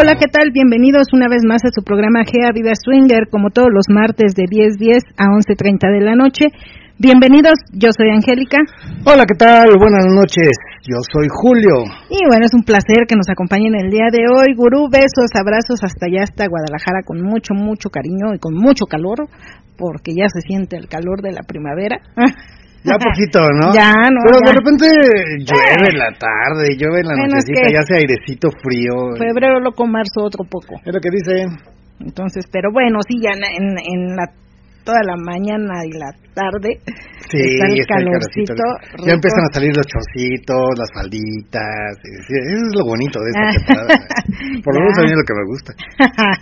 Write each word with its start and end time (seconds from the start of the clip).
Hola, 0.00 0.16
¿qué 0.16 0.32
tal? 0.32 0.48
Bienvenidos 0.50 1.12
una 1.12 1.28
vez 1.28 1.44
más 1.44 1.60
a 1.62 1.68
su 1.68 1.84
programa 1.84 2.24
Gea 2.24 2.56
Vida 2.56 2.72
Swinger, 2.72 3.28
como 3.28 3.50
todos 3.50 3.68
los 3.68 3.84
martes 3.92 4.32
de 4.32 4.44
10.10 4.48 5.12
a 5.20 5.28
11.30 5.28 5.92
de 5.92 6.00
la 6.00 6.14
noche. 6.16 6.46
Bienvenidos, 6.96 7.60
yo 7.76 7.90
soy 7.92 8.08
Angélica. 8.08 8.64
Hola, 9.04 9.26
¿qué 9.28 9.36
tal? 9.36 9.68
Buenas 9.76 10.08
noches, 10.08 10.56
yo 10.88 11.04
soy 11.04 11.28
Julio. 11.28 11.84
Y 12.08 12.16
bueno, 12.26 12.46
es 12.46 12.54
un 12.54 12.64
placer 12.64 13.04
que 13.06 13.14
nos 13.14 13.28
acompañen 13.28 13.74
el 13.76 13.90
día 13.90 14.08
de 14.10 14.24
hoy. 14.24 14.56
Gurú, 14.56 14.88
besos, 14.88 15.28
abrazos 15.36 15.84
hasta 15.84 16.06
allá, 16.08 16.24
hasta 16.24 16.48
Guadalajara, 16.48 17.04
con 17.04 17.20
mucho, 17.20 17.52
mucho 17.52 17.90
cariño 17.90 18.32
y 18.32 18.38
con 18.38 18.54
mucho 18.54 18.86
calor, 18.86 19.28
porque 19.76 20.14
ya 20.16 20.32
se 20.32 20.40
siente 20.40 20.78
el 20.78 20.88
calor 20.88 21.20
de 21.20 21.32
la 21.32 21.42
primavera. 21.42 22.00
Ya 22.82 22.96
poquito, 22.96 23.40
¿no? 23.60 23.74
Ya, 23.74 23.92
no. 24.08 24.20
Pero 24.24 24.40
ya. 24.40 24.46
de 24.48 24.52
repente 24.56 24.86
llueve 25.44 25.84
en 25.92 25.98
la 25.98 26.10
tarde, 26.16 26.64
llueve 26.78 27.00
en 27.00 27.08
la 27.08 27.14
Bueno, 27.14 27.36
es 27.36 27.44
nochecita, 27.44 27.66
que- 27.68 27.74
ya 27.74 27.80
hace 27.80 27.94
airecito 28.00 28.48
frío. 28.62 28.92
Febrero, 29.18 29.60
loco, 29.60 29.86
marzo, 29.86 30.24
otro 30.24 30.44
poco. 30.48 30.80
Es 30.84 30.92
lo 30.94 31.00
que 31.00 31.10
dicen. 31.12 31.58
Entonces, 32.00 32.46
pero 32.50 32.72
bueno, 32.72 32.98
sí, 33.06 33.20
ya 33.20 33.36
en, 33.36 33.76
en, 33.76 34.16
la 34.16 34.24
toda 34.82 35.04
la 35.04 35.12
mañana 35.20 35.84
y 35.84 35.92
la 35.92 36.08
tarde 36.32 36.80
Sí, 37.28 37.36
está 37.36 37.68
el 37.68 37.78
está 37.84 38.00
el 38.00 38.04
calorcito. 38.08 38.54
rico. 38.56 39.04
Ya 39.06 39.12
empiezan 39.12 39.44
a 39.44 39.52
salir 39.52 39.76
los 39.76 39.84
chorcitos, 39.86 40.64
las 40.80 40.88
falditas. 40.96 41.92
eso 42.00 42.32
es 42.32 42.72
lo 42.74 42.86
bonito 42.88 43.20
de 43.20 43.28
esta 43.28 43.44
temporada. 43.60 44.08
Por 44.64 44.72
lo 44.74 44.80
menos 44.80 44.96
a 44.98 45.02
mí 45.04 45.10
es 45.12 45.20
lo 45.20 45.28
que 45.28 45.36
me 45.36 45.44
gusta. 45.52 45.70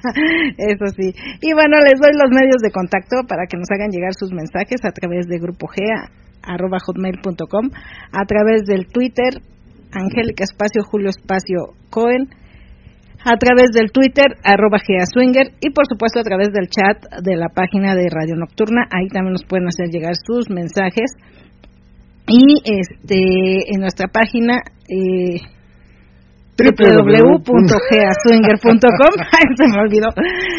Eso 0.57 0.87
sí. 0.97 1.11
Y 1.43 1.53
bueno, 1.53 1.77
les 1.83 1.99
doy 1.99 2.15
los 2.15 2.31
medios 2.31 2.63
de 2.63 2.71
contacto 2.71 3.27
para 3.27 3.47
que 3.51 3.59
nos 3.59 3.67
hagan 3.75 3.91
llegar 3.91 4.15
sus 4.15 4.31
mensajes 4.33 4.85
a 4.87 4.93
través 4.93 5.27
de 5.27 5.39
Grupo 5.39 5.67
Gea 5.67 6.07
arroba 6.43 6.79
hotmail.com, 6.85 7.71
a 8.13 8.25
través 8.27 8.65
del 8.67 8.87
Twitter, 8.87 9.43
Angélica 9.93 10.45
Espacio, 10.45 10.83
Julio 10.85 11.11
Espacio 11.11 11.75
Cohen, 11.91 12.29
a 13.25 13.37
través 13.37 13.71
del 13.73 13.91
Twitter, 13.91 14.27
arroba 14.45 14.79
Gea 14.79 15.05
Swinger, 15.07 15.53
y 15.61 15.71
por 15.71 15.87
supuesto 15.87 16.21
a 16.21 16.23
través 16.23 16.53
del 16.53 16.69
chat 16.69 17.03
de 17.23 17.37
la 17.37 17.49
página 17.49 17.95
de 17.95 18.09
Radio 18.11 18.37
Nocturna, 18.37 18.87
ahí 18.91 19.09
también 19.09 19.33
nos 19.33 19.45
pueden 19.45 19.67
hacer 19.67 19.89
llegar 19.91 20.15
sus 20.15 20.51
mensajes. 20.51 21.13
Y 22.27 22.61
este 22.65 23.73
en 23.73 23.81
nuestra 23.81 24.09
página 24.09 24.61
eh, 24.89 25.41
www.geaswinger.com 26.59 29.15
se 29.57 29.69
me 29.69 29.79
olvidó. 29.79 30.09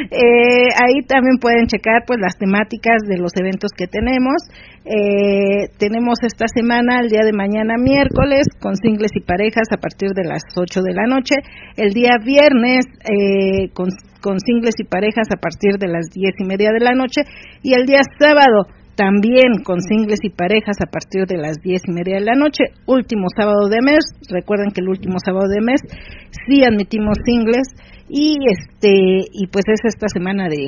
Eh, 0.09 0.69
ahí 0.79 1.03
también 1.05 1.37
pueden 1.39 1.67
checar 1.67 2.05
pues 2.07 2.21
las 2.21 2.37
temáticas 2.37 3.01
de 3.07 3.17
los 3.17 3.35
eventos 3.35 3.71
que 3.75 3.87
tenemos. 3.87 4.43
Eh, 4.85 5.67
tenemos 5.77 6.19
esta 6.23 6.47
semana 6.47 7.01
el 7.01 7.09
día 7.09 7.25
de 7.25 7.33
mañana 7.33 7.75
miércoles 7.77 8.47
con 8.61 8.77
singles 8.77 9.11
y 9.13 9.19
parejas 9.21 9.67
a 9.71 9.77
partir 9.77 10.11
de 10.15 10.23
las 10.23 10.43
8 10.55 10.81
de 10.81 10.93
la 10.93 11.05
noche. 11.05 11.35
El 11.75 11.91
día 11.93 12.15
viernes 12.23 12.85
eh, 13.03 13.67
con, 13.73 13.89
con 14.21 14.39
singles 14.39 14.79
y 14.79 14.85
parejas 14.85 15.27
a 15.35 15.39
partir 15.39 15.77
de 15.77 15.89
las 15.89 16.07
10 16.13 16.35
y 16.39 16.45
media 16.45 16.71
de 16.71 16.79
la 16.79 16.93
noche. 16.93 17.23
Y 17.61 17.73
el 17.73 17.85
día 17.85 18.03
sábado 18.17 18.67
también 18.99 19.63
con 19.63 19.79
singles 19.79 20.19
y 20.23 20.29
parejas 20.29 20.75
a 20.83 20.91
partir 20.91 21.23
de 21.23 21.37
las 21.37 21.55
diez 21.63 21.79
y 21.87 21.91
media 21.95 22.19
de 22.19 22.25
la 22.25 22.35
noche, 22.35 22.75
último 22.85 23.31
sábado 23.31 23.69
de 23.71 23.79
mes, 23.79 24.03
recuerden 24.27 24.71
que 24.75 24.81
el 24.81 24.89
último 24.89 25.23
sábado 25.23 25.47
de 25.47 25.63
mes 25.63 25.79
sí 26.43 26.65
admitimos 26.67 27.15
singles 27.23 27.63
y 28.09 28.35
este 28.51 28.91
y 29.31 29.47
pues 29.47 29.63
es 29.71 29.79
esta 29.87 30.11
semana 30.11 30.49
de, 30.49 30.67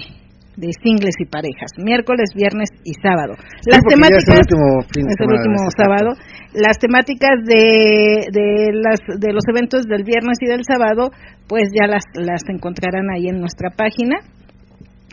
de 0.55 0.69
singles 0.79 1.19
y 1.19 1.27
parejas, 1.27 1.75
miércoles, 1.75 2.31
viernes 2.33 2.71
y 2.87 2.95
sábado. 3.03 3.35
Las 3.67 3.83
ya 3.83 3.83
es 3.83 3.83
el 3.83 3.99
temáticas 3.99 4.47
último 4.47 4.79
fin 4.95 5.03
de 5.03 5.11
es 5.11 5.19
el 5.19 5.31
último 5.35 5.59
este 5.67 5.83
sábado. 5.83 6.09
Las 6.55 6.77
temáticas 6.79 7.35
de, 7.43 8.31
de 8.31 8.47
las 8.71 8.99
de 9.19 9.33
los 9.35 9.43
eventos 9.51 9.91
del 9.91 10.07
viernes 10.07 10.39
y 10.39 10.47
del 10.47 10.63
sábado, 10.63 11.11
pues 11.51 11.67
ya 11.75 11.83
las 11.83 12.07
las 12.15 12.47
encontrarán 12.47 13.11
ahí 13.11 13.27
en 13.27 13.43
nuestra 13.43 13.75
página. 13.75 14.23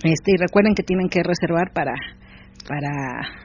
Este, 0.06 0.30
y 0.30 0.38
recuerden 0.38 0.78
que 0.78 0.86
tienen 0.86 1.08
que 1.10 1.26
reservar 1.26 1.74
para 1.74 1.98
para 2.66 2.88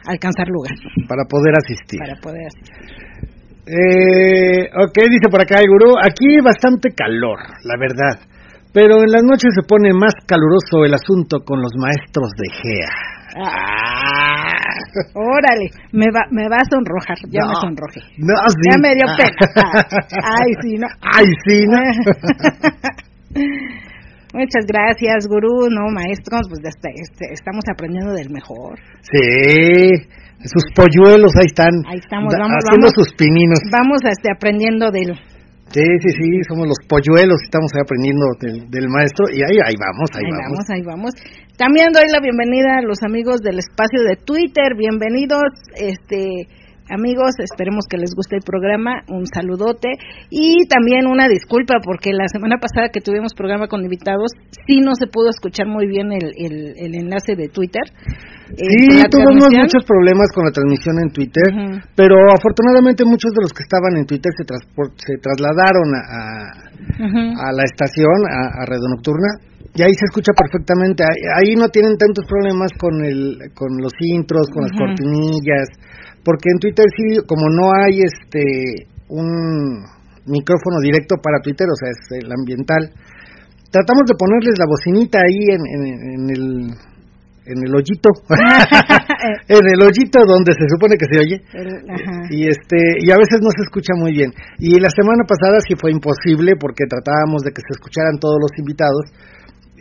alcanzar 0.07 0.47
lugar, 0.47 0.73
Para 1.07 1.25
poder 1.29 1.53
asistir. 1.57 1.99
para 1.99 2.15
poder 2.21 2.47
asistir. 2.47 2.73
Eh, 3.65 4.69
ok, 4.75 4.97
dice 5.09 5.29
por 5.31 5.41
acá 5.41 5.59
el 5.59 5.69
gurú, 5.69 5.95
aquí 5.97 6.39
bastante 6.43 6.89
calor, 6.95 7.39
la 7.63 7.75
verdad. 7.79 8.19
Pero 8.73 9.01
en 9.03 9.11
las 9.11 9.23
noches 9.23 9.53
se 9.55 9.61
pone 9.67 9.93
más 9.93 10.13
caluroso 10.25 10.83
el 10.83 10.93
asunto 10.93 11.39
con 11.45 11.61
los 11.61 11.71
maestros 11.77 12.29
de 12.35 12.49
GEA. 12.51 12.89
Ah, 13.35 14.51
órale, 15.15 15.69
me 15.91 16.05
va 16.11 16.21
me 16.29 16.47
va 16.49 16.57
a 16.57 16.65
sonrojar, 16.69 17.17
ya 17.29 17.41
No. 17.41 17.47
me 17.49 17.55
sonrojé. 17.61 18.01
No, 18.17 18.35
sí. 18.49 18.69
Ya 18.69 18.77
me 18.77 18.93
dio 18.95 19.05
pena. 19.17 19.33
Ay, 20.37 20.53
sí, 20.61 20.77
no. 20.77 20.87
Ay, 21.01 21.25
sí, 21.47 21.65
¿no? 21.65 21.79
Muchas 24.33 24.65
gracias, 24.65 25.27
gurú, 25.29 25.69
no, 25.69 25.93
maestros, 25.93 26.49
pues 26.49 26.59
este, 26.65 26.89
este, 26.97 27.31
estamos 27.31 27.63
aprendiendo 27.71 28.13
del 28.13 28.29
mejor. 28.29 28.79
sí, 29.01 29.93
sus 30.43 30.65
polluelos 30.75 31.31
ahí 31.37 31.45
están. 31.45 31.71
Ahí 31.87 31.99
estamos, 31.99 32.33
vamos, 32.33 32.57
haciendo 32.65 32.89
vamos. 32.89 32.97
sus 32.97 33.13
pininos. 33.15 33.59
Vamos 33.71 34.01
este, 34.03 34.27
aprendiendo 34.33 34.91
del, 34.91 35.15
Sí, 35.73 35.81
sí, 35.81 36.09
sí, 36.13 36.27
somos 36.47 36.67
los 36.67 36.77
polluelos, 36.85 37.41
estamos 37.41 37.71
aprendiendo 37.73 38.25
del, 38.41 38.69
del 38.69 38.89
maestro 38.89 39.25
y 39.33 39.41
ahí, 39.41 39.57
ahí 39.57 39.73
vamos, 39.73 40.05
ahí, 40.13 40.21
Ahí 40.21 40.29
vamos. 40.29 40.57
vamos, 40.61 40.69
ahí 40.69 40.83
vamos. 40.85 41.11
También 41.57 41.89
doy 41.93 42.05
la 42.13 42.19
bienvenida 42.21 42.77
a 42.77 42.81
los 42.85 43.01
amigos 43.01 43.41
del 43.41 43.57
espacio 43.57 44.03
de 44.03 44.17
Twitter. 44.17 44.77
Bienvenidos, 44.77 45.49
este 45.73 46.45
amigos, 46.93 47.33
esperemos 47.39 47.85
que 47.89 47.97
les 47.97 48.13
guste 48.15 48.37
el 48.37 48.43
programa. 48.45 49.01
Un 49.09 49.25
saludote 49.27 49.89
y 50.29 50.65
también 50.67 51.07
una 51.07 51.27
disculpa 51.27 51.75
porque 51.83 52.13
la 52.13 52.27
semana 52.27 52.57
pasada 52.57 52.89
que 52.93 53.01
tuvimos 53.01 53.33
programa 53.33 53.67
con 53.67 53.81
invitados 53.83 54.31
sí 54.67 54.79
no 54.81 54.93
se 54.95 55.07
pudo 55.07 55.29
escuchar 55.29 55.67
muy 55.67 55.87
bien 55.87 56.11
el, 56.11 56.31
el, 56.37 56.73
el 56.77 56.95
enlace 56.95 57.35
de 57.35 57.49
Twitter. 57.49 57.83
Eh, 58.53 58.69
Sí, 58.77 58.85
la 59.01 59.09
tuvimos 59.09 59.49
muchos 59.65 59.83
problemas 59.85 60.29
con 60.35 60.45
la 60.45 60.51
transmisión 60.51 60.95
en 61.01 61.09
Twitter, 61.09 61.47
pero 61.95 62.15
afortunadamente 62.35 63.03
muchos 63.05 63.31
de 63.33 63.41
los 63.41 63.51
que 63.53 63.63
estaban 63.63 63.97
en 63.97 64.05
Twitter 64.05 64.31
se, 64.37 64.43
se 64.45 65.13
trasladaron 65.17 65.89
a, 65.95 66.01
a- 67.33 67.51
la 67.51 67.63
estación, 67.63 68.17
a, 68.29 68.61
a 68.61 68.65
Radio 68.65 68.87
Nocturna, 68.93 69.39
y 69.75 69.81
ahí 69.81 69.93
se 69.97 70.05
escucha 70.05 70.31
perfectamente. 70.37 71.01
Ahí, 71.03 71.49
ahí 71.49 71.55
no 71.55 71.67
tienen 71.69 71.97
tantos 71.97 72.25
problemas 72.29 72.69
con, 72.77 72.93
el, 73.03 73.37
con 73.55 73.69
los 73.81 73.93
intros, 73.99 74.45
con 74.53 74.63
las 74.63 74.71
cortinillas, 74.77 75.67
porque 76.23 76.49
en 76.51 76.59
Twitter 76.59 76.85
sí, 76.95 77.19
como 77.27 77.49
no 77.49 77.71
hay 77.75 78.01
este 78.01 78.87
un 79.09 79.83
micrófono 80.25 80.79
directo 80.81 81.15
para 81.21 81.39
Twitter, 81.43 81.67
o 81.67 81.75
sea, 81.75 81.89
es 81.91 82.23
el 82.23 82.31
ambiental, 82.31 82.89
tratamos 83.71 84.03
de 84.07 84.15
ponerles 84.17 84.55
la 84.57 84.65
bocinita 84.67 85.19
ahí 85.19 85.41
en, 85.51 85.61
en, 85.67 85.81
en 85.85 86.29
el 86.29 86.43
en 87.45 87.57
el 87.67 87.75
hoyito. 87.75 88.09
En 89.47 89.63
el 89.67 89.79
hoyito 89.81 90.19
donde 90.25 90.51
se 90.51 90.67
supone 90.67 90.95
que 90.99 91.07
se 91.07 91.19
oye. 91.19 91.37
El- 91.53 91.83
ajá. 91.91 92.27
y 92.29 92.47
este 92.47 92.77
y 92.99 93.11
a 93.11 93.15
veces 93.17 93.39
no 93.41 93.49
se 93.55 93.63
escucha 93.63 93.93
muy 93.95 94.11
bien. 94.11 94.31
Y 94.59 94.79
la 94.79 94.89
semana 94.89 95.23
pasada 95.27 95.59
sí 95.67 95.75
fue 95.79 95.91
imposible 95.91 96.55
porque 96.59 96.83
tratábamos 96.87 97.43
de 97.43 97.51
que 97.51 97.61
se 97.63 97.71
escucharan 97.75 98.19
todos 98.19 98.35
los 98.39 98.51
invitados 98.59 99.11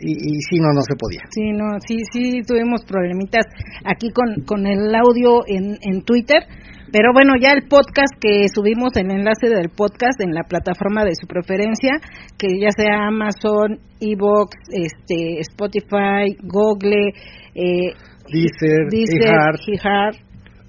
y, 0.03 0.11
y 0.11 0.41
sí 0.49 0.59
no 0.59 0.73
no 0.73 0.81
se 0.81 0.95
podía. 0.99 1.21
Sí, 1.31 1.51
no, 1.51 1.79
sí, 1.87 1.97
sí 2.11 2.41
tuvimos 2.45 2.83
problemitas 2.85 3.45
aquí 3.85 4.09
con, 4.11 4.43
con 4.45 4.67
el 4.67 4.93
audio 4.93 5.47
en, 5.47 5.77
en 5.81 6.03
Twitter, 6.03 6.43
pero 6.91 7.09
bueno, 7.11 7.33
ya 7.41 7.53
el 7.53 7.67
podcast 7.67 8.13
que 8.21 8.45
subimos, 8.53 8.95
el 8.95 9.09
enlace 9.09 9.49
del 9.49 9.69
podcast 9.69 10.21
en 10.21 10.33
la 10.33 10.43
plataforma 10.43 11.03
de 11.03 11.15
su 11.19 11.25
preferencia, 11.25 11.97
que 12.37 12.59
ya 12.59 12.69
sea 12.69 13.07
Amazon, 13.07 13.79
Evox, 13.99 14.53
este, 14.69 15.39
Spotify, 15.39 16.37
Google, 16.43 17.13
eh, 17.55 17.97
Deezer, 18.29 18.89
Deezer, 18.91 19.57
iHeart, 19.67 20.17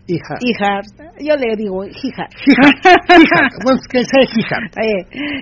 Hija. 0.07 0.37
Hija. 0.45 0.73
Yo 1.17 1.33
le 1.37 1.57
digo 1.57 1.85
hija. 1.85 2.29
Hija. 2.29 2.67
Hija. 3.25 3.41
Bueno, 3.65 3.81
es 3.81 3.89
que 3.89 4.05
sea 4.05 4.21
hija. 4.21 4.59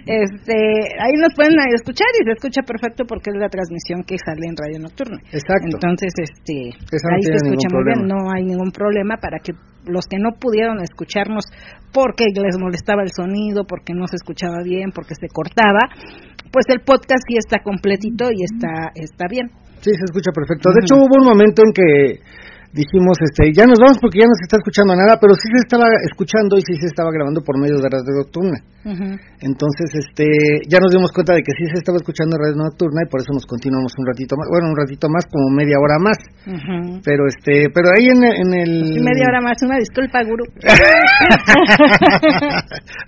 este, 0.06 0.56
ahí 1.02 1.14
nos 1.18 1.34
pueden 1.34 1.58
escuchar 1.74 2.06
y 2.20 2.24
se 2.24 2.32
escucha 2.38 2.62
perfecto 2.62 3.04
porque 3.04 3.30
es 3.34 3.36
la 3.42 3.48
transmisión 3.48 4.04
que 4.06 4.14
sale 4.22 4.46
en 4.46 4.54
Radio 4.54 4.78
Nocturna. 4.78 5.18
Exacto. 5.34 5.74
Entonces, 5.74 6.14
este, 6.14 6.78
no 6.78 7.10
ahí 7.10 7.22
se 7.22 7.42
escucha 7.42 7.68
muy 7.74 7.82
bien, 7.90 8.06
no 8.06 8.30
hay 8.30 8.44
ningún 8.44 8.70
problema 8.70 9.16
para 9.18 9.38
que 9.42 9.52
los 9.86 10.06
que 10.06 10.18
no 10.18 10.38
pudieron 10.38 10.78
escucharnos 10.78 11.44
porque 11.92 12.30
les 12.30 12.54
molestaba 12.58 13.02
el 13.02 13.10
sonido, 13.10 13.64
porque 13.66 13.94
no 13.94 14.06
se 14.06 14.16
escuchaba 14.16 14.62
bien, 14.62 14.94
porque 14.94 15.18
se 15.18 15.26
cortaba, 15.26 15.90
pues 16.52 16.66
el 16.68 16.80
podcast 16.86 17.26
sí 17.26 17.34
está 17.36 17.58
completito 17.64 18.30
y 18.30 18.46
está 18.46 18.94
está 18.94 19.26
bien. 19.28 19.50
Sí, 19.82 19.90
se 19.90 20.06
escucha 20.06 20.30
perfecto. 20.30 20.70
De 20.70 20.86
hecho, 20.86 20.94
hubo 20.94 21.18
un 21.18 21.26
momento 21.26 21.62
en 21.66 21.72
que 21.74 22.22
dijimos, 22.72 23.20
este, 23.20 23.52
ya 23.52 23.68
nos 23.68 23.76
vamos 23.78 24.00
porque 24.00 24.24
ya 24.24 24.28
no 24.28 24.34
se 24.40 24.48
está 24.48 24.56
escuchando 24.56 24.96
nada, 24.96 25.20
pero 25.20 25.36
sí 25.36 25.44
se 25.52 25.60
estaba 25.60 25.84
escuchando 26.08 26.56
y 26.56 26.62
sí 26.64 26.74
se 26.80 26.88
estaba 26.88 27.12
grabando 27.12 27.44
por 27.44 27.60
medio 27.60 27.76
de 27.76 27.88
Radio 27.88 28.24
Nocturna. 28.24 28.58
Entonces, 29.38 29.94
este, 29.94 30.26
ya 30.66 30.80
nos 30.80 30.90
dimos 30.90 31.12
cuenta 31.12 31.34
de 31.36 31.44
que 31.44 31.52
sí 31.52 31.68
se 31.70 31.78
estaba 31.78 32.00
escuchando 32.00 32.40
Radio 32.40 32.56
Nocturna 32.56 33.04
y 33.04 33.08
por 33.12 33.20
eso 33.20 33.32
nos 33.32 33.46
continuamos 33.46 33.92
un 34.00 34.06
ratito 34.08 34.34
más, 34.36 34.48
bueno, 34.48 34.72
un 34.72 34.76
ratito 34.76 35.06
más, 35.12 35.28
como 35.28 35.52
media 35.52 35.76
hora 35.78 36.00
más. 36.00 36.18
Pero, 37.04 37.28
este, 37.28 37.68
pero 37.70 37.92
ahí 37.92 38.08
en, 38.08 38.24
en 38.24 38.50
el... 38.56 39.04
media 39.04 39.28
hora 39.28 39.40
más, 39.44 39.62
una 39.62 39.76
disculpa, 39.76 40.24
gurú. 40.24 40.44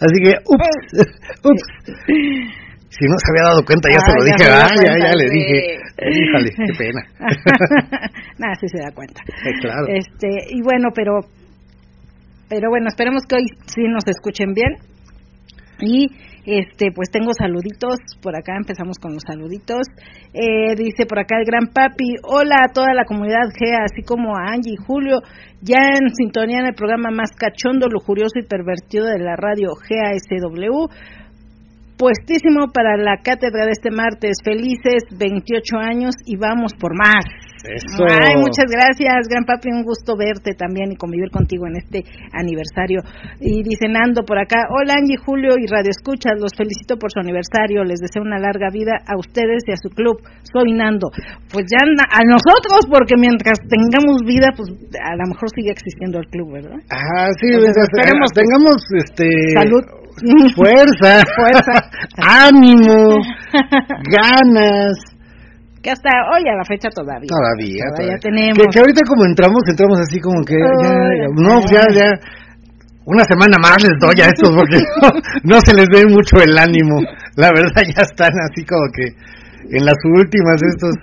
Así 0.04 0.18
que, 0.22 0.36
ups, 0.44 0.92
ups. 1.48 2.63
Si 2.94 3.04
no 3.10 3.16
se 3.18 3.26
había 3.34 3.50
dado 3.50 3.64
cuenta, 3.66 3.90
ya 3.90 3.98
se 3.98 4.12
lo 4.14 4.22
dije. 4.22 4.44
Ah, 4.46 4.70
ya, 4.70 4.92
ya 4.94 5.12
le 5.18 5.26
dije. 5.30 5.58
Híjale, 5.98 6.50
qué 6.54 6.72
pena. 6.78 7.02
Nada, 8.38 8.54
sí 8.60 8.68
se 8.68 8.78
da 8.78 8.94
cuenta. 8.94 9.20
claro. 9.60 9.86
Este, 9.88 10.28
y 10.50 10.62
bueno, 10.62 10.90
pero 10.94 11.20
pero 12.48 12.70
bueno, 12.70 12.86
esperemos 12.88 13.22
que 13.28 13.36
hoy 13.36 13.46
sí 13.66 13.82
nos 13.88 14.06
escuchen 14.06 14.52
bien. 14.54 14.78
Y 15.80 16.06
este, 16.46 16.92
pues 16.94 17.10
tengo 17.10 17.32
saluditos 17.36 17.98
por 18.22 18.36
acá, 18.36 18.54
empezamos 18.56 18.98
con 18.98 19.14
los 19.14 19.22
saluditos. 19.26 19.88
Eh, 20.32 20.76
dice 20.76 21.06
por 21.08 21.18
acá 21.18 21.38
el 21.38 21.46
gran 21.46 21.66
papi, 21.72 22.14
hola 22.22 22.56
a 22.64 22.72
toda 22.72 22.94
la 22.94 23.04
comunidad 23.06 23.50
GEA, 23.58 23.82
así 23.84 24.02
como 24.02 24.36
a 24.36 24.52
Angie 24.52 24.74
y 24.74 24.76
Julio, 24.76 25.18
ya 25.62 25.98
en 25.98 26.14
sintonía 26.14 26.60
en 26.60 26.66
el 26.66 26.74
programa 26.74 27.10
más 27.10 27.30
cachondo, 27.32 27.88
lujurioso 27.88 28.38
y 28.38 28.46
pervertido 28.46 29.06
de 29.06 29.18
la 29.18 29.36
radio 29.36 29.70
GASW 29.74 30.86
puestísimo 31.96 32.72
para 32.72 32.96
la 32.96 33.18
cátedra 33.22 33.66
de 33.66 33.72
este 33.72 33.90
martes. 33.90 34.38
Felices 34.44 35.04
28 35.16 35.76
años 35.78 36.14
y 36.26 36.36
vamos 36.36 36.72
por 36.78 36.96
más. 36.96 37.24
Eso. 37.64 38.04
Ay, 38.04 38.36
muchas 38.36 38.68
gracias, 38.68 39.24
gran 39.24 39.48
papi, 39.48 39.72
un 39.72 39.88
gusto 39.88 40.20
verte 40.20 40.52
también 40.52 40.92
y 40.92 41.00
convivir 41.00 41.32
contigo 41.32 41.64
en 41.64 41.80
este 41.80 42.04
aniversario. 42.36 43.00
Y 43.40 43.64
dice 43.64 43.88
Nando 43.88 44.20
por 44.20 44.36
acá, 44.36 44.68
hola 44.68 45.00
Angie, 45.00 45.16
Julio 45.16 45.56
y 45.56 45.64
Radio 45.64 45.88
Escuchas, 45.88 46.36
los 46.36 46.52
felicito 46.52 47.00
por 47.00 47.08
su 47.08 47.24
aniversario, 47.24 47.80
les 47.80 48.04
deseo 48.04 48.20
una 48.20 48.36
larga 48.36 48.68
vida 48.68 49.00
a 49.08 49.16
ustedes 49.16 49.64
y 49.64 49.72
a 49.72 49.80
su 49.80 49.88
club. 49.88 50.20
Soy 50.44 50.76
Nando. 50.76 51.08
Pues 51.48 51.64
ya 51.72 51.80
a 51.88 52.22
nosotros, 52.28 52.84
porque 52.84 53.16
mientras 53.16 53.56
tengamos 53.64 54.20
vida, 54.28 54.52
pues 54.52 54.68
a 55.00 55.16
lo 55.16 55.24
mejor 55.24 55.48
sigue 55.56 55.72
existiendo 55.72 56.20
el 56.20 56.28
club, 56.28 56.60
¿verdad? 56.60 56.84
Ah, 56.92 57.32
sí, 57.40 57.48
esperemos, 57.48 58.28
tengamos 58.36 58.76
este 58.92 59.24
salud 59.56 60.03
fuerza, 60.54 61.22
fuerza, 61.36 61.90
ánimo, 62.16 63.18
ganas. 64.10 64.98
Que 65.82 65.90
hasta 65.90 66.08
hoy 66.32 66.48
a 66.48 66.56
la 66.56 66.64
fecha 66.64 66.88
todavía. 66.88 67.28
Todavía, 67.28 67.84
todavía, 67.94 68.16
tenemos. 68.18 68.58
Que, 68.72 68.78
ahorita 68.78 69.00
como 69.06 69.26
entramos, 69.26 69.60
entramos 69.68 70.00
así 70.00 70.18
como 70.18 70.42
que 70.42 70.56
ya, 70.56 71.28
no, 71.36 71.60
ya, 71.68 71.84
ya, 71.92 72.08
una 73.04 73.24
semana 73.24 73.58
más 73.60 73.76
les 73.84 73.98
doy 74.00 74.16
a 74.24 74.32
estos 74.32 74.48
porque 74.48 74.80
no, 75.44 75.60
se 75.60 75.74
les 75.74 75.88
ve 75.92 76.08
mucho 76.08 76.40
el 76.40 76.56
ánimo. 76.56 77.00
La 77.36 77.50
verdad 77.52 77.82
ya 77.84 78.02
están 78.02 78.32
así 78.50 78.64
como 78.64 78.88
que 78.96 79.12
en 79.76 79.84
las 79.84 79.96
últimas 80.16 80.60
de 80.60 80.68
estos, 80.72 80.94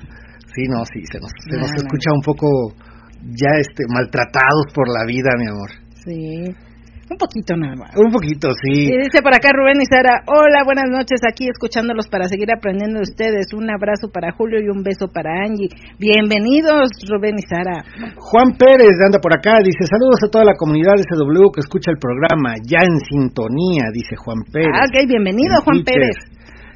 sí, 0.53 0.63
no, 0.67 0.83
sí, 0.85 1.05
se 1.05 1.19
nos, 1.19 1.31
se 1.47 1.57
nos 1.57 1.71
escucha 1.77 2.09
un 2.13 2.21
poco 2.21 2.73
ya 3.21 3.53
este 3.59 3.83
maltratados 3.87 4.65
por 4.73 4.89
la 4.89 5.05
vida, 5.05 5.29
mi 5.37 5.47
amor. 5.47 5.69
Sí. 6.03 6.70
Un 7.11 7.19
poquito 7.19 7.59
nada 7.59 7.75
más. 7.75 7.91
Un 7.99 8.07
poquito, 8.07 8.47
sí. 8.55 8.87
Y 8.87 8.95
dice 8.95 9.19
por 9.19 9.35
acá 9.35 9.51
Rubén 9.51 9.83
y 9.83 9.85
Sara, 9.91 10.23
hola, 10.31 10.63
buenas 10.63 10.87
noches, 10.87 11.19
aquí 11.27 11.43
escuchándolos 11.51 12.07
para 12.07 12.31
seguir 12.31 12.47
aprendiendo 12.47 13.03
de 13.03 13.11
ustedes. 13.11 13.51
Un 13.51 13.67
abrazo 13.67 14.07
para 14.07 14.31
Julio 14.31 14.63
y 14.63 14.71
un 14.71 14.79
beso 14.79 15.11
para 15.11 15.43
Angie. 15.43 15.67
Bienvenidos, 15.99 16.87
Rubén 17.11 17.35
y 17.35 17.43
Sara. 17.43 17.83
Juan 18.15 18.55
Pérez 18.55 18.95
anda 19.03 19.19
por 19.19 19.35
acá, 19.35 19.59
dice, 19.59 19.83
saludos 19.91 20.23
a 20.23 20.31
toda 20.31 20.47
la 20.47 20.55
comunidad 20.55 20.95
de 20.95 21.03
SW 21.03 21.51
que 21.51 21.59
escucha 21.59 21.91
el 21.91 21.99
programa, 21.99 22.55
ya 22.63 22.79
en 22.79 22.95
sintonía, 23.03 23.91
dice 23.91 24.15
Juan 24.15 24.47
Pérez. 24.47 24.71
Ah, 24.71 24.87
ok, 24.87 25.03
bienvenido, 25.03 25.59
Juan 25.67 25.83
Pérez. 25.83 26.15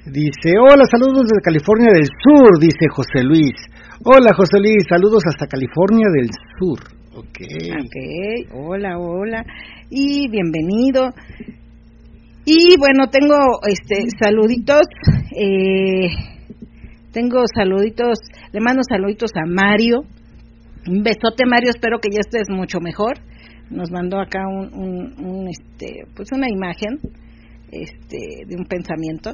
Dice, 0.04 0.60
hola, 0.60 0.84
saludos 0.92 1.32
desde 1.32 1.48
California 1.48 1.96
del 1.96 2.12
Sur, 2.12 2.60
dice 2.60 2.92
José 2.92 3.24
Luis. 3.24 3.56
Hola, 4.04 4.36
José 4.36 4.60
Luis, 4.60 4.84
saludos 4.84 5.24
hasta 5.32 5.48
California 5.48 6.12
del 6.12 6.28
Sur. 6.60 6.80
Ok. 7.16 7.40
Ok, 7.80 7.96
hola, 8.52 9.00
hola 9.00 9.40
y 9.90 10.30
bienvenido. 10.30 11.10
Y 12.46 12.78
bueno, 12.78 13.10
tengo 13.10 13.36
este 13.68 14.06
saluditos, 14.22 14.84
eh, 15.36 16.10
tengo 17.12 17.44
saluditos, 17.54 18.20
le 18.52 18.60
mando 18.62 18.82
saluditos 18.88 19.32
a 19.36 19.46
Mario. 19.48 20.02
Un 20.88 21.02
besote 21.02 21.46
Mario, 21.48 21.72
espero 21.72 22.00
que 22.00 22.10
ya 22.12 22.20
estés 22.20 22.50
mucho 22.50 22.80
mejor. 22.80 23.16
Nos 23.72 23.90
mandó 23.92 24.20
acá 24.20 24.40
un, 24.48 25.16
un, 25.26 25.48
este, 25.48 26.06
pues 26.16 26.32
una 26.32 26.48
imagen, 26.50 27.00
este, 27.72 28.46
de 28.48 28.56
un 28.56 28.66
pensamiento 28.66 29.32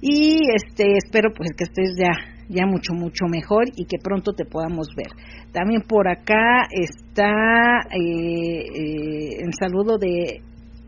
y 0.00 0.40
este 0.54 0.94
espero 0.96 1.30
pues 1.34 1.50
que 1.56 1.64
estés 1.64 1.96
ya 1.96 2.12
ya 2.48 2.66
mucho 2.66 2.94
mucho 2.94 3.26
mejor 3.28 3.64
y 3.76 3.84
que 3.84 3.98
pronto 4.02 4.32
te 4.32 4.44
podamos 4.44 4.88
ver. 4.96 5.08
También 5.52 5.82
por 5.82 6.08
acá 6.08 6.66
está 6.70 7.80
eh, 7.90 8.64
eh, 8.74 9.36
el 9.40 9.52
saludo 9.58 9.98
de 9.98 10.40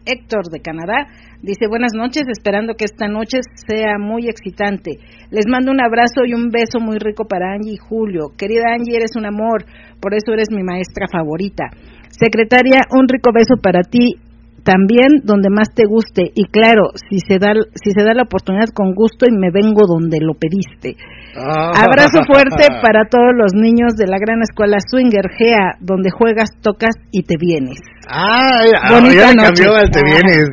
Héctor 0.07 0.51
de 0.51 0.61
Canadá. 0.61 1.07
Dice 1.43 1.69
buenas 1.69 1.93
noches 1.95 2.25
esperando 2.29 2.75
que 2.75 2.85
esta 2.85 3.09
noche 3.09 3.41
sea 3.67 3.99
muy 3.99 4.29
excitante. 4.29 4.99
Les 5.31 5.47
mando 5.47 5.71
un 5.71 5.81
abrazo 5.81 6.25
y 6.27 6.35
un 6.35 6.51
beso 6.51 6.81
muy 6.81 6.99
rico 6.99 7.25
para 7.25 7.55
Angie 7.55 7.75
y 7.75 7.77
Julio. 7.77 8.33
Querida 8.37 8.75
Angie 8.75 8.97
eres 8.97 9.13
un 9.17 9.27
amor. 9.27 9.65
Por 10.01 10.15
eso 10.15 10.33
eres 10.33 10.49
mi 10.51 10.63
maestra 10.63 11.07
favorita. 11.11 11.65
Secretaria 12.09 12.81
un 12.91 13.09
rico 13.09 13.31
beso 13.33 13.55
para 13.63 13.83
ti 13.83 14.17
también 14.63 15.25
donde 15.25 15.51
más 15.51 15.73
te 15.75 15.85
guste. 15.87 16.31
Y 16.35 16.45
claro 16.47 16.93
si 17.09 17.19
se 17.21 17.39
da 17.39 17.53
si 17.75 17.91
se 17.91 18.03
da 18.05 18.15
la 18.15 18.23
oportunidad 18.23 18.69
con 18.75 18.95
gusto 18.95 19.27
y 19.27 19.33
me 19.33 19.51
vengo 19.51 19.87
donde 19.87 20.19
lo 20.21 20.35
pediste. 20.35 20.97
Ah. 21.37 21.87
abrazo 21.87 22.27
fuerte 22.27 22.67
para 22.83 23.07
todos 23.07 23.31
los 23.35 23.55
niños 23.55 23.95
de 23.95 24.07
la 24.07 24.19
gran 24.19 24.43
escuela 24.43 24.79
Swinger 24.81 25.31
Gea 25.31 25.79
donde 25.81 26.11
juegas 26.11 26.51
tocas 26.61 26.95
y 27.13 27.23
te 27.23 27.37
vienes. 27.39 27.79
Ah 28.09 28.67
bonita 28.91 29.33
noche. 29.35 29.65
cambió 29.65 29.91
te 29.91 30.03
vienes. 30.03 30.49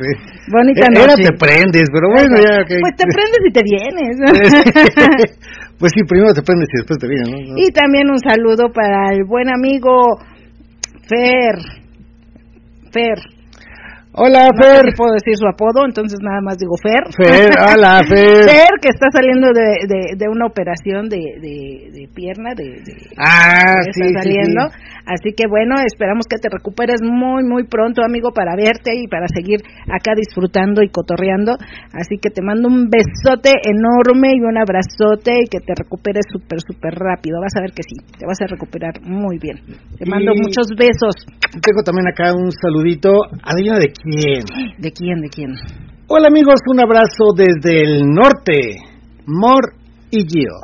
bonita 0.52 0.86
noche. 0.88 1.00
ahora 1.00 1.16
te 1.16 1.32
prendes 1.34 1.86
pero 1.90 2.06
bueno 2.14 2.36
ya 2.38 2.62
pues 2.62 2.94
te 2.96 3.04
prendes 3.04 3.42
y 3.46 3.52
te 3.52 3.62
vienes. 3.62 5.38
Pues 5.78 5.92
sí 5.94 6.02
primero 6.02 6.34
te 6.34 6.42
prendes 6.42 6.66
y 6.74 6.78
después 6.78 6.98
te 6.98 7.06
vienes 7.06 7.54
y 7.54 7.70
también 7.70 8.10
un 8.10 8.18
saludo 8.18 8.72
para 8.74 9.14
el 9.14 9.22
buen 9.24 9.48
amigo 9.48 10.18
Fer. 11.08 11.54
Fer 12.90 13.37
Hola, 14.18 14.50
Fer. 14.50 14.82
No 14.82 14.98
puedo 14.98 15.14
decir 15.14 15.38
su 15.38 15.46
apodo, 15.46 15.86
entonces 15.86 16.18
nada 16.18 16.42
más 16.42 16.58
digo 16.58 16.74
Fer. 16.82 17.06
Fer, 17.14 17.54
hola, 17.54 18.02
Fer. 18.10 18.50
Fer, 18.50 18.74
que 18.82 18.90
está 18.90 19.06
saliendo 19.14 19.54
de, 19.54 19.86
de, 19.86 20.26
una 20.26 20.46
operación 20.46 21.06
de, 21.06 21.38
de, 21.38 22.08
pierna, 22.10 22.50
de, 22.58 22.82
ah, 23.14 23.78
sí, 23.94 24.02
está 24.02 24.26
saliendo. 24.26 24.74
Así 25.06 25.30
que 25.38 25.46
bueno, 25.46 25.78
esperamos 25.86 26.26
que 26.26 26.42
te 26.42 26.50
recuperes 26.50 26.98
muy, 27.00 27.46
muy 27.46 27.70
pronto, 27.70 28.02
amigo, 28.02 28.34
para 28.34 28.58
verte 28.58 28.90
y 28.98 29.06
para 29.06 29.30
seguir 29.30 29.62
acá 29.86 30.18
disfrutando 30.18 30.82
y 30.82 30.90
cotorreando. 30.90 31.54
Así 31.94 32.18
que 32.18 32.30
te 32.34 32.42
mando 32.42 32.66
un 32.66 32.90
besote 32.90 33.54
enorme 33.70 34.34
y 34.34 34.42
un 34.42 34.58
abrazote 34.58 35.46
y 35.46 35.46
que 35.46 35.62
te 35.62 35.78
recuperes 35.78 36.26
súper, 36.26 36.58
súper 36.58 36.98
rápido. 36.98 37.38
Vas 37.40 37.54
a 37.54 37.62
ver 37.62 37.70
que 37.70 37.86
sí, 37.86 37.94
te 38.18 38.26
vas 38.26 38.42
a 38.42 38.50
recuperar 38.50 38.98
muy 39.06 39.38
bien. 39.38 39.62
Te 39.94 40.10
mando 40.10 40.34
muchos 40.34 40.74
besos. 40.74 41.14
Tengo 41.62 41.86
también 41.86 42.10
acá 42.10 42.34
un 42.34 42.50
saludito. 42.50 43.14
Adivina 43.46 43.78
de 43.78 43.94
quién. 43.94 44.07
¿De 44.08 44.90
quién? 44.90 45.20
¿De 45.20 45.28
quién? 45.28 45.52
Hola 46.06 46.28
amigos, 46.28 46.60
un 46.72 46.80
abrazo 46.80 47.36
desde 47.36 47.82
el 47.82 48.06
norte. 48.06 48.80
Mor 49.26 49.74
y 50.10 50.24
Gio. 50.24 50.56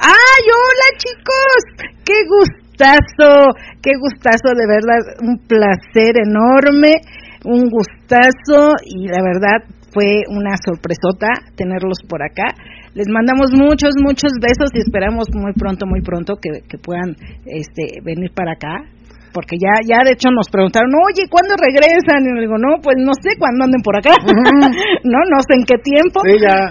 ¡Ay, 0.00 0.44
hola 0.48 0.88
chicos! 0.96 1.92
¡Qué 2.02 2.24
gustazo! 2.24 3.52
¡Qué 3.82 3.90
gustazo! 4.00 4.48
De 4.56 4.66
verdad, 4.66 5.20
un 5.20 5.46
placer 5.46 6.16
enorme, 6.24 7.04
un 7.44 7.68
gustazo 7.68 8.80
y 8.86 9.08
la 9.08 9.20
verdad 9.20 9.68
fue 9.92 10.22
una 10.30 10.56
sorpresota 10.56 11.28
tenerlos 11.54 11.98
por 12.08 12.22
acá. 12.22 12.48
Les 12.94 13.08
mandamos 13.10 13.52
muchos, 13.52 13.92
muchos 14.02 14.32
besos 14.40 14.70
y 14.72 14.78
esperamos 14.78 15.26
muy 15.34 15.52
pronto, 15.52 15.84
muy 15.86 16.00
pronto 16.00 16.36
que, 16.40 16.66
que 16.66 16.78
puedan 16.78 17.14
este, 17.44 18.00
venir 18.02 18.32
para 18.34 18.52
acá 18.52 18.88
porque 19.32 19.56
ya 19.56 19.72
ya 19.82 20.04
de 20.04 20.12
hecho 20.12 20.28
nos 20.30 20.48
preguntaron, 20.52 20.92
oye, 20.92 21.26
¿cuándo 21.26 21.56
regresan? 21.56 22.22
Y 22.22 22.44
digo, 22.44 22.60
no, 22.60 22.78
pues 22.84 23.00
no 23.00 23.12
sé 23.18 23.34
cuándo 23.40 23.64
anden 23.64 23.82
por 23.82 23.96
acá, 23.96 24.14
no, 25.04 25.18
no 25.24 25.38
sé 25.48 25.58
en 25.58 25.64
qué 25.64 25.80
tiempo, 25.80 26.20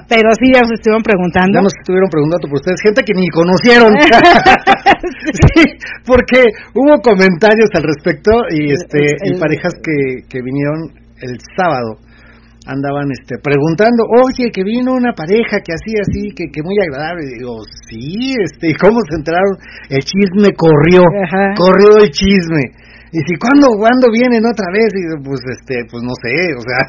pero 0.07 0.29
sí 0.37 0.53
ya 0.53 0.61
nos 0.61 0.77
estuvieron 0.77 1.03
preguntando. 1.03 1.59
Ya 1.59 1.65
nos 1.65 1.75
estuvieron 1.75 2.09
preguntando 2.09 2.45
por 2.47 2.57
ustedes, 2.61 2.79
gente 2.81 3.01
que 3.03 3.13
ni 3.17 3.27
conocieron, 3.33 3.91
sí. 5.51 5.65
porque 6.05 6.45
hubo 6.77 6.93
comentarios 7.01 7.69
al 7.73 7.83
respecto 7.83 8.31
y 8.53 8.71
este 8.71 9.17
y 9.25 9.39
parejas 9.39 9.73
que, 9.81 10.25
que 10.29 10.39
vinieron 10.41 10.93
el 11.21 11.37
sábado 11.57 12.10
andaban 12.65 13.09
este 13.09 13.41
preguntando, 13.41 14.05
oye, 14.05 14.51
que 14.53 14.63
vino 14.63 14.93
una 14.93 15.13
pareja 15.13 15.61
que 15.65 15.73
así, 15.73 15.97
así, 15.97 16.29
que, 16.35 16.45
que 16.53 16.61
muy 16.61 16.77
agradable. 16.77 17.25
Y 17.25 17.39
digo, 17.39 17.57
sí, 17.89 18.35
este, 18.37 18.71
¿y 18.71 18.75
cómo 18.75 19.01
se 19.09 19.17
enteraron? 19.17 19.57
El 19.89 20.01
chisme 20.03 20.53
corrió, 20.53 21.01
corrió 21.57 21.97
el 22.03 22.09
chisme. 22.11 22.77
Y 23.11 23.19
si, 23.27 23.35
¿cuándo, 23.35 23.67
¿cuándo 23.75 24.07
vienen 24.07 24.45
otra 24.45 24.71
vez? 24.71 24.87
Y 24.95 25.03
pues, 25.19 25.41
este, 25.51 25.83
pues 25.91 26.01
no 26.01 26.15
sé, 26.23 26.31
o 26.55 26.63
sea, 26.63 26.81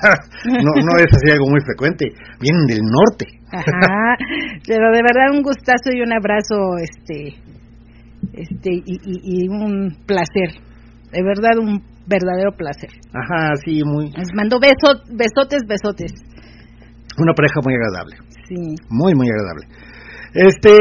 no, 0.63 0.71
no 0.79 0.93
es 0.99 1.11
así 1.11 1.33
algo 1.33 1.51
muy 1.51 1.61
frecuente. 1.67 2.07
Vienen 2.39 2.67
del 2.67 2.83
norte. 2.87 3.27
Ajá, 3.51 4.17
pero 4.67 4.93
de 4.93 5.03
verdad 5.03 5.35
un 5.35 5.43
gustazo 5.43 5.91
y 5.91 6.01
un 6.03 6.13
abrazo, 6.13 6.79
este, 6.79 7.35
este, 8.35 8.71
y, 8.71 8.95
y, 9.03 9.45
y 9.45 9.49
un 9.49 9.97
placer. 10.07 10.63
De 11.11 11.23
verdad 11.23 11.59
un 11.59 11.83
verdadero 12.07 12.53
placer. 12.57 12.91
Ajá, 13.13 13.55
sí, 13.65 13.83
muy. 13.85 14.11
Les 14.13 14.29
mando 14.35 14.59
besos, 14.59 15.03
besotes, 15.11 15.63
besotes. 15.67 16.13
Una 17.19 17.35
pareja 17.35 17.61
muy 17.65 17.75
agradable. 17.75 18.17
Sí. 18.49 18.75
Muy, 18.89 19.15
muy 19.15 19.29
agradable. 19.29 19.67
Este, 20.35 20.73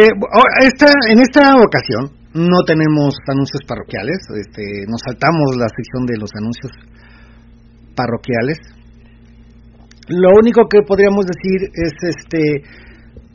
esta, 0.64 0.88
en 1.12 1.20
esta 1.20 1.56
ocasión 1.60 2.22
no 2.34 2.64
tenemos 2.66 3.16
anuncios 3.28 3.62
parroquiales, 3.68 4.18
este, 4.40 4.64
nos 4.88 5.02
saltamos 5.06 5.58
la 5.58 5.68
sección 5.68 6.06
de 6.06 6.18
los 6.18 6.32
anuncios 6.40 6.72
parroquiales. 7.96 8.58
Lo 10.08 10.30
único 10.42 10.68
que 10.70 10.82
podríamos 10.88 11.26
decir 11.26 11.70
es 11.74 11.94
este 12.16 12.64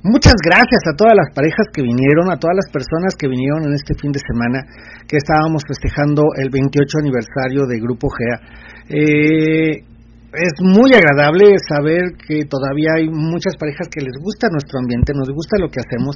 Muchas 0.06 0.38
gracias 0.38 0.86
a 0.86 0.94
todas 0.94 1.18
las 1.18 1.34
parejas 1.34 1.66
que 1.74 1.82
vinieron, 1.82 2.30
a 2.30 2.38
todas 2.38 2.54
las 2.54 2.70
personas 2.70 3.18
que 3.18 3.26
vinieron 3.26 3.66
en 3.66 3.74
este 3.74 3.98
fin 3.98 4.12
de 4.14 4.22
semana 4.22 4.62
que 5.02 5.18
estábamos 5.18 5.66
festejando 5.66 6.22
el 6.38 6.46
28 6.46 7.02
aniversario 7.02 7.66
de 7.66 7.82
Grupo 7.82 8.06
GEA. 8.14 8.38
Eh, 8.86 9.82
es 10.30 10.54
muy 10.62 10.94
agradable 10.94 11.58
saber 11.58 12.14
que 12.22 12.46
todavía 12.46 13.02
hay 13.02 13.10
muchas 13.10 13.58
parejas 13.58 13.90
que 13.90 13.98
les 13.98 14.14
gusta 14.22 14.46
nuestro 14.46 14.78
ambiente, 14.78 15.10
nos 15.10 15.26
gusta 15.34 15.58
lo 15.58 15.66
que 15.74 15.82
hacemos 15.82 16.14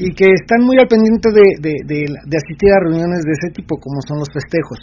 y 0.00 0.16
que 0.16 0.32
están 0.32 0.64
muy 0.64 0.80
al 0.80 0.88
pendiente 0.88 1.28
de, 1.28 2.08
asistir 2.40 2.72
a 2.72 2.88
reuniones 2.88 3.20
de 3.20 3.32
ese 3.36 3.52
tipo 3.52 3.76
como 3.76 4.00
son 4.00 4.16
los 4.16 4.32
festejos. 4.32 4.80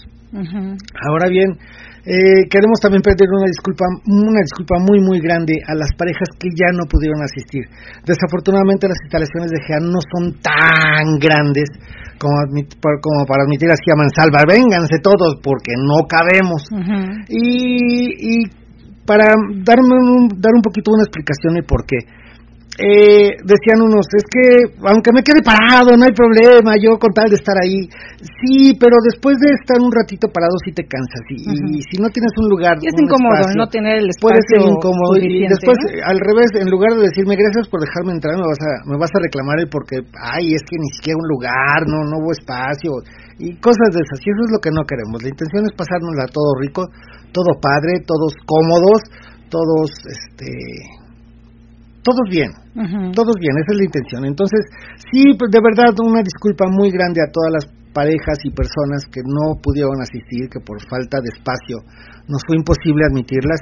Ahora 1.10 1.26
bien, 1.30 1.58
eh, 2.06 2.52
queremos 2.52 2.84
también 2.84 3.02
pedir 3.02 3.32
una 3.32 3.48
disculpa, 3.48 3.88
una 4.04 4.44
disculpa 4.44 4.76
muy 4.80 5.00
muy 5.00 5.24
grande 5.24 5.56
a 5.64 5.74
las 5.74 5.88
parejas 5.96 6.28
que 6.36 6.50
ya 6.52 6.76
no 6.76 6.84
pudieron 6.84 7.24
asistir. 7.24 7.64
Desafortunadamente 8.04 8.92
las 8.92 9.00
instalaciones 9.08 9.52
de 9.52 9.64
GEA 9.64 9.80
no 9.80 10.04
son 10.12 10.36
tan 10.44 11.16
grandes 11.16 11.72
como, 12.20 12.36
como 13.00 13.26
para 13.26 13.44
admitir 13.48 13.72
así 13.72 13.88
a 13.88 13.96
mansalva, 13.96 14.44
vénganse 14.44 15.00
todos 15.00 15.40
porque 15.42 15.72
no 15.80 16.04
cabemos. 16.04 16.68
y, 17.30 18.44
y 18.44 18.64
para 19.08 19.32
darme 19.64 19.96
un, 19.96 20.28
dar 20.40 20.52
un 20.56 20.62
poquito 20.62 20.92
una 20.92 21.04
explicación 21.04 21.56
y 21.56 21.64
por 21.64 21.86
qué 21.86 22.23
eh, 22.74 23.38
decían 23.46 23.86
unos, 23.86 24.02
es 24.18 24.26
que 24.26 24.74
aunque 24.90 25.14
me 25.14 25.22
quede 25.22 25.46
parado, 25.46 25.94
no 25.94 26.10
hay 26.10 26.16
problema, 26.18 26.74
yo 26.74 26.98
con 26.98 27.14
tal 27.14 27.30
de 27.30 27.38
estar 27.38 27.54
ahí. 27.62 27.86
Sí, 28.18 28.74
pero 28.82 28.98
después 29.06 29.38
de 29.38 29.54
estar 29.54 29.78
un 29.78 29.94
ratito 29.94 30.26
parado 30.34 30.58
sí 30.66 30.74
te 30.74 30.82
cansas. 30.90 31.22
Y, 31.30 31.86
si 31.86 32.02
no 32.02 32.10
tienes 32.10 32.34
un 32.42 32.50
lugar... 32.50 32.82
es 32.82 32.98
incómodo 32.98 33.46
no 33.54 33.70
tener 33.70 34.02
el 34.02 34.10
espacio 34.10 34.34
Puede 34.34 34.42
ser 34.50 34.62
incómodo. 34.66 35.22
Y 35.22 35.46
después, 35.46 35.78
al 36.02 36.18
revés, 36.18 36.50
en 36.58 36.70
lugar 36.74 36.98
de 36.98 37.14
decirme 37.14 37.38
gracias 37.38 37.70
por 37.70 37.78
dejarme 37.78 38.18
entrar, 38.18 38.34
me 38.42 38.50
vas 38.50 38.62
a, 38.66 38.72
me 38.90 38.98
vas 38.98 39.14
a 39.14 39.22
reclamar 39.22 39.62
el 39.62 39.70
porque, 39.70 40.02
ay, 40.18 40.58
es 40.58 40.66
que 40.66 40.82
ni 40.82 40.90
siquiera 40.98 41.22
un 41.22 41.30
lugar, 41.30 41.86
no, 41.86 42.10
no 42.10 42.26
hubo 42.26 42.34
espacio. 42.34 42.90
Y 43.38 43.54
cosas 43.62 43.94
de 43.94 44.02
esas. 44.02 44.18
Y 44.18 44.34
eso 44.34 44.50
es 44.50 44.52
lo 44.52 44.58
que 44.58 44.74
no 44.74 44.82
queremos. 44.90 45.22
La 45.22 45.30
intención 45.30 45.62
es 45.70 45.78
pasárnosla 45.78 46.26
todo 46.34 46.58
rico, 46.58 46.90
todo 47.30 47.54
padre, 47.62 48.02
todos 48.02 48.34
cómodos, 48.50 49.06
todos, 49.54 49.94
este 50.10 50.50
todos 52.04 52.28
bien, 52.30 52.52
todos 53.16 53.36
bien, 53.40 53.56
esa 53.58 53.72
es 53.72 53.78
la 53.78 53.86
intención. 53.86 54.26
Entonces, 54.26 54.62
sí, 55.12 55.34
pues 55.40 55.50
de 55.52 55.62
verdad, 55.64 55.96
una 56.04 56.22
disculpa 56.22 56.66
muy 56.70 56.92
grande 56.92 57.22
a 57.24 57.32
todas 57.32 57.52
las 57.52 57.66
parejas 57.94 58.38
y 58.44 58.52
personas 58.52 59.06
que 59.08 59.22
no 59.24 59.56
pudieron 59.62 60.02
asistir, 60.02 60.50
que 60.50 60.60
por 60.60 60.82
falta 60.90 61.18
de 61.22 61.30
espacio 61.32 61.78
nos 62.28 62.42
fue 62.46 62.58
imposible 62.58 63.06
admitirlas. 63.06 63.62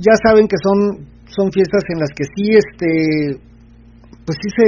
Ya 0.00 0.14
saben 0.24 0.48
que 0.48 0.56
son 0.56 1.06
son 1.26 1.50
fiestas 1.52 1.82
en 1.92 2.00
las 2.00 2.10
que 2.16 2.24
sí 2.24 2.54
este 2.54 3.40
pues 4.24 4.38
sí 4.42 4.48
se, 4.56 4.66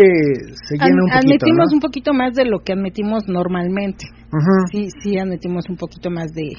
se 0.68 0.74
llena 0.76 1.02
un 1.02 1.10
poquito. 1.10 1.18
Admitimos 1.18 1.72
un 1.72 1.80
poquito 1.80 2.14
más 2.14 2.34
de 2.34 2.44
lo 2.44 2.60
que 2.60 2.72
admitimos 2.72 3.24
normalmente. 3.26 4.06
Sí, 4.70 4.88
sí 5.02 5.18
admitimos 5.18 5.68
un 5.68 5.76
poquito 5.76 6.10
más 6.10 6.32
de, 6.32 6.52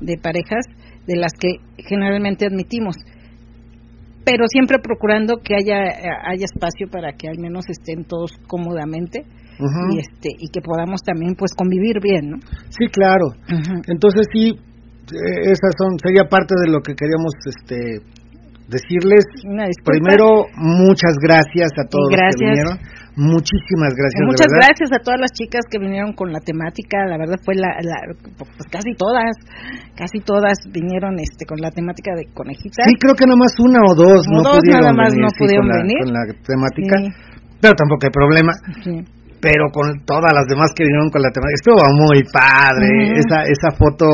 de 0.00 0.16
parejas 0.16 0.64
de 1.06 1.16
las 1.16 1.32
que 1.38 1.60
generalmente 1.76 2.46
admitimos 2.46 2.96
pero 4.28 4.44
siempre 4.46 4.78
procurando 4.78 5.40
que 5.42 5.54
haya 5.56 5.88
haya 6.28 6.44
espacio 6.44 6.86
para 6.92 7.12
que 7.12 7.28
al 7.28 7.38
menos 7.40 7.64
estén 7.68 8.04
todos 8.04 8.32
cómodamente 8.46 9.24
y 9.90 9.98
este 9.98 10.28
y 10.36 10.52
que 10.52 10.60
podamos 10.60 11.00
también 11.00 11.34
pues 11.34 11.52
convivir 11.56 11.96
bien, 12.02 12.30
¿no? 12.30 12.36
Sí, 12.68 12.86
claro. 12.92 13.32
Entonces 13.88 14.26
sí 14.32 14.52
eh, 14.52 15.40
esas 15.48 15.72
son 15.80 15.98
sería 15.98 16.28
parte 16.28 16.54
de 16.60 16.70
lo 16.70 16.80
que 16.80 16.94
queríamos 16.94 17.32
este 17.48 18.04
decirles. 18.68 19.24
Primero 19.82 20.44
muchas 20.56 21.16
gracias 21.24 21.72
a 21.80 21.88
todos 21.88 22.12
los 22.12 22.20
que 22.36 22.44
vinieron 22.44 22.78
muchísimas 23.18 23.92
gracias 23.98 24.22
muchas 24.24 24.50
gracias 24.54 24.88
a 24.94 25.02
todas 25.02 25.20
las 25.20 25.32
chicas 25.34 25.66
que 25.68 25.78
vinieron 25.78 26.14
con 26.14 26.32
la 26.32 26.40
temática 26.40 27.04
la 27.04 27.18
verdad 27.18 27.36
fue 27.44 27.54
la, 27.58 27.74
pues 28.38 28.66
casi 28.70 28.94
todas 28.94 29.34
casi 29.98 30.22
todas 30.22 30.54
vinieron 30.70 31.18
este 31.18 31.44
con 31.44 31.58
la 31.58 31.70
temática 31.70 32.14
de 32.14 32.30
conejitas. 32.32 32.86
Sí 32.86 32.94
creo 32.98 33.14
que 33.18 33.26
nada 33.26 33.38
más 33.38 33.52
una 33.58 33.80
o 33.82 33.92
dos 33.98 34.22
no 34.30 34.42
dos 34.46 34.62
nada 34.62 34.92
más 34.94 35.10
no 35.18 35.26
pudieron 35.34 35.66
venir. 35.66 35.98
con 36.06 36.12
la 36.14 36.24
temática. 36.46 36.94
Pero 37.58 37.74
tampoco 37.74 38.06
hay 38.06 38.14
problema. 38.14 38.52
Pero 39.42 39.70
con 39.74 39.86
todas 40.06 40.30
las 40.34 40.46
demás 40.46 40.70
que 40.74 40.86
vinieron 40.86 41.10
con 41.10 41.22
la 41.22 41.30
temática 41.30 41.58
estuvo 41.58 41.82
muy 41.98 42.22
padre. 42.30 43.18
Esa 43.18 43.42
esa 43.50 43.70
foto 43.74 44.06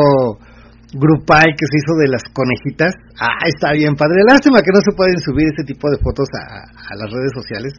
grupal 0.95 1.49
que 1.59 1.67
se 1.67 1.77
hizo 1.81 1.93
de 2.01 2.09
las 2.09 2.25
conejitas. 2.33 2.95
Ah, 3.21 3.45
está 3.45 3.73
bien 3.73 3.95
padre. 3.97 4.25
Lástima 4.25 4.63
que 4.63 4.73
no 4.73 4.81
se 4.81 4.95
pueden 4.97 5.19
subir 5.21 5.51
ese 5.53 5.65
tipo 5.67 5.91
de 5.91 5.99
fotos 5.99 6.29
a, 6.33 6.95
las 6.97 7.11
redes 7.11 7.33
sociales, 7.35 7.73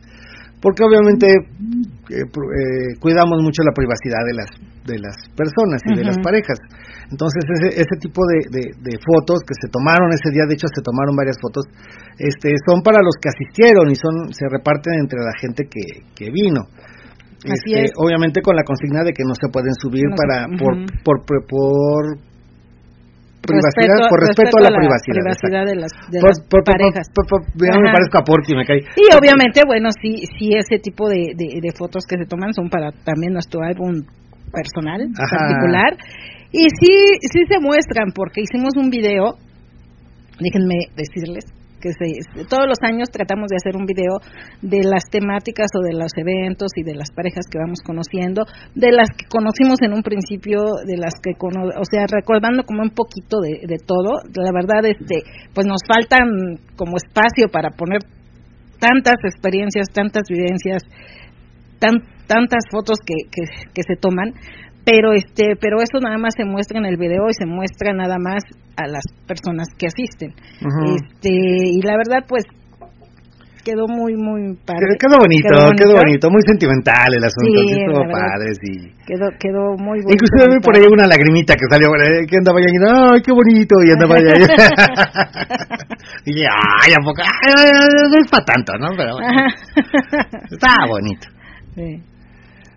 porque 0.61 0.83
obviamente 0.83 1.27
eh, 1.27 2.23
eh, 2.23 2.99
cuidamos 2.99 3.41
mucho 3.41 3.63
la 3.63 3.73
privacidad 3.73 4.23
de 4.25 4.33
las 4.33 4.49
de 4.85 4.99
las 4.99 5.17
personas 5.33 5.81
y 5.89 5.97
de 5.97 6.05
las 6.05 6.17
parejas. 6.19 6.59
Entonces 7.09 7.41
ese, 7.57 7.81
ese 7.81 7.95
tipo 7.99 8.21
de, 8.25 8.61
de, 8.77 8.97
fotos 9.01 9.41
que 9.41 9.53
se 9.57 9.67
tomaron 9.69 10.13
ese 10.13 10.29
día, 10.29 10.45
de 10.45 10.53
hecho 10.53 10.67
se 10.69 10.81
tomaron 10.81 11.15
varias 11.15 11.37
fotos, 11.41 11.65
este, 12.17 12.53
son 12.65 12.81
para 12.81 13.01
los 13.01 13.17
que 13.17 13.29
asistieron 13.29 13.89
y 13.89 13.95
son 13.95 14.33
se 14.33 14.45
reparten 14.49 14.93
entre 15.01 15.19
la 15.19 15.33
gente 15.41 15.65
que, 15.65 16.05
que 16.13 16.31
vino. 16.31 16.69
Este, 17.45 17.93
obviamente 17.97 18.41
con 18.41 18.55
la 18.55 18.63
consigna 18.63 19.03
de 19.03 19.13
que 19.13 19.23
no 19.23 19.33
se 19.33 19.49
pueden 19.49 19.73
subir 19.77 20.05
para 20.17 20.47
por, 20.57 20.73
por, 21.03 21.45
por 21.45 22.17
privacidad, 23.45 24.09
por 24.09 24.19
respeto, 24.19 24.57
a 24.57 24.69
la, 24.69 24.75
privacidad, 24.75 25.65
de 25.65 25.75
las, 25.75 25.93
parejas. 26.65 27.07
me 27.55 27.91
parezco 27.93 28.17
a 28.17 28.23
Porky, 28.23 28.55
me 28.55 28.65
cae. 28.65 28.81
Y 28.97 29.13
obviamente, 29.15 29.61
bueno, 29.65 29.89
sí, 29.91 30.25
sí, 30.37 30.53
ese 30.53 30.79
tipo 30.79 31.07
de, 31.09 31.33
de, 31.35 31.71
fotos 31.77 32.03
que 32.09 32.17
se 32.17 32.25
toman 32.25 32.53
son 32.53 32.69
para 32.69 32.91
también 32.91 33.33
nuestro 33.33 33.61
álbum 33.63 34.03
personal, 34.51 35.07
particular. 35.15 35.95
Y 36.51 36.67
sí, 36.79 36.93
sí 37.21 37.41
se 37.49 37.59
muestran, 37.59 38.11
porque 38.13 38.41
hicimos 38.41 38.75
un 38.77 38.89
video, 38.89 39.35
déjenme 40.39 40.87
decirles, 40.95 41.45
que 41.85 42.45
todos 42.49 42.65
los 42.65 42.81
años 42.81 43.09
tratamos 43.11 43.49
de 43.49 43.57
hacer 43.57 43.77
un 43.77 43.85
video 43.85 44.17
de 44.61 44.81
las 44.83 45.05
temáticas 45.11 45.69
o 45.77 45.81
de 45.85 45.93
los 45.93 46.09
eventos 46.17 46.71
y 46.75 46.83
de 46.83 46.95
las 46.95 47.11
parejas 47.13 47.45
que 47.49 47.59
vamos 47.59 47.79
conociendo, 47.85 48.45
de 48.73 48.91
las 48.91 49.09
que 49.13 49.25
conocimos 49.29 49.81
en 49.81 49.93
un 49.93 50.01
principio, 50.01 50.61
de 50.85 50.97
las 50.97 51.13
que, 51.21 51.37
o 51.37 51.85
sea, 51.85 52.05
recordando 52.09 52.63
como 52.63 52.81
un 52.81 52.91
poquito 52.91 53.37
de, 53.41 53.67
de 53.67 53.77
todo. 53.77 54.25
La 54.33 54.51
verdad, 54.51 54.85
este, 54.85 55.21
pues 55.53 55.67
nos 55.67 55.81
faltan 55.85 56.57
como 56.75 56.97
espacio 56.97 57.49
para 57.51 57.69
poner 57.69 58.01
tantas 58.79 59.21
experiencias, 59.23 59.87
tantas 59.93 60.23
vivencias, 60.29 60.81
tan, 61.79 62.01
tantas 62.27 62.65
fotos 62.71 62.97
que, 63.05 63.29
que, 63.29 63.43
que 63.73 63.83
se 63.83 63.95
toman, 63.99 64.33
pero 64.85 65.13
este 65.13 65.55
pero 65.59 65.81
eso 65.81 65.99
nada 65.99 66.17
más 66.17 66.33
se 66.37 66.45
muestra 66.45 66.79
en 66.79 66.85
el 66.85 66.97
video 66.97 67.27
y 67.29 67.33
se 67.33 67.45
muestra 67.45 67.93
nada 67.93 68.17
más 68.19 68.43
a 68.77 68.87
las 68.87 69.03
personas 69.27 69.67
que 69.77 69.87
asisten 69.87 70.33
este 70.95 71.31
y 71.31 71.81
la 71.81 71.97
verdad 71.97 72.25
pues 72.27 72.45
quedó 73.65 73.89
muy, 73.89 74.13
muy 74.13 74.53
padre. 74.61 74.93
Quedó 75.01 75.17
bonito, 75.17 75.49
quedó 75.73 75.97
bonito, 75.97 76.29
muy 76.29 76.41
sentimental 76.45 77.09
el 77.09 77.23
asunto, 77.25 77.59
sí, 77.65 77.73
estuvo 77.81 78.05
padre, 78.13 78.53
sí. 78.61 78.93
Quedó, 79.09 79.25
quedó 79.41 79.73
muy 79.81 80.05
bonito. 80.05 80.13
Inclusive 80.13 80.53
vi 80.53 80.59
por 80.61 80.77
ahí 80.77 80.85
una 80.85 81.09
lagrimita 81.09 81.57
que 81.57 81.65
salió, 81.67 81.89
eh, 81.97 82.29
que 82.29 82.37
andaba 82.37 82.61
allá, 82.61 82.69
ay, 83.09 83.21
qué 83.25 83.33
bonito, 83.33 83.73
y 83.81 83.89
andaba 83.89 84.21
allá. 84.21 84.37
y 86.29 86.31
dije, 86.31 86.45
ay, 86.45 86.93
¿a 86.93 87.01
poco? 87.01 87.25
no 87.25 88.17
es 88.21 88.29
para 88.29 88.45
tanto, 88.45 88.77
¿no? 88.77 88.93
Pero 88.95 89.17
bueno, 89.17 89.49
está 90.53 90.85
bonito. 90.87 91.27
Sí. 91.73 92.05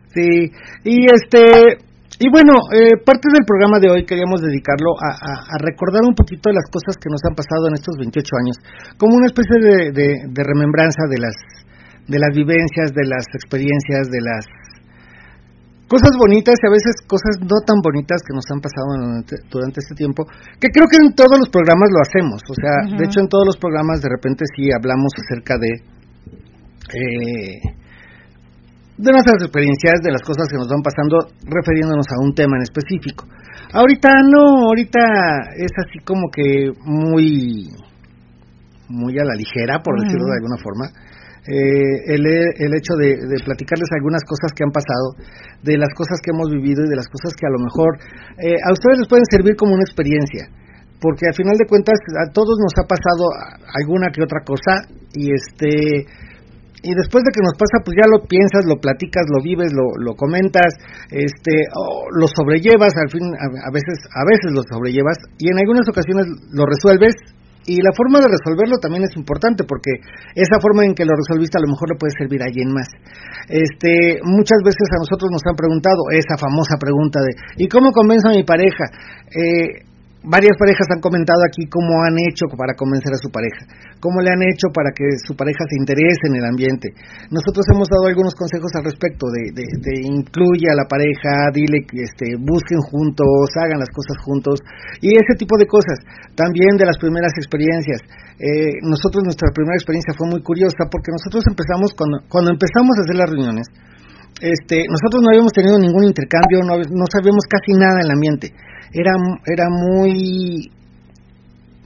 Sí, 0.09 0.51
y 0.85 1.05
este, 1.05 1.85
y 2.19 2.27
bueno, 2.35 2.51
eh, 2.75 2.99
parte 3.07 3.31
del 3.31 3.47
programa 3.47 3.79
de 3.79 3.95
hoy 3.95 4.03
queríamos 4.03 4.43
dedicarlo 4.43 4.99
a, 4.99 5.55
recordar 5.63 6.03
un 6.03 6.19
poquito 6.19 6.51
de 6.51 6.59
las 6.59 6.67
cosas 6.67 6.99
que 6.99 7.07
nos 7.07 7.23
han 7.23 7.39
pasado 7.39 7.71
en 7.71 7.79
estos 7.79 7.95
28 7.95 8.27
años, 8.43 8.57
como 8.99 9.15
una 9.15 9.31
especie 9.31 9.55
de, 9.95 10.43
remembranza 10.43 11.07
de 11.07 11.19
las, 11.23 11.37
de 12.11 12.19
las 12.19 12.35
vivencias, 12.35 12.91
de 12.91 13.07
las 13.07 13.23
experiencias, 13.39 14.11
de 14.11 14.19
las 14.19 14.43
cosas 15.87 16.11
bonitas 16.19 16.59
y 16.59 16.67
a 16.67 16.75
veces 16.75 17.07
cosas 17.07 17.39
no 17.39 17.63
tan 17.63 17.79
bonitas 17.87 18.19
que 18.27 18.35
nos 18.35 18.45
han 18.51 18.61
pasado 18.67 18.99
durante, 19.49 19.79
este 19.79 19.95
tiempo, 19.95 20.27
que 20.59 20.75
creo 20.75 20.91
que 20.91 20.99
en 20.99 21.15
todos 21.15 21.39
los 21.39 21.49
programas 21.55 21.87
lo 21.87 22.03
hacemos, 22.03 22.43
o 22.43 22.57
sea, 22.59 22.99
de 22.99 23.05
hecho 23.07 23.23
en 23.23 23.31
todos 23.31 23.47
los 23.47 23.57
programas 23.57 24.03
de 24.03 24.11
repente 24.11 24.43
sí 24.59 24.75
hablamos 24.75 25.15
acerca 25.15 25.55
de... 25.55 25.71
Eh, 26.99 27.78
de 28.99 29.13
nuestras 29.15 29.39
experiencias, 29.47 30.03
de 30.03 30.11
las 30.11 30.23
cosas 30.23 30.51
que 30.51 30.59
nos 30.59 30.67
van 30.67 30.83
pasando, 30.83 31.31
refiriéndonos 31.47 32.07
a 32.11 32.19
un 32.19 32.35
tema 32.35 32.59
en 32.59 32.67
específico. 32.67 33.31
Ahorita 33.73 34.11
no, 34.27 34.67
ahorita 34.67 35.55
es 35.55 35.71
así 35.87 36.03
como 36.03 36.27
que 36.35 36.73
muy, 36.83 37.71
muy 38.89 39.15
a 39.15 39.25
la 39.25 39.39
ligera, 39.39 39.79
por 39.79 39.95
decirlo 40.03 40.27
de 40.27 40.39
alguna 40.43 40.59
forma. 40.59 40.87
Eh, 41.47 42.13
el, 42.13 42.27
el, 42.27 42.73
hecho 42.75 42.93
de, 42.99 43.17
platicarles 43.41 43.89
algunas 43.95 44.21
cosas 44.27 44.51
que 44.53 44.67
han 44.67 44.75
pasado, 44.75 45.15
de 45.63 45.79
las 45.79 45.95
cosas 45.95 46.19
que 46.21 46.35
hemos 46.35 46.51
vivido 46.51 46.85
y 46.85 46.91
de 46.91 46.99
las 46.99 47.09
cosas 47.09 47.33
que 47.39 47.47
a 47.47 47.55
lo 47.55 47.63
mejor 47.63 47.97
eh, 48.37 48.59
a 48.61 48.73
ustedes 48.75 48.99
les 49.01 49.09
pueden 49.09 49.25
servir 49.31 49.57
como 49.57 49.73
una 49.73 49.87
experiencia, 49.87 50.51
porque 51.01 51.25
al 51.25 51.33
final 51.39 51.57
de 51.57 51.65
cuentas 51.65 51.97
a 52.21 52.29
todos 52.35 52.53
nos 52.61 52.75
ha 52.77 52.85
pasado 52.85 53.33
alguna 53.81 54.11
que 54.13 54.21
otra 54.21 54.45
cosa 54.45 54.93
y 55.15 55.33
este 55.33 56.05
y 56.83 56.95
después 56.95 57.25
de 57.25 57.33
que 57.35 57.43
nos 57.43 57.55
pasa 57.59 57.83
pues 57.85 57.97
ya 57.99 58.07
lo 58.07 58.27
piensas 58.27 58.65
lo 58.67 58.79
platicas 58.79 59.27
lo 59.29 59.43
vives 59.43 59.73
lo, 59.73 59.87
lo 59.99 60.15
comentas 60.15 60.75
este 61.11 61.67
lo 62.15 62.27
sobrellevas 62.29 62.95
al 62.95 63.11
fin 63.11 63.25
a, 63.35 63.71
veces 63.73 63.99
a 64.15 64.23
veces 64.25 64.55
lo 64.55 64.63
sobrellevas 64.63 65.19
y 65.39 65.51
en 65.51 65.59
algunas 65.59 65.89
ocasiones 65.89 66.27
lo 66.53 66.67
resuelves 66.67 67.15
y 67.69 67.85
la 67.85 67.93
forma 67.93 68.21
de 68.25 68.33
resolverlo 68.33 68.81
también 68.81 69.05
es 69.05 69.13
importante 69.17 69.65
porque 69.69 70.01
esa 70.33 70.57
forma 70.63 70.87
en 70.87 70.95
que 70.95 71.05
lo 71.05 71.13
resolviste 71.13 71.59
a 71.59 71.65
lo 71.67 71.69
mejor 71.69 71.91
le 71.91 71.99
puede 71.99 72.15
servir 72.17 72.41
a 72.43 72.49
alguien 72.49 72.71
más 72.73 72.89
este 73.51 74.23
muchas 74.23 74.63
veces 74.65 74.87
a 74.95 75.03
nosotros 75.03 75.29
nos 75.35 75.43
han 75.45 75.59
preguntado 75.59 76.15
esa 76.15 76.39
famosa 76.39 76.79
pregunta 76.79 77.21
de 77.21 77.35
¿y 77.59 77.69
cómo 77.69 77.93
convenzo 77.93 78.29
a 78.29 78.39
mi 78.39 78.45
pareja? 78.45 78.87
Eh, 79.35 79.88
varias 80.27 80.59
parejas 80.59 80.87
han 80.91 81.01
comentado 81.01 81.39
aquí 81.47 81.63
cómo 81.71 82.03
han 82.03 82.19
hecho 82.19 82.51
para 82.51 82.75
convencer 82.75 83.15
a 83.15 83.23
su 83.23 83.31
pareja, 83.31 83.63
cómo 84.03 84.19
le 84.19 84.31
han 84.35 84.43
hecho 84.43 84.67
para 84.75 84.91
que 84.91 85.07
su 85.23 85.39
pareja 85.39 85.63
se 85.71 85.79
interese 85.79 86.27
en 86.27 86.43
el 86.43 86.47
ambiente. 86.47 86.91
Nosotros 87.31 87.63
hemos 87.71 87.87
dado 87.87 88.11
algunos 88.11 88.35
consejos 88.35 88.71
al 88.75 88.85
respecto 88.85 89.31
de, 89.31 89.55
de, 89.55 89.67
de 89.69 89.95
incluye 90.03 90.67
a 90.67 90.79
la 90.79 90.91
pareja, 90.91 91.55
dile 91.55 91.87
que 91.87 92.03
este, 92.03 92.35
busquen 92.35 92.83
juntos, 92.91 93.47
hagan 93.63 93.79
las 93.79 93.91
cosas 93.95 94.19
juntos 94.27 94.59
y 95.01 95.15
ese 95.15 95.35
tipo 95.39 95.55
de 95.55 95.67
cosas. 95.67 96.03
También 96.35 96.75
de 96.79 96.87
las 96.87 96.99
primeras 96.99 97.33
experiencias. 97.39 98.03
Eh, 98.39 98.79
nosotros 98.83 99.23
nuestra 99.23 99.51
primera 99.51 99.75
experiencia 99.75 100.15
fue 100.15 100.31
muy 100.31 100.43
curiosa 100.43 100.87
porque 100.91 101.11
nosotros 101.11 101.43
empezamos 101.47 101.95
cuando, 101.95 102.23
cuando 102.31 102.51
empezamos 102.55 102.95
a 102.99 103.03
hacer 103.07 103.17
las 103.19 103.31
reuniones. 103.31 103.67
Este, 104.39 104.87
nosotros 104.87 105.19
no 105.23 105.31
habíamos 105.35 105.51
tenido 105.51 105.79
ningún 105.79 106.07
intercambio, 106.07 106.63
no, 106.63 106.79
no 106.79 107.07
sabíamos 107.11 107.43
casi 107.51 107.75
nada 107.75 107.99
del 107.99 108.15
ambiente 108.15 108.55
era, 108.93 109.13
era 109.47 109.67
muy 109.71 110.71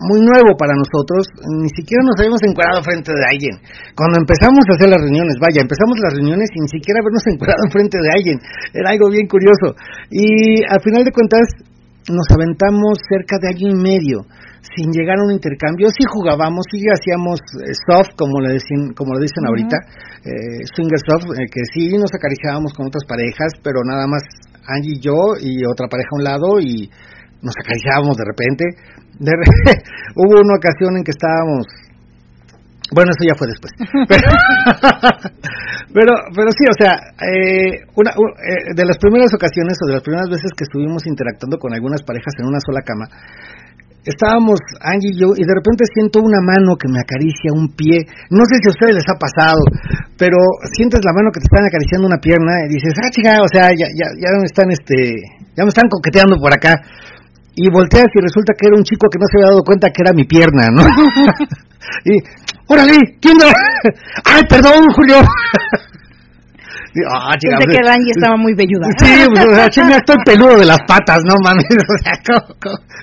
muy 0.02 0.18
nuevo 0.18 0.58
para 0.58 0.74
nosotros, 0.74 1.30
ni 1.62 1.70
siquiera 1.70 2.02
nos 2.02 2.18
habíamos 2.18 2.42
encuadrado 2.42 2.82
frente 2.82 3.14
de 3.14 3.22
alguien. 3.22 3.54
Cuando 3.94 4.18
empezamos 4.18 4.66
a 4.66 4.74
hacer 4.74 4.90
las 4.90 4.98
reuniones, 4.98 5.38
vaya, 5.38 5.62
empezamos 5.62 5.94
las 6.02 6.14
reuniones 6.18 6.50
sin 6.50 6.66
siquiera 6.66 6.98
habernos 6.98 7.22
encuadrado 7.30 7.64
frente 7.70 7.98
de 8.02 8.10
alguien, 8.10 8.36
era 8.74 8.90
algo 8.90 9.06
bien 9.10 9.30
curioso. 9.30 9.78
Y 10.10 10.66
al 10.66 10.82
final 10.82 11.06
de 11.06 11.14
cuentas 11.14 11.46
nos 12.10 12.26
aventamos 12.34 12.98
cerca 13.06 13.38
de 13.38 13.54
año 13.54 13.68
y 13.70 13.78
medio 13.78 14.26
sin 14.62 14.90
llegar 14.90 15.18
a 15.18 15.26
un 15.26 15.32
intercambio, 15.34 15.88
sí 15.90 16.06
jugábamos, 16.06 16.64
sí 16.70 16.82
hacíamos 16.86 17.38
eh, 17.62 17.74
soft, 17.86 18.14
como 18.16 18.40
le 18.40 18.54
dicen, 18.54 18.94
como 18.94 19.14
lo 19.14 19.20
dicen 19.20 19.42
ahorita, 19.46 19.76
eh, 20.22 20.62
swinger 20.74 21.02
soft, 21.02 21.34
eh, 21.34 21.46
que 21.50 21.62
sí 21.74 21.98
nos 21.98 22.14
acariciábamos 22.14 22.72
con 22.72 22.86
otras 22.86 23.04
parejas, 23.04 23.58
pero 23.62 23.82
nada 23.84 24.06
más 24.06 24.22
Angie 24.66 24.96
y 24.96 25.00
yo 25.00 25.36
y 25.40 25.64
otra 25.66 25.88
pareja 25.88 26.08
a 26.12 26.18
un 26.18 26.24
lado 26.24 26.48
y 26.60 26.90
nos 27.42 27.54
acariciábamos 27.58 28.16
de 28.16 28.24
repente. 28.24 28.64
Hubo 30.16 30.40
una 30.40 30.56
ocasión 30.56 30.96
en 30.96 31.04
que 31.04 31.12
estábamos 31.12 31.66
bueno, 32.92 33.08
eso 33.08 33.24
ya 33.24 33.36
fue 33.36 33.48
después. 33.48 33.72
Pero, 35.92 36.12
pero, 36.32 36.48
sí, 36.56 36.64
o 36.64 36.76
sea, 36.80 36.96
eh, 37.20 37.84
una, 38.00 38.12
eh, 38.16 38.72
de 38.72 38.84
las 38.86 38.96
primeras 38.96 39.28
ocasiones 39.34 39.76
o 39.76 39.88
de 39.88 40.00
las 40.00 40.02
primeras 40.02 40.24
veces 40.30 40.48
que 40.56 40.64
estuvimos 40.64 41.04
interactuando 41.04 41.58
con 41.58 41.74
algunas 41.74 42.00
parejas 42.02 42.32
en 42.40 42.48
una 42.48 42.56
sola 42.64 42.80
cama, 42.80 43.12
estábamos 44.00 44.56
Angie 44.80 45.12
y 45.12 45.20
yo 45.20 45.36
y 45.36 45.44
de 45.44 45.52
repente 45.52 45.84
siento 45.92 46.20
una 46.24 46.40
mano 46.40 46.80
que 46.80 46.88
me 46.88 46.96
acaricia 46.96 47.52
un 47.52 47.76
pie. 47.76 48.08
No 48.30 48.44
sé 48.48 48.56
si 48.64 48.68
a 48.68 48.74
ustedes 48.74 49.04
les 49.04 49.08
ha 49.12 49.20
pasado, 49.20 49.60
pero 50.22 50.38
sientes 50.70 51.00
la 51.02 51.10
mano 51.10 51.34
que 51.34 51.42
te 51.42 51.50
están 51.50 51.66
acariciando 51.66 52.06
una 52.06 52.22
pierna 52.22 52.62
y 52.70 52.78
dices, 52.78 52.94
ah, 53.02 53.10
chica, 53.10 53.42
o 53.42 53.50
sea, 53.50 53.74
ya, 53.74 53.90
ya, 53.90 54.06
ya 54.14 54.30
me 54.38 54.46
están, 54.46 54.70
este, 54.70 55.18
ya 55.58 55.66
me 55.66 55.74
están 55.74 55.90
coqueteando 55.90 56.36
por 56.38 56.54
acá. 56.54 56.78
Y 57.56 57.66
volteas 57.68 58.06
y 58.14 58.22
resulta 58.22 58.54
que 58.54 58.68
era 58.70 58.78
un 58.78 58.84
chico 58.84 59.10
que 59.10 59.18
no 59.18 59.26
se 59.26 59.38
había 59.38 59.50
dado 59.50 59.66
cuenta 59.66 59.90
que 59.90 59.98
era 59.98 60.14
mi 60.14 60.22
pierna, 60.22 60.70
¿no? 60.70 60.86
y, 62.06 62.22
órale, 62.68 63.18
¿quién 63.20 63.34
Ay, 64.24 64.42
perdón, 64.48 64.86
Julio. 64.94 65.18
Ah, 67.08 67.32
chica, 67.40 67.56
Pensé 67.56 67.72
que 67.72 67.80
el 67.80 67.88
Angie 67.88 68.12
estaba 68.12 68.36
muy 68.36 68.52
belluda. 68.52 68.84
Sí, 69.00 69.24
pues, 69.32 69.46
o 69.48 69.54
sea, 69.56 69.68
chinga, 69.72 69.96
estoy 69.96 70.20
peludo 70.28 70.60
de 70.60 70.68
las 70.68 70.80
patas, 70.84 71.24
no 71.24 71.40
mames. 71.40 71.64
O 71.92 71.96
sea, 72.04 72.12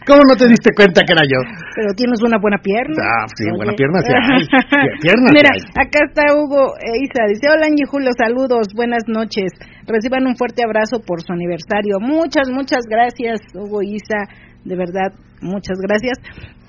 ¿cómo, 0.05 0.21
no 0.29 0.35
te 0.37 0.47
diste 0.47 0.69
cuenta 0.75 1.01
que 1.01 1.13
era 1.13 1.25
yo? 1.25 1.39
Pero 1.75 1.93
tienes 1.97 2.21
una 2.21 2.37
buena 2.37 2.57
pierna. 2.61 3.01
Ah, 3.01 3.25
sí, 3.33 3.49
buena 3.49 3.73
pierna 3.73 3.99
sí 4.01 4.13
hay. 4.13 4.45
Pierna 5.01 5.29
Mira, 5.33 5.49
acá 5.73 5.99
está 6.05 6.33
Hugo 6.37 6.77
e 6.77 7.01
Isa. 7.01 7.25
Dice, 7.29 7.49
hola 7.49 7.65
Angie 7.65 7.85
Julio, 7.89 8.11
saludos, 8.17 8.73
buenas 8.75 9.03
noches. 9.07 9.53
Reciban 9.87 10.27
un 10.27 10.35
fuerte 10.37 10.63
abrazo 10.63 11.01
por 11.01 11.21
su 11.21 11.33
aniversario. 11.33 11.97
Muchas, 11.99 12.49
muchas 12.49 12.85
gracias, 12.85 13.41
Hugo 13.53 13.81
e 13.81 13.97
Isa. 13.97 14.29
De 14.65 14.75
verdad, 14.75 15.13
muchas 15.41 15.77
gracias. 15.81 16.17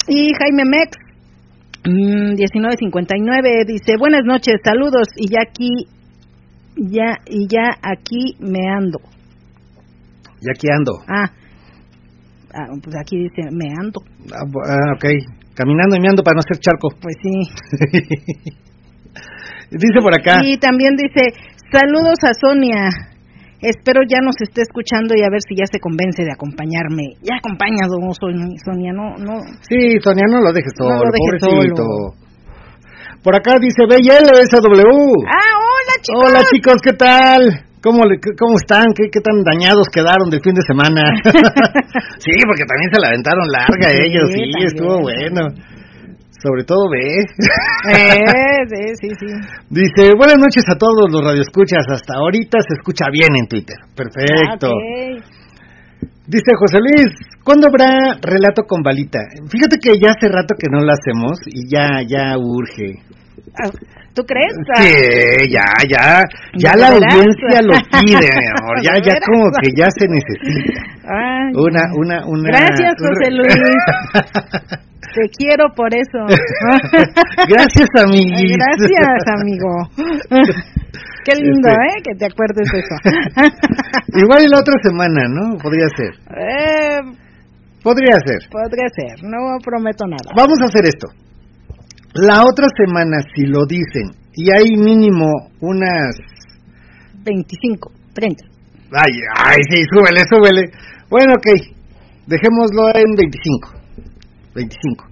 Y 0.08 0.32
Jaime 0.40 0.64
Mex, 0.64 0.96
1959 1.84 3.64
mm, 3.64 3.66
dice 3.66 3.96
buenas 3.98 4.24
noches 4.24 4.56
saludos 4.64 5.08
y 5.16 5.28
ya 5.32 5.40
aquí 5.42 5.88
ya 6.88 7.16
y 7.26 7.46
ya 7.48 7.70
aquí 7.82 8.36
me 8.40 8.60
ando. 8.70 8.98
Ya 10.40 10.52
aquí 10.54 10.68
ando. 10.72 10.92
Ah, 11.08 11.30
ah 12.54 12.66
pues 12.82 12.96
aquí 12.96 13.18
dice 13.18 13.50
me 13.52 13.68
ando. 13.78 14.00
Ah, 14.32 14.44
ah, 14.44 14.92
ok, 14.96 15.04
caminando 15.54 15.96
y 15.96 16.00
me 16.00 16.08
ando 16.08 16.22
para 16.22 16.36
no 16.36 16.40
hacer 16.40 16.58
charco. 16.58 16.88
Pues 17.00 17.16
sí. 17.22 17.32
dice 19.70 20.00
por 20.02 20.14
acá. 20.14 20.40
Y 20.42 20.56
también 20.58 20.96
dice 20.96 21.36
saludos 21.70 22.18
a 22.24 22.32
Sonia. 22.34 22.88
Espero 23.60 24.00
ya 24.08 24.24
nos 24.24 24.40
esté 24.40 24.62
escuchando 24.62 25.12
y 25.14 25.20
a 25.20 25.28
ver 25.28 25.44
si 25.46 25.54
ya 25.54 25.68
se 25.70 25.78
convence 25.80 26.24
de 26.24 26.32
acompañarme. 26.32 27.20
Ya 27.20 27.36
acompaña, 27.36 27.84
Sonia, 28.16 28.92
no, 28.96 29.20
no. 29.20 29.36
Sí, 29.68 30.00
Sonia, 30.00 30.24
no 30.32 30.40
lo 30.40 30.50
dejes 30.52 30.72
solo, 30.78 31.04
pobrecito. 31.04 31.84
Por 33.22 33.36
acá 33.36 33.60
dice 33.60 33.84
BLSW. 33.84 35.12
Ah, 35.28 35.59
hola 35.80 35.94
chicos. 36.02 36.24
Hola 36.24 36.40
chicos, 36.52 36.76
¿qué 36.82 36.92
tal? 36.92 37.40
¿Cómo, 37.82 38.04
le, 38.04 38.20
cómo 38.36 38.56
están? 38.60 38.92
¿Qué, 38.92 39.08
¿Qué 39.10 39.20
tan 39.20 39.42
dañados 39.42 39.88
quedaron 39.88 40.28
del 40.28 40.42
fin 40.42 40.52
de 40.52 40.60
semana? 40.68 41.00
sí, 42.20 42.32
porque 42.44 42.68
también 42.68 42.90
se 42.92 43.00
la 43.00 43.08
aventaron 43.08 43.48
larga 43.48 43.88
ellos, 43.88 44.28
sí, 44.32 44.44
estuvo 44.64 45.00
bueno. 45.00 45.48
Sobre 46.42 46.64
todo 46.64 46.88
B. 46.88 46.98
eh, 47.92 48.16
sí, 48.68 48.82
sí, 48.96 49.08
sí. 49.12 49.26
Dice, 49.68 50.12
buenas 50.16 50.38
noches 50.38 50.64
a 50.72 50.76
todos 50.76 51.12
los 51.12 51.22
radioescuchas. 51.22 51.84
Hasta 51.92 52.16
ahorita 52.16 52.58
se 52.66 52.74
escucha 52.80 53.06
bien 53.12 53.36
en 53.36 53.46
Twitter. 53.46 53.76
Perfecto. 53.94 54.72
Dice 56.26 56.52
José 56.56 56.78
Luis, 56.80 57.12
¿cuándo 57.44 57.66
habrá 57.66 58.16
relato 58.22 58.62
con 58.66 58.82
balita? 58.82 59.18
Fíjate 59.50 59.76
que 59.82 59.98
ya 60.00 60.12
hace 60.16 60.28
rato 60.28 60.54
que 60.58 60.68
no 60.70 60.80
lo 60.80 60.92
hacemos 60.92 61.38
y 61.46 61.68
ya, 61.68 62.00
ya 62.08 62.38
urge. 62.38 63.02
¿Tú 64.14 64.22
crees? 64.24 64.52
Sí, 64.74 65.52
ya, 65.52 65.66
ya, 65.88 66.22
ya 66.56 66.76
la 66.76 66.88
audiencia 66.88 67.62
lo 67.62 67.74
pide, 68.02 68.26
mi 68.26 68.46
amor, 68.58 68.82
ya, 68.82 68.94
ya 69.02 69.14
como 69.24 69.50
que 69.62 69.70
ya 69.76 69.86
se 69.90 70.08
necesita. 70.08 70.82
una, 71.54 71.82
una, 71.96 72.26
una. 72.26 72.48
Gracias, 72.48 72.94
José 72.98 73.30
Luis. 73.30 73.54
Te 75.14 75.28
quiero 75.36 75.64
por 75.74 75.88
eso. 75.94 76.22
Gracias, 77.48 77.88
amiguis. 77.98 78.56
Gracias, 78.56 79.22
amigo. 79.34 79.70
Qué 81.24 81.36
lindo, 81.36 81.68
este. 81.68 81.82
¿eh? 81.82 82.02
Que 82.04 82.14
te 82.14 82.26
acuerdes 82.26 82.68
de 82.72 82.78
eso. 82.78 82.94
Igual 84.16 84.42
y 84.44 84.48
la 84.48 84.58
otra 84.58 84.74
semana, 84.82 85.28
¿no? 85.28 85.58
Podría 85.58 85.86
ser. 85.96 86.14
Eh, 86.36 87.00
podría 87.82 88.16
ser. 88.24 88.38
Podría 88.50 88.88
ser, 88.94 89.22
no 89.24 89.58
prometo 89.62 90.06
nada. 90.06 90.30
Vamos 90.36 90.58
a 90.62 90.64
hacer 90.66 90.86
esto. 90.86 91.08
La 92.14 92.42
otra 92.42 92.66
semana, 92.76 93.18
si 93.34 93.46
lo 93.46 93.66
dicen, 93.66 94.10
y 94.34 94.50
hay 94.50 94.76
mínimo 94.76 95.26
unas... 95.60 96.16
25, 97.22 97.92
30. 98.14 98.44
Ay, 98.92 99.12
ay, 99.36 99.60
sí, 99.70 99.82
súbele, 99.92 100.22
súbele. 100.26 100.70
Bueno, 101.08 101.34
ok, 101.38 101.46
dejémoslo 102.26 102.90
en 102.94 103.14
25. 103.14 103.70
25. 104.54 105.04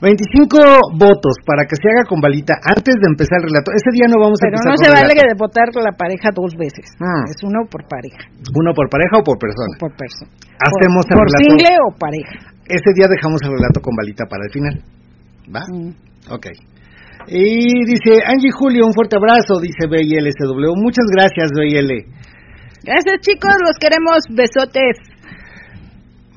25 0.00 0.96
votos 0.96 1.34
para 1.44 1.64
que 1.64 1.76
se 1.76 1.88
haga 1.88 2.04
con 2.08 2.20
balita 2.20 2.60
antes 2.60 2.94
de 3.00 3.06
empezar 3.08 3.40
el 3.40 3.48
relato. 3.48 3.72
Ese 3.72 3.90
día 3.96 4.08
no 4.12 4.20
vamos 4.20 4.36
a 4.40 4.48
Pero 4.48 4.60
no 4.60 4.76
se 4.76 4.92
vale 4.92 5.12
de 5.16 5.36
votar 5.36 5.72
la 5.72 5.92
pareja 5.96 6.28
dos 6.36 6.52
veces. 6.56 6.84
Ah. 7.00 7.24
Es 7.28 7.40
uno 7.44 7.64
por 7.68 7.88
pareja. 7.88 8.28
¿Uno 8.52 8.76
por 8.76 8.88
pareja 8.92 9.20
o 9.20 9.24
por 9.24 9.40
persona? 9.40 9.72
Por 9.80 9.92
persona. 9.96 10.32
Hacemos 10.60 11.04
por, 11.08 11.16
el 11.16 11.24
relato. 11.24 11.44
single 11.44 11.74
o 11.80 11.88
pareja. 11.96 12.36
Ese 12.68 12.90
día 12.92 13.08
dejamos 13.08 13.40
el 13.44 13.56
relato 13.56 13.80
con 13.80 13.96
balita 13.96 14.24
para 14.28 14.44
el 14.44 14.52
final. 14.52 14.74
¿Va? 15.48 15.64
Mm. 15.64 16.05
Ok. 16.30 16.46
Y 17.28 17.84
dice 17.86 18.22
Angie 18.24 18.50
Julio, 18.52 18.86
un 18.86 18.94
fuerte 18.94 19.16
abrazo, 19.16 19.58
dice 19.60 19.86
BILSW. 19.90 20.74
Muchas 20.76 21.06
gracias, 21.10 21.50
BIL. 21.54 22.06
Gracias, 22.84 23.20
chicos, 23.20 23.54
los 23.66 23.76
queremos. 23.78 24.22
Besotes. 24.30 25.16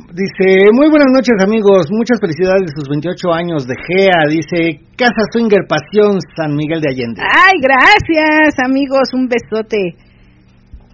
Dice, 0.10 0.74
muy 0.74 0.90
buenas 0.90 1.14
noches 1.14 1.38
amigos, 1.46 1.86
muchas 1.94 2.18
felicidades 2.20 2.66
de 2.66 2.74
sus 2.74 2.90
28 2.90 3.30
años 3.30 3.68
de 3.70 3.76
GEA, 3.78 4.26
dice 4.26 4.82
Casa 4.98 5.22
Swinger 5.30 5.70
Pasión 5.70 6.18
San 6.36 6.56
Miguel 6.58 6.82
de 6.82 6.90
Allende. 6.90 7.22
Ay, 7.22 7.62
gracias 7.62 8.58
amigos, 8.66 9.14
un 9.14 9.30
besote. 9.30 9.78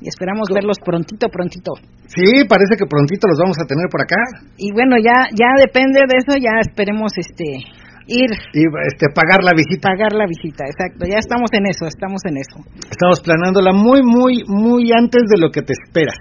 Y 0.03 0.09
esperamos 0.09 0.51
verlos 0.53 0.75
prontito, 0.83 1.29
prontito. 1.29 1.71
Sí, 2.11 2.43
parece 2.43 2.75
que 2.75 2.83
prontito 2.91 3.31
los 3.31 3.39
vamos 3.39 3.55
a 3.55 3.63
tener 3.63 3.87
por 3.89 4.03
acá. 4.03 4.19
Y 4.57 4.73
bueno, 4.73 4.97
ya 4.99 5.31
ya 5.31 5.47
depende 5.63 6.03
de 6.03 6.19
eso, 6.19 6.35
ya 6.35 6.59
esperemos 6.59 7.15
este 7.15 7.63
ir 8.07 8.29
y 8.53 8.63
este 8.87 9.09
pagar 9.13 9.43
la 9.43 9.51
visita. 9.55 9.89
Pagar 9.89 10.13
la 10.13 10.25
visita, 10.25 10.65
exacto. 10.65 11.05
Ya 11.09 11.17
estamos 11.17 11.49
en 11.53 11.65
eso, 11.67 11.85
estamos 11.87 12.21
en 12.25 12.37
eso. 12.37 12.57
Estamos 12.89 13.21
planeándola 13.21 13.73
muy 13.73 14.01
muy 14.03 14.43
muy 14.47 14.91
antes 14.93 15.23
de 15.29 15.37
lo 15.39 15.49
que 15.49 15.61
te 15.61 15.73
esperas. 15.73 16.15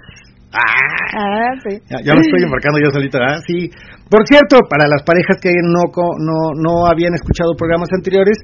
Ah, 0.55 1.51
sí. 1.67 1.77
Ya, 1.89 2.13
me 2.15 2.21
estoy 2.21 2.43
embarcando 2.47 2.79
yo 2.79 2.91
solito, 2.91 3.17
¿ah? 3.19 3.39
Sí. 3.45 3.69
Por 4.09 4.25
cierto, 4.27 4.59
para 4.69 4.87
las 4.87 5.03
parejas 5.03 5.37
que 5.41 5.51
no, 5.63 5.91
no, 5.91 6.55
no 6.55 6.87
habían 6.87 7.13
escuchado 7.13 7.55
programas 7.57 7.89
anteriores, 7.91 8.37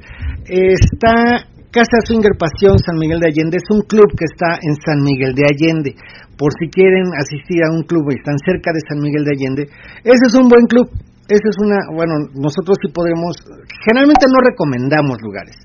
está 0.43 1.47
Casa 1.71 2.03
Swinger 2.03 2.35
Pasión 2.35 2.75
San 2.79 2.99
Miguel 2.99 3.19
de 3.19 3.27
Allende. 3.31 3.57
Es 3.57 3.69
un 3.71 3.81
club 3.87 4.11
que 4.17 4.27
está 4.27 4.59
en 4.59 4.75
San 4.83 4.99
Miguel 4.99 5.33
de 5.33 5.43
Allende. 5.47 5.95
Por 6.35 6.51
si 6.59 6.67
quieren 6.67 7.13
asistir 7.15 7.63
a 7.63 7.71
un 7.71 7.83
club 7.83 8.11
y 8.11 8.19
están 8.19 8.35
cerca 8.43 8.73
de 8.73 8.81
San 8.89 8.99
Miguel 8.99 9.23
de 9.23 9.31
Allende, 9.31 9.63
ese 10.03 10.25
es 10.27 10.35
un 10.35 10.49
buen 10.49 10.65
club. 10.65 10.89
Ese 11.31 11.47
es 11.47 11.57
una, 11.63 11.79
bueno, 11.95 12.27
nosotros 12.35 12.75
sí 12.83 12.91
podemos, 12.91 13.39
generalmente 13.87 14.27
no 14.27 14.43
recomendamos 14.43 15.15
lugares. 15.23 15.55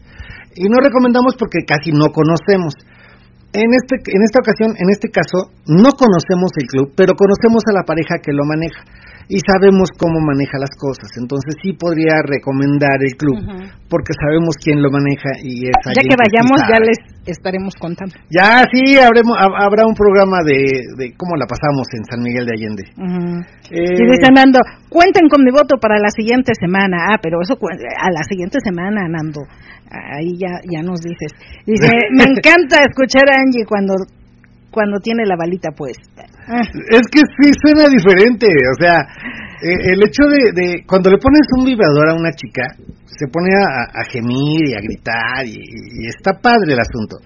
Y 0.54 0.70
no 0.70 0.78
recomendamos 0.78 1.34
porque 1.34 1.66
casi 1.66 1.90
no 1.90 2.14
conocemos 2.14 2.78
en, 3.50 3.70
este, 3.74 3.98
en 4.14 4.22
esta 4.22 4.38
ocasión, 4.46 4.78
en 4.78 4.88
este 4.94 5.10
caso, 5.10 5.50
no 5.66 5.90
conocemos 5.98 6.54
el 6.54 6.66
club, 6.70 6.94
pero 6.94 7.18
conocemos 7.18 7.66
a 7.66 7.74
la 7.74 7.82
pareja 7.82 8.22
que 8.22 8.30
lo 8.30 8.44
maneja 8.44 8.78
y 9.28 9.38
sabemos 9.42 9.90
cómo 9.98 10.20
maneja 10.20 10.58
las 10.58 10.70
cosas. 10.78 11.10
Entonces 11.18 11.54
sí 11.62 11.72
podría 11.72 12.22
recomendar 12.22 12.98
el 13.02 13.16
club 13.18 13.38
porque 13.88 14.12
sabemos 14.14 14.54
quién 14.62 14.82
lo 14.82 14.90
maneja 14.90 15.30
y 15.42 15.66
es 15.66 15.74
Ya 15.82 16.02
que 16.02 16.16
vayamos 16.16 16.58
ya 16.68 16.78
les 16.78 16.98
estaremos 17.26 17.74
contando. 17.74 18.14
Ya 18.30 18.62
sí, 18.70 18.98
habremos, 18.98 19.36
habrá 19.38 19.86
un 19.86 19.94
programa 19.94 20.42
de, 20.46 20.86
de 20.96 21.14
cómo 21.16 21.34
la 21.36 21.46
pasamos 21.46 21.86
en 21.98 22.04
San 22.06 22.22
Miguel 22.22 22.46
de 22.46 22.52
Allende. 22.54 22.84
eh, 23.70 23.98
y 23.98 24.02
dice 24.06 24.30
Nando, 24.30 24.60
cuenten 24.88 25.28
con 25.28 25.42
mi 25.42 25.50
voto 25.50 25.78
para 25.80 25.98
la 25.98 26.10
siguiente 26.10 26.52
semana. 26.58 27.10
Ah, 27.10 27.18
pero 27.20 27.38
eso 27.42 27.58
a 27.58 28.10
la 28.10 28.22
siguiente 28.22 28.58
semana, 28.62 29.08
Nando 29.08 29.42
ahí 29.90 30.36
ya, 30.38 30.58
ya 30.66 30.82
nos 30.82 31.00
dices. 31.00 31.32
Dice, 31.66 31.88
me 32.12 32.24
encanta 32.24 32.82
escuchar 32.82 33.24
a 33.30 33.40
Angie 33.40 33.64
cuando, 33.66 33.94
cuando 34.76 35.00
tiene 35.00 35.24
la 35.24 35.40
balita 35.40 35.72
puesta. 35.72 36.28
Es 36.92 37.08
que 37.08 37.24
sí 37.24 37.48
suena 37.64 37.88
diferente, 37.88 38.44
o 38.44 38.76
sea, 38.76 39.00
eh, 39.64 39.96
el 39.96 40.04
hecho 40.04 40.28
de, 40.28 40.84
cuando 40.84 41.08
le 41.08 41.16
pones 41.16 41.48
un 41.56 41.64
vibrador 41.64 42.12
a 42.12 42.14
una 42.14 42.28
chica, 42.36 42.76
se 43.08 43.24
pone 43.32 43.56
a, 43.56 44.04
gemir 44.12 44.68
y 44.68 44.76
a 44.76 44.84
gritar 44.84 45.48
y, 45.48 45.56
está 46.12 46.36
padre 46.36 46.76
el 46.76 46.80
asunto. 46.84 47.16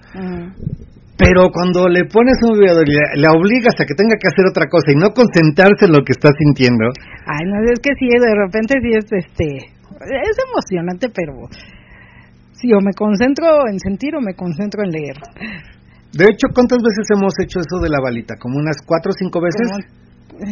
Pero 1.19 1.51
cuando 1.51 1.91
le 1.91 2.07
pones 2.07 2.39
un 2.47 2.55
vibrador 2.55 2.87
y 2.87 2.95
le, 3.19 3.27
obligas 3.27 3.75
a 3.75 3.83
que 3.83 3.99
tenga 3.99 4.15
que 4.15 4.31
hacer 4.31 4.47
otra 4.47 4.71
cosa 4.71 4.95
y 4.95 4.95
no 4.95 5.11
concentrarse 5.11 5.91
en 5.91 5.91
lo 5.91 6.07
que 6.07 6.15
está 6.15 6.31
sintiendo. 6.31 6.87
Ay, 7.27 7.43
no, 7.51 7.59
es 7.67 7.83
que 7.83 7.91
sí, 7.99 8.07
de 8.07 8.31
repente 8.31 8.79
sí 8.79 8.95
es 8.95 9.11
este. 9.11 9.75
Es 10.07 10.37
emocionante, 10.39 11.11
pero 11.11 11.51
Sí, 12.61 12.71
o 12.73 12.79
me 12.79 12.93
concentro 12.93 13.67
en 13.67 13.79
sentir 13.79 14.15
o 14.15 14.21
me 14.21 14.35
concentro 14.35 14.83
en 14.83 14.91
leer. 14.91 15.17
De 16.11 16.25
hecho, 16.27 16.51
¿cuántas 16.53 16.79
veces 16.83 17.07
hemos 17.15 17.33
hecho 17.39 17.59
eso 17.59 17.79
de 17.79 17.89
la 17.89 18.03
balita? 18.03 18.35
¿Como 18.35 18.59
unas 18.59 18.77
cuatro 18.85 19.11
o 19.11 19.17
cinco 19.17 19.39
veces? 19.39 19.63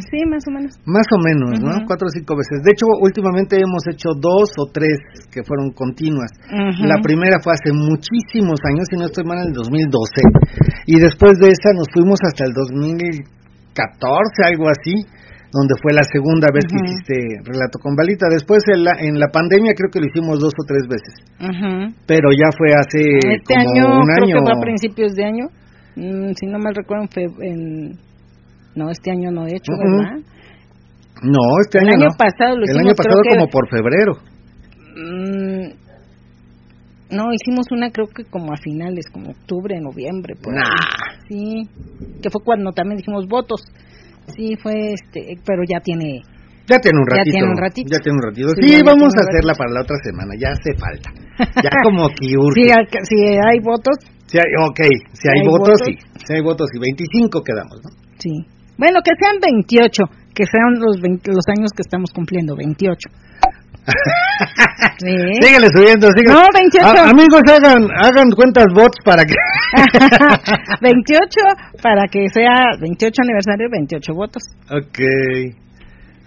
sí, 0.08 0.20
más 0.30 0.44
o 0.48 0.52
menos. 0.52 0.72
Más 0.86 1.08
o 1.12 1.18
menos, 1.20 1.60
¿no? 1.60 1.86
Cuatro 1.88 2.08
o 2.08 2.12
cinco 2.12 2.38
veces. 2.38 2.64
De 2.64 2.72
hecho, 2.72 2.86
últimamente 3.02 3.60
hemos 3.60 3.84
hecho 3.92 4.16
dos 4.16 4.54
o 4.58 4.72
tres 4.72 5.00
que 5.32 5.44
fueron 5.44 5.72
continuas. 5.72 6.32
La 6.80 7.02
primera 7.02 7.40
fue 7.44 7.54
hace 7.54 7.74
muchísimos 7.74 8.60
años, 8.64 8.88
si 8.90 8.96
no 8.98 9.06
estoy 9.06 9.26
mal, 9.26 9.40
en 9.40 9.48
el 9.50 9.54
2012. 9.54 10.88
Y 10.88 11.00
después 11.00 11.40
de 11.40 11.52
esa 11.52 11.74
nos 11.76 11.88
fuimos 11.92 12.20
hasta 12.24 12.46
el 12.46 12.54
2014, 12.54 14.44
algo 14.46 14.70
así 14.70 15.04
donde 15.52 15.74
fue 15.82 15.94
la 15.94 16.04
segunda 16.04 16.48
vez 16.54 16.66
que 16.70 16.78
hiciste 16.78 17.16
relato 17.44 17.80
con 17.82 17.96
balita. 17.96 18.28
Después 18.30 18.62
en 18.74 18.84
la, 18.84 18.94
en 19.00 19.20
la 19.20 19.28
pandemia 19.34 19.74
creo 19.74 19.90
que 19.92 20.00
lo 20.00 20.06
hicimos 20.06 20.40
dos 20.40 20.54
o 20.54 20.64
tres 20.66 20.86
veces. 20.86 21.14
Pero 22.06 22.30
ya 22.32 22.50
fue 22.54 22.70
hace 22.78 23.18
este 23.18 23.56
año, 23.58 24.00
un 24.00 24.08
creo 24.08 24.28
que 24.28 24.46
fue 24.46 24.54
a 24.54 24.62
principios 24.62 25.14
de 25.14 25.26
año. 25.26 25.46
Mm, 25.96 26.32
si 26.38 26.46
no 26.46 26.60
mal 26.60 26.76
recuerdo, 26.76 27.08
fue 27.12 27.24
en... 27.42 27.98
No, 28.76 28.90
este 28.90 29.12
año 29.12 29.32
no 29.32 29.48
he 29.48 29.56
hecho, 29.56 29.74
¿verdad? 29.74 30.22
No, 31.24 31.42
este 31.66 31.80
año 31.80 31.98
El 31.98 32.04
año 32.04 32.16
pasado 32.18 32.56
lo 32.56 32.64
hicimos, 32.64 32.82
El 32.82 32.88
año 32.88 32.96
pasado 32.96 33.22
como 33.30 33.48
por 33.50 33.68
febrero. 33.68 34.14
Mm, 34.96 35.80
no, 37.12 37.34
hicimos 37.34 37.66
una 37.72 37.90
creo 37.90 38.08
que 38.08 38.24
como 38.26 38.54
a 38.54 38.58
finales, 38.58 39.06
como 39.12 39.32
octubre, 39.32 39.80
noviembre. 39.82 40.36
Por 40.42 40.54
Sí, 41.28 41.68
que 42.22 42.30
fue 42.30 42.42
cuando 42.46 42.72
también 42.72 42.98
dijimos 42.98 43.26
votos. 43.28 43.62
Sí, 44.36 44.56
fue 44.62 44.94
este, 44.94 45.38
pero 45.46 45.64
ya 45.68 45.80
tiene 45.80 46.22
ya 46.70 46.78
tiene 46.78 47.02
un 47.02 47.08
ratito. 47.10 47.26
Ya 47.26 47.34
tiene 47.34 47.50
un 47.50 47.58
ratito. 47.58 47.88
Ya 47.90 48.00
tiene 48.00 48.16
un 48.16 48.26
ratito. 48.30 48.48
Sí, 48.62 48.72
vamos 48.86 49.12
a 49.18 49.22
hacerla 49.26 49.54
para 49.58 49.72
la 49.74 49.82
otra 49.82 49.98
semana, 50.06 50.32
ya 50.38 50.54
hace 50.54 50.72
falta. 50.78 51.10
Ya 51.66 51.72
como 51.82 52.10
que 52.14 52.36
urge. 52.36 52.68
Si, 53.08 53.16
hay 53.16 53.60
votos. 53.64 53.96
Si 54.28 54.38
hay, 54.38 54.52
ok, 54.60 54.80
si 55.14 55.26
hay, 55.32 55.42
votos, 55.48 55.80
sí. 55.86 55.96
Si 56.28 56.34
hay 56.36 56.42
votos, 56.42 56.70
y 56.76 56.80
25 56.80 57.42
quedamos, 57.42 57.80
¿no? 57.82 57.90
Sí. 58.20 58.46
Bueno, 58.78 59.00
que 59.02 59.16
sean 59.18 59.40
28, 59.42 60.04
que 60.36 60.44
sean 60.46 60.78
los, 60.78 61.00
los 61.00 61.46
años 61.48 61.72
que 61.72 61.82
estamos 61.82 62.12
cumpliendo, 62.14 62.56
28. 62.56 63.10
¿Sí? 65.00 65.16
Síguele 65.42 65.68
subiendo, 65.76 66.08
síguele. 66.12 66.34
No, 66.34 66.44
28. 66.54 66.88
amigos, 67.10 67.42
hagan, 67.48 67.88
hagan 67.96 68.30
cuentas 68.32 68.66
bots 68.74 68.98
para 69.04 69.24
que. 69.24 69.34
28 70.82 71.82
para 71.82 72.08
que 72.12 72.28
sea 72.34 72.76
28 72.80 73.22
aniversario, 73.24 73.68
28 73.72 74.14
votos. 74.14 74.44
Ok. 74.70 75.00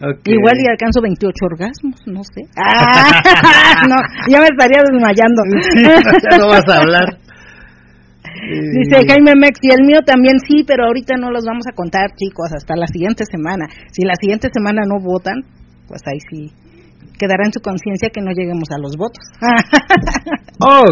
Okay. 0.02 0.34
Igual 0.34 0.54
y 0.58 0.66
alcanzo 0.68 1.00
28 1.00 1.32
orgasmos, 1.46 2.00
no 2.06 2.24
sé. 2.24 2.42
Ah, 2.56 3.86
no, 3.88 3.94
ya 4.28 4.40
me 4.40 4.46
estaría 4.46 4.82
desmayando. 4.82 5.42
ya 5.78 6.38
no 6.38 6.48
vas 6.48 6.68
a 6.68 6.80
hablar. 6.80 7.18
Dice 8.42 9.06
Jaime 9.06 9.34
Mex, 9.36 9.60
y 9.62 9.70
el 9.72 9.86
mío 9.86 10.00
también 10.04 10.40
sí, 10.40 10.64
pero 10.66 10.86
ahorita 10.86 11.14
no 11.16 11.30
los 11.30 11.44
vamos 11.44 11.66
a 11.70 11.74
contar, 11.76 12.10
chicos, 12.16 12.50
hasta 12.52 12.74
la 12.74 12.88
siguiente 12.88 13.24
semana. 13.30 13.66
Si 13.92 14.02
la 14.04 14.14
siguiente 14.20 14.48
semana 14.52 14.82
no 14.84 14.98
votan, 14.98 15.44
pues 15.86 16.02
ahí 16.06 16.18
sí 16.28 16.50
quedará 17.18 17.44
en 17.46 17.52
su 17.52 17.60
conciencia 17.60 18.10
que 18.12 18.20
no 18.20 18.32
lleguemos 18.32 18.68
a 18.70 18.78
los 18.78 18.96
votos. 18.96 19.22
oh, 20.60 20.82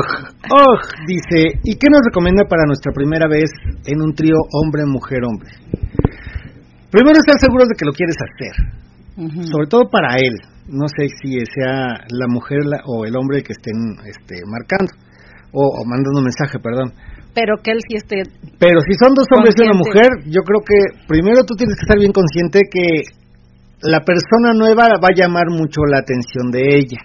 oh, 0.51 0.75
dice, 1.07 1.59
¿y 1.65 1.75
qué 1.75 1.89
nos 1.91 2.03
recomienda 2.05 2.45
para 2.49 2.67
nuestra 2.67 2.93
primera 2.93 3.27
vez 3.29 3.51
en 3.87 4.01
un 4.01 4.15
trío 4.15 4.37
hombre-mujer-hombre? 4.53 5.51
Primero 6.91 7.19
estar 7.19 7.39
seguros 7.39 7.69
de 7.69 7.75
que 7.79 7.87
lo 7.87 7.93
quieres 7.93 8.17
hacer, 8.19 8.55
sobre 9.47 9.67
todo 9.67 9.89
para 9.91 10.17
él. 10.19 10.35
No 10.67 10.87
sé 10.87 11.07
si 11.23 11.39
sea 11.55 11.99
la 12.11 12.27
mujer 12.29 12.59
o 12.87 13.05
el 13.05 13.17
hombre 13.17 13.43
que 13.43 13.53
estén 13.53 13.75
este, 14.07 14.43
marcando 14.47 14.91
o, 15.53 15.85
mandando 15.85 16.19
un 16.19 16.25
mensaje, 16.25 16.59
perdón. 16.59 16.93
Pero 17.35 17.59
que 17.63 17.71
él 17.71 17.79
sí 17.89 17.97
esté. 17.97 18.23
Pero 18.59 18.81
si 18.83 18.95
son 18.99 19.15
dos 19.15 19.27
hombres 19.35 19.55
y 19.59 19.63
una 19.63 19.79
mujer, 19.79 20.11
yo 20.27 20.43
creo 20.43 20.63
que 20.67 20.79
primero 21.07 21.45
tú 21.45 21.55
tienes 21.55 21.77
que 21.77 21.87
estar 21.87 21.99
bien 21.99 22.13
consciente 22.13 22.61
que 22.71 23.03
la 23.83 24.01
persona 24.01 24.53
nueva 24.53 24.89
va 25.01 25.09
a 25.09 25.17
llamar 25.17 25.49
mucho 25.49 25.81
la 25.89 25.99
atención 25.99 26.51
de 26.51 26.77
ella, 26.77 27.01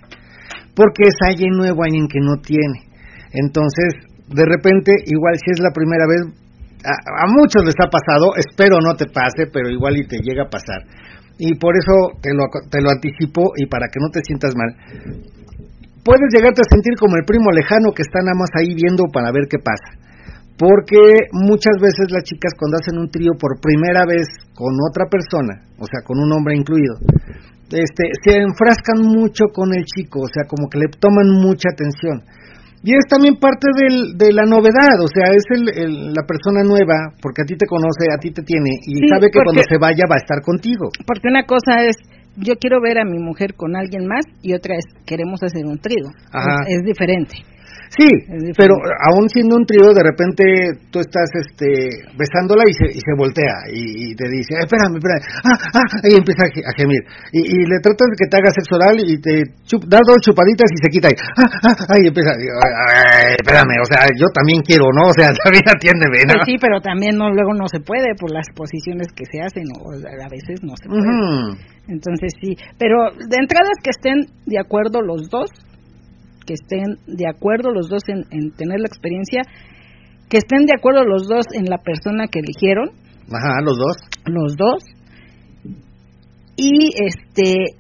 porque 0.76 1.08
es 1.08 1.16
alguien 1.26 1.56
nuevo, 1.56 1.84
alguien 1.84 2.08
que 2.08 2.20
no 2.20 2.42
tiene. 2.42 2.92
Entonces, 3.32 3.96
de 4.28 4.46
repente, 4.46 4.92
igual 5.06 5.36
si 5.40 5.52
es 5.52 5.60
la 5.60 5.72
primera 5.72 6.06
vez, 6.08 6.36
a, 6.84 7.28
muchos 7.28 7.64
les 7.64 7.76
ha 7.80 7.90
pasado, 7.90 8.36
espero 8.36 8.78
no 8.82 8.96
te 8.96 9.06
pase, 9.08 9.48
pero 9.52 9.70
igual 9.70 9.98
y 9.98 10.08
te 10.08 10.20
llega 10.20 10.44
a 10.44 10.50
pasar. 10.50 10.84
Y 11.38 11.56
por 11.56 11.76
eso 11.76 12.20
te 12.22 12.34
lo, 12.34 12.48
te 12.70 12.82
lo 12.82 12.92
anticipo 12.92 13.52
y 13.56 13.66
para 13.68 13.88
que 13.88 14.00
no 14.00 14.10
te 14.10 14.22
sientas 14.24 14.54
mal. 14.56 14.72
Puedes 16.04 16.30
llegarte 16.32 16.62
a 16.62 16.70
sentir 16.70 16.94
como 17.00 17.18
el 17.18 17.26
primo 17.26 17.52
lejano 17.52 17.92
que 17.96 18.04
está 18.04 18.20
nada 18.22 18.38
más 18.38 18.50
ahí 18.60 18.76
viendo 18.76 19.06
para 19.12 19.32
ver 19.32 19.48
qué 19.50 19.58
pasa 19.58 20.05
porque 20.58 21.28
muchas 21.32 21.76
veces 21.82 22.12
las 22.12 22.24
chicas 22.24 22.54
cuando 22.58 22.78
hacen 22.80 23.00
un 23.00 23.10
trío 23.10 23.34
por 23.40 23.60
primera 23.60 24.06
vez 24.06 24.28
con 24.54 24.72
otra 24.90 25.06
persona, 25.12 25.64
o 25.80 25.86
sea, 25.86 26.00
con 26.06 26.20
un 26.20 26.32
hombre 26.32 26.56
incluido, 26.56 26.96
este, 27.72 28.04
se 28.24 28.40
enfrascan 28.40 29.04
mucho 29.04 29.52
con 29.52 29.74
el 29.76 29.84
chico, 29.84 30.22
o 30.22 30.32
sea, 30.32 30.48
como 30.48 30.70
que 30.70 30.80
le 30.80 30.88
toman 31.00 31.28
mucha 31.42 31.70
atención. 31.72 32.24
Y 32.86 32.94
es 32.94 33.04
también 33.10 33.42
parte 33.42 33.66
del, 33.74 34.16
de 34.16 34.32
la 34.32 34.46
novedad, 34.46 35.02
o 35.02 35.10
sea, 35.10 35.34
es 35.34 35.44
el, 35.50 36.14
la 36.14 36.22
persona 36.22 36.62
nueva, 36.62 37.18
porque 37.20 37.42
a 37.42 37.46
ti 37.46 37.58
te 37.58 37.66
conoce, 37.66 38.14
a 38.14 38.20
ti 38.20 38.30
te 38.30 38.44
tiene, 38.44 38.78
y 38.86 39.10
sabe 39.10 39.32
que 39.32 39.42
cuando 39.42 39.64
se 39.68 39.78
vaya 39.82 40.06
va 40.06 40.16
a 40.16 40.22
estar 40.22 40.42
contigo. 40.46 40.94
Porque 41.04 41.28
una 41.28 41.44
cosa 41.44 41.82
es, 41.84 41.98
yo 42.38 42.54
quiero 42.62 42.80
ver 42.82 43.00
a 43.00 43.04
mi 43.04 43.18
mujer 43.18 43.56
con 43.56 43.76
alguien 43.76 44.06
más, 44.06 44.24
y 44.44 44.54
otra 44.54 44.76
es, 44.76 44.86
queremos 45.04 45.42
hacer 45.42 45.66
un 45.66 45.80
trío. 45.80 46.06
es 46.70 46.84
diferente. 46.86 47.42
Sí, 47.90 48.08
pero 48.58 48.74
aún 49.10 49.30
siendo 49.30 49.56
un 49.56 49.66
trío, 49.66 49.94
de 49.94 50.04
repente 50.04 50.44
tú 50.92 51.00
estás 51.00 51.30
este, 51.36 52.06
besándola 52.18 52.64
y 52.68 52.74
se, 52.74 52.88
y 52.92 53.00
se 53.00 53.14
voltea 53.18 53.70
y, 53.72 54.16
te 54.16 54.28
dice, 54.30 54.58
espérame, 54.60 54.98
espérame, 54.98 55.24
ah, 55.46 55.58
ah, 55.80 56.08
y 56.10 56.16
empieza 56.18 56.44
a, 56.44 56.74
gemir. 56.76 57.04
Y, 57.32 57.40
y, 57.46 57.58
le 57.66 57.78
tratas 57.80 58.10
de 58.10 58.18
que 58.18 58.28
te 58.30 58.38
haga 58.38 58.52
sexo 58.52 58.76
oral 58.76 58.98
y 59.00 59.16
te 59.22 59.44
da 59.88 60.00
dos 60.02 60.20
chupaditas 60.22 60.70
y 60.72 60.78
se 60.82 60.90
quita 60.90 61.10
y, 61.10 61.16
ah, 61.16 61.72
ah, 61.72 61.98
y 62.02 62.08
empieza, 62.08 62.32
ay, 62.34 63.38
espérame, 63.40 63.78
o 63.82 63.88
sea, 63.88 64.08
yo 64.18 64.28
también 64.34 64.62
quiero, 64.66 64.90
¿no? 64.92 65.08
O 65.10 65.16
sea, 65.16 65.30
también 65.44 65.64
atiéndeme, 65.70 66.20
¿no? 66.26 66.42
Pues 66.42 66.50
sí, 66.50 66.56
pero 66.60 66.82
también 66.82 67.16
no, 67.16 67.30
luego 67.30 67.54
no 67.54 67.68
se 67.68 67.80
puede 67.80 68.16
por 68.20 68.32
las 68.32 68.48
posiciones 68.56 69.08
que 69.16 69.26
se 69.30 69.40
hacen, 69.42 69.66
o 69.80 69.94
a 69.94 70.30
veces 70.30 70.64
no 70.64 70.74
se 70.76 70.90
puede. 70.90 71.06
Entonces 71.88 72.34
sí, 72.42 72.58
pero 72.80 73.14
de 73.14 73.38
entrada 73.38 73.70
es 73.70 73.82
que 73.84 73.92
estén 73.94 74.26
de 74.46 74.60
acuerdo 74.60 75.02
los 75.02 75.30
dos 75.30 75.50
que 76.46 76.54
estén 76.54 76.98
de 77.08 77.28
acuerdo 77.28 77.72
los 77.72 77.90
dos 77.90 78.04
en, 78.08 78.52
tener 78.52 78.80
la 78.80 78.88
experiencia, 78.88 79.42
que 80.30 80.38
estén 80.38 80.66
de 80.66 80.74
acuerdo 80.78 81.04
los 81.04 81.28
dos 81.28 81.46
en 81.54 81.66
la 81.66 81.78
persona 81.78 82.28
que 82.28 82.40
eligieron. 82.40 82.90
Ajá, 83.32 83.62
los 83.64 83.78
dos. 83.78 83.98
Los 84.26 84.56
dos. 84.56 84.84
Y 86.58 86.92
este 87.04 87.76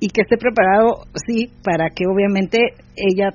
y 0.00 0.08
que 0.08 0.20
esté 0.20 0.36
preparado, 0.36 1.08
sí, 1.26 1.48
para 1.64 1.88
que 1.88 2.04
obviamente 2.04 2.58
ella 2.94 3.30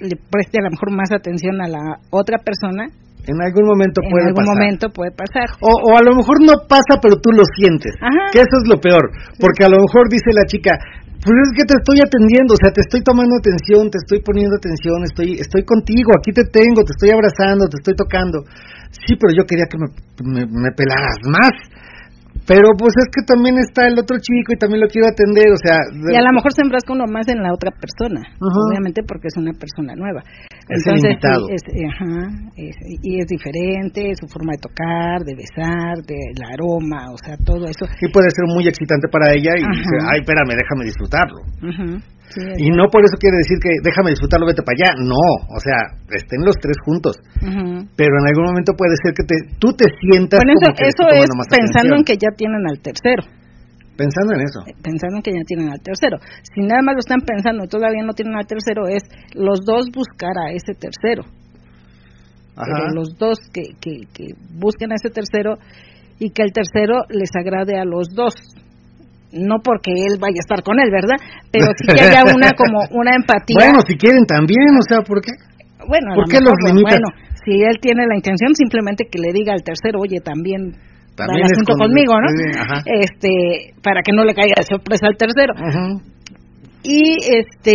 le 0.00 0.16
preste 0.16 0.58
a 0.60 0.64
lo 0.64 0.70
mejor 0.70 0.96
más 0.96 1.12
atención 1.12 1.60
a 1.60 1.68
la 1.68 2.00
otra 2.10 2.38
persona. 2.38 2.88
En 3.26 3.36
algún 3.42 3.66
momento 3.66 4.00
puede 4.00 4.32
pasar. 4.32 4.32
En 4.32 4.38
algún 4.38 4.48
momento 4.54 4.84
puede 4.90 5.10
pasar. 5.10 5.48
O, 5.60 5.68
o, 5.68 5.98
a 5.98 6.02
lo 6.02 6.14
mejor 6.14 6.40
no 6.40 6.64
pasa, 6.68 7.02
pero 7.02 7.20
tú 7.20 7.36
lo 7.36 7.42
sientes. 7.58 7.92
Ajá. 8.00 8.32
Que 8.32 8.38
eso 8.38 8.56
es 8.62 8.68
lo 8.70 8.80
peor. 8.80 9.10
Porque 9.36 9.66
a 9.66 9.68
lo 9.68 9.76
mejor 9.76 10.08
dice 10.08 10.30
la 10.32 10.46
chica, 10.46 10.78
pues 11.26 11.34
es 11.42 11.58
que 11.58 11.66
te 11.66 11.74
estoy 11.74 11.98
atendiendo, 12.06 12.54
o 12.54 12.60
sea, 12.62 12.70
te 12.70 12.86
estoy 12.86 13.02
tomando 13.02 13.34
atención, 13.34 13.90
te 13.90 13.98
estoy 13.98 14.22
poniendo 14.22 14.54
atención, 14.54 15.02
estoy, 15.02 15.34
estoy 15.42 15.66
contigo, 15.66 16.14
aquí 16.14 16.30
te 16.30 16.46
tengo, 16.46 16.86
te 16.86 16.94
estoy 16.94 17.10
abrazando, 17.10 17.66
te 17.66 17.82
estoy 17.82 17.98
tocando. 17.98 18.46
Sí, 18.94 19.18
pero 19.18 19.34
yo 19.34 19.42
quería 19.42 19.66
que 19.66 19.74
me, 19.74 20.46
me 20.46 20.70
pelaras 20.70 21.18
más. 21.26 21.50
Pero 22.46 22.78
pues 22.78 22.94
es 22.94 23.10
que 23.10 23.26
también 23.26 23.58
está 23.58 23.90
el 23.90 23.98
otro 23.98 24.16
chico 24.22 24.54
y 24.54 24.58
también 24.58 24.80
lo 24.80 24.86
quiero 24.86 25.10
atender, 25.10 25.50
o 25.50 25.58
sea... 25.58 25.82
Y 25.90 26.14
a 26.14 26.22
lo 26.22 26.30
mejor 26.30 26.54
se 26.54 26.62
enfrasca 26.62 26.94
uno 26.94 27.04
más 27.10 27.26
en 27.26 27.42
la 27.42 27.50
otra 27.50 27.74
persona, 27.74 28.22
obviamente 28.38 29.02
porque 29.02 29.26
es 29.26 29.36
una 29.36 29.50
persona 29.52 29.98
nueva. 29.98 30.22
Es 30.70 30.86
Entonces, 30.86 31.62
ajá, 31.90 32.30
y 32.54 33.18
es 33.18 33.26
diferente, 33.26 34.14
su 34.14 34.26
forma 34.26 34.54
de 34.54 34.62
tocar, 34.62 35.26
de 35.26 35.34
besar, 35.34 35.98
del 36.06 36.38
aroma, 36.42 37.10
o 37.10 37.18
sea, 37.18 37.36
todo 37.42 37.66
eso. 37.66 37.86
Y 37.98 38.10
puede 38.10 38.30
ser 38.30 38.46
muy 38.46 38.66
excitante 38.66 39.10
para 39.10 39.34
ella 39.34 39.50
y 39.58 39.66
dice, 39.66 39.96
ay, 40.10 40.22
espérame, 40.22 40.54
déjame 40.54 40.86
disfrutarlo. 40.86 42.06
Y 42.58 42.68
no 42.70 42.90
por 42.90 43.00
eso 43.04 43.16
quiere 43.16 43.38
decir 43.38 43.56
que 43.62 43.70
déjame 43.80 44.10
disfrutarlo, 44.10 44.46
vete 44.46 44.62
para 44.62 44.76
allá. 44.76 44.90
No, 44.98 45.24
o 45.48 45.60
sea, 45.62 45.96
estén 46.10 46.44
los 46.44 46.56
tres 46.60 46.76
juntos. 46.84 47.16
Pero 47.40 48.12
en 48.18 48.26
algún 48.26 48.44
momento 48.50 48.74
puede 48.76 48.96
ser 49.00 49.14
que 49.14 49.24
te, 49.24 49.36
tú 49.58 49.72
te 49.72 49.86
sientas. 50.00 50.40
Bueno, 50.42 50.52
eso, 50.76 51.04
es 51.14 51.30
pensando 51.48 51.96
en 51.96 52.04
que 52.04 52.16
ya 52.18 52.34
tienen 52.36 52.66
al 52.66 52.80
tercero. 52.80 53.22
Pensando 53.96 54.36
en 54.36 54.40
eso. 54.44 54.60
Eh, 54.68 54.76
pensando 54.82 55.16
en 55.16 55.22
que 55.22 55.32
ya 55.32 55.44
tienen 55.46 55.70
al 55.72 55.80
tercero. 55.80 56.18
Si 56.52 56.60
nada 56.60 56.82
más 56.84 56.94
lo 56.94 57.00
están 57.00 57.24
pensando 57.24 57.64
y 57.64 57.68
todavía 57.68 58.04
no 58.04 58.12
tienen 58.12 58.36
al 58.36 58.46
tercero, 58.46 58.88
es 58.88 59.02
los 59.32 59.64
dos 59.64 59.88
buscar 59.88 60.36
a 60.36 60.52
ese 60.52 60.74
tercero. 60.76 61.24
Ajá. 62.56 62.88
los 62.94 63.18
dos 63.18 63.36
que, 63.52 63.76
que, 63.78 64.08
que 64.14 64.32
busquen 64.58 64.90
a 64.90 64.94
ese 64.94 65.10
tercero 65.10 65.58
y 66.18 66.30
que 66.30 66.42
el 66.42 66.52
tercero 66.52 67.04
les 67.10 67.28
agrade 67.36 67.78
a 67.78 67.84
los 67.84 68.08
dos 68.14 68.32
no 69.32 69.58
porque 69.62 69.92
él 69.92 70.18
vaya 70.20 70.38
a 70.38 70.44
estar 70.44 70.62
con 70.62 70.78
él, 70.78 70.90
¿verdad? 70.90 71.18
Pero 71.50 71.66
sí 71.76 71.86
que 71.86 72.00
haya 72.00 72.22
una 72.24 72.50
como 72.52 72.80
una 72.90 73.14
empatía. 73.14 73.58
Bueno, 73.58 73.80
si 73.86 73.96
quieren 73.96 74.24
también, 74.26 74.70
o 74.78 74.84
sea, 74.88 75.02
¿por 75.02 75.20
qué? 75.20 75.32
Bueno, 75.86 76.14
¿por 76.14 76.28
qué 76.28 76.40
los 76.40 76.54
limitan? 76.64 77.00
Bueno, 77.00 77.08
si 77.44 77.62
él 77.62 77.78
tiene 77.80 78.06
la 78.06 78.16
intención, 78.16 78.54
simplemente 78.54 79.06
que 79.10 79.18
le 79.18 79.32
diga 79.32 79.52
al 79.52 79.62
tercero, 79.62 80.00
oye, 80.00 80.20
también 80.20 80.74
también 81.16 81.48
asunto 81.48 81.72
conmigo, 81.78 82.12
¿no? 82.20 82.28
Este, 82.84 83.72
para 83.82 84.02
que 84.02 84.12
no 84.12 84.24
le 84.24 84.34
caiga 84.34 84.60
de 84.60 84.68
sorpresa 84.68 85.08
al 85.08 85.16
tercero. 85.16 85.54
Y 86.86 87.18
este. 87.18 87.74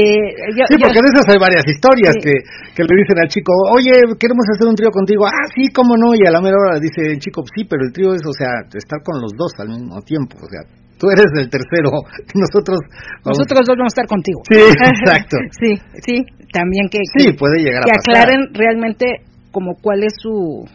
sí, 0.72 0.76
porque 0.80 1.04
de 1.04 1.10
esas 1.12 1.28
hay 1.28 1.40
varias 1.42 1.68
historias 1.68 2.16
que, 2.24 2.32
que 2.72 2.84
le 2.84 2.94
dicen 2.96 3.20
al 3.20 3.28
chico, 3.28 3.52
oye, 3.76 3.92
queremos 4.16 4.46
hacer 4.56 4.68
un 4.68 4.76
trío 4.76 4.90
contigo. 4.90 5.28
Ah, 5.28 5.52
sí, 5.54 5.68
cómo 5.76 5.98
no. 5.98 6.16
Y 6.16 6.24
a 6.26 6.32
la 6.32 6.40
mera 6.40 6.56
hora 6.56 6.80
dice 6.80 7.12
el 7.12 7.20
chico, 7.20 7.44
sí, 7.44 7.66
pero 7.68 7.84
el 7.84 7.92
trío 7.92 8.14
es, 8.14 8.22
o 8.24 8.32
sea, 8.32 8.64
estar 8.72 9.04
con 9.04 9.20
los 9.20 9.34
dos 9.36 9.52
al 9.60 9.68
mismo 9.68 10.00
tiempo. 10.08 10.38
O 10.40 10.48
sea, 10.48 10.64
tú 11.02 11.10
eres 11.10 11.34
el 11.34 11.50
tercero, 11.50 12.06
nosotros... 12.38 12.78
Nosotros 13.26 13.66
dos 13.66 13.76
vamos 13.76 13.90
a 13.90 13.98
estar 13.98 14.08
contigo. 14.08 14.42
Sí, 14.46 14.62
exacto. 15.02 15.38
sí, 15.50 15.82
sí, 16.06 16.16
también 16.54 16.86
que... 16.94 17.00
Sí, 17.18 17.34
puede 17.34 17.58
llegar 17.66 17.82
a 17.82 17.90
Que 17.90 17.98
aclaren 17.98 18.54
realmente 18.54 19.26
como 19.52 19.74
cuál 19.82 20.04
es 20.04 20.14
su, 20.22 20.70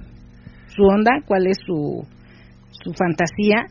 su 0.75 0.83
onda, 0.83 1.23
cuál 1.25 1.47
es 1.47 1.57
su, 1.65 2.05
su 2.73 2.93
fantasía 2.93 3.65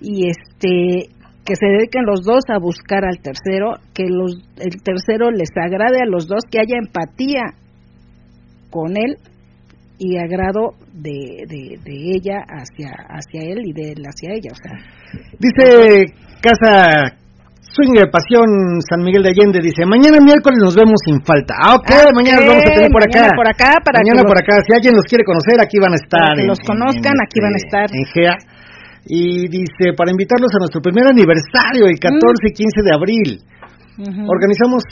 y 0.00 0.28
este 0.28 1.08
que 1.44 1.56
se 1.56 1.66
dediquen 1.66 2.06
los 2.06 2.24
dos 2.24 2.40
a 2.48 2.58
buscar 2.58 3.04
al 3.04 3.18
tercero, 3.20 3.74
que 3.92 4.04
los, 4.08 4.32
el 4.56 4.82
tercero 4.82 5.30
les 5.30 5.50
agrade 5.54 6.00
a 6.00 6.06
los 6.06 6.26
dos, 6.26 6.40
que 6.50 6.58
haya 6.58 6.78
empatía 6.78 7.52
con 8.70 8.96
él 8.96 9.18
y 9.98 10.18
agrado 10.18 10.74
de, 10.92 11.44
de, 11.46 11.78
de 11.82 11.94
ella 12.14 12.42
hacia, 12.48 12.90
hacia 13.08 13.42
él 13.42 13.62
y 13.64 13.72
de 13.72 13.92
él 13.92 14.02
hacia 14.04 14.34
ella. 14.34 14.50
O 14.50 14.56
sea, 14.56 14.74
Dice 15.38 16.12
Casa 16.42 17.16
Swinger 17.74 18.06
Pasión 18.10 18.78
San 18.86 19.02
Miguel 19.02 19.22
de 19.22 19.34
Allende, 19.34 19.58
dice, 19.58 19.82
mañana 19.86 20.22
miércoles 20.22 20.58
nos 20.62 20.74
vemos 20.74 21.02
sin 21.02 21.18
falta. 21.26 21.54
Ah, 21.58 21.74
ok, 21.74 21.90
ah, 21.90 22.10
mañana 22.14 22.38
nos 22.38 22.48
vamos 22.54 22.66
a 22.66 22.74
tener 22.74 22.90
por 22.90 23.02
acá. 23.02 23.22
por 23.34 23.48
acá. 23.50 23.70
Para 23.82 23.98
mañana 23.98 24.22
por 24.22 24.38
acá, 24.38 24.62
si 24.62 24.70
alguien 24.74 24.94
los 24.94 25.06
quiere 25.10 25.26
conocer, 25.26 25.58
aquí 25.58 25.78
van 25.82 25.90
a 25.90 25.98
estar. 25.98 26.38
que 26.38 26.46
los 26.46 26.60
conozcan, 26.62 27.14
aquí 27.18 27.38
van 27.42 27.54
a 27.54 27.58
este, 27.58 27.66
estar. 27.66 27.86
En 27.90 28.04
GEA. 28.06 28.34
Y 29.06 29.48
dice, 29.50 29.92
para 29.98 30.14
invitarlos 30.14 30.54
a 30.54 30.58
nuestro 30.62 30.80
primer 30.80 31.04
aniversario, 31.10 31.90
el 31.90 31.98
14 31.98 32.46
y 32.46 32.52
15 32.54 32.82
de 32.82 32.92
abril. 32.94 33.28
Organizamos 34.26 34.82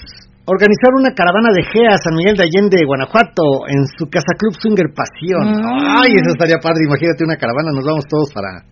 organizar 0.44 0.90
una 0.98 1.14
caravana 1.14 1.50
de 1.54 1.62
GEA 1.62 1.96
San 1.98 2.14
Miguel 2.16 2.36
de 2.36 2.44
Allende, 2.44 2.84
Guanajuato, 2.84 3.68
en 3.68 3.86
su 3.98 4.10
casa 4.10 4.34
club 4.38 4.54
Swinger 4.58 4.90
Pasión. 4.94 5.62
Mm. 5.62 6.02
Ay, 6.02 6.18
eso 6.18 6.34
estaría 6.34 6.58
padre, 6.58 6.86
imagínate 6.86 7.24
una 7.24 7.36
caravana, 7.36 7.70
nos 7.70 7.84
vamos 7.84 8.04
todos 8.08 8.32
para 8.32 8.64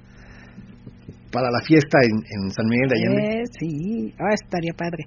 para 1.30 1.46
la 1.46 1.60
fiesta 1.62 1.98
en, 2.02 2.50
San 2.50 2.66
Miguel 2.66 2.88
de 2.88 2.96
Allende. 2.98 3.22
Eh, 3.22 3.44
sí, 3.58 4.14
ah, 4.18 4.34
estaría 4.34 4.72
padre. 4.74 5.06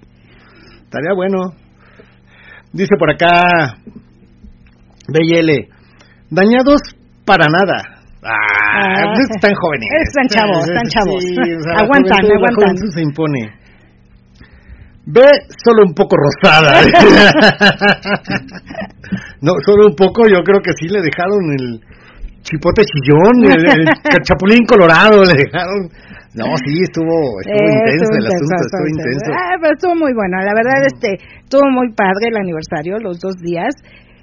Estaría 0.84 1.12
bueno. 1.14 1.52
Dice 2.72 2.96
por 2.98 3.12
acá 3.12 3.76
BL, 5.08 5.50
dañados 6.30 6.80
para 7.26 7.44
nada. 7.46 8.00
Ah, 8.24 8.32
ah 8.32 9.14
están 9.36 9.54
jóvenes. 9.54 9.88
Están 10.08 10.28
chavos, 10.28 10.64
están 10.64 10.88
chavos. 10.88 11.24
aguantan, 11.76 12.24
aguantan. 12.24 12.76
se 12.90 13.02
impone. 13.02 13.63
Ve 15.06 15.30
solo 15.62 15.84
un 15.86 15.94
poco 15.94 16.16
rosada. 16.16 16.80
no, 19.42 19.52
solo 19.64 19.86
un 19.88 19.94
poco, 19.94 20.26
yo 20.26 20.42
creo 20.42 20.60
que 20.60 20.72
sí 20.78 20.88
le 20.88 21.02
dejaron 21.02 21.52
el 21.58 21.80
chipote 22.42 22.84
chillón, 22.84 23.44
el, 23.44 23.64
el 23.70 24.22
chapulín 24.22 24.64
colorado, 24.66 25.24
le 25.24 25.34
dejaron 25.34 25.90
no, 26.34 26.46
sí, 26.66 26.82
estuvo, 26.82 27.14
estuvo 27.46 27.62
intenso 27.62 28.10
el 28.18 28.26
asunto, 28.26 28.58
estuvo 28.66 28.88
intenso. 28.90 29.30
Ah, 29.38 29.54
pero 29.60 29.72
estuvo 29.74 29.94
muy 29.94 30.12
bueno, 30.14 30.42
la 30.42 30.50
verdad, 30.50 30.82
este, 30.82 31.14
estuvo 31.38 31.62
muy 31.70 31.94
padre 31.94 32.26
el 32.26 32.36
aniversario, 32.36 32.98
los 32.98 33.20
dos 33.20 33.36
días, 33.38 33.70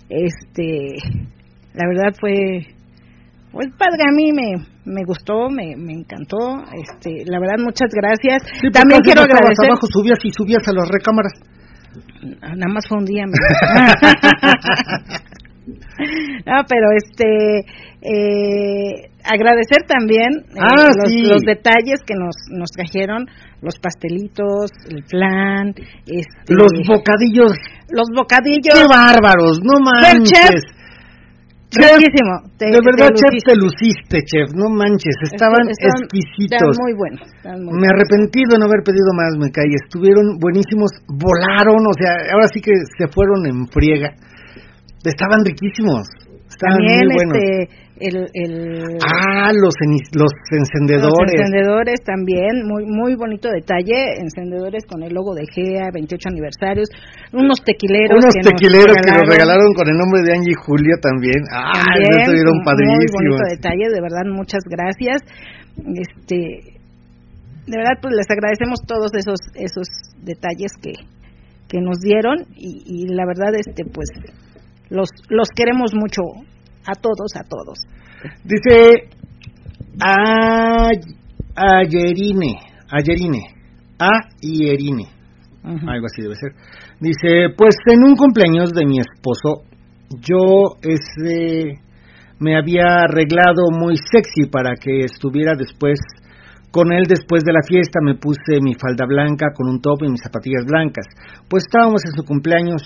este, 0.09 0.99
la 1.71 1.87
verdad 1.87 2.11
fue, 2.19 2.67
Pues 3.51 3.67
padre, 3.77 4.03
a 4.07 4.11
mí 4.15 4.31
me, 4.31 4.63
me 4.85 5.03
gustó, 5.05 5.49
me, 5.49 5.75
me 5.75 5.93
encantó, 5.93 6.63
este, 6.73 7.23
la 7.25 7.39
verdad 7.39 7.57
muchas 7.59 7.89
gracias. 7.91 8.43
También 8.71 9.01
quiero 9.01 9.21
agradecer. 9.21 9.65
Abajo 9.69 9.87
subías 9.91 10.19
y 10.23 10.31
subías 10.31 10.65
a 10.67 10.71
las 10.73 10.87
recámaras. 10.89 11.33
Nada 12.41 12.71
más 12.73 12.87
fue 12.87 12.97
un 12.99 13.05
día. 13.05 13.25
no, 16.45 16.63
pero 16.67 16.87
este, 16.95 17.59
eh, 18.01 19.09
agradecer 19.23 19.83
también 19.87 20.29
eh, 20.49 20.59
Ah, 20.59 20.91
los, 20.97 21.09
sí. 21.11 21.21
los 21.23 21.41
detalles 21.41 22.01
que 22.05 22.15
nos, 22.15 22.35
nos 22.51 22.69
trajeron, 22.71 23.27
los 23.61 23.77
pastelitos, 23.79 24.71
el 24.89 25.03
flan, 25.05 25.69
este, 26.07 26.53
Los 26.53 26.71
bocadillos. 26.87 27.53
los 27.89 28.07
bocadillos. 28.15 28.73
¡Qué 28.73 28.85
bárbaros! 28.89 29.59
¡No 29.63 29.79
manches! 29.83 30.61
Chef, 31.71 31.97
riquísimo. 31.97 32.33
Te- 32.59 32.67
de 32.67 32.79
verdad, 32.83 33.09
te 33.15 33.19
chef, 33.23 33.33
te 33.47 33.55
luciste, 33.55 34.15
chef. 34.27 34.47
No 34.53 34.67
manches, 34.69 35.15
estaban 35.23 35.63
Estaban- 35.71 36.03
exquisitos. 36.03 36.75
muy 36.83 36.93
buenos. 36.93 37.23
muy 37.63 37.79
Me 37.79 37.87
arrepentí 37.87 38.43
de 38.43 38.59
no 38.59 38.65
haber 38.67 38.83
pedido 38.83 39.09
más, 39.15 39.31
me 39.39 39.49
caí. 39.49 39.71
Estuvieron 39.79 40.37
buenísimos, 40.37 40.91
volaron, 41.07 41.79
o 41.87 41.93
sea, 41.95 42.13
ahora 42.35 42.47
sí 42.53 42.59
que 42.59 42.75
se 42.75 43.07
fueron 43.07 43.47
en 43.47 43.67
friega. 43.71 44.11
Estaban 45.03 45.41
riquísimos, 45.43 46.05
estaban 46.45 46.77
También 46.77 47.07
muy 47.07 47.15
buenos. 47.15 47.37
este, 47.39 47.90
el, 48.01 48.15
el, 48.33 48.97
Ah, 49.05 49.51
los, 49.53 49.73
los 49.77 50.09
Los 50.13 50.31
encendedores. 50.51 51.31
encendedores 51.37 51.99
también, 52.03 52.65
muy 52.65 52.85
muy 52.85 53.15
bonito 53.15 53.49
detalle, 53.49 54.17
encendedores 54.19 54.83
con 54.85 55.03
el 55.03 55.13
logo 55.13 55.33
de 55.35 55.45
GEA, 55.53 55.89
28 55.93 56.29
aniversarios, 56.29 56.89
unos 57.33 57.61
tequileros 57.63 58.17
Unos 58.19 58.33
que 58.35 58.41
tequileros 58.49 58.95
nos 58.97 59.05
que 59.05 59.11
nos 59.13 59.27
regalaron 59.29 59.73
con 59.73 59.85
el 59.87 59.97
nombre 59.97 60.21
de 60.25 60.33
Angie 60.33 60.51
y 60.51 60.59
Julia 60.65 60.95
también. 61.01 61.39
Ah, 61.53 61.71
También, 61.85 62.19
estuvieron 62.25 62.55
Muy 62.57 62.65
padrísimos. 62.65 63.13
bonito 63.13 63.43
detalle, 63.55 63.85
de 63.93 64.01
verdad, 64.01 64.25
muchas 64.27 64.63
gracias. 64.67 65.21
Este, 65.77 66.37
de 67.67 67.75
verdad, 67.77 67.95
pues 68.01 68.13
les 68.15 68.29
agradecemos 68.29 68.79
todos 68.85 69.11
esos 69.15 69.39
esos 69.55 69.87
detalles 70.25 70.71
que, 70.81 70.93
que 71.69 71.79
nos 71.79 71.99
dieron 72.01 72.45
y, 72.57 72.83
y 72.85 73.07
la 73.13 73.25
verdad, 73.25 73.53
este, 73.55 73.85
pues 73.85 74.09
los 74.89 75.07
los 75.29 75.47
queremos 75.55 75.93
mucho 75.95 76.21
a 76.85 76.93
todos, 76.93 77.31
a 77.35 77.43
todos. 77.43 77.79
Dice 78.43 79.09
Ay- 79.99 80.99
Ayerine, 81.55 82.55
Ayerine, 82.89 83.41
Ayerine, 83.99 85.05
Ujú. 85.63 85.89
algo 85.89 86.05
así 86.05 86.21
debe 86.21 86.35
ser. 86.35 86.51
Dice, 86.99 87.53
pues 87.57 87.75
en 87.91 88.03
un 88.03 88.15
cumpleaños 88.15 88.71
de 88.71 88.85
mi 88.85 88.99
esposo, 88.99 89.63
yo 90.21 90.75
ese 90.81 91.79
me 92.39 92.57
había 92.57 93.03
arreglado 93.03 93.69
muy 93.71 93.95
sexy 93.97 94.49
para 94.49 94.75
que 94.75 95.01
estuviera 95.05 95.53
después 95.55 95.99
con 96.71 96.91
él 96.93 97.03
después 97.07 97.43
de 97.43 97.53
la 97.53 97.61
fiesta. 97.67 97.99
Me 98.01 98.15
puse 98.15 98.59
mi 98.61 98.73
falda 98.75 99.05
blanca 99.07 99.47
con 99.53 99.67
un 99.69 99.81
top 99.81 100.03
y 100.03 100.09
mis 100.09 100.21
zapatillas 100.23 100.65
blancas. 100.65 101.05
Pues 101.49 101.63
estábamos 101.67 102.01
en 102.05 102.13
su 102.13 102.23
cumpleaños 102.23 102.81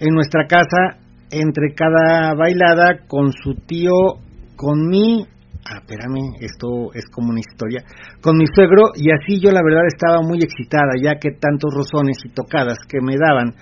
en 0.00 0.14
nuestra 0.14 0.46
casa 0.48 0.98
entre 1.40 1.74
cada 1.74 2.34
bailada 2.34 3.06
con 3.08 3.32
su 3.32 3.54
tío, 3.66 4.20
con 4.56 4.88
mi, 4.88 5.26
ah, 5.66 5.78
espérame, 5.80 6.36
esto 6.40 6.92
es 6.94 7.06
como 7.10 7.30
una 7.30 7.40
historia, 7.40 7.82
con 8.20 8.36
mi 8.36 8.46
suegro 8.46 8.92
y 8.94 9.10
así 9.10 9.40
yo 9.40 9.50
la 9.50 9.62
verdad 9.64 9.86
estaba 9.86 10.22
muy 10.22 10.38
excitada 10.38 10.92
ya 11.02 11.18
que 11.18 11.32
tantos 11.32 11.74
rozones 11.74 12.18
y 12.24 12.30
tocadas 12.30 12.78
que 12.88 13.00
me 13.00 13.16
daban, 13.16 13.54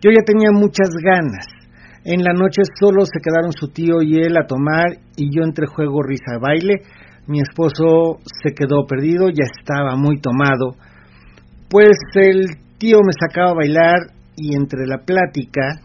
yo 0.00 0.10
ya 0.10 0.24
tenía 0.24 0.50
muchas 0.52 0.90
ganas. 1.02 1.46
En 2.04 2.24
la 2.24 2.32
noche 2.32 2.62
solo 2.80 3.04
se 3.04 3.20
quedaron 3.22 3.52
su 3.52 3.68
tío 3.68 4.00
y 4.00 4.16
él 4.16 4.36
a 4.38 4.46
tomar 4.46 4.96
y 5.16 5.28
yo 5.34 5.42
entre 5.42 5.66
juego, 5.66 6.02
risa, 6.02 6.38
baile. 6.40 6.80
Mi 7.26 7.40
esposo 7.40 8.18
se 8.24 8.54
quedó 8.54 8.86
perdido, 8.88 9.28
ya 9.28 9.44
estaba 9.44 9.96
muy 9.96 10.18
tomado. 10.18 10.76
Pues 11.68 11.98
el 12.14 12.46
tío 12.78 13.00
me 13.04 13.12
sacaba 13.12 13.50
a 13.50 13.54
bailar 13.54 13.98
y 14.34 14.56
entre 14.56 14.86
la 14.86 15.04
plática 15.04 15.82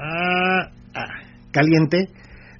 ah, 0.00 0.70
ah, 0.94 1.06
caliente. 1.52 1.98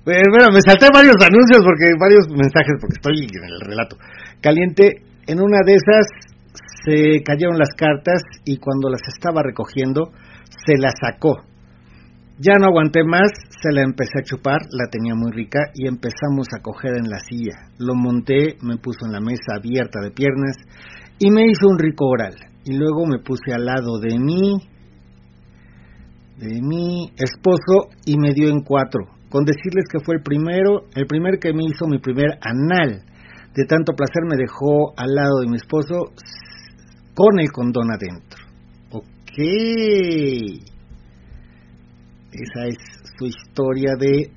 Eh, 0.07 0.23
Bueno, 0.31 0.53
me 0.53 0.61
salté 0.61 0.87
varios 0.93 1.17
anuncios 1.21 1.61
porque 1.65 1.87
varios 1.99 2.29
mensajes 2.29 2.77
porque 2.81 2.97
estoy 2.97 3.27
en 3.27 3.45
el 3.45 3.61
relato. 3.61 3.97
Caliente, 4.41 5.03
en 5.27 5.41
una 5.41 5.59
de 5.65 5.75
esas 5.75 6.07
se 6.85 7.23
cayeron 7.23 7.59
las 7.59 7.75
cartas 7.77 8.23
y 8.45 8.57
cuando 8.59 8.89
las 8.89 9.03
estaba 9.09 9.43
recogiendo 9.43 10.13
se 10.67 10.77
las 10.77 10.95
sacó. 11.01 11.45
Ya 12.39 12.55
no 12.59 12.69
aguanté 12.69 13.05
más, 13.05 13.29
se 13.51 13.71
la 13.71 13.83
empecé 13.83 14.19
a 14.19 14.25
chupar, 14.25 14.61
la 14.71 14.89
tenía 14.91 15.15
muy 15.15 15.31
rica 15.31 15.61
y 15.75 15.87
empezamos 15.87 16.49
a 16.57 16.63
coger 16.63 16.97
en 16.97 17.11
la 17.11 17.19
silla. 17.19 17.69
Lo 17.79 17.95
monté, 17.95 18.57
me 18.63 18.79
puso 18.79 19.05
en 19.05 19.13
la 19.13 19.21
mesa 19.21 19.57
abierta 19.57 20.01
de 20.01 20.11
piernas 20.11 20.57
y 21.19 21.31
me 21.31 21.43
hizo 21.47 21.69
un 21.69 21.79
rico 21.79 22.07
oral. 22.07 22.35
Y 22.65 22.79
luego 22.79 23.07
me 23.07 23.19
puse 23.19 23.53
al 23.53 23.67
lado 23.67 23.99
de 24.01 24.19
mí, 24.19 24.57
de 26.41 26.61
mi 26.63 27.13
esposo 27.17 27.91
y 28.07 28.17
me 28.19 28.33
dio 28.33 28.49
en 28.49 28.63
cuatro. 28.63 29.01
Con 29.29 29.45
decirles 29.45 29.85
que 29.93 30.01
fue 30.01 30.17
el 30.17 30.23
primero, 30.23 30.87
el 30.95 31.07
primer 31.07 31.39
que 31.39 31.53
me 31.53 31.65
hizo 31.65 31.87
mi 31.87 31.99
primer 31.99 32.39
anal. 32.41 33.05
De 33.55 33.65
tanto 33.67 33.93
placer 33.93 34.25
me 34.29 34.37
dejó 34.37 34.93
al 34.97 35.15
lado 35.15 35.41
de 35.41 35.49
mi 35.49 35.57
esposo 35.57 36.13
con 37.15 37.39
el 37.39 37.53
condón 37.53 37.91
adentro. 37.93 38.45
Ok. 38.91 39.39
Esa 42.33 42.67
es 42.67 42.77
su 43.19 43.27
historia 43.27 43.93
de 43.99 44.31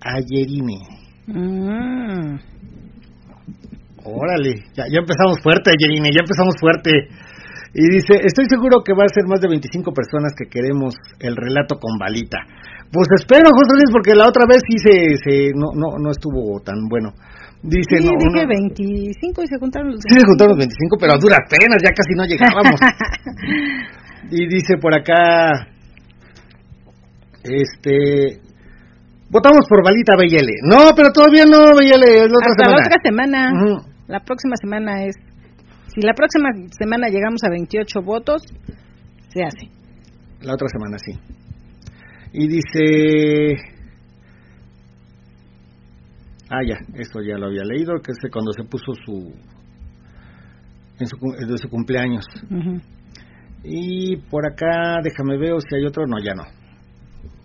Ayerine. 0.00 0.78
Mm. 1.26 2.38
Órale, 4.04 4.54
ya, 4.74 4.84
ya 4.90 5.00
empezamos 5.00 5.38
fuerte, 5.42 5.70
Ayerine, 5.70 6.10
ya 6.12 6.20
empezamos 6.20 6.54
fuerte. 6.58 6.90
Y 7.72 7.86
dice, 7.88 8.18
estoy 8.26 8.46
seguro 8.50 8.82
que 8.84 8.92
va 8.92 9.04
a 9.04 9.14
ser 9.14 9.26
más 9.28 9.40
de 9.40 9.48
25 9.48 9.92
personas 9.92 10.34
que 10.36 10.50
queremos 10.50 10.94
el 11.20 11.36
relato 11.36 11.76
con 11.78 11.98
balita. 11.98 12.38
Pues 12.90 13.06
espero, 13.14 13.46
José 13.54 13.72
Luis, 13.78 13.90
porque 13.92 14.14
la 14.18 14.26
otra 14.26 14.42
vez 14.48 14.58
sí 14.66 14.76
se, 14.78 15.14
se 15.22 15.34
no, 15.54 15.70
no, 15.78 15.94
no 16.02 16.10
estuvo 16.10 16.58
tan 16.60 16.88
bueno. 16.90 17.14
Dice, 17.62 18.02
Sí, 18.02 18.06
no, 18.08 18.10
dije 18.18 18.42
no- 18.42 18.48
25 18.48 19.42
y 19.42 19.46
se 19.46 19.58
juntaron 19.60 19.92
los 19.92 20.00
Sí, 20.02 20.18
se 20.18 20.26
juntaron 20.26 20.56
los 20.56 20.66
25, 20.66 20.96
pero 20.98 21.12
a 21.14 21.18
duras 21.22 21.40
penas, 21.46 21.78
ya 21.78 21.92
casi 21.94 22.12
no 22.16 22.24
llegábamos. 22.26 22.78
y 24.32 24.48
dice 24.48 24.74
por 24.80 24.90
acá, 24.98 25.68
este, 27.44 28.40
votamos 29.30 29.66
por 29.68 29.84
Balita 29.84 30.16
BL. 30.16 30.50
No, 30.68 30.90
pero 30.96 31.10
todavía 31.12 31.44
no, 31.44 31.72
BL, 31.74 32.02
es 32.02 32.26
la 32.26 32.38
otra 32.40 32.50
Hasta 32.50 32.64
semana. 32.64 32.76
la 32.76 32.86
otra 32.86 32.98
semana. 33.04 33.82
La 34.08 34.20
próxima 34.20 34.56
semana 34.60 35.04
es. 35.04 35.14
Si 35.94 36.00
la 36.02 36.14
próxima 36.14 36.50
semana 36.78 37.08
llegamos 37.08 37.42
a 37.44 37.50
28 37.50 38.00
votos, 38.02 38.42
se 39.28 39.42
hace. 39.42 39.70
La 40.40 40.54
otra 40.54 40.68
semana, 40.68 40.96
sí. 40.98 41.12
Y 42.32 42.46
dice... 42.48 43.56
Ah, 46.48 46.62
ya, 46.66 46.76
esto 46.94 47.20
ya 47.22 47.38
lo 47.38 47.46
había 47.46 47.64
leído, 47.64 47.94
que 48.02 48.12
es 48.12 48.18
cuando 48.32 48.52
se 48.52 48.64
puso 48.64 48.92
su... 49.04 49.34
En 50.98 51.06
su, 51.06 51.16
de 51.16 51.58
su 51.58 51.68
cumpleaños. 51.68 52.24
Ujú. 52.50 52.80
Y 53.64 54.16
por 54.16 54.46
acá, 54.46 55.00
déjame 55.02 55.38
ver 55.38 55.54
si 55.68 55.76
hay 55.76 55.86
otro. 55.86 56.06
No, 56.06 56.18
ya 56.22 56.34
no. 56.34 56.44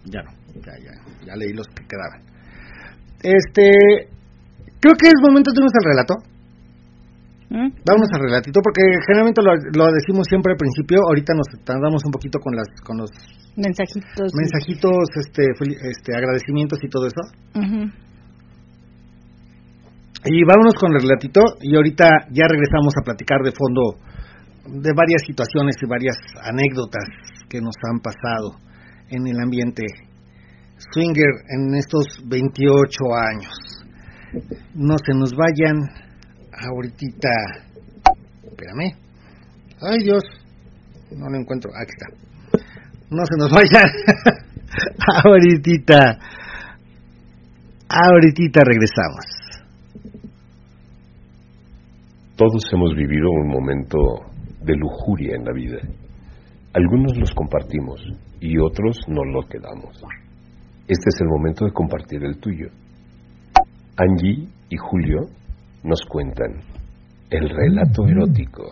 Ya 0.06 0.22
no. 0.22 0.32
Ya, 0.56 0.74
ya, 0.84 1.26
ya 1.26 1.36
leí 1.36 1.54
los 1.54 1.68
que 1.68 1.86
quedaban. 1.86 2.22
Este. 3.22 4.10
Creo 4.80 4.94
que 4.96 5.08
es 5.08 5.14
momento 5.22 5.52
de 5.52 5.60
irnos 5.60 5.74
al 5.74 5.90
relato. 5.90 6.35
¿Mm? 7.50 7.70
Vámonos 7.86 8.10
al 8.14 8.22
relatito, 8.26 8.60
porque 8.64 8.82
generalmente 9.06 9.42
lo, 9.42 9.54
lo 9.54 9.92
decimos 9.94 10.26
siempre 10.28 10.54
al 10.54 10.58
principio. 10.58 10.98
Ahorita 11.08 11.34
nos 11.34 11.48
tardamos 11.64 12.04
un 12.06 12.12
poquito 12.12 12.40
con 12.40 12.56
las 12.56 12.68
con 12.82 12.98
los 12.98 13.12
Mensajitos. 13.56 14.34
mensajitos, 14.36 15.08
este, 15.16 15.44
este, 15.90 16.14
agradecimientos 16.14 16.80
y 16.84 16.90
todo 16.90 17.08
eso. 17.08 17.22
Y 20.26 20.44
vámonos 20.44 20.74
con 20.76 20.92
el 20.92 21.02
relatito 21.02 21.42
y 21.62 21.76
ahorita 21.76 22.28
ya 22.32 22.48
regresamos 22.50 22.94
a 23.00 23.04
platicar 23.06 23.42
de 23.44 23.52
fondo 23.52 23.96
de 24.66 24.92
varias 24.94 25.22
situaciones 25.26 25.76
y 25.82 25.88
varias 25.88 26.18
anécdotas 26.44 27.06
que 27.48 27.62
nos 27.62 27.76
han 27.90 28.00
pasado 28.00 28.58
en 29.10 29.28
el 29.28 29.40
ambiente 29.40 29.84
swinger 30.92 31.30
en 31.56 31.76
estos 31.76 32.06
28 32.26 32.94
años. 33.14 33.54
No 34.74 34.98
se 34.98 35.14
nos 35.14 35.32
vayan 35.32 36.05
ahorita. 36.58 37.30
Espérame. 38.44 38.96
Ay 39.82 40.04
Dios. 40.04 40.24
No 41.12 41.30
lo 41.30 41.38
encuentro. 41.38 41.72
Aquí 41.76 41.92
está. 41.92 42.08
No 43.10 43.26
se 43.26 43.36
nos 43.38 43.52
vayan. 43.52 43.84
ahorita. 45.24 46.20
Ahorita 47.88 48.62
regresamos. 48.66 49.26
Todos 52.36 52.64
hemos 52.74 52.94
vivido 52.96 53.30
un 53.30 53.48
momento 53.48 53.98
de 54.62 54.76
lujuria 54.76 55.36
en 55.36 55.46
la 55.46 55.54
vida. 55.54 55.78
Algunos 56.74 57.18
los 57.18 57.32
compartimos 57.34 58.02
y 58.42 58.58
otros 58.58 59.00
no 59.08 59.24
lo 59.24 59.48
quedamos. 59.48 59.96
Este 60.88 61.06
es 61.08 61.22
el 61.22 61.28
momento 61.28 61.66
de 61.66 61.72
compartir 61.72 62.24
el 62.26 62.38
tuyo. 62.38 62.68
Angie 63.96 64.50
y 64.70 64.76
Julio 64.76 65.30
nos 65.86 66.02
cuentan 66.10 66.62
el 67.30 67.50
relato 67.50 68.08
erótico. 68.08 68.64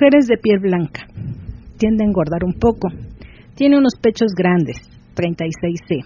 Mujer 0.00 0.18
es 0.18 0.26
de 0.28 0.38
piel 0.38 0.60
blanca. 0.60 1.02
Tiende 1.76 2.04
a 2.04 2.08
engordar 2.08 2.44
un 2.44 2.54
poco. 2.54 2.88
Tiene 3.54 3.76
unos 3.76 3.94
pechos 4.00 4.32
grandes, 4.34 4.76
36C. 5.14 6.04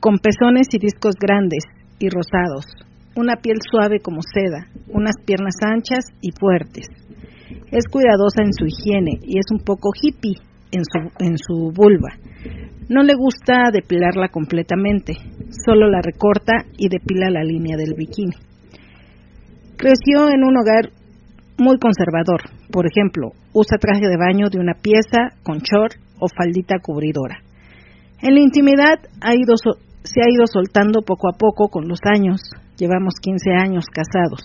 Con 0.00 0.18
pezones 0.18 0.68
y 0.72 0.78
discos 0.78 1.14
grandes 1.18 1.64
y 1.98 2.08
rosados. 2.10 2.66
Una 3.16 3.36
piel 3.36 3.56
suave 3.70 4.00
como 4.00 4.20
seda. 4.20 4.66
Unas 4.88 5.14
piernas 5.24 5.54
anchas 5.64 6.04
y 6.20 6.30
fuertes. 6.38 6.88
Es 7.70 7.84
cuidadosa 7.90 8.42
en 8.42 8.52
su 8.52 8.66
higiene 8.66 9.18
y 9.22 9.38
es 9.38 9.46
un 9.50 9.64
poco 9.64 9.88
hippie 9.94 10.36
en 10.72 10.82
su, 10.84 11.24
en 11.24 11.38
su 11.38 11.72
vulva. 11.72 12.10
No 12.90 13.02
le 13.02 13.14
gusta 13.14 13.70
depilarla 13.72 14.28
completamente, 14.28 15.14
solo 15.64 15.88
la 15.88 16.02
recorta 16.02 16.66
y 16.76 16.88
depila 16.88 17.30
la 17.30 17.42
línea 17.42 17.78
del 17.78 17.94
bikini. 17.96 18.36
Creció 19.78 20.28
en 20.28 20.44
un 20.44 20.58
hogar 20.58 20.90
muy 21.58 21.78
conservador. 21.78 22.42
Por 22.70 22.86
ejemplo, 22.86 23.32
usa 23.52 23.78
traje 23.78 24.06
de 24.06 24.16
baño 24.16 24.48
de 24.50 24.58
una 24.58 24.74
pieza 24.74 25.36
con 25.42 25.58
short 25.58 25.94
o 26.18 26.26
faldita 26.28 26.78
cubridora. 26.80 27.38
En 28.20 28.34
la 28.34 28.40
intimidad 28.40 28.98
ha 29.20 29.34
ido 29.34 29.54
se 29.56 30.20
ha 30.20 30.30
ido 30.30 30.46
soltando 30.46 31.00
poco 31.00 31.28
a 31.28 31.36
poco 31.36 31.68
con 31.68 31.88
los 31.88 32.00
años. 32.04 32.40
Llevamos 32.76 33.14
15 33.20 33.50
años 33.52 33.86
casados. 33.86 34.42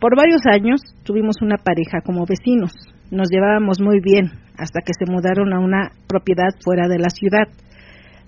Por 0.00 0.16
varios 0.16 0.42
años 0.46 0.80
tuvimos 1.02 1.36
una 1.42 1.56
pareja 1.56 2.00
como 2.04 2.26
vecinos. 2.26 2.72
Nos 3.10 3.28
llevábamos 3.30 3.80
muy 3.80 4.00
bien 4.00 4.30
hasta 4.56 4.80
que 4.80 4.92
se 4.92 5.10
mudaron 5.10 5.52
a 5.54 5.60
una 5.60 5.90
propiedad 6.06 6.50
fuera 6.62 6.88
de 6.88 6.98
la 6.98 7.10
ciudad. 7.10 7.48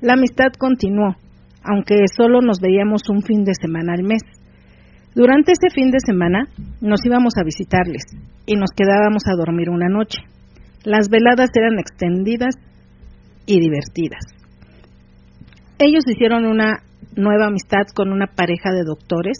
La 0.00 0.14
amistad 0.14 0.52
continuó, 0.58 1.16
aunque 1.62 1.96
solo 2.16 2.40
nos 2.40 2.60
veíamos 2.60 3.02
un 3.10 3.22
fin 3.22 3.44
de 3.44 3.52
semana 3.54 3.92
al 3.92 4.02
mes. 4.02 4.22
Durante 5.14 5.52
ese 5.52 5.74
fin 5.74 5.90
de 5.90 5.98
semana 6.04 6.44
nos 6.80 7.04
íbamos 7.04 7.34
a 7.36 7.44
visitarles 7.44 8.02
y 8.46 8.54
nos 8.54 8.70
quedábamos 8.76 9.24
a 9.26 9.36
dormir 9.36 9.68
una 9.68 9.88
noche. 9.88 10.18
Las 10.84 11.08
veladas 11.08 11.50
eran 11.54 11.78
extendidas 11.78 12.54
y 13.44 13.58
divertidas. 13.58 14.24
Ellos 15.78 16.04
hicieron 16.06 16.46
una 16.46 16.82
nueva 17.16 17.48
amistad 17.48 17.86
con 17.94 18.12
una 18.12 18.28
pareja 18.28 18.70
de 18.72 18.84
doctores, 18.84 19.38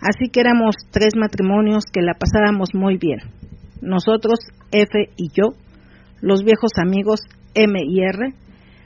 así 0.00 0.30
que 0.30 0.40
éramos 0.40 0.76
tres 0.92 1.14
matrimonios 1.16 1.84
que 1.92 2.02
la 2.02 2.14
pasábamos 2.14 2.68
muy 2.74 2.96
bien. 2.96 3.18
Nosotros, 3.80 4.38
F 4.70 5.10
y 5.16 5.28
yo, 5.34 5.54
los 6.20 6.44
viejos 6.44 6.70
amigos 6.80 7.20
M 7.54 7.80
y 7.84 8.00
R, 8.00 8.32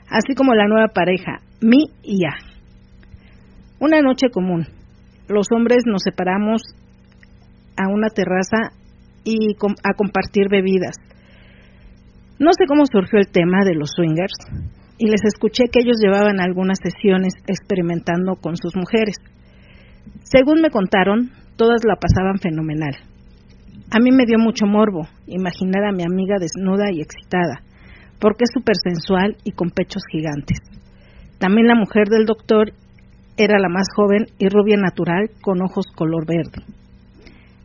así 0.09 0.33
como 0.35 0.55
la 0.55 0.67
nueva 0.67 0.87
pareja, 0.87 1.37
Mi 1.61 1.91
y 2.01 2.25
A. 2.25 2.35
Una 3.79 4.01
noche 4.01 4.29
común, 4.31 4.67
los 5.29 5.47
hombres 5.55 5.83
nos 5.85 6.01
separamos 6.03 6.61
a 7.77 7.87
una 7.87 8.09
terraza 8.09 8.73
y 9.23 9.55
a 9.83 9.93
compartir 9.93 10.49
bebidas. 10.49 10.95
No 12.39 12.51
sé 12.53 12.65
cómo 12.67 12.85
surgió 12.85 13.19
el 13.19 13.29
tema 13.31 13.63
de 13.63 13.75
los 13.75 13.91
swingers 13.95 14.33
y 14.97 15.07
les 15.07 15.23
escuché 15.23 15.65
que 15.71 15.79
ellos 15.81 15.97
llevaban 16.01 16.41
algunas 16.41 16.79
sesiones 16.81 17.33
experimentando 17.47 18.35
con 18.35 18.57
sus 18.57 18.75
mujeres. 18.75 19.15
Según 20.23 20.61
me 20.61 20.71
contaron, 20.71 21.31
todas 21.55 21.81
la 21.85 21.95
pasaban 21.95 22.39
fenomenal. 22.39 22.95
A 23.91 23.99
mí 23.99 24.11
me 24.11 24.25
dio 24.25 24.37
mucho 24.39 24.65
morbo 24.65 25.07
imaginar 25.27 25.85
a 25.85 25.91
mi 25.91 26.03
amiga 26.03 26.35
desnuda 26.39 26.91
y 26.91 27.01
excitada, 27.01 27.61
porque 28.19 28.43
es 28.43 28.51
súper 28.53 28.75
sensual 28.83 29.37
y 29.43 29.51
con 29.51 29.69
pechos 29.69 30.03
gigantes. 30.11 30.59
También 31.39 31.67
la 31.67 31.75
mujer 31.75 32.07
del 32.09 32.25
doctor 32.25 32.73
era 33.39 33.57
la 33.57 33.69
más 33.69 33.87
joven 33.95 34.27
y 34.37 34.49
rubia 34.49 34.75
natural 34.77 35.31
con 35.41 35.61
ojos 35.61 35.85
color 35.95 36.25
verde. 36.27 36.61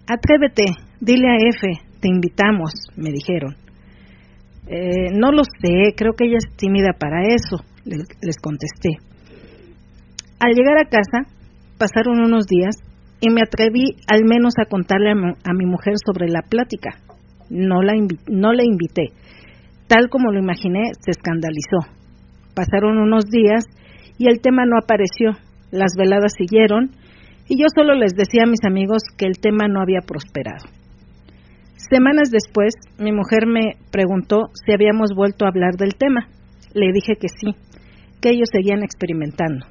Atrévete, 0.07 0.64
dile 1.01 1.29
a 1.29 1.37
F, 1.49 1.66
te 2.01 2.09
invitamos, 2.09 2.72
me 2.97 3.11
dijeron. 3.11 3.57
Eh, 4.66 5.11
no 5.12 5.33
lo 5.33 5.43
sé, 5.43 5.95
creo 5.97 6.12
que 6.12 6.27
ella 6.27 6.39
es 6.39 6.57
tímida 6.57 6.93
para 6.99 7.22
eso, 7.22 7.57
les, 7.85 8.37
contesté. 8.41 8.91
Al 10.39 10.55
llegar 10.55 10.79
a 10.79 10.89
casa, 10.89 11.29
pasaron 11.77 12.20
unos 12.20 12.47
días 12.47 12.77
y 13.20 13.31
me 13.31 13.41
atreví 13.43 13.97
al 14.07 14.25
menos 14.25 14.55
a 14.59 14.68
contarle 14.68 15.11
a 15.11 15.53
mi, 15.53 15.66
mujer 15.66 15.95
sobre 16.05 16.29
la 16.29 16.43
plática. 16.43 16.91
No 17.51 17.83
la, 17.83 17.93
no 18.29 18.53
la 18.53 18.64
invité. 18.64 19.09
Tal 19.89 20.09
como 20.09 20.31
lo 20.31 20.39
imaginé, 20.39 20.93
se 21.01 21.11
escandalizó. 21.11 21.93
Pasaron 22.55 22.99
unos 22.99 23.25
días 23.27 23.64
y 24.18 24.29
el 24.29 24.41
tema 24.41 24.64
no 24.64 24.77
apareció, 24.79 25.33
las 25.75 25.93
veladas 25.99 26.33
siguieron 26.39 26.93
y 27.49 27.61
yo 27.61 27.66
solo 27.75 27.95
les 27.95 28.14
decía 28.14 28.45
a 28.45 28.51
mis 28.51 28.64
amigos 28.64 29.03
que 29.18 29.27
el 29.27 29.39
tema 29.41 29.66
no 29.68 29.83
había 29.83 30.01
prosperado. 30.07 30.64
Semanas 31.77 32.31
después, 32.31 32.72
mi 32.99 33.12
mujer 33.12 33.47
me 33.47 33.77
preguntó 33.91 34.49
si 34.64 34.72
habíamos 34.72 35.11
vuelto 35.14 35.45
a 35.45 35.49
hablar 35.49 35.75
del 35.77 35.97
tema. 35.97 36.29
Le 36.72 36.93
dije 36.93 37.16
que 37.20 37.29
sí, 37.29 37.55
que 38.22 38.31
ellos 38.31 38.49
seguían 38.51 38.83
experimentando. 38.83 39.66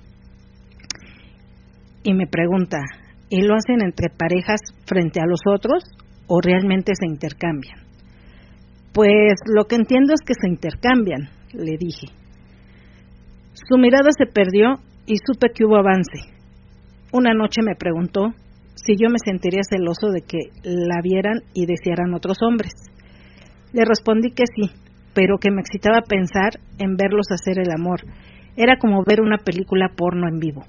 Y 2.03 2.13
me 2.13 2.27
pregunta, 2.27 2.79
¿y 3.29 3.41
lo 3.41 3.55
hacen 3.55 3.81
entre 3.81 4.09
parejas 4.09 4.59
frente 4.85 5.21
a 5.21 5.25
los 5.25 5.39
otros 5.47 5.83
o 6.27 6.39
realmente 6.41 6.91
se 6.99 7.07
intercambian? 7.07 7.79
Pues 8.93 9.39
lo 9.47 9.65
que 9.65 9.75
entiendo 9.75 10.13
es 10.13 10.21
que 10.25 10.33
se 10.39 10.47
intercambian, 10.47 11.29
le 11.53 11.77
dije. 11.79 12.07
Su 13.53 13.77
mirada 13.77 14.09
se 14.15 14.25
perdió 14.25 14.75
y 15.05 15.15
supe 15.25 15.49
que 15.53 15.65
hubo 15.65 15.77
avance. 15.77 16.33
Una 17.11 17.33
noche 17.33 17.61
me 17.63 17.75
preguntó 17.75 18.33
si 18.75 18.95
yo 18.95 19.09
me 19.09 19.19
sentiría 19.23 19.61
celoso 19.63 20.09
de 20.09 20.21
que 20.21 20.49
la 20.63 21.01
vieran 21.01 21.41
y 21.53 21.65
desearan 21.65 22.13
otros 22.13 22.37
hombres. 22.41 22.71
Le 23.71 23.85
respondí 23.85 24.31
que 24.31 24.45
sí, 24.47 24.71
pero 25.13 25.37
que 25.37 25.51
me 25.51 25.61
excitaba 25.61 26.01
pensar 26.01 26.59
en 26.79 26.95
verlos 26.95 27.27
hacer 27.31 27.59
el 27.59 27.71
amor. 27.71 28.01
Era 28.55 28.77
como 28.77 29.03
ver 29.03 29.21
una 29.21 29.37
película 29.37 29.89
porno 29.95 30.27
en 30.27 30.39
vivo. 30.39 30.63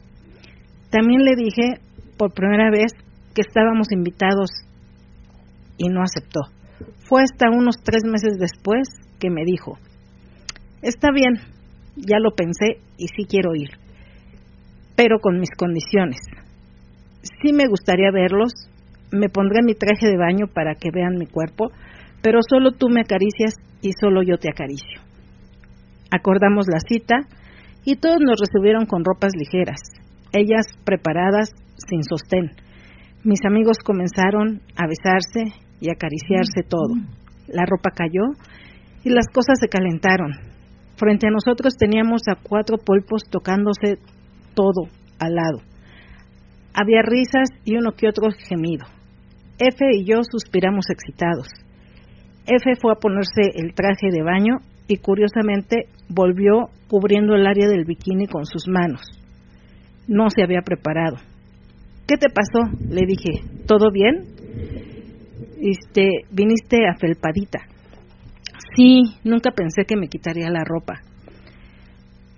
También 0.90 1.24
le 1.24 1.36
dije 1.36 1.80
por 2.18 2.32
primera 2.32 2.70
vez 2.70 2.92
que 3.34 3.40
estábamos 3.40 3.90
invitados 3.92 4.50
y 5.76 5.88
no 5.88 6.02
aceptó. 6.02 6.40
Fue 7.08 7.22
hasta 7.22 7.50
unos 7.50 7.82
tres 7.82 8.04
meses 8.04 8.38
después 8.38 8.88
que 9.18 9.30
me 9.30 9.44
dijo, 9.44 9.78
está 10.82 11.10
bien, 11.12 11.34
ya 11.96 12.18
lo 12.18 12.32
pensé 12.32 12.80
y 12.96 13.08
sí 13.08 13.26
quiero 13.28 13.54
ir 13.54 13.83
pero 14.96 15.18
con 15.20 15.38
mis 15.38 15.50
condiciones. 15.56 16.18
Sí 17.42 17.52
me 17.52 17.66
gustaría 17.66 18.10
verlos, 18.10 18.52
me 19.10 19.28
pondré 19.28 19.62
mi 19.64 19.74
traje 19.74 20.08
de 20.08 20.16
baño 20.16 20.46
para 20.52 20.74
que 20.74 20.90
vean 20.92 21.16
mi 21.18 21.26
cuerpo, 21.26 21.70
pero 22.22 22.40
solo 22.48 22.72
tú 22.72 22.88
me 22.88 23.00
acaricias 23.00 23.54
y 23.80 23.92
solo 24.00 24.22
yo 24.22 24.38
te 24.38 24.50
acaricio. 24.50 25.00
Acordamos 26.10 26.66
la 26.68 26.80
cita 26.80 27.16
y 27.84 27.96
todos 27.96 28.20
nos 28.20 28.40
recibieron 28.40 28.86
con 28.86 29.04
ropas 29.04 29.32
ligeras, 29.36 29.80
ellas 30.32 30.66
preparadas 30.84 31.50
sin 31.88 32.02
sostén. 32.02 32.50
Mis 33.24 33.40
amigos 33.46 33.78
comenzaron 33.78 34.60
a 34.76 34.86
besarse 34.86 35.56
y 35.80 35.90
acariciarse 35.90 36.62
todo. 36.68 36.94
La 37.46 37.64
ropa 37.66 37.90
cayó 37.90 38.32
y 39.02 39.10
las 39.10 39.26
cosas 39.28 39.58
se 39.60 39.68
calentaron. 39.68 40.32
Frente 40.96 41.26
a 41.26 41.30
nosotros 41.30 41.74
teníamos 41.76 42.22
a 42.28 42.36
cuatro 42.36 42.78
pulpos 42.78 43.22
tocándose 43.30 43.98
todo 44.54 44.88
al 45.18 45.34
lado. 45.34 45.58
Había 46.74 47.02
risas 47.02 47.48
y 47.64 47.76
uno 47.76 47.92
que 47.92 48.08
otro 48.08 48.30
gemido. 48.48 48.86
F 49.58 49.84
y 49.92 50.04
yo 50.04 50.22
suspiramos 50.24 50.86
excitados. 50.90 51.48
F 52.46 52.74
fue 52.80 52.92
a 52.92 52.96
ponerse 52.96 53.42
el 53.54 53.74
traje 53.74 54.08
de 54.10 54.22
baño 54.22 54.56
y 54.88 54.96
curiosamente 54.96 55.86
volvió 56.08 56.68
cubriendo 56.88 57.34
el 57.34 57.46
área 57.46 57.68
del 57.68 57.84
bikini 57.84 58.26
con 58.26 58.44
sus 58.44 58.68
manos. 58.68 59.02
No 60.08 60.28
se 60.30 60.42
había 60.42 60.60
preparado. 60.62 61.16
¿Qué 62.06 62.16
te 62.16 62.28
pasó? 62.28 62.70
Le 62.90 63.06
dije. 63.06 63.42
¿Todo 63.66 63.90
bien? 63.90 64.26
Este, 65.62 66.08
viniste 66.30 66.86
a 66.86 66.98
felpadita. 66.98 67.60
Sí, 68.76 69.02
nunca 69.24 69.52
pensé 69.52 69.84
que 69.86 69.96
me 69.96 70.08
quitaría 70.08 70.50
la 70.50 70.64
ropa. 70.64 71.00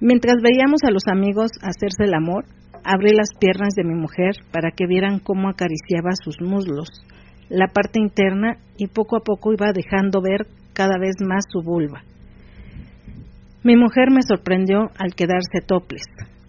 Mientras 0.00 0.36
veíamos 0.42 0.82
a 0.84 0.90
los 0.90 1.04
amigos 1.10 1.52
hacerse 1.62 2.04
el 2.04 2.14
amor, 2.14 2.44
abrí 2.84 3.12
las 3.14 3.30
piernas 3.40 3.74
de 3.74 3.84
mi 3.84 3.94
mujer 3.94 4.34
para 4.52 4.70
que 4.70 4.86
vieran 4.86 5.20
cómo 5.20 5.48
acariciaba 5.48 6.10
sus 6.22 6.40
muslos, 6.40 6.88
la 7.48 7.68
parte 7.68 7.98
interna 7.98 8.58
y 8.76 8.88
poco 8.88 9.16
a 9.16 9.20
poco 9.20 9.52
iba 9.52 9.72
dejando 9.72 10.20
ver 10.20 10.46
cada 10.74 10.98
vez 10.98 11.16
más 11.26 11.44
su 11.50 11.62
vulva. 11.62 12.02
Mi 13.64 13.74
mujer 13.76 14.10
me 14.10 14.20
sorprendió 14.22 14.90
al 14.98 15.14
quedarse 15.14 15.60
toples, 15.66 16.02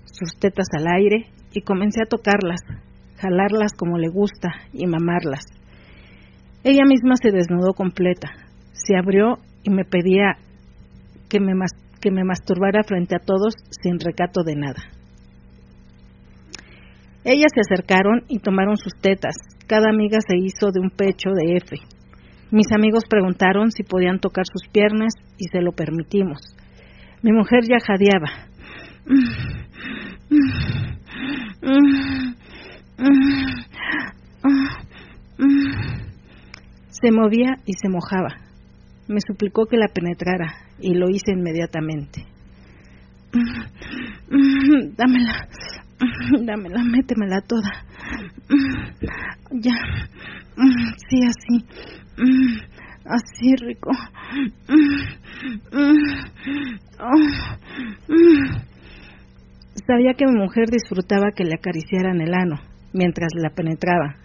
sus 0.05 0.37
tetas 0.39 0.67
al 0.77 0.87
aire 0.87 1.27
y 1.53 1.61
comencé 1.61 2.01
a 2.01 2.09
tocarlas, 2.09 2.59
jalarlas 3.17 3.73
como 3.77 3.97
le 3.97 4.09
gusta 4.09 4.49
y 4.73 4.85
mamarlas. 4.87 5.45
Ella 6.63 6.83
misma 6.85 7.15
se 7.15 7.31
desnudó 7.31 7.73
completa, 7.73 8.29
se 8.73 8.97
abrió 8.97 9.39
y 9.63 9.69
me 9.69 9.85
pedía 9.85 10.35
que 11.29 11.39
me, 11.39 11.53
que 11.99 12.11
me 12.11 12.23
masturbara 12.23 12.83
frente 12.83 13.15
a 13.15 13.19
todos 13.19 13.53
sin 13.81 13.99
recato 13.99 14.43
de 14.43 14.55
nada. 14.55 14.81
Ellas 17.23 17.51
se 17.53 17.61
acercaron 17.61 18.23
y 18.29 18.39
tomaron 18.39 18.77
sus 18.77 18.93
tetas. 19.01 19.35
Cada 19.67 19.89
amiga 19.89 20.19
se 20.25 20.37
hizo 20.37 20.71
de 20.71 20.79
un 20.79 20.89
pecho 20.89 21.31
de 21.31 21.57
F. 21.57 21.75
Mis 22.51 22.71
amigos 22.71 23.03
preguntaron 23.09 23.71
si 23.71 23.83
podían 23.83 24.19
tocar 24.19 24.45
sus 24.45 24.69
piernas 24.71 25.13
y 25.37 25.49
se 25.49 25.61
lo 25.61 25.73
permitimos. 25.73 26.39
Mi 27.21 27.33
mujer 27.33 27.63
ya 27.67 27.79
jadeaba. 27.85 28.47
Se 36.89 37.11
movía 37.11 37.57
y 37.65 37.73
se 37.73 37.89
mojaba. 37.89 38.37
Me 39.09 39.19
suplicó 39.19 39.65
que 39.65 39.75
la 39.75 39.89
penetrara 39.89 40.66
y 40.79 40.93
lo 40.93 41.09
hice 41.09 41.31
inmediatamente. 41.31 42.25
Dámela, 44.97 45.47
dámela, 46.45 46.83
métemela 46.83 47.41
toda. 47.41 47.71
Ya, 49.49 49.71
sí, 51.09 51.19
así, 51.25 51.65
así 53.05 53.55
rico. 53.55 53.91
Sabía 59.87 60.13
que 60.17 60.25
mi 60.25 60.33
mujer 60.37 60.69
disfrutaba 60.69 61.31
que 61.31 61.45
le 61.45 61.55
acariciaran 61.55 62.19
el 62.19 62.33
ano 62.33 62.59
mientras 62.91 63.29
la 63.35 63.51
penetraba. 63.51 64.15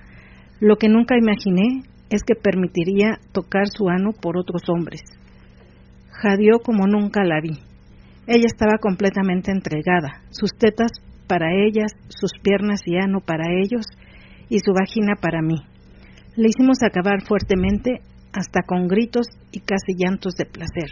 Lo 0.58 0.76
que 0.76 0.88
nunca 0.88 1.16
imaginé 1.16 1.84
es 2.10 2.22
que 2.24 2.34
permitiría 2.34 3.18
tocar 3.32 3.68
su 3.68 3.88
ano 3.88 4.10
por 4.12 4.36
otros 4.36 4.62
hombres. 4.68 5.02
Jadeó 6.12 6.60
como 6.60 6.86
nunca 6.86 7.24
la 7.24 7.40
vi. 7.40 7.58
Ella 8.26 8.46
estaba 8.46 8.78
completamente 8.80 9.50
entregada, 9.50 10.22
sus 10.30 10.50
tetas 10.56 10.92
para 11.26 11.48
ellas, 11.52 11.92
sus 12.08 12.32
piernas 12.42 12.80
y 12.86 12.96
ano 12.96 13.20
para 13.20 13.44
ellos 13.50 13.86
y 14.48 14.60
su 14.60 14.72
vagina 14.72 15.14
para 15.20 15.42
mí. 15.42 15.56
Le 16.36 16.48
hicimos 16.48 16.82
acabar 16.82 17.22
fuertemente 17.26 18.00
hasta 18.32 18.62
con 18.62 18.86
gritos 18.86 19.26
y 19.50 19.60
casi 19.60 19.94
llantos 19.96 20.34
de 20.34 20.46
placer. 20.46 20.90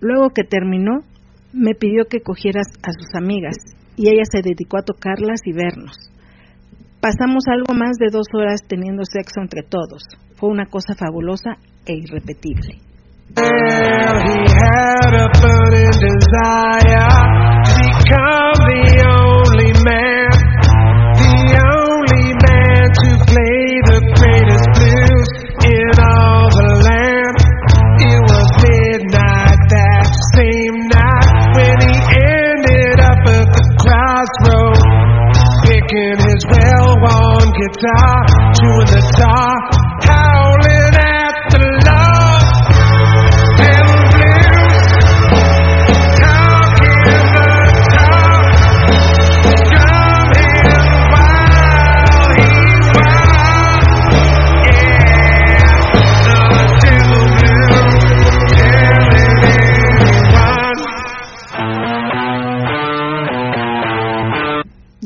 Luego 0.00 0.30
que 0.30 0.44
terminó, 0.44 1.00
me 1.52 1.74
pidió 1.74 2.06
que 2.06 2.22
cogieras 2.22 2.66
a 2.82 2.92
sus 2.92 3.14
amigas 3.14 3.56
y 3.96 4.08
ella 4.08 4.24
se 4.30 4.42
dedicó 4.42 4.78
a 4.78 4.84
tocarlas 4.84 5.40
y 5.44 5.52
vernos. 5.52 5.96
Pasamos 7.00 7.44
algo 7.48 7.74
más 7.74 7.98
de 7.98 8.10
dos 8.10 8.26
horas 8.32 8.62
teniendo 8.66 9.04
sexo 9.04 9.40
entre 9.40 9.62
todos. 9.62 10.02
Fue 10.36 10.48
una 10.48 10.66
cosa 10.66 10.94
fabulosa 10.94 11.56
e 11.84 11.94
irrepetible. 11.94 12.91
And 13.34 14.16
he 14.28 14.40
had 14.44 15.12
a 15.16 15.28
burning 15.40 15.96
desire 16.04 17.16
to 17.64 17.72
become 17.80 18.58
the 18.68 18.84
only 19.08 19.72
man, 19.88 20.28
the 21.16 21.40
only 21.64 22.28
man 22.44 22.84
to 22.92 23.10
play 23.24 23.64
the 23.88 24.00
greatest 24.20 24.68
blues 24.76 25.28
in 25.64 25.92
all 25.96 26.44
the 26.52 26.70
land. 26.84 27.36
It 28.04 28.20
was 28.20 28.48
midnight 28.60 29.60
that 29.64 30.04
same 30.36 30.76
night 30.92 31.32
when 31.56 31.76
he 31.88 31.94
ended 32.12 33.00
up 33.00 33.22
at 33.32 33.48
the 33.48 33.64
crossroads, 33.80 34.84
picking 35.64 36.20
his 36.20 36.42
well-worn 36.52 37.48
guitar 37.48 38.28
to 38.60 38.70
the 38.92 39.00
star. 39.16 39.81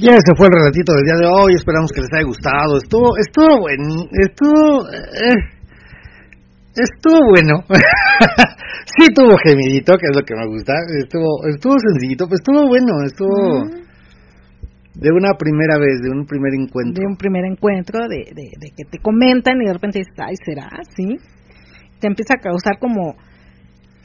Ya 0.07 0.15
ese 0.15 0.39
fue 0.39 0.47
el 0.47 0.55
relatito 0.55 0.95
del 0.95 1.03
día 1.03 1.19
de 1.19 1.27
hoy, 1.27 1.59
esperamos 1.59 1.91
que 1.91 2.01
les 2.01 2.13
haya 2.15 2.23
gustado. 2.23 2.79
Estuvo, 2.79 3.19
estuvo 3.19 3.59
bueno, 3.59 4.07
estuvo, 4.23 4.87
eh, 4.95 5.35
estuvo 6.79 7.19
bueno. 7.27 7.67
sí 8.87 9.11
tuvo 9.13 9.35
gemidito, 9.43 9.99
que 9.99 10.07
es 10.07 10.15
lo 10.15 10.23
que 10.23 10.37
me 10.37 10.47
gusta. 10.47 10.75
Estuvo, 11.03 11.43
estuvo 11.51 11.75
sencillito, 11.91 12.27
pero 12.31 12.39
estuvo 12.39 12.69
bueno, 12.69 13.03
estuvo 13.03 13.67
de 14.95 15.11
una 15.11 15.35
primera 15.35 15.75
vez, 15.77 15.99
de 16.01 16.11
un 16.15 16.25
primer 16.25 16.55
encuentro. 16.55 17.03
De 17.03 17.09
un 17.11 17.17
primer 17.17 17.45
encuentro, 17.45 18.07
de, 18.07 18.31
de, 18.31 18.47
de 18.63 18.71
que 18.79 18.85
te 18.89 19.03
comentan 19.03 19.61
y 19.61 19.67
de 19.67 19.73
repente 19.73 19.99
dices, 19.99 20.15
ay, 20.23 20.37
¿será? 20.47 20.71
Sí. 20.95 21.19
Te 21.99 22.07
empieza 22.07 22.35
a 22.39 22.41
causar 22.41 22.79
como, 22.79 23.17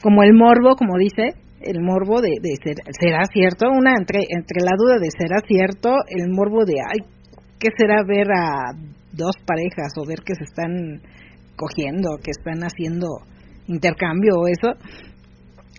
como 0.02 0.24
el 0.24 0.34
morbo, 0.34 0.74
como 0.74 0.98
dice, 0.98 1.38
el 1.64 1.80
morbo 1.82 2.20
de, 2.20 2.30
de 2.40 2.54
ser, 2.62 2.76
será 3.00 3.24
cierto, 3.32 3.66
una 3.70 3.92
entre, 3.98 4.20
entre 4.28 4.60
la 4.64 4.72
duda 4.76 4.96
de 5.00 5.08
será 5.16 5.40
cierto, 5.46 5.90
el 6.08 6.30
morbo 6.30 6.64
de, 6.64 6.74
ay, 6.80 7.06
¿qué 7.58 7.68
será 7.76 8.02
ver 8.06 8.26
a 8.32 8.72
dos 9.12 9.36
parejas 9.46 9.92
o 9.98 10.06
ver 10.06 10.18
que 10.24 10.34
se 10.34 10.44
están 10.44 11.00
cogiendo, 11.56 12.16
que 12.22 12.30
están 12.30 12.62
haciendo 12.64 13.06
intercambio 13.68 14.34
o 14.40 14.46
eso? 14.48 14.78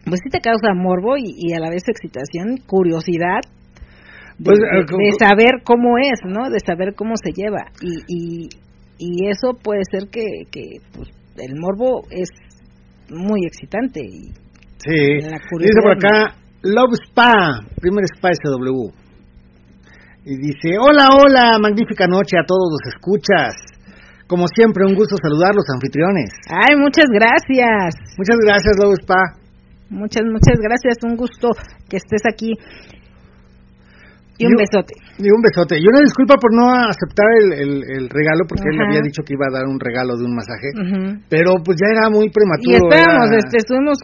Pues 0.06 0.20
sí 0.24 0.30
te 0.30 0.40
causa 0.42 0.74
morbo 0.76 1.16
y, 1.18 1.34
y 1.38 1.54
a 1.54 1.60
la 1.60 1.70
vez 1.70 1.84
excitación, 1.88 2.58
curiosidad 2.68 3.40
de, 4.38 4.44
Pues, 4.46 4.60
de- 4.60 4.80
eh, 4.80 4.86
de 4.86 5.26
saber 5.26 5.62
cómo 5.64 5.98
es, 5.98 6.20
¿no? 6.26 6.50
De 6.50 6.60
saber 6.60 6.94
cómo 6.96 7.14
se 7.16 7.32
lleva. 7.32 7.66
Y, 7.82 7.94
y, 8.08 8.50
y 8.98 9.30
eso 9.30 9.54
puede 9.64 9.82
ser 9.92 10.10
que, 10.10 10.24
que 10.52 10.80
pues, 10.94 11.10
el 11.38 11.56
morbo 11.60 12.04
es 12.10 12.30
muy 13.10 13.46
excitante. 13.46 14.02
Y, 14.04 14.34
Sí, 14.86 15.24
dice 15.60 15.80
por 15.82 15.92
acá, 15.94 16.36
Love 16.64 16.94
Spa, 17.08 17.62
primer 17.80 18.04
spa 18.16 18.30
SW. 18.34 18.92
Y 20.26 20.38
dice, 20.38 20.78
hola, 20.80 21.08
hola, 21.20 21.58
magnífica 21.60 22.08
noche 22.08 22.38
a 22.40 22.46
todos 22.48 22.72
los 22.72 22.94
escuchas. 22.94 23.54
Como 24.28 24.46
siempre, 24.48 24.86
un 24.86 24.96
gusto 24.96 25.16
saludar 25.22 25.52
los 25.54 25.66
anfitriones. 25.76 26.32
Ay, 26.50 26.76
muchas 26.78 27.06
gracias. 27.12 27.96
Muchas 28.18 28.38
gracias, 28.46 28.74
Love 28.80 28.96
Spa. 29.04 29.22
Muchas, 29.90 30.24
muchas 30.32 30.58
gracias. 30.60 30.96
Un 31.04 31.16
gusto 31.18 31.50
que 31.90 31.98
estés 31.98 32.22
aquí. 32.32 32.52
Y 34.40 34.46
un 34.48 34.56
besote. 34.58 34.94
Y 35.20 35.30
un 35.30 35.42
besote. 35.44 35.76
Y 35.78 35.86
una 35.88 36.00
disculpa 36.02 36.36
por 36.42 36.56
no 36.56 36.72
aceptar 36.90 37.28
el, 37.44 37.54
el- 37.54 37.84
el 37.84 38.10
regalo, 38.10 38.48
porque 38.50 38.66
él 38.72 38.80
Ajá. 38.82 38.90
había 38.90 39.02
dicho 39.04 39.22
que 39.24 39.34
iba 39.36 39.46
a 39.48 39.54
dar 39.54 39.68
un 39.68 39.80
regalo 39.80 40.18
de 40.18 40.26
un 40.26 40.34
masaje. 40.34 40.72
Pero 41.30 41.54
pues 41.64 41.78
ya 41.78 41.92
era 41.94 42.10
muy 42.10 42.26
Y 42.28 42.32
prematuro. 42.32 42.90
estábamos, 42.90 43.30
era- 43.30 43.38
este, 43.44 43.58
estuvimos 43.60 43.98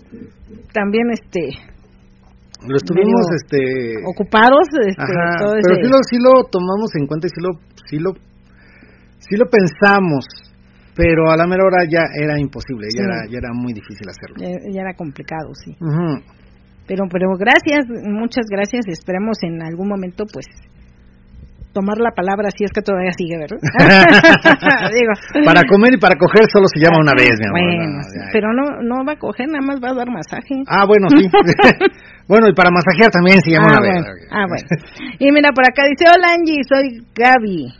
también 0.73 1.09
este 1.11 1.41
Lo 2.67 2.75
estuvimos 2.75 3.25
este, 3.41 3.95
ocupados. 4.05 4.67
Este, 4.87 5.01
Ajá, 5.01 5.37
todo 5.39 5.53
pero 5.61 5.73
ese- 5.75 5.83
sí 5.83 5.89
lo, 5.89 5.97
sí 6.09 6.17
lo 6.19 6.43
tomamos 6.49 6.89
en 6.95 7.07
cuenta 7.07 7.27
y 7.27 7.29
sí 7.29 7.41
lo, 7.41 7.51
sí 7.89 7.97
lo, 7.99 8.11
sí 9.19 9.35
lo 9.37 9.45
pensamos, 9.49 10.25
pero 10.95 11.29
a 11.31 11.37
la 11.37 11.47
mera 11.47 11.63
hora 11.63 11.85
ya 11.89 12.01
era 12.21 12.39
imposible, 12.39 12.87
ya, 12.95 13.03
era, 13.03 13.25
ya 13.31 13.37
era 13.37 13.53
muy 13.53 13.73
difícil 13.73 14.07
hacerlo. 14.09 14.35
ya, 14.39 14.49
ya 14.73 14.81
era 14.81 14.93
complicado, 14.93 15.53
sí. 15.53 15.75
Pero, 16.87 17.03
pero 17.11 17.37
gracias, 17.37 17.85
muchas 18.03 18.45
gracias. 18.49 18.85
Esperemos 18.87 19.37
en 19.43 19.61
algún 19.61 19.87
momento, 19.87 20.23
pues, 20.33 20.47
tomar 21.79 21.95
la 22.03 22.11
palabra 22.11 22.51
si 22.51 22.65
es 22.67 22.71
que 22.75 22.81
todavía 22.83 23.11
sigue, 23.15 23.39
¿verdad? 23.39 23.59
Digo. 24.91 25.13
Para 25.47 25.63
comer 25.63 25.95
y 25.95 25.99
para 25.99 26.15
coger 26.19 26.43
solo 26.51 26.67
se 26.67 26.79
llama 26.83 26.99
una 26.99 27.15
vez, 27.15 27.31
mi 27.39 27.47
amor. 27.47 27.59
Bueno, 27.63 27.83
No, 27.95 28.03
sí, 28.03 28.19
ya. 28.19 28.27
pero 28.35 28.47
no, 28.51 28.63
no 28.83 29.05
va 29.07 29.13
a 29.13 29.19
coger, 29.19 29.47
nada 29.47 29.63
más 29.63 29.79
va 29.79 29.89
a 29.91 29.97
dar 30.03 30.09
masaje. 30.11 30.59
Ah, 30.67 30.83
bueno, 30.85 31.07
sí. 31.15 31.23
bueno, 32.27 32.47
y 32.49 32.53
para 32.53 32.69
masajear 32.69 33.09
también 33.11 33.39
se 33.41 33.51
llama 33.55 33.71
Ah, 33.71 33.79
una 33.79 33.79
bueno, 33.79 34.01
vez. 34.03 34.27
ah, 34.31 34.45
bueno. 34.47 34.67
Y 35.19 35.31
mira, 35.31 35.49
por 35.55 35.63
acá 35.63 35.87
dice, 35.87 36.05
hola 36.11 36.35
Angie, 36.35 36.61
soy 36.67 36.85
Gaby, 37.15 37.71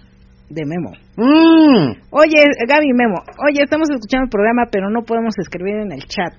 de 0.49 0.63
Memo. 0.65 0.91
Mm, 1.19 1.99
Oye, 2.15 2.39
Gaby 2.67 2.89
Memo, 2.95 3.19
oye, 3.43 3.59
estamos 3.67 3.89
escuchando 3.91 4.25
el 4.25 4.29
programa, 4.31 4.71
pero 4.71 4.89
no 4.89 5.03
podemos 5.03 5.35
escribir 5.37 5.75
en 5.83 5.91
el 5.91 6.05
chat. 6.07 6.33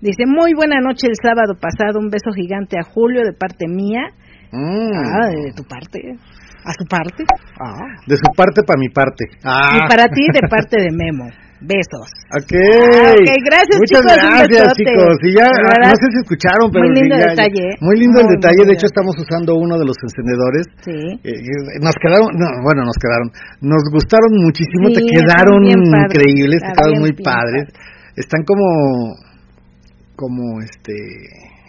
Dice, 0.00 0.24
muy 0.26 0.52
buena 0.54 0.80
noche 0.80 1.06
el 1.08 1.16
sábado 1.20 1.54
pasado, 1.60 2.00
un 2.00 2.08
beso 2.08 2.32
gigante 2.34 2.76
a 2.78 2.82
Julio 2.84 3.22
de 3.24 3.32
parte 3.32 3.66
mía. 3.68 4.08
mm. 4.52 4.92
Ah, 4.92 5.28
de 5.28 5.52
tu 5.52 5.64
parte. 5.64 6.00
¿A 6.66 6.72
su 6.74 6.84
parte? 6.84 7.22
Ah. 7.62 7.86
De 8.06 8.16
su 8.16 8.26
parte 8.36 8.62
para 8.66 8.78
mi 8.78 8.88
parte. 8.90 9.24
Ah. 9.44 9.78
Y 9.78 9.88
para 9.88 10.08
ti 10.08 10.26
de 10.34 10.42
parte 10.50 10.82
de 10.82 10.90
Memo. 10.90 11.30
Besos. 11.56 12.10
Ok. 12.36 12.52
Ah, 12.52 13.16
ok, 13.16 13.30
gracias, 13.48 13.78
Muchas 13.80 14.02
chicos, 14.04 14.12
gracias, 14.12 14.66
chicos. 14.76 15.16
Y 15.24 15.30
ya, 15.32 15.48
no 15.48 15.94
sé 15.96 16.06
si 16.12 16.18
escucharon, 16.20 16.68
pero 16.68 16.84
muy 16.84 16.92
lindo 17.00 17.16
ya- 17.16 17.32
detalle, 17.32 17.62
¿eh? 17.72 17.76
Muy 17.80 17.96
lindo 17.96 18.20
el 18.20 18.28
detalle. 18.28 18.60
de 18.66 18.74
hecho, 18.76 18.84
estamos 18.84 19.16
usando 19.16 19.56
uno 19.56 19.78
de 19.80 19.86
los 19.88 19.96
encendedores. 20.04 20.64
Sí. 20.84 21.00
Eh, 21.24 21.80
nos 21.80 21.96
quedaron, 21.96 22.28
no, 22.36 22.44
bueno, 22.60 22.84
nos 22.84 22.98
quedaron, 23.00 23.32
nos 23.64 23.82
gustaron 23.88 24.36
muchísimo, 24.36 24.92
Sí, 24.92 25.00
te 25.00 25.02
quedaron 25.16 25.64
increíbles, 25.64 26.60
te 26.60 26.66
están 26.68 26.76
quedaron 26.76 27.00
muy 27.00 27.12
padres. 27.24 27.64
Están 28.20 28.44
como, 28.44 29.16
como 30.14 30.60
este, 30.60 30.92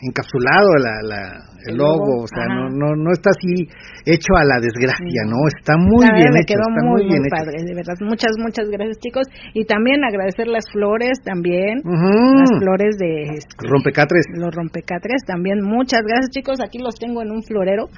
encapsulado 0.01 0.69
la, 0.77 0.93
la, 1.01 1.21
el, 1.65 1.73
El 1.73 1.77
logo, 1.77 2.05
logo, 2.05 2.23
o 2.23 2.27
sea, 2.27 2.45
ajá. 2.45 2.53
no, 2.53 2.69
no, 2.69 2.95
no 2.95 3.09
está 3.11 3.29
así 3.33 3.65
hecho 4.05 4.31
a 4.37 4.45
la 4.45 4.59
desgracia, 4.61 5.21
Sí. 5.23 5.29
¿no? 5.29 5.37
Está 5.49 5.77
muy 5.77 6.05
La 6.05 6.13
bien 6.15 6.31
me 6.33 6.39
hecho, 6.41 6.53
quedó 6.53 6.65
está 6.69 6.81
muy, 6.85 6.91
muy 6.91 7.01
bien 7.09 7.21
muy 7.21 7.27
hecho. 7.27 7.37
padre, 7.37 7.57
de 7.65 7.73
verdad. 7.73 7.95
Muchas, 8.01 8.31
muchas 8.37 8.69
gracias, 8.69 8.97
chicos. 8.99 9.25
Y 9.53 9.65
también 9.65 10.03
agradecer 10.03 10.47
las 10.47 10.65
flores, 10.71 11.17
también. 11.25 11.81
Las 11.83 12.51
flores 12.59 12.97
de 12.97 13.41
este, 13.41 13.55
Rompecatres. 13.67 14.25
los 14.37 14.53
rompecatres, 14.53 15.21
también. 15.25 15.61
Muchas 15.61 16.01
gracias, 16.05 16.29
chicos. 16.31 16.59
Aquí 16.61 16.77
los 16.79 16.95
tengo 16.95 17.21
en 17.21 17.31
un 17.31 17.41
florero. 17.43 17.89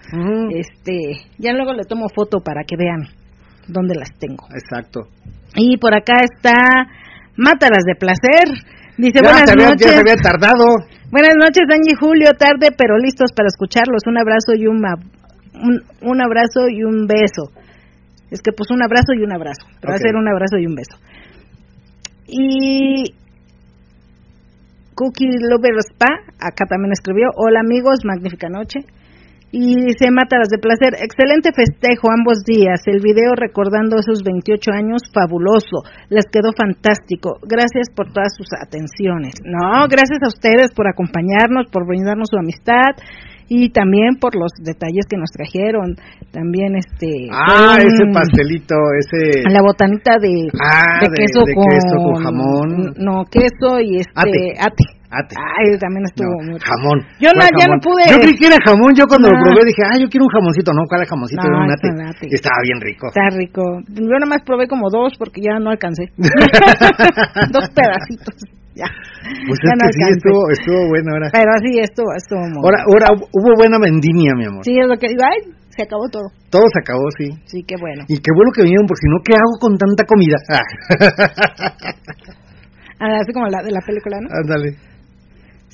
Este, 0.56 1.20
ya 1.38 1.54
luego 1.54 1.74
le 1.74 1.84
tomo 1.84 2.08
foto 2.16 2.40
para 2.40 2.64
que 2.64 2.76
vean 2.78 3.08
dónde 3.68 3.96
las 3.96 4.10
tengo. 4.18 4.48
Exacto. 4.56 5.08
Y 5.56 5.78
por 5.78 5.94
acá 5.96 6.14
está 6.24 6.54
Mátalas 7.38 7.84
de 7.86 7.96
placer. 7.96 8.48
Dice, 9.00 9.20
Ya 9.24 9.32
buenas 9.32 9.48
se, 9.48 9.52
había, 9.56 9.66
ya 9.66 9.72
noches. 9.72 9.92
se 9.96 10.00
había 10.04 10.20
tardado. 10.20 10.66
Buenas 11.10 11.36
noches, 11.40 11.64
Angie 11.72 11.96
y 11.96 12.00
Julio, 12.00 12.34
tarde 12.36 12.76
pero 12.76 12.98
listos 13.00 13.32
para 13.32 13.48
escucharlos. 13.48 14.04
Un 14.06 14.18
abrazo 14.20 14.54
y 14.60 14.68
un, 14.68 14.84
un, 14.84 15.82
un 16.04 16.18
abrazo 16.22 16.68
y 16.68 16.84
un 16.84 17.08
beso. 17.08 17.56
Es 18.30 18.42
que 18.42 18.52
pues 18.52 18.70
un 18.72 18.84
abrazo 18.84 19.14
y 19.18 19.24
un 19.24 19.32
abrazo. 19.32 19.66
Va 19.88 19.96
a 19.96 19.98
ser 19.98 20.16
un 20.16 20.28
abrazo 20.28 20.58
y 20.60 20.68
un 20.68 20.76
beso. 20.76 21.00
Y 22.28 23.16
Cookie 24.96 25.32
Lover 25.50 25.80
Spa, 25.80 26.12
acá 26.40 26.66
también 26.70 26.92
escribió, 26.92 27.30
hola 27.36 27.62
amigos, 27.62 28.00
magnífica 28.04 28.50
noche. 28.50 28.82
Y 29.52 29.98
se 29.98 30.12
mata 30.12 30.38
las 30.38 30.50
de 30.50 30.60
placer. 30.62 30.94
Excelente 31.02 31.50
festejo 31.52 32.10
ambos 32.14 32.44
días. 32.46 32.82
El 32.86 33.02
video 33.02 33.34
recordando 33.36 33.98
esos 33.98 34.22
28 34.24 34.72
años, 34.72 35.02
fabuloso. 35.14 35.82
Les 36.10 36.26
quedó 36.32 36.54
fantástico. 36.54 37.40
Gracias 37.42 37.90
por 37.96 38.14
todas 38.14 38.30
sus 38.38 38.46
atenciones. 38.54 39.34
No, 39.44 39.88
gracias 39.90 40.22
a 40.22 40.28
ustedes 40.30 40.70
por 40.76 40.88
acompañarnos, 40.88 41.66
por 41.72 41.88
brindarnos 41.88 42.30
su 42.30 42.38
amistad 42.38 42.94
y 43.50 43.70
también 43.74 44.22
por 44.22 44.36
los 44.36 44.52
detalles 44.62 45.10
que 45.10 45.18
nos 45.18 45.32
trajeron. 45.34 45.98
También 46.30 46.76
este. 46.78 47.26
Ah, 47.34 47.78
con 47.82 47.88
ese 47.90 48.06
pastelito, 48.14 48.76
ese... 49.02 49.42
La 49.50 49.64
botanita 49.66 50.22
de, 50.22 50.46
Ah, 50.62 51.02
de 51.02 51.10
de- 51.10 51.16
queso, 51.18 51.42
de 51.46 51.54
con, 51.56 51.66
queso 51.66 51.96
con 51.98 52.16
jamón. 52.24 52.94
No, 53.02 53.26
queso 53.26 53.82
y 53.82 53.98
este. 53.98 54.14
Ate. 54.14 54.54
ate. 54.62 54.99
Ate. 55.10 55.34
Ay, 55.42 55.74
también 55.82 56.06
estuvo 56.06 56.30
No, 56.38 56.54
muy 56.54 56.62
jamón. 56.62 57.02
Yo 57.18 57.34
¿Cuál 57.34 57.50
no, 57.50 57.58
ya 57.58 57.66
no 57.66 57.82
pude. 57.82 58.06
Yo 58.14 58.22
creí 58.22 58.38
que 58.38 58.46
era 58.46 58.62
jamón. 58.62 58.94
Yo 58.94 59.10
cuando 59.10 59.26
lo 59.26 59.42
probé 59.42 59.66
dije, 59.66 59.82
ah, 59.82 59.98
yo 59.98 60.06
quiero 60.06 60.30
un 60.30 60.34
jamoncito. 60.38 60.70
No, 60.70 60.86
¿cuál 60.86 61.02
es 61.02 61.10
jamoncito? 61.10 61.42
No, 61.42 61.50
era 61.50 61.66
un 61.66 61.72
ate. 61.74 61.90
un 61.90 62.02
ate. 62.06 62.26
Y 62.30 62.36
estaba 62.38 62.62
bien 62.62 62.78
rico. 62.78 63.10
Está 63.10 63.26
rico. 63.34 63.62
Yo 63.90 64.06
nada 64.22 64.30
más 64.30 64.46
probé 64.46 64.70
como 64.70 64.86
dos 64.94 65.18
porque 65.18 65.42
ya 65.42 65.58
no 65.58 65.74
alcancé. 65.74 66.14
dos 67.50 67.66
pedacitos. 67.74 68.38
Ya. 68.78 68.86
Pues 69.50 69.58
Ya 69.66 69.74
es 69.74 69.78
no 69.82 69.86
que 69.90 69.98
sí, 69.98 70.04
estuvo, 70.14 70.42
estuvo 70.54 70.82
bueno. 70.94 71.10
Ahora, 71.18 71.28
Pero 71.34 71.52
sí, 71.58 71.72
estuvo, 71.82 72.10
estuvo 72.14 72.46
muy 72.46 72.62
ahora, 72.62 72.80
ahora 72.86 73.08
hubo 73.18 73.50
buena 73.58 73.82
vendimia, 73.82 74.38
mi 74.38 74.46
amor. 74.46 74.62
Sí, 74.64 74.78
es 74.78 74.86
lo 74.88 74.94
que 74.96 75.10
digo. 75.10 75.26
Ay, 75.26 75.42
se 75.74 75.82
acabó 75.84 76.06
todo. 76.08 76.30
Todo 76.54 76.70
se 76.70 76.80
acabó, 76.86 77.10
sí. 77.18 77.34
Sí, 77.50 77.66
qué 77.66 77.82
bueno. 77.82 78.06
Y 78.08 78.22
qué 78.22 78.30
bueno 78.30 78.54
que 78.54 78.62
vinieron, 78.62 78.86
por 78.86 78.96
si 78.98 79.10
no, 79.10 79.18
¿qué 79.26 79.34
hago 79.34 79.58
con 79.58 79.74
tanta 79.74 80.06
comida? 80.06 80.38
Ah, 83.02 83.16
así 83.22 83.32
como 83.32 83.48
la 83.48 83.64
de 83.64 83.72
la 83.72 83.80
película, 83.80 84.18
¿no? 84.20 84.28
Ándale. 84.30 84.76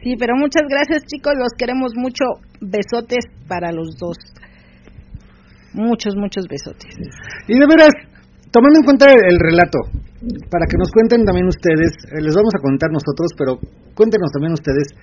Sí, 0.05 0.13
pero 0.19 0.37
muchas 0.37 0.69
gracias, 0.69 1.01
chicos. 1.09 1.33
Los 1.33 1.49
queremos 1.57 1.97
mucho. 1.97 2.37
Besotes 2.61 3.25
para 3.49 3.71
los 3.71 3.97
dos. 3.97 4.13
Muchos, 5.73 6.15
muchos 6.15 6.45
besotes. 6.45 6.93
Y 7.47 7.57
de 7.57 7.65
veras, 7.65 7.89
tomando 8.53 8.77
en 8.77 8.85
cuenta 8.85 9.09
el, 9.09 9.17
el 9.33 9.39
relato, 9.41 9.81
para 10.53 10.69
que 10.69 10.77
nos 10.77 10.91
cuenten 10.93 11.25
también 11.25 11.49
ustedes, 11.49 11.89
eh, 12.13 12.21
les 12.21 12.35
vamos 12.37 12.53
a 12.53 12.61
contar 12.61 12.93
nosotros, 12.93 13.33
pero 13.33 13.57
cuéntenos 13.97 14.29
también 14.29 14.53
ustedes, 14.53 14.93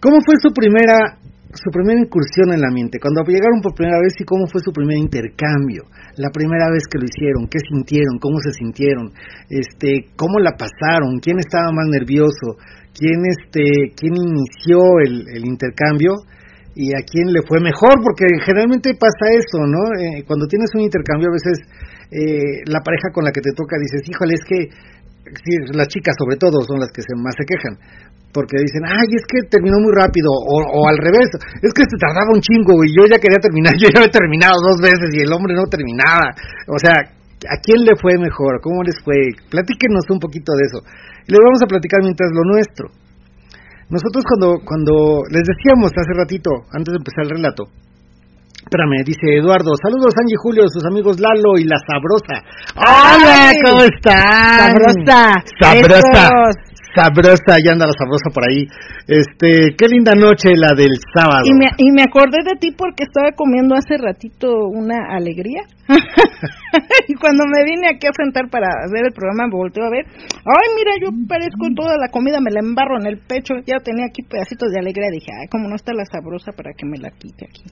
¿cómo 0.00 0.24
fue 0.24 0.40
su 0.40 0.48
primera 0.56 1.20
su 1.52 1.68
primera 1.68 2.00
incursión 2.00 2.48
en 2.48 2.64
la 2.64 2.72
mente? 2.72 2.96
Cuando 2.96 3.28
llegaron 3.28 3.60
por 3.60 3.74
primera 3.76 4.00
vez 4.00 4.16
y 4.18 4.24
cómo 4.24 4.48
fue 4.48 4.62
su 4.64 4.72
primer 4.72 4.96
intercambio, 4.96 5.84
la 6.16 6.30
primera 6.32 6.72
vez 6.72 6.88
que 6.88 6.96
lo 6.96 7.04
hicieron, 7.04 7.44
qué 7.44 7.60
sintieron, 7.60 8.16
cómo 8.18 8.40
se 8.40 8.56
sintieron, 8.56 9.12
este, 9.52 10.08
cómo 10.16 10.40
la 10.40 10.56
pasaron, 10.56 11.20
quién 11.20 11.36
estaba 11.38 11.68
más 11.76 11.92
nervioso, 11.92 12.56
quién 12.94 13.20
este, 13.26 13.94
quién 13.96 14.14
inició 14.14 14.80
el, 15.04 15.28
el 15.28 15.44
intercambio 15.46 16.14
y 16.74 16.92
a 16.96 17.04
quién 17.04 17.28
le 17.32 17.44
fue 17.44 17.60
mejor, 17.60 18.00
porque 18.00 18.24
generalmente 18.44 18.96
pasa 18.96 19.28
eso, 19.36 19.60
¿no? 19.68 19.92
Eh, 20.00 20.24
cuando 20.24 20.46
tienes 20.48 20.72
un 20.74 20.80
intercambio 20.80 21.28
a 21.28 21.36
veces 21.36 21.56
eh, 22.08 22.64
la 22.64 22.80
pareja 22.80 23.12
con 23.12 23.24
la 23.24 23.32
que 23.32 23.44
te 23.44 23.52
toca 23.52 23.76
dices, 23.76 24.00
híjole, 24.08 24.34
es 24.34 24.44
que 24.44 24.58
sí, 25.44 25.52
las 25.76 25.88
chicas 25.88 26.16
sobre 26.16 26.36
todo 26.36 26.64
son 26.64 26.80
las 26.80 26.88
que 26.88 27.04
se, 27.04 27.12
más 27.20 27.36
se 27.36 27.44
quejan, 27.44 27.76
porque 28.32 28.56
dicen, 28.56 28.88
ay, 28.88 29.08
es 29.12 29.24
que 29.28 29.44
terminó 29.52 29.76
muy 29.84 29.92
rápido, 29.92 30.32
o, 30.32 30.56
o 30.64 30.88
al 30.88 30.96
revés, 30.96 31.28
es 31.60 31.72
que 31.76 31.84
se 31.84 32.00
tardaba 32.00 32.32
un 32.32 32.40
chingo 32.40 32.80
y 32.84 32.96
yo 32.96 33.04
ya 33.04 33.20
quería 33.20 33.40
terminar, 33.40 33.76
yo 33.80 33.92
ya 33.92 34.00
había 34.00 34.12
terminado 34.12 34.56
dos 34.64 34.80
veces 34.80 35.12
y 35.12 35.20
el 35.20 35.32
hombre 35.32 35.52
no 35.52 35.68
terminaba, 35.68 36.32
o 36.72 36.80
sea, 36.80 36.96
¿a 36.96 37.56
quién 37.60 37.84
le 37.84 37.92
fue 38.00 38.16
mejor? 38.16 38.64
¿Cómo 38.64 38.80
les 38.82 38.96
fue? 39.04 39.16
Platíquenos 39.50 40.08
un 40.08 40.20
poquito 40.20 40.52
de 40.56 40.64
eso. 40.64 40.80
Y 41.26 41.32
les 41.32 41.40
vamos 41.42 41.62
a 41.62 41.66
platicar 41.66 42.00
mientras 42.02 42.30
lo 42.32 42.42
nuestro. 42.44 42.88
Nosotros 43.88 44.24
cuando, 44.24 44.58
cuando 44.64 45.20
les 45.28 45.42
decíamos 45.44 45.92
hace 45.92 46.16
ratito, 46.16 46.50
antes 46.72 46.92
de 46.92 46.98
empezar 46.98 47.24
el 47.28 47.36
relato, 47.36 47.68
espérame, 48.64 49.04
dice 49.04 49.36
Eduardo, 49.36 49.76
saludos 49.76 50.16
Angie 50.16 50.40
Julio, 50.40 50.64
sus 50.68 50.84
amigos 50.86 51.20
Lalo 51.20 51.60
y 51.60 51.64
la 51.64 51.76
Sabrosa. 51.84 52.40
¡Hola! 52.72 53.52
¿Cómo 53.68 53.82
están? 53.84 54.72
Sabrosa. 54.72 55.44
Sabrosa. 55.60 56.24
Besos. 56.24 56.71
Sabrosa, 56.94 57.56
ya 57.64 57.72
anda 57.72 57.86
la 57.86 57.96
sabrosa 57.96 58.28
por 58.32 58.44
ahí. 58.44 58.68
Este, 59.08 59.74
qué 59.76 59.86
linda 59.88 60.12
noche 60.12 60.52
la 60.56 60.74
del 60.74 60.92
sábado. 61.14 61.44
Y 61.44 61.54
me, 61.54 61.66
y 61.78 61.90
me 61.90 62.02
acordé 62.02 62.44
de 62.44 62.56
ti 62.60 62.72
porque 62.76 63.04
estaba 63.04 63.32
comiendo 63.32 63.74
hace 63.74 63.96
ratito 63.96 64.68
una 64.68 65.08
alegría. 65.10 65.62
y 67.08 67.14
cuando 67.14 67.44
me 67.46 67.64
vine 67.64 67.88
aquí 67.88 68.06
a 68.06 68.12
sentar 68.12 68.48
para 68.50 68.68
ver 68.92 69.06
el 69.06 69.12
programa, 69.12 69.48
me 69.48 69.56
volteó 69.56 69.84
a 69.84 69.90
ver. 69.90 70.04
Ay, 70.44 70.68
mira, 70.76 70.92
yo 71.00 71.08
parezco 71.26 71.68
toda 71.74 71.96
la 71.96 72.08
comida, 72.08 72.40
me 72.40 72.50
la 72.50 72.60
embarro 72.60 73.00
en 73.00 73.06
el 73.06 73.18
pecho. 73.18 73.54
Ya 73.66 73.78
tenía 73.78 74.06
aquí 74.06 74.22
pedacitos 74.22 74.70
de 74.70 74.78
alegría. 74.78 75.08
Dije, 75.10 75.32
ay, 75.32 75.48
como 75.48 75.68
no 75.68 75.76
está 75.76 75.92
la 75.92 76.04
sabrosa 76.04 76.52
para 76.52 76.72
que 76.76 76.86
me 76.86 76.98
la 76.98 77.10
quite 77.10 77.46
aquí. 77.46 77.64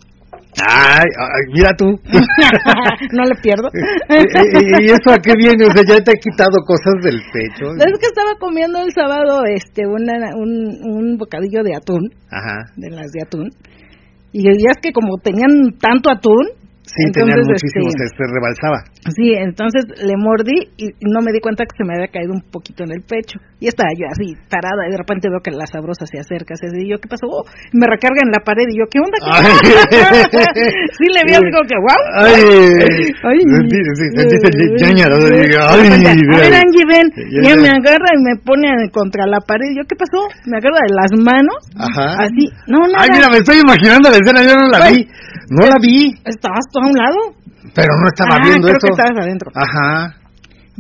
Ay, 0.59 1.07
ay, 1.17 1.53
mira 1.53 1.71
tú. 1.77 1.87
no 3.13 3.25
le 3.25 3.35
pierdo. 3.41 3.71
¿Y, 4.83 4.91
eso 4.91 5.11
a 5.11 5.19
qué 5.19 5.35
viene? 5.37 5.65
O 5.67 5.71
sea, 5.71 5.83
ya 5.87 6.03
te 6.03 6.13
he 6.13 6.21
quitado 6.21 6.59
cosas 6.67 6.95
del 7.03 7.21
pecho. 7.33 7.73
Es 7.75 7.99
que 7.99 8.07
estaba 8.07 8.35
comiendo 8.39 8.81
el 8.81 8.91
sábado 8.93 9.45
este 9.45 9.87
una, 9.87 10.35
un, 10.37 10.81
un 10.83 11.17
bocadillo 11.17 11.63
de 11.63 11.77
atún, 11.77 12.11
Ajá. 12.31 12.73
de 12.77 12.91
las 12.91 13.11
de 13.13 13.23
atún. 13.23 13.51
Y 14.33 14.43
ya 14.43 14.71
es 14.71 14.79
que 14.83 14.93
como 14.93 15.19
tenían 15.23 15.79
tanto 15.81 16.11
atún, 16.11 16.47
Sí, 16.91 17.07
tenían 17.15 17.39
Entonces, 17.39 17.63
muchísimo, 17.63 17.87
este, 17.87 18.05
se, 18.11 18.19
se 18.19 18.25
rebalsaba. 18.27 18.79
Sí, 19.15 19.27
entonces 19.39 19.87
le 20.03 20.19
mordí 20.19 20.75
y 20.75 20.91
no 21.07 21.23
me 21.23 21.31
di 21.31 21.39
cuenta 21.39 21.63
que 21.63 21.79
se 21.79 21.87
me 21.87 21.95
había 21.95 22.11
caído 22.11 22.35
un 22.35 22.43
poquito 22.43 22.83
en 22.83 22.91
el 22.91 23.03
pecho. 23.07 23.39
Y 23.63 23.69
estaba 23.69 23.95
yo 23.95 24.09
así, 24.11 24.35
parada, 24.51 24.89
y 24.89 24.91
de 24.91 24.99
repente 24.99 25.29
veo 25.31 25.39
que 25.39 25.53
la 25.53 25.69
sabrosa 25.71 26.09
se 26.09 26.19
acerca, 26.19 26.57
se 26.57 26.67
dice, 26.67 26.83
y 26.83 26.91
yo, 26.91 26.99
¿qué 26.99 27.07
pasó? 27.07 27.29
Oh, 27.31 27.45
me 27.77 27.87
recarga 27.87 28.25
en 28.25 28.33
la 28.33 28.41
pared, 28.43 28.67
y 28.67 28.79
yo, 28.81 28.89
¿qué 28.91 28.99
onda? 28.99 29.21
¿Qué 29.21 29.31
Ay. 29.31 29.47
onda?" 29.47 30.51
sí, 30.99 31.07
le 31.13 31.23
vi 31.29 31.37
como 31.39 31.67
que, 31.69 31.79
wow. 31.79 32.03
Ay, 32.25 32.43
Ay. 33.23 33.39
sí, 33.39 33.61
a 36.35 36.39
ver. 36.41 36.55
Angie, 36.57 36.87
ven. 36.89 37.07
Ya, 37.45 37.55
me 37.57 37.69
agarra 37.69 38.11
y 38.17 38.21
me 38.25 38.35
pone 38.43 38.69
contra 38.93 39.27
la 39.27 39.41
pared. 39.41 39.71
Y 39.73 39.77
yo, 39.77 39.85
¿qué 39.87 39.97
pasó? 39.97 40.27
Me 40.47 40.59
agarra 40.59 40.81
de 40.81 40.93
las 40.97 41.11
manos. 41.21 41.61
Ajá. 41.77 42.25
Así. 42.25 42.49
No, 42.67 42.81
nada. 42.89 43.05
Ay, 43.05 43.09
mira, 43.13 43.29
me 43.29 43.39
estoy 43.39 43.61
imaginando 43.61 44.11
la 44.11 44.17
escena, 44.17 44.43
yo 44.43 44.57
no 44.57 44.69
la 44.73 44.91
vi. 44.91 45.09
No 45.51 45.67
la 45.67 45.77
vi. 45.83 46.15
Estabas 46.25 46.65
a 46.83 46.89
un 46.89 46.97
lado. 46.97 47.21
Pero 47.75 47.93
no 48.01 48.07
estaba 48.09 48.37
Ah, 48.37 48.43
viendo 48.43 48.67
creo 48.69 48.79
eso. 48.79 48.87
que 48.89 48.95
estabas 48.97 49.19
adentro. 49.25 49.49
Ajá. 49.55 50.17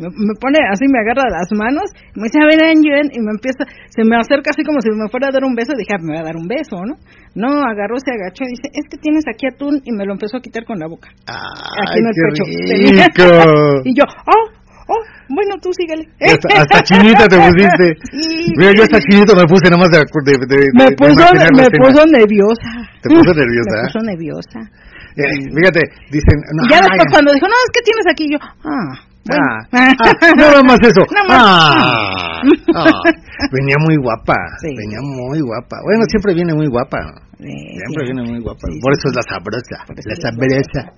Me, 0.00 0.08
me 0.08 0.32
pone 0.40 0.56
así, 0.72 0.88
me 0.88 0.96
agarra 1.02 1.28
las 1.28 1.50
manos, 1.52 1.84
me 2.16 2.24
dice, 2.24 2.40
a 2.40 2.46
ver, 2.48 2.56
Angie, 2.72 3.04
y 3.12 3.20
me 3.20 3.36
empieza, 3.36 3.68
se 3.92 4.00
me 4.08 4.16
acerca 4.16 4.48
así 4.48 4.64
como 4.64 4.80
si 4.80 4.88
me 4.96 5.10
fuera 5.12 5.28
a 5.28 5.34
dar 5.34 5.44
un 5.44 5.52
beso, 5.54 5.76
dije, 5.76 5.92
ah, 5.92 6.00
me 6.00 6.14
va 6.16 6.20
a 6.24 6.28
dar 6.32 6.36
un 6.40 6.48
beso, 6.48 6.80
¿no? 6.88 6.96
No, 7.36 7.60
agarró, 7.68 8.00
se 8.00 8.08
agachó 8.16 8.48
y 8.48 8.56
dice, 8.56 8.72
es 8.72 8.88
que 8.88 8.96
tienes 8.96 9.24
aquí 9.28 9.44
atún, 9.44 9.82
y 9.84 9.92
me 9.92 10.06
lo 10.08 10.16
empezó 10.16 10.38
a 10.38 10.40
quitar 10.40 10.64
con 10.64 10.78
la 10.80 10.88
boca. 10.88 11.10
Ay, 11.28 11.84
Aquí 11.84 11.98
en 12.00 12.06
el 12.08 12.14
pecho. 12.16 12.44
rico. 12.48 13.28
y 13.84 13.92
yo, 13.92 14.04
oh, 14.08 14.44
oh, 14.88 15.02
bueno, 15.28 15.60
tú 15.60 15.68
síguele. 15.76 16.08
Hasta, 16.16 16.48
hasta 16.64 16.80
chinita 16.80 17.28
te 17.28 17.36
pusiste. 17.36 17.86
Sí. 18.16 18.56
Mira, 18.56 18.72
yo 18.72 18.82
hasta 18.88 18.98
chinito 19.04 19.36
me 19.36 19.44
puse 19.44 19.68
nada 19.68 19.84
más 19.84 19.90
de, 19.92 20.00
de, 20.00 20.32
de, 20.48 20.58
me 20.80 20.88
puso, 20.96 21.28
me 21.28 21.66
puso 21.76 22.00
nerviosa. 22.08 22.70
Te 23.04 23.08
puso 23.12 23.30
nerviosa. 23.36 23.76
Me 23.84 23.88
puso 23.92 24.00
nerviosa. 24.00 24.58
Eh, 25.16 25.24
fíjate, 25.50 25.82
dicen... 26.10 26.36
No, 26.54 26.62
ya 26.70 26.76
ay, 26.78 26.82
después 26.86 27.08
cuando 27.10 27.32
dijo, 27.32 27.46
no, 27.46 27.54
es 27.54 27.70
que 27.74 27.82
tienes 27.82 28.06
aquí, 28.06 28.24
yo, 28.30 28.38
ah, 28.40 29.10
bueno. 29.26 29.44
Ah, 29.72 29.92
ah, 29.92 30.32
nada 30.36 30.62
más 30.68 30.78
eso. 30.82 31.02
Nada 31.12 31.28
más. 31.28 31.38
Ah, 31.44 32.42
ah, 32.74 33.10
venía 33.52 33.76
muy 33.84 33.96
guapa. 33.96 34.34
Sí. 34.60 34.74
Venía 34.76 34.98
muy 35.02 35.40
guapa. 35.40 35.76
Bueno, 35.84 36.04
siempre 36.08 36.34
viene 36.34 36.54
muy 36.54 36.66
guapa. 36.68 36.98
Eh, 37.38 37.76
Siempre 37.76 38.06
sí. 38.06 38.12
viene 38.12 38.30
muy 38.30 38.40
guapa. 38.40 38.60
Sí, 38.70 38.80
Por 38.80 38.94
sí, 38.94 38.98
eso 39.00 39.08
es 39.08 39.16
la 39.16 39.22
sabrosa. 39.22 39.78
La 39.88 40.16
sabrosa. 40.16 40.92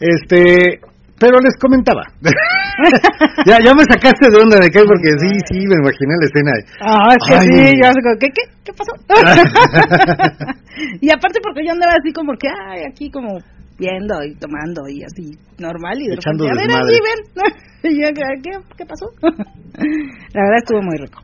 Este. 0.00 0.80
Pero 1.18 1.40
les 1.40 1.56
comentaba. 1.56 2.02
ya, 3.46 3.56
ya 3.64 3.72
me 3.72 3.84
sacaste 3.88 4.28
de 4.28 4.36
onda 4.36 4.60
de 4.60 4.68
qué, 4.68 4.84
porque 4.84 5.10
sí, 5.16 5.32
sí, 5.48 5.58
me 5.66 5.80
imaginé 5.80 6.12
la 6.20 6.26
escena. 6.28 6.52
Ah, 6.84 7.08
es 7.16 7.22
que 7.24 7.36
sí, 7.40 7.72
yo 7.80 7.88
como, 7.88 8.16
¿qué, 8.20 8.28
qué, 8.36 8.44
qué 8.64 8.72
pasó? 8.76 8.92
y 11.00 11.08
aparte 11.08 11.40
porque 11.42 11.64
yo 11.64 11.72
andaba 11.72 11.92
así 11.96 12.12
como 12.12 12.32
que, 12.36 12.48
ay, 12.48 12.84
aquí 12.84 13.10
como 13.10 13.38
viendo 13.78 14.24
y 14.24 14.34
tomando 14.36 14.88
y 14.88 15.04
así, 15.04 15.36
normal, 15.58 15.96
y 16.00 16.08
de 16.08 16.14
Echando 16.14 16.44
repente, 16.44 16.74
a 16.74 16.80
ver, 16.84 17.00
ven. 17.00 17.20
y 17.92 18.02
yo, 18.02 18.08
¿qué, 18.12 18.50
qué 18.76 18.84
pasó? 18.84 19.06
La 19.22 20.40
verdad 20.44 20.60
estuvo 20.60 20.82
muy 20.82 20.96
rico. 20.98 21.20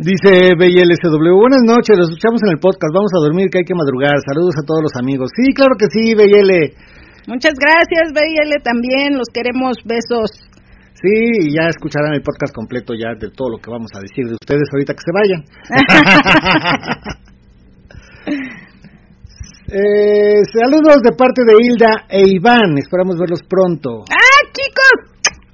Dice 0.00 0.56
BLSW, 0.56 1.36
buenas 1.36 1.62
noches, 1.62 1.98
los 1.98 2.08
escuchamos 2.08 2.40
en 2.48 2.56
el 2.56 2.58
podcast, 2.58 2.94
vamos 2.94 3.12
a 3.12 3.20
dormir 3.28 3.50
que 3.52 3.58
hay 3.58 3.64
que 3.68 3.74
madrugar, 3.74 4.16
saludos 4.24 4.56
a 4.56 4.64
todos 4.64 4.88
los 4.88 4.94
amigos. 4.96 5.28
Sí, 5.36 5.52
claro 5.52 5.76
que 5.76 5.86
sí, 5.92 6.14
BL. 6.16 6.96
Muchas 7.26 7.54
gracias, 7.58 8.12
BL, 8.12 8.62
también, 8.62 9.18
los 9.18 9.28
queremos, 9.32 9.76
besos. 9.84 10.30
Sí, 10.94 11.48
y 11.48 11.54
ya 11.54 11.68
escucharán 11.68 12.14
el 12.14 12.22
podcast 12.22 12.54
completo 12.54 12.94
ya 12.94 13.14
de 13.18 13.30
todo 13.30 13.50
lo 13.50 13.58
que 13.58 13.70
vamos 13.70 13.90
a 13.94 14.00
decir 14.00 14.26
de 14.26 14.34
ustedes 14.34 14.68
ahorita 14.72 14.94
que 14.94 15.04
se 15.04 15.12
vayan. 15.12 15.44
Eh, 19.68 20.44
saludos 20.54 21.02
de 21.02 21.10
parte 21.18 21.42
de 21.44 21.54
Hilda 21.58 22.06
e 22.08 22.22
Iván, 22.24 22.78
esperamos 22.78 23.18
verlos 23.18 23.42
pronto. 23.42 24.04
¡Ah, 24.08 24.46
chicos! 24.54 24.96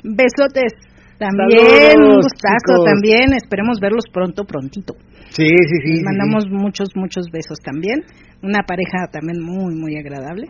Besotes. 0.04 0.74
También, 1.18 1.96
un 2.02 2.16
gustazo 2.16 2.74
chicos. 2.76 2.84
también. 2.84 3.32
Esperemos 3.32 3.80
verlos 3.80 4.04
pronto, 4.12 4.44
prontito. 4.44 4.94
Sí, 5.30 5.48
sí, 5.48 5.76
sí. 5.84 5.92
Les 5.94 6.02
mandamos 6.02 6.44
sí. 6.44 6.50
muchos, 6.50 6.90
muchos 6.94 7.26
besos 7.32 7.58
también. 7.64 8.04
Una 8.42 8.64
pareja 8.66 9.08
también 9.10 9.40
muy, 9.40 9.74
muy 9.74 9.96
agradable. 9.96 10.48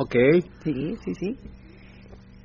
Ok. 0.00 0.14
Sí, 0.64 0.96
sí, 1.04 1.12
sí. 1.14 1.36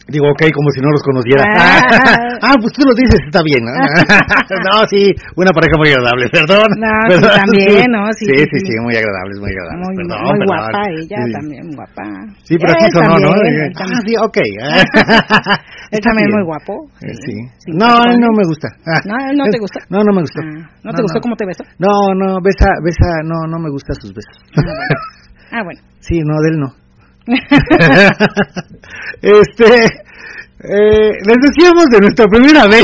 Digo, 0.08 0.28
ok, 0.30 0.44
como 0.54 0.70
si 0.70 0.82
no 0.86 0.92
los 0.92 1.02
conociera. 1.02 1.44
Ah. 1.56 1.82
Ah, 2.46 2.54
pues 2.62 2.74
tú 2.78 2.84
lo 2.86 2.94
dices, 2.94 3.18
está 3.26 3.42
bien. 3.42 3.64
¿no? 3.64 3.72
no, 4.70 4.86
sí, 4.92 5.10
una 5.40 5.50
pareja 5.50 5.80
muy 5.82 5.90
agradable, 5.90 6.30
perdón. 6.30 6.68
No, 6.78 6.94
sí, 7.10 7.18
también, 7.26 7.90
¿no? 7.90 8.06
Sí, 8.14 8.26
Sí, 8.28 8.38
sí, 8.38 8.46
sí, 8.52 8.60
sí. 8.60 8.66
sí, 8.70 8.74
muy 8.86 8.94
agradable, 8.94 9.34
muy 9.40 9.50
agradable. 9.50 9.82
Muy, 9.82 9.94
perdón, 9.98 10.20
muy 10.22 10.38
perdón. 10.38 10.52
guapa 10.52 10.82
ella 10.94 11.20
también, 11.34 11.64
guapa. 11.74 12.04
Sí, 12.44 12.54
pero 12.60 12.70
Él 12.70 12.78
aquí 12.78 12.92
sonó, 12.92 13.16
¿no? 13.18 13.32
también, 13.34 13.56
él 13.66 13.74
Ah, 13.82 14.02
sí, 14.06 14.14
ok. 14.20 14.38
Él 15.96 16.02
también 16.06 16.30
muy 16.30 16.44
guapo. 16.44 16.74
Sí. 17.00 17.36
No, 17.74 18.04
él 18.06 18.20
no 18.20 18.30
me 18.36 18.44
gusta. 18.46 18.68
No, 19.10 19.16
él 19.32 19.38
no 19.38 19.46
te 19.50 19.58
gusta. 19.58 19.80
No, 19.90 20.04
no 20.04 20.12
me 20.14 20.22
gustó. 20.22 20.42
Ah, 20.44 20.70
¿No 20.84 20.92
te 20.92 21.02
gustó 21.02 21.18
cómo 21.22 21.36
te 21.36 21.46
besó? 21.48 21.64
No, 21.80 22.14
no, 22.14 22.38
besa, 22.44 22.68
besa, 22.84 23.24
no, 23.24 23.48
no 23.50 23.58
me 23.58 23.72
gustan 23.72 23.96
sus 23.96 24.14
besos. 24.14 24.38
Ah, 25.52 25.64
bueno. 25.64 25.80
sí, 26.00 26.20
no, 26.22 26.36
de 26.42 26.50
él 26.52 26.60
no. 26.60 26.85
este, 29.22 29.66
eh, 30.66 31.12
les 31.26 31.38
decíamos 31.42 31.86
de 31.92 32.00
nuestra 32.02 32.26
primera 32.28 32.66
vez. 32.68 32.84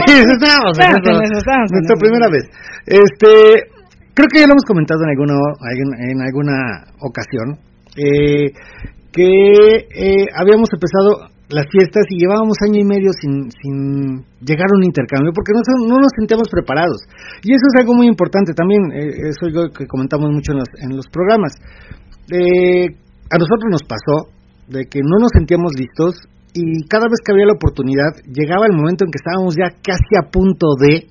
Estábamos 1.38 1.70
en 1.70 1.78
nuestra 1.78 1.96
eso. 1.96 2.00
primera 2.00 2.28
vez. 2.30 2.44
Este, 2.86 3.32
creo 4.14 4.28
que 4.32 4.40
ya 4.40 4.48
lo 4.48 4.54
hemos 4.54 4.66
comentado 4.66 5.02
en 5.04 5.10
alguna, 5.10 5.36
en, 5.72 5.90
en 6.12 6.22
alguna 6.22 6.58
ocasión, 7.02 7.58
eh, 7.98 8.52
que 9.12 9.30
eh, 9.94 10.26
habíamos 10.36 10.70
empezado 10.74 11.28
las 11.52 11.66
fiestas 11.70 12.06
y 12.10 12.16
llevábamos 12.18 12.56
año 12.64 12.80
y 12.80 12.86
medio 12.86 13.12
sin, 13.20 13.52
sin 13.52 14.24
llegar 14.40 14.68
a 14.72 14.78
un 14.78 14.86
intercambio 14.86 15.34
porque 15.36 15.52
no, 15.52 15.60
son- 15.68 15.90
no 15.90 15.98
nos 16.00 16.12
sentíamos 16.18 16.48
preparados. 16.50 17.04
Y 17.44 17.52
eso 17.54 17.66
es 17.76 17.82
algo 17.82 17.94
muy 17.94 18.08
importante 18.08 18.54
también, 18.54 18.80
eh, 18.94 19.28
eso 19.30 19.48
es 19.48 19.48
algo 19.54 19.68
que 19.70 19.86
comentamos 19.86 20.32
mucho 20.32 20.54
en 20.54 20.60
los, 20.60 20.70
en 20.82 20.96
los 20.96 21.08
programas. 21.12 21.52
Eh, 22.32 22.88
a 23.32 23.38
nosotros 23.40 23.72
nos 23.72 23.84
pasó 23.84 24.30
de 24.68 24.86
que 24.86 25.00
no 25.00 25.18
nos 25.20 25.32
sentíamos 25.32 25.72
listos 25.80 26.16
y 26.54 26.84
cada 26.88 27.08
vez 27.08 27.20
que 27.24 27.32
había 27.32 27.46
la 27.46 27.56
oportunidad 27.56 28.12
llegaba 28.28 28.68
el 28.68 28.76
momento 28.76 29.06
en 29.06 29.12
que 29.12 29.24
estábamos 29.24 29.56
ya 29.56 29.72
casi 29.80 30.14
a 30.20 30.30
punto 30.30 30.76
de, 30.80 31.08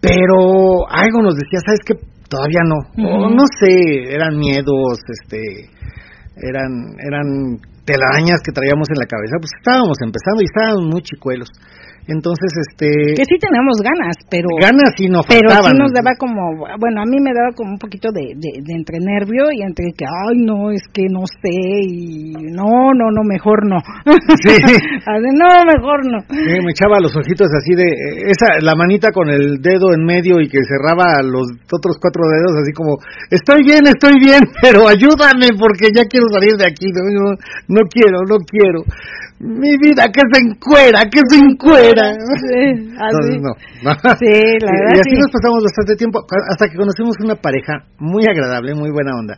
pero 0.00 0.88
algo 0.88 1.20
nos 1.20 1.36
decía, 1.36 1.60
¿sabes 1.60 1.84
qué? 1.84 1.94
Todavía 2.28 2.64
no. 2.64 2.80
O 2.96 3.28
no 3.28 3.44
sé, 3.60 4.08
eran 4.08 4.36
miedos, 4.36 4.98
este, 5.04 5.68
eran, 6.40 6.96
eran 6.96 7.60
telarañas 7.84 8.40
que 8.40 8.52
traíamos 8.52 8.88
en 8.88 8.98
la 8.98 9.06
cabeza, 9.06 9.36
pues 9.36 9.52
estábamos 9.60 9.96
empezando 10.00 10.40
y 10.40 10.48
estábamos 10.48 10.84
muy 10.88 11.02
chicuelos. 11.02 11.48
Entonces, 12.06 12.50
este, 12.68 13.14
Que 13.16 13.24
sí 13.24 13.36
tenemos 13.40 13.80
ganas, 13.80 14.16
pero... 14.30 14.48
ganas 14.60 14.92
sí 14.96 15.08
no 15.08 15.20
Pero 15.26 15.48
faltaban. 15.48 15.72
sí 15.72 15.78
nos 15.78 15.92
daba 15.92 16.12
como, 16.18 16.40
bueno, 16.78 17.00
a 17.00 17.06
mí 17.06 17.16
me 17.20 17.32
daba 17.32 17.50
como 17.56 17.72
un 17.72 17.78
poquito 17.78 18.12
de, 18.12 18.34
de, 18.36 18.60
de 18.60 18.72
entre 18.74 18.98
nervio 19.00 19.48
y 19.52 19.62
entre 19.62 19.92
que, 19.96 20.04
ay, 20.04 20.44
no, 20.44 20.70
es 20.70 20.82
que 20.92 21.08
no 21.08 21.24
sé, 21.24 21.56
y 21.88 22.32
no, 22.52 22.92
no, 22.92 23.08
no, 23.10 23.22
mejor 23.24 23.66
no. 23.66 23.78
Sí. 24.42 24.54
No, 25.34 25.48
mejor 25.66 26.04
no. 26.06 26.18
Sí, 26.28 26.54
me 26.64 26.70
echaba 26.70 27.00
los 27.00 27.14
ojitos 27.16 27.48
así 27.56 27.74
de 27.74 27.84
eh, 27.84 28.30
esa 28.32 28.60
la 28.60 28.74
manita 28.76 29.10
con 29.12 29.28
el 29.30 29.60
dedo 29.60 29.92
en 29.94 30.04
medio 30.04 30.40
y 30.40 30.48
que 30.48 30.58
cerraba 30.62 31.22
los 31.22 31.46
otros 31.72 31.96
cuatro 32.00 32.22
dedos 32.28 32.62
así 32.62 32.72
como 32.72 32.96
estoy 33.30 33.62
bien, 33.64 33.86
estoy 33.86 34.18
bien, 34.20 34.42
pero 34.62 34.88
ayúdame 34.88 35.48
porque 35.58 35.88
ya 35.94 36.04
quiero 36.04 36.26
salir 36.32 36.56
de 36.56 36.66
aquí, 36.66 36.86
no, 36.92 37.02
no, 37.10 37.36
no 37.68 37.80
quiero, 37.90 38.18
no 38.28 38.36
quiero. 38.46 38.80
Mi 39.40 39.76
vida 39.82 40.06
que 40.14 40.22
se 40.32 40.38
encuera, 40.40 41.02
que 41.10 41.20
se 41.28 41.36
encuera. 41.42 42.14
Sí, 42.14 42.94
así. 42.96 43.38
No, 43.42 43.50
no. 43.82 43.92
Sí, 44.16 44.30
la 44.62 44.70
Y- 44.70 44.78
verdad 44.78 44.94
Y 44.94 45.00
así 45.02 45.14
sí. 45.14 45.20
nos 45.20 45.30
pasamos 45.32 45.60
bastante 45.64 45.96
tiempo 45.96 46.20
hasta 46.50 46.68
que 46.68 46.76
conocimos 46.76 47.16
una 47.20 47.34
pareja 47.36 47.84
muy 47.98 48.24
agradable, 48.26 48.74
muy 48.74 48.90
buena 48.90 49.12
onda. 49.18 49.34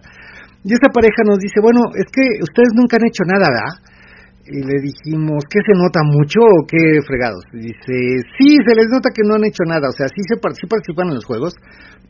Y 0.64 0.74
esta 0.74 0.90
pareja 0.92 1.22
nos 1.24 1.38
dice, 1.38 1.60
bueno, 1.62 1.80
es 1.94 2.06
que 2.12 2.22
ustedes 2.42 2.70
nunca 2.74 2.96
han 2.98 3.06
hecho 3.06 3.24
nada, 3.24 3.46
¿verdad? 3.48 3.74
Y 4.46 4.62
le 4.62 4.78
dijimos, 4.82 5.42
¿qué 5.50 5.58
se 5.64 5.74
nota 5.74 6.02
mucho 6.06 6.38
o 6.42 6.66
qué 6.66 7.02
fregados? 7.06 7.42
Y 7.54 7.70
dice, 7.70 7.94
sí, 8.38 8.58
se 8.66 8.74
les 8.78 8.86
nota 8.90 9.10
que 9.14 9.22
no 9.26 9.34
han 9.34 9.44
hecho 9.46 9.64
nada, 9.66 9.88
o 9.90 9.94
sea, 9.96 10.06
sí, 10.06 10.22
se, 10.22 10.34
sí 10.54 10.66
participan 10.70 11.08
en 11.08 11.18
los 11.18 11.24
juegos, 11.26 11.54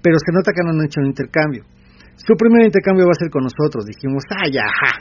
pero 0.03 0.17
se 0.21 0.33
nota 0.33 0.53
que 0.53 0.61
no 0.65 0.73
han 0.77 0.85
hecho 0.85 1.01
un 1.01 1.07
intercambio. 1.13 1.65
Su 2.17 2.33
primer 2.37 2.65
intercambio 2.65 3.05
va 3.09 3.13
a 3.17 3.21
ser 3.21 3.29
con 3.31 3.45
nosotros. 3.45 3.85
Dijimos, 3.89 4.25
ay, 4.33 4.53
ajá, 4.57 5.01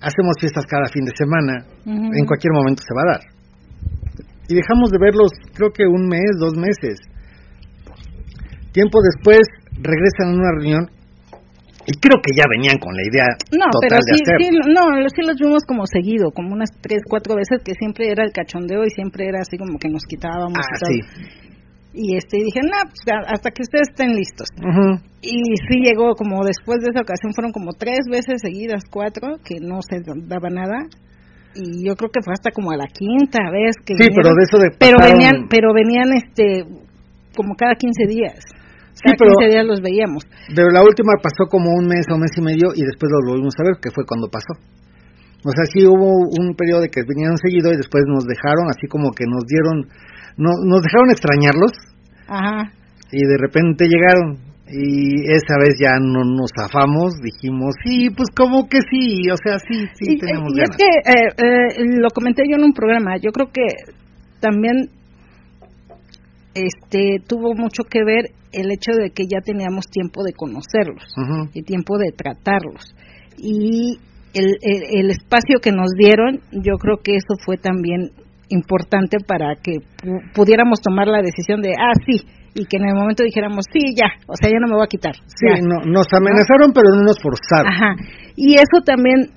hacemos 0.00 0.34
fiestas 0.40 0.64
cada 0.66 0.86
fin 0.92 1.04
de 1.04 1.12
semana, 1.16 1.64
en 1.86 2.26
cualquier 2.26 2.52
momento 2.52 2.82
se 2.82 2.94
va 2.94 3.02
a 3.02 3.12
dar. 3.16 3.22
Y 4.48 4.54
dejamos 4.54 4.90
de 4.90 4.98
verlos, 4.98 5.30
creo 5.54 5.70
que 5.70 5.86
un 5.86 6.08
mes, 6.08 6.30
dos 6.40 6.56
meses. 6.56 6.98
Tiempo 8.72 8.98
después 9.02 9.40
regresan 9.74 10.30
a 10.30 10.34
una 10.34 10.50
reunión 10.58 10.84
y 11.86 11.92
creo 11.98 12.18
que 12.22 12.30
ya 12.36 12.44
venían 12.50 12.78
con 12.78 12.94
la 12.94 13.02
idea 13.02 13.26
No, 13.56 13.66
total 13.72 13.88
pero 13.88 13.96
de 13.98 14.12
sí, 14.14 14.22
hacer. 14.22 14.36
sí, 14.38 14.46
no, 14.74 14.82
sí 15.10 15.22
los 15.26 15.36
vimos 15.38 15.62
como 15.66 15.86
seguido, 15.86 16.30
como 16.30 16.52
unas 16.54 16.70
tres, 16.80 17.00
cuatro 17.08 17.34
veces 17.34 17.62
que 17.64 17.72
siempre 17.74 18.10
era 18.10 18.22
el 18.22 18.32
cachondeo 18.32 18.84
y 18.84 18.90
siempre 18.90 19.26
era 19.26 19.40
así 19.40 19.56
como 19.58 19.78
que 19.78 19.88
nos 19.88 20.02
quitábamos 20.06 20.58
Ah, 20.58 20.70
y 20.70 20.78
todo. 20.78 20.90
sí. 20.90 21.49
Y 21.92 22.16
este, 22.16 22.36
dije, 22.38 22.60
no, 22.62 22.78
pues, 22.86 23.02
hasta 23.26 23.50
que 23.50 23.62
ustedes 23.62 23.88
estén 23.90 24.14
listos. 24.14 24.46
Y 25.22 25.42
sí 25.68 25.80
llegó 25.82 26.14
como 26.14 26.44
después 26.44 26.78
de 26.80 26.90
esa 26.94 27.02
ocasión, 27.02 27.32
fueron 27.34 27.50
como 27.52 27.72
tres 27.72 28.06
veces 28.08 28.40
seguidas, 28.40 28.82
cuatro, 28.90 29.36
que 29.44 29.56
no 29.60 29.80
se 29.82 30.00
daba 30.26 30.48
nada. 30.50 30.86
Y 31.54 31.82
yo 31.88 31.96
creo 31.96 32.10
que 32.14 32.22
fue 32.22 32.32
hasta 32.32 32.52
como 32.52 32.70
a 32.70 32.76
la 32.76 32.86
quinta 32.86 33.50
vez 33.50 33.74
que 33.84 33.94
Sí, 33.98 34.06
vinieron. 34.06 34.22
pero 34.22 34.30
de 34.38 34.42
eso 34.46 34.56
de 34.62 34.70
pero 34.78 34.96
pasaron- 34.98 35.18
venían, 35.18 35.36
pero 35.50 35.74
venían 35.74 36.08
este 36.14 36.62
como 37.34 37.54
cada 37.58 37.74
15 37.74 38.06
días. 38.06 38.38
Sí, 38.94 39.02
Cada 39.10 39.16
pero- 39.18 39.34
15 39.34 39.50
días 39.50 39.66
los 39.66 39.80
veíamos. 39.82 40.22
Pero 40.54 40.70
la 40.70 40.82
última 40.86 41.10
pasó 41.20 41.50
como 41.50 41.74
un 41.74 41.86
mes 41.90 42.06
o 42.12 42.18
mes 42.18 42.30
y 42.38 42.42
medio 42.42 42.70
y 42.74 42.82
después 42.86 43.10
lo 43.10 43.18
volvimos 43.34 43.54
a 43.58 43.64
ver, 43.66 43.82
que 43.82 43.90
fue 43.90 44.06
cuando 44.06 44.30
pasó. 44.30 44.54
O 45.42 45.50
sea, 45.50 45.64
sí 45.72 45.82
hubo 45.88 46.06
un 46.38 46.54
periodo 46.54 46.82
de 46.82 46.88
que 46.92 47.02
vinieron 47.02 47.34
seguido 47.38 47.72
y 47.72 47.76
después 47.82 48.04
nos 48.06 48.24
dejaron, 48.30 48.68
así 48.70 48.86
como 48.86 49.10
que 49.10 49.24
nos 49.26 49.42
dieron, 49.48 49.88
no, 50.40 50.50
nos 50.64 50.80
dejaron 50.82 51.10
extrañarlos 51.10 51.72
Ajá. 52.26 52.72
y 53.12 53.20
de 53.20 53.36
repente 53.38 53.86
llegaron 53.86 54.38
Y 54.72 55.26
esa 55.26 55.58
vez 55.58 55.74
ya 55.82 55.98
no 55.98 56.22
nos 56.24 56.50
zafamos, 56.54 57.14
dijimos, 57.22 57.74
sí, 57.84 58.08
pues 58.10 58.28
como 58.36 58.68
que 58.68 58.78
sí, 58.88 59.28
o 59.30 59.36
sea, 59.36 59.58
sí, 59.58 59.86
sí, 59.98 60.14
y, 60.14 60.18
tenemos 60.18 60.52
y 60.54 60.60
ganas. 60.60 60.70
es 60.70 60.76
que 60.78 60.90
eh, 61.10 61.74
eh, 61.82 61.98
lo 62.00 62.08
comenté 62.10 62.42
yo 62.48 62.54
en 62.56 62.64
un 62.64 62.72
programa, 62.72 63.16
yo 63.20 63.32
creo 63.32 63.50
que 63.52 63.66
también 64.38 64.88
este 66.54 67.18
tuvo 67.26 67.54
mucho 67.54 67.82
que 67.84 68.04
ver 68.04 68.30
el 68.52 68.70
hecho 68.70 68.92
de 68.92 69.10
que 69.10 69.24
ya 69.24 69.40
teníamos 69.44 69.86
tiempo 69.86 70.22
de 70.24 70.32
conocerlos 70.32 71.04
Ujú. 71.16 71.50
y 71.54 71.62
tiempo 71.62 71.98
de 71.98 72.10
tratarlos 72.12 72.94
y 73.38 73.98
el, 74.34 74.46
el, 74.62 74.82
el 75.00 75.10
espacio 75.10 75.60
que 75.62 75.70
nos 75.72 75.90
dieron 75.96 76.40
yo 76.52 76.74
creo 76.78 76.98
que 77.02 77.12
eso 77.16 77.34
fue 77.44 77.56
también 77.56 78.10
importante 78.50 79.18
para 79.26 79.54
que 79.56 79.72
pu- 80.02 80.20
pudiéramos 80.34 80.80
tomar 80.80 81.06
la 81.08 81.22
decisión 81.22 81.62
de 81.62 81.70
ah 81.70 81.94
sí 82.06 82.22
y 82.54 82.66
que 82.66 82.76
en 82.78 82.86
el 82.88 82.94
momento 82.94 83.22
dijéramos 83.22 83.64
sí 83.72 83.94
ya 83.96 84.10
o 84.26 84.34
sea 84.36 84.50
ya 84.50 84.58
no 84.60 84.66
me 84.68 84.74
voy 84.74 84.84
a 84.84 84.88
quitar 84.88 85.14
Sí, 85.26 85.46
ya". 85.48 85.62
no, 85.62 85.80
nos 85.86 86.06
amenazaron, 86.12 86.72
pero 86.74 86.90
no 86.94 87.02
nos 87.02 87.18
forzaron. 87.22 87.72
Ajá. 87.72 87.94
Y 88.36 88.54
eso 88.54 88.82
también, 88.84 89.30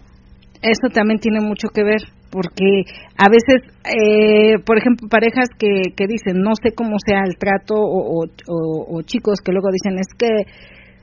eso 0.61 0.87
también 0.93 1.19
tiene 1.19 1.39
mucho 1.41 1.67
que 1.69 1.83
ver, 1.83 2.01
porque 2.31 2.83
a 3.17 3.29
veces, 3.29 3.61
eh, 3.85 4.57
por 4.65 4.77
ejemplo, 4.77 5.07
parejas 5.09 5.49
que, 5.59 5.93
que 5.95 6.07
dicen, 6.07 6.41
no 6.41 6.51
sé 6.55 6.71
cómo 6.73 6.95
sea 7.05 7.21
el 7.27 7.37
trato, 7.37 7.75
o, 7.75 8.23
o, 8.23 8.25
o- 8.25 8.97
o 8.97 9.01
chicos 9.03 9.39
que 9.43 9.51
luego 9.51 9.69
dicen, 9.71 9.99
es 9.99 10.07
que 10.17 10.27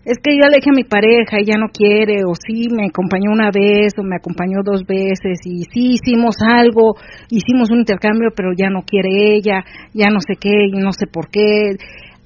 es 0.04 0.16
que 0.22 0.32
yo 0.32 0.48
le 0.48 0.56
dije 0.56 0.70
a 0.70 0.76
mi 0.76 0.84
pareja 0.84 1.40
y 1.40 1.44
ya 1.44 1.58
no 1.58 1.68
quiere, 1.68 2.24
o 2.24 2.32
sí 2.34 2.68
me 2.70 2.86
acompañó 2.86 3.30
una 3.30 3.50
vez, 3.50 3.92
o 3.98 4.02
me 4.02 4.16
acompañó 4.16 4.62
dos 4.64 4.84
veces, 4.86 5.40
y 5.44 5.64
sí 5.72 5.98
hicimos 6.00 6.36
algo, 6.40 6.94
hicimos 7.28 7.70
un 7.70 7.80
intercambio, 7.80 8.30
pero 8.34 8.52
ya 8.56 8.70
no 8.70 8.82
quiere 8.82 9.36
ella, 9.36 9.64
ya 9.92 10.08
no 10.08 10.20
sé 10.20 10.34
qué, 10.40 10.66
y 10.72 10.78
no 10.78 10.92
sé 10.92 11.06
por 11.06 11.28
qué. 11.28 11.76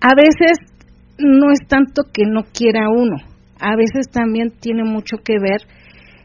A 0.00 0.14
veces 0.14 0.58
no 1.18 1.50
es 1.50 1.66
tanto 1.66 2.02
que 2.12 2.24
no 2.26 2.42
quiera 2.44 2.88
uno, 2.88 3.16
a 3.60 3.76
veces 3.76 4.10
también 4.12 4.52
tiene 4.60 4.84
mucho 4.84 5.16
que 5.24 5.34
ver 5.40 5.62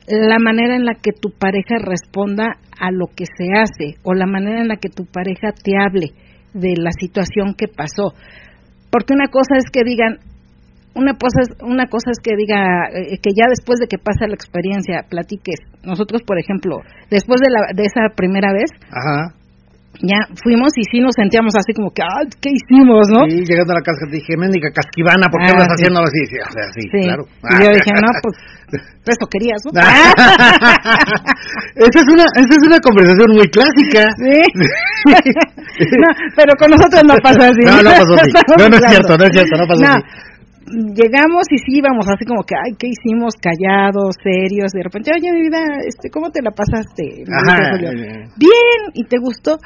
la 0.07 0.39
manera 0.39 0.75
en 0.75 0.85
la 0.85 0.95
que 0.95 1.11
tu 1.11 1.31
pareja 1.31 1.77
responda 1.77 2.57
a 2.79 2.91
lo 2.91 3.07
que 3.07 3.25
se 3.25 3.53
hace 3.53 3.99
o 4.03 4.13
la 4.13 4.25
manera 4.25 4.61
en 4.61 4.67
la 4.67 4.77
que 4.77 4.89
tu 4.89 5.05
pareja 5.05 5.51
te 5.51 5.73
hable 5.77 6.13
de 6.53 6.73
la 6.77 6.91
situación 6.91 7.53
que 7.55 7.67
pasó. 7.67 8.13
Porque 8.89 9.13
una 9.13 9.27
cosa 9.27 9.57
es 9.57 9.69
que 9.71 9.83
digan, 9.83 10.17
una 10.95 11.13
cosa 11.13 11.39
es, 11.41 11.49
una 11.61 11.85
cosa 11.87 12.11
es 12.11 12.19
que 12.21 12.35
diga 12.35 12.89
eh, 12.93 13.17
que 13.21 13.31
ya 13.35 13.45
después 13.49 13.79
de 13.79 13.87
que 13.87 13.97
pasa 13.97 14.27
la 14.27 14.33
experiencia 14.35 15.05
platiques. 15.09 15.59
Nosotros, 15.83 16.21
por 16.25 16.37
ejemplo, 16.39 16.81
después 17.09 17.39
de, 17.41 17.49
la, 17.51 17.71
de 17.73 17.83
esa 17.87 18.09
primera 18.15 18.51
vez, 18.51 18.69
Ajá. 18.91 19.33
ya 20.01 20.17
fuimos 20.43 20.75
y 20.77 20.83
sí 20.91 20.99
nos 20.99 21.15
sentíamos 21.15 21.53
así 21.55 21.73
como 21.73 21.91
que, 21.91 22.01
ah, 22.03 22.25
¿qué 22.41 22.49
hicimos, 22.51 23.07
no? 23.09 23.23
Sí, 23.29 23.45
llegando 23.47 23.71
a 23.73 23.79
la 23.79 23.85
casa 23.85 24.05
dije, 24.11 24.35
mendiga 24.35 24.69
casquivana, 24.75 25.29
¿por 25.31 25.39
qué 25.41 25.49
Ah, 25.49 25.55
andas 25.55 25.67
sí. 25.71 25.75
haciendo 25.79 25.99
así? 26.03 26.21
Sí, 26.27 26.35
o 26.41 26.51
sea, 26.51 26.65
sí, 26.75 26.81
Sí. 26.91 27.01
claro. 27.07 27.23
Y 27.25 27.63
yo 27.63 27.69
dije, 27.71 27.91
no, 27.95 28.09
pues, 28.21 28.35
pues 29.05 29.17
eso 29.17 29.25
querías, 29.31 29.61
¿no? 29.65 29.71
esa 31.79 31.99
es 32.03 32.07
una 32.11 32.25
esa 32.37 32.53
es 32.59 32.63
una 32.67 32.79
conversación 32.79 33.29
muy 33.33 33.47
clásica. 33.49 34.01
Sí. 34.19 34.41
no, 36.03 36.09
pero 36.35 36.51
con 36.59 36.69
nosotros 36.71 37.01
no 37.07 37.15
pasa 37.23 37.47
así. 37.49 37.63
No, 37.65 37.81
no 37.81 37.91
pasó 37.91 38.13
así. 38.19 38.31
No, 38.59 38.67
no 38.69 38.75
es 38.77 38.83
cierto, 38.89 39.17
no 39.17 39.23
es 39.25 39.31
cierto, 39.31 39.55
no 39.57 39.67
pasó 39.67 39.83
así. 39.85 40.01
Llegamos 40.69 41.43
y 41.51 41.57
sí 41.57 41.77
íbamos 41.79 42.07
así 42.07 42.25
como 42.25 42.43
que, 42.43 42.55
ay, 42.55 42.75
¿qué 42.77 42.87
hicimos? 42.87 43.33
Callados, 43.41 44.15
serios. 44.23 44.71
De 44.71 44.83
repente, 44.83 45.11
oye, 45.15 45.31
mi 45.31 45.41
vida, 45.41 45.59
este, 45.87 46.09
¿cómo 46.09 46.29
te 46.29 46.41
la 46.41 46.51
pasaste? 46.51 47.23
Ajá, 47.31 47.71
Julio. 47.73 47.91
eh. 47.91 48.27
Bien, 48.37 48.79
¿y 48.93 49.03
te 49.05 49.17
gustó? 49.19 49.57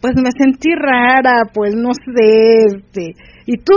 Pues 0.00 0.14
me 0.16 0.30
sentí 0.36 0.70
rara, 0.74 1.42
pues 1.52 1.74
no 1.74 1.90
sé, 1.94 2.64
este. 2.76 3.14
Y 3.46 3.56
tú, 3.58 3.74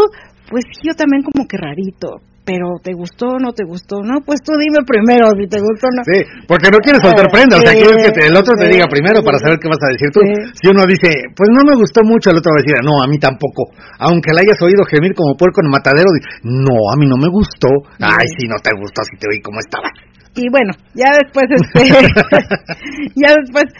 pues 0.49 0.63
yo 0.83 0.93
también 0.93 1.23
como 1.23 1.47
que 1.47 1.57
rarito. 1.57 2.21
Pero 2.43 2.75
¿te 2.83 2.91
gustó 2.91 3.35
o 3.35 3.39
no 3.39 3.53
te 3.55 3.63
gustó? 3.63 4.03
No, 4.03 4.19
pues 4.19 4.43
tú 4.43 4.51
dime 4.59 4.83
primero 4.83 5.31
si 5.39 5.47
te 5.47 5.63
gustó 5.63 5.87
o 5.87 5.95
no. 5.95 6.03
Sí, 6.03 6.19
porque 6.43 6.67
no 6.67 6.79
quieres 6.83 6.99
soltar 7.01 7.31
prenda, 7.31 7.55
o 7.55 7.61
sea, 7.63 7.71
quieres 7.71 8.03
que 8.03 8.11
te- 8.11 8.27
el 8.27 8.35
otro 8.35 8.51
te 8.59 8.67
diga 8.67 8.83
primero 8.91 9.23
para 9.23 9.39
saber 9.39 9.59
qué 9.63 9.69
vas 9.71 9.79
a 9.79 9.91
decir 9.95 10.11
tú. 10.11 10.19
Si 10.51 10.67
uno 10.67 10.83
dice, 10.83 11.07
pues 11.31 11.47
no 11.55 11.63
me 11.63 11.71
gustó 11.79 12.03
mucho, 12.03 12.31
el 12.35 12.43
otro 12.43 12.51
va 12.51 12.59
a 12.59 12.63
decir, 12.67 12.75
no, 12.83 12.99
a 12.99 13.07
mí 13.07 13.15
tampoco. 13.17 13.71
Aunque 14.03 14.35
la 14.35 14.41
hayas 14.43 14.59
oído 14.61 14.83
gemir 14.83 15.15
como 15.15 15.39
puerco 15.39 15.63
en 15.63 15.71
el 15.71 15.71
matadero, 15.71 16.11
no, 16.43 16.75
a 16.91 16.99
mí 16.99 17.07
no 17.07 17.15
me 17.15 17.31
gustó. 17.31 17.71
Ay, 18.03 18.27
si 18.35 18.43
no 18.51 18.59
te 18.59 18.75
gustó, 18.75 19.07
si 19.07 19.15
te 19.15 19.31
oí 19.31 19.39
cómo 19.39 19.63
estaba. 19.63 19.87
y 20.35 20.43
bueno, 20.51 20.75
ya 20.99 21.15
después, 21.23 21.47
este, 21.47 21.79
ya 23.15 23.31
después, 23.39 23.71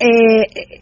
eh, 0.00 0.80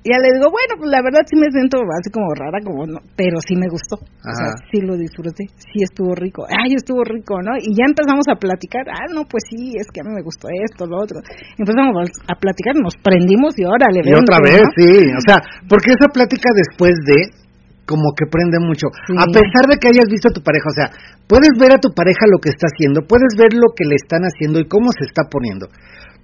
ya 0.00 0.16
le 0.16 0.32
digo, 0.32 0.48
bueno, 0.48 0.80
pues 0.80 0.88
la 0.88 1.04
verdad 1.04 1.28
sí 1.28 1.36
me 1.36 1.52
siento 1.52 1.76
así 1.92 2.08
como 2.08 2.32
rara, 2.32 2.56
como 2.64 2.88
no, 2.88 3.04
pero 3.16 3.36
sí 3.44 3.52
me 3.52 3.68
gustó, 3.68 4.00
o 4.00 4.32
sea, 4.32 4.56
Ajá. 4.56 4.64
sí 4.72 4.80
lo 4.80 4.96
disfruté, 4.96 5.44
sí 5.60 5.84
estuvo 5.84 6.16
rico, 6.16 6.48
ay, 6.48 6.72
estuvo 6.72 7.04
rico, 7.04 7.36
¿no? 7.44 7.52
Y 7.60 7.76
ya 7.76 7.84
empezamos 7.84 8.24
a 8.32 8.40
platicar, 8.40 8.88
ah, 8.88 9.12
no, 9.12 9.28
pues 9.28 9.44
sí, 9.52 9.76
es 9.76 9.84
que 9.92 10.00
a 10.00 10.04
mí 10.08 10.16
me 10.16 10.24
gustó 10.24 10.48
esto, 10.48 10.88
lo 10.88 11.04
otro, 11.04 11.20
empezamos 11.60 12.08
a 12.24 12.34
platicar, 12.40 12.80
nos 12.80 12.96
prendimos 12.96 13.52
y 13.60 13.68
órale, 13.68 14.00
Y 14.00 14.16
otra 14.16 14.40
vez, 14.40 14.64
¿no? 14.64 14.72
sí. 14.72 14.88
O 15.12 15.20
sea, 15.20 15.36
porque 15.68 15.92
esa 15.92 16.08
plática 16.08 16.48
después 16.56 16.96
de 17.04 17.36
como 17.84 18.14
que 18.14 18.30
prende 18.30 18.62
mucho. 18.62 18.86
Sí. 19.02 19.18
A 19.18 19.26
pesar 19.26 19.66
de 19.66 19.74
que 19.82 19.90
hayas 19.90 20.06
visto 20.06 20.30
a 20.30 20.36
tu 20.36 20.46
pareja, 20.46 20.70
o 20.70 20.76
sea, 20.78 20.88
puedes 21.26 21.50
ver 21.58 21.74
a 21.74 21.82
tu 21.82 21.90
pareja 21.90 22.22
lo 22.30 22.38
que 22.38 22.54
está 22.54 22.70
haciendo, 22.70 23.02
puedes 23.02 23.34
ver 23.34 23.50
lo 23.52 23.74
que 23.74 23.82
le 23.82 23.98
están 23.98 24.22
haciendo 24.22 24.62
y 24.62 24.70
cómo 24.70 24.94
se 24.94 25.10
está 25.10 25.26
poniendo. 25.26 25.66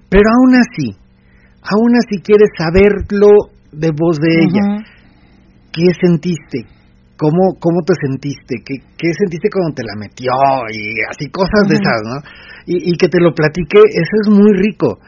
Pero 0.07 0.31
aún 0.31 0.55
así, 0.55 0.95
aún 1.67 1.99
así 1.99 2.23
quieres 2.23 2.55
saberlo 2.55 3.51
de 3.73 3.91
voz 3.91 4.19
de 4.19 4.31
ella. 4.31 4.85
¿Qué 5.73 5.87
sentiste? 6.01 6.65
¿Cómo, 7.17 7.57
cómo 7.61 7.81
te 7.85 7.95
sentiste? 8.01 8.61
¿Qué, 8.65 8.75
¿Qué 8.97 9.09
sentiste 9.13 9.49
cuando 9.49 9.75
te 9.75 9.85
la 9.85 9.97
metió? 9.97 10.33
Y 10.73 11.01
así 11.09 11.31
cosas 11.31 11.69
de 11.69 11.77
esas, 11.77 12.01
¿no? 12.05 12.17
Y, 12.67 12.93
y 12.93 12.97
que 12.97 13.09
te 13.09 13.21
lo 13.21 13.33
platique, 13.33 13.79
eso 13.79 14.15
es 14.25 14.29
muy 14.29 14.53
rico. 14.53 14.99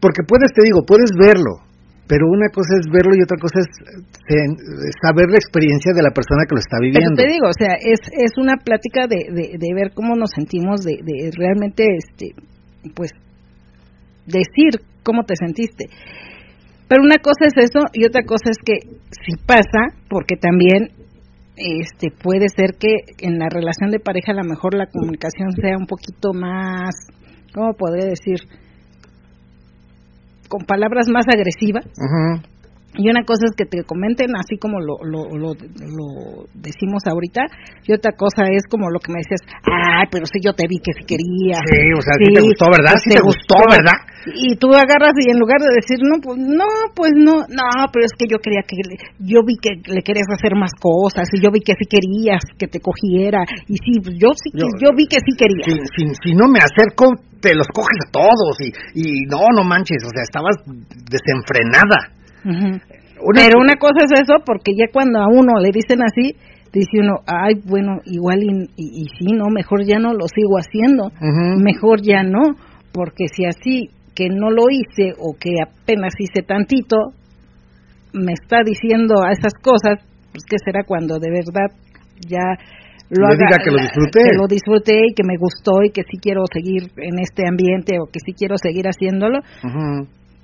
Porque 0.00 0.22
puedes, 0.26 0.52
te 0.52 0.62
digo, 0.62 0.84
puedes 0.86 1.10
verlo, 1.16 1.64
pero 2.06 2.26
una 2.28 2.48
cosa 2.48 2.76
es 2.80 2.86
verlo 2.90 3.12
y 3.16 3.22
otra 3.22 3.36
cosa 3.36 3.60
es 3.60 3.68
eh, 4.32 4.48
saber 5.02 5.28
la 5.28 5.36
experiencia 5.36 5.92
de 5.92 6.02
la 6.02 6.10
persona 6.10 6.44
que 6.48 6.54
lo 6.54 6.60
está 6.60 6.78
viviendo. 6.80 7.16
te 7.16 7.28
digo, 7.28 7.48
o 7.48 7.56
sea, 7.56 7.76
es, 7.80 8.00
es 8.12 8.32
una 8.38 8.56
plática 8.56 9.06
de, 9.06 9.28
de, 9.28 9.58
de 9.58 9.74
ver 9.74 9.92
cómo 9.92 10.16
nos 10.16 10.30
sentimos, 10.34 10.80
de, 10.80 11.00
de 11.04 11.30
realmente, 11.36 11.84
este, 11.84 12.32
pues, 12.94 13.10
decir 14.24 14.80
cómo 15.02 15.24
te 15.24 15.34
sentiste. 15.36 15.86
Pero 16.88 17.02
una 17.04 17.18
cosa 17.18 17.46
es 17.46 17.56
eso 17.56 17.80
y 17.92 18.06
otra 18.06 18.22
cosa 18.22 18.50
es 18.50 18.58
que 18.64 18.88
si 19.10 19.36
pasa, 19.46 19.94
porque 20.08 20.36
también 20.36 20.90
este 21.56 22.08
puede 22.10 22.48
ser 22.48 22.76
que 22.78 22.88
en 23.18 23.38
la 23.38 23.48
relación 23.48 23.90
de 23.90 23.98
pareja 23.98 24.32
a 24.32 24.42
lo 24.42 24.44
mejor 24.44 24.74
la 24.74 24.86
comunicación 24.86 25.52
sea 25.52 25.76
un 25.76 25.86
poquito 25.86 26.32
más, 26.32 26.94
¿cómo 27.52 27.74
podría 27.74 28.06
decir? 28.06 28.40
con 30.48 30.64
palabras 30.64 31.08
más 31.08 31.26
agresivas 31.28 31.84
Ujú. 31.84 32.42
Y 32.96 33.08
una 33.10 33.22
cosa 33.24 33.44
es 33.46 33.54
que 33.56 33.66
te 33.66 33.84
comenten 33.84 34.34
así 34.36 34.56
como 34.58 34.80
lo, 34.80 34.96
lo, 35.04 35.28
lo, 35.36 35.52
lo 35.52 36.06
decimos 36.54 37.02
ahorita, 37.06 37.42
y 37.86 37.92
otra 37.92 38.12
cosa 38.12 38.48
es 38.50 38.64
como 38.70 38.90
lo 38.90 38.98
que 38.98 39.12
me 39.12 39.20
decías, 39.20 39.42
ay, 39.66 40.06
pero 40.10 40.24
si 40.26 40.40
yo 40.42 40.52
te 40.54 40.64
vi 40.68 40.78
que 40.80 40.92
si 40.96 41.04
querías. 41.04 41.60
Sí, 41.68 41.82
o 41.96 42.00
sea, 42.02 42.14
sí 42.18 42.32
te 42.32 42.40
gustó, 42.40 42.66
¿verdad? 42.72 42.92
pues 42.96 43.04
Sí 43.04 43.10
te 43.10 43.20
gustó, 43.22 43.56
¿verdad? 43.70 43.98
Y 44.34 44.56
tú 44.56 44.68
agarras 44.74 45.14
y 45.20 45.30
en 45.30 45.38
lugar 45.38 45.60
de 45.60 45.72
decir, 45.72 45.98
no, 46.02 46.20
pues 46.20 46.36
no, 46.38 46.66
pues 46.94 47.12
no, 47.14 47.46
no, 47.48 47.66
pero 47.92 48.04
es 48.04 48.12
que 48.18 48.26
yo 48.28 48.38
quería 48.42 48.60
que, 48.66 48.76
le- 48.82 49.00
yo 49.20 49.40
vi 49.46 49.56
que 49.60 49.78
le 49.88 50.02
querías 50.02 50.26
hacer 50.32 50.56
más 50.56 50.72
cosas, 50.80 51.28
y 51.32 51.40
yo 51.40 51.50
vi 51.52 51.60
que 51.60 51.74
sí 51.78 51.86
querías 51.88 52.42
que 52.58 52.66
te 52.66 52.80
cogiera, 52.80 53.44
y 53.68 53.76
sí, 53.78 54.00
pues 54.02 54.16
yo 54.18 54.32
sí, 54.34 54.50
Yo- 54.52 54.66
yo, 54.80 54.90
vi 54.96 55.06
que 55.06 55.20
sí 55.22 55.32
querías. 55.38 55.64
Si, 55.94 56.04
si, 56.04 56.12
si 56.24 56.30
no 56.34 56.48
me 56.48 56.58
acerco, 56.58 57.14
te 57.40 57.54
los 57.54 57.68
coges 57.72 57.98
a 58.06 58.10
todos. 58.10 58.58
Y, 58.60 58.72
y 58.94 59.26
no, 59.30 59.38
no 59.54 59.62
manches, 59.62 60.02
o 60.04 60.10
sea, 60.10 60.22
estabas 60.26 60.56
desenfrenada. 61.10 62.17
Una- 63.20 63.40
Pero 63.42 63.60
una 63.60 63.74
cosa 63.76 64.04
es 64.04 64.20
eso, 64.22 64.34
porque 64.46 64.72
ya 64.78 64.86
cuando 64.92 65.18
a 65.20 65.26
uno 65.28 65.58
le 65.60 65.70
dicen 65.72 66.00
así, 66.02 66.34
dice 66.72 67.00
uno, 67.00 67.16
ay, 67.26 67.54
bueno, 67.66 67.98
igual 68.04 68.42
y, 68.42 68.50
y, 68.76 69.02
y 69.02 69.06
sí, 69.18 69.32
no, 69.34 69.46
mejor 69.50 69.84
ya 69.84 69.98
no 69.98 70.12
lo 70.12 70.26
sigo 70.28 70.56
haciendo, 70.58 71.10
mejor 71.62 72.00
ya 72.02 72.22
no, 72.22 72.42
porque 72.92 73.26
si 73.34 73.44
así 73.44 73.90
que 74.14 74.28
no 74.28 74.50
lo 74.50 74.64
hice 74.70 75.14
o 75.18 75.34
que 75.38 75.50
apenas 75.62 76.12
hice 76.18 76.42
tantito, 76.46 76.96
me 78.12 78.32
está 78.32 78.58
diciendo 78.64 79.14
a 79.22 79.32
esas 79.32 79.54
cosas, 79.62 79.98
pues 80.32 80.44
qué 80.48 80.56
será 80.64 80.84
cuando 80.84 81.18
de 81.18 81.30
verdad 81.30 81.70
ya 82.28 82.56
lo 83.10 83.26
haga, 83.26 83.36
diga 83.46 83.58
que 83.64 83.70
lo 83.70 83.78
disfruté. 83.78 84.20
que 84.30 84.36
lo 84.36 84.46
disfruté 84.46 84.94
y 85.10 85.14
que 85.14 85.22
me 85.24 85.36
gustó 85.38 85.82
y 85.84 85.90
que 85.90 86.02
sí 86.02 86.18
quiero 86.20 86.42
seguir 86.52 86.90
en 86.98 87.18
este 87.20 87.46
ambiente 87.48 87.96
o 88.00 88.06
que 88.06 88.20
sí 88.24 88.32
quiero 88.32 88.56
seguir 88.58 88.86
haciéndolo. 88.86 89.38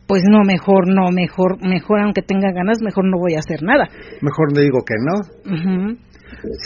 Pues 0.07 0.22
no, 0.28 0.40
mejor 0.44 0.88
no, 0.88 1.11
mejor, 1.11 1.59
mejor 1.61 2.00
aunque 2.00 2.22
tenga 2.22 2.52
ganas, 2.52 2.82
mejor 2.82 3.05
no 3.05 3.18
voy 3.18 3.34
a 3.34 3.38
hacer 3.38 3.62
nada. 3.62 3.88
Mejor 4.20 4.52
le 4.55 4.62
digo 4.62 4.78
que 4.84 4.94
no. 5.00 5.96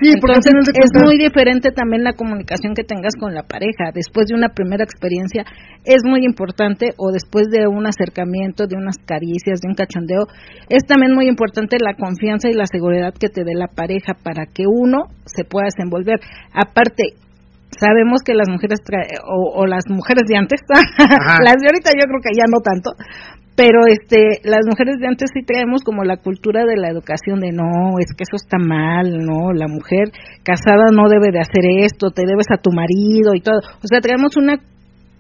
Sí, 0.01 0.15
porque 0.21 0.37
Entonces 0.37 0.75
es 0.75 1.05
muy 1.05 1.19
diferente 1.19 1.71
también 1.71 2.03
la 2.03 2.15
comunicación 2.15 2.75
que 2.75 2.85
tengas 2.85 3.15
con 3.19 3.35
la 3.35 3.43
pareja. 3.43 3.93
Después 3.95 4.27
de 4.27 4.35
una 4.35 4.49
primera 4.51 4.83
experiencia 4.83 5.45
es 5.85 6.03
muy 6.05 6.25
importante 6.25 6.95
o 6.97 7.13
después 7.13 7.47
de 7.51 7.67
un 7.69 7.87
acercamiento, 7.87 8.67
de 8.67 8.77
unas 8.77 8.97
caricias, 9.05 9.61
de 9.61 9.69
un 9.69 9.75
cachondeo, 9.75 10.27
es 10.69 10.85
también 10.87 11.15
muy 11.15 11.29
importante 11.29 11.77
la 11.81 11.95
confianza 11.95 12.49
y 12.49 12.55
la 12.55 12.67
seguridad 12.67 13.15
que 13.15 13.29
te 13.29 13.45
dé 13.45 13.55
la 13.55 13.69
pareja 13.69 14.15
para 14.15 14.47
que 14.47 14.65
uno 14.67 15.05
se 15.27 15.45
pueda 15.45 15.67
desenvolver. 15.67 16.21
Aparte, 16.53 17.15
sabemos 17.77 18.23
que 18.25 18.35
las 18.35 18.49
mujeres 18.49 18.81
trae- 18.85 19.21
o, 19.25 19.61
o 19.61 19.67
las 19.67 19.85
mujeres 19.89 20.25
de 20.27 20.37
antes, 20.37 20.61
las 20.69 21.57
de 21.61 21.67
ahorita 21.69 21.91
yo 21.95 22.05
creo 22.09 22.23
que 22.23 22.37
ya 22.37 22.47
no 22.49 22.61
tanto, 22.61 22.93
pero 23.59 23.81
este 23.91 24.39
las 24.45 24.65
mujeres 24.71 24.99
de 25.01 25.09
antes 25.09 25.31
sí 25.35 25.43
traemos 25.45 25.83
como 25.83 26.05
la 26.05 26.17
cultura 26.17 26.65
de 26.65 26.77
la 26.77 26.91
educación 26.91 27.41
de 27.41 27.51
no, 27.51 27.99
es 27.99 28.15
que 28.15 28.23
eso 28.23 28.37
está 28.37 28.57
mal, 28.57 29.19
no, 29.19 29.53
la 29.53 29.67
mujer 29.67 30.13
casada 30.45 30.87
no 30.95 31.09
debe 31.11 31.33
de 31.33 31.41
hacer 31.41 31.67
esto, 31.83 32.11
te 32.11 32.23
debes 32.25 32.47
a 32.55 32.63
tu 32.63 32.71
marido 32.71 33.35
y 33.35 33.41
todo. 33.41 33.59
O 33.83 33.87
sea, 33.91 34.01
traemos 34.01 34.37
una 34.37 34.59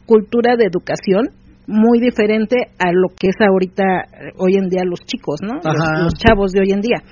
cultura 0.06 0.54
de 0.56 0.66
educación 0.66 1.30
muy 1.66 2.00
diferente 2.00 2.56
a 2.78 2.92
lo 2.92 3.08
que 3.08 3.28
es 3.28 3.36
ahorita 3.40 3.84
eh, 3.84 4.32
hoy 4.38 4.54
en 4.54 4.68
día 4.68 4.82
los 4.84 5.00
chicos, 5.00 5.40
¿no? 5.42 5.54
Los, 5.54 6.14
chavos 6.14 6.52
de 6.52 6.60
hoy 6.60 6.72
en 6.72 6.80
día. 6.80 7.02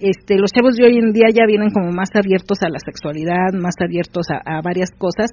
Este, 0.00 0.38
los 0.38 0.52
chavos 0.52 0.76
de 0.76 0.86
hoy 0.86 0.98
en 0.98 1.12
día 1.12 1.26
ya 1.34 1.44
vienen 1.46 1.70
como 1.70 1.90
más 1.90 2.10
abiertos 2.14 2.58
a 2.62 2.68
la 2.68 2.78
sexualidad, 2.78 3.52
más 3.54 3.74
abiertos 3.82 4.26
a, 4.30 4.60
varias 4.62 4.90
cosas, 4.96 5.30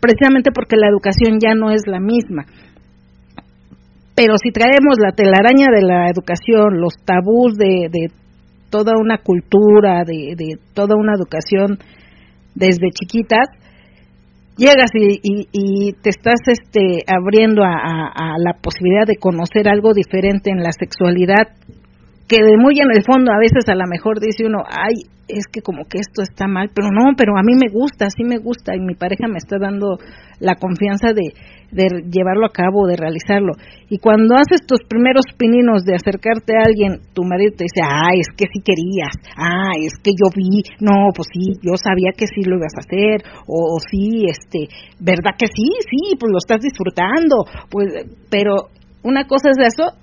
precisamente 0.00 0.52
porque 0.54 0.76
la 0.76 0.88
educación 0.88 1.38
ya 1.40 1.54
no 1.54 1.70
es 1.70 1.82
la 1.86 1.98
misma. 1.98 2.46
Pero 4.14 4.34
si 4.38 4.52
traemos 4.52 4.94
la 5.02 5.12
telaraña 5.12 5.66
de 5.74 5.82
la 5.82 6.06
educación, 6.08 6.78
los 6.80 6.94
tabús 7.04 7.56
de, 7.56 8.10
toda 8.70 8.92
una 8.96 9.18
cultura, 9.18 10.04
de, 10.04 10.58
toda 10.72 10.94
una 10.94 11.14
educación 11.14 11.78
desde 12.54 12.90
chiquitas, 12.94 13.48
llegas 14.56 14.90
y, 14.94 15.18
y, 15.22 15.48
y 15.50 15.92
te 15.94 16.10
estás 16.10 16.40
este, 16.46 17.02
abriendo 17.08 17.64
a 17.64 18.36
la 18.38 18.52
posibilidad 18.62 19.06
de 19.06 19.16
conocer 19.16 19.68
algo 19.68 19.94
diferente 19.94 20.50
en 20.50 20.62
la 20.62 20.70
sexualidad, 20.70 21.48
que 22.30 22.38
de 22.38 22.54
muy 22.62 22.78
en 22.78 22.94
el 22.94 23.02
fondo 23.02 23.32
a 23.34 23.42
veces 23.42 23.66
a 23.66 23.74
lo 23.74 23.90
mejor 23.90 24.20
dice 24.22 24.46
uno, 24.46 24.62
ay, 24.62 25.02
es 25.26 25.50
que 25.50 25.62
como 25.62 25.82
que 25.90 25.98
esto 25.98 26.22
está 26.22 26.46
mal, 26.46 26.70
pero 26.70 26.86
no, 26.94 27.18
pero 27.18 27.34
a 27.34 27.42
mí 27.42 27.58
me 27.58 27.66
gusta, 27.66 28.06
sí 28.06 28.22
me 28.22 28.38
gusta 28.38 28.70
y 28.76 28.78
mi 28.78 28.94
pareja 28.94 29.26
me 29.26 29.38
está 29.38 29.58
dando 29.58 29.98
la 30.38 30.54
confianza 30.54 31.10
de, 31.10 31.34
de 31.74 32.06
llevarlo 32.06 32.46
a 32.46 32.54
cabo, 32.54 32.86
de 32.86 32.94
realizarlo. 32.94 33.58
Y 33.90 33.98
cuando 33.98 34.38
haces 34.38 34.62
tus 34.62 34.78
primeros 34.86 35.26
pininos 35.36 35.82
de 35.82 35.98
acercarte 35.98 36.54
a 36.54 36.70
alguien, 36.70 37.02
tu 37.14 37.26
marido 37.26 37.50
te 37.58 37.66
dice, 37.66 37.82
ay, 37.82 38.22
es 38.22 38.30
que 38.38 38.46
sí 38.46 38.62
querías, 38.62 39.10
ay, 39.34 39.90
es 39.90 39.98
que 39.98 40.14
yo 40.14 40.30
vi, 40.30 40.62
no, 40.78 41.10
pues 41.10 41.26
sí, 41.34 41.58
yo 41.66 41.74
sabía 41.74 42.14
que 42.14 42.30
sí 42.30 42.46
lo 42.46 42.62
ibas 42.62 42.78
a 42.78 42.86
hacer, 42.86 43.26
o, 43.50 43.74
o 43.74 43.78
sí, 43.90 44.30
este, 44.30 44.70
¿verdad 45.02 45.34
que 45.34 45.50
sí? 45.50 45.66
Sí, 45.82 46.14
pues 46.14 46.30
lo 46.30 46.38
estás 46.38 46.62
disfrutando, 46.62 47.42
pues, 47.70 47.90
pero 48.30 48.70
una 49.02 49.26
cosa 49.26 49.50
es 49.50 49.58
eso 49.74 49.98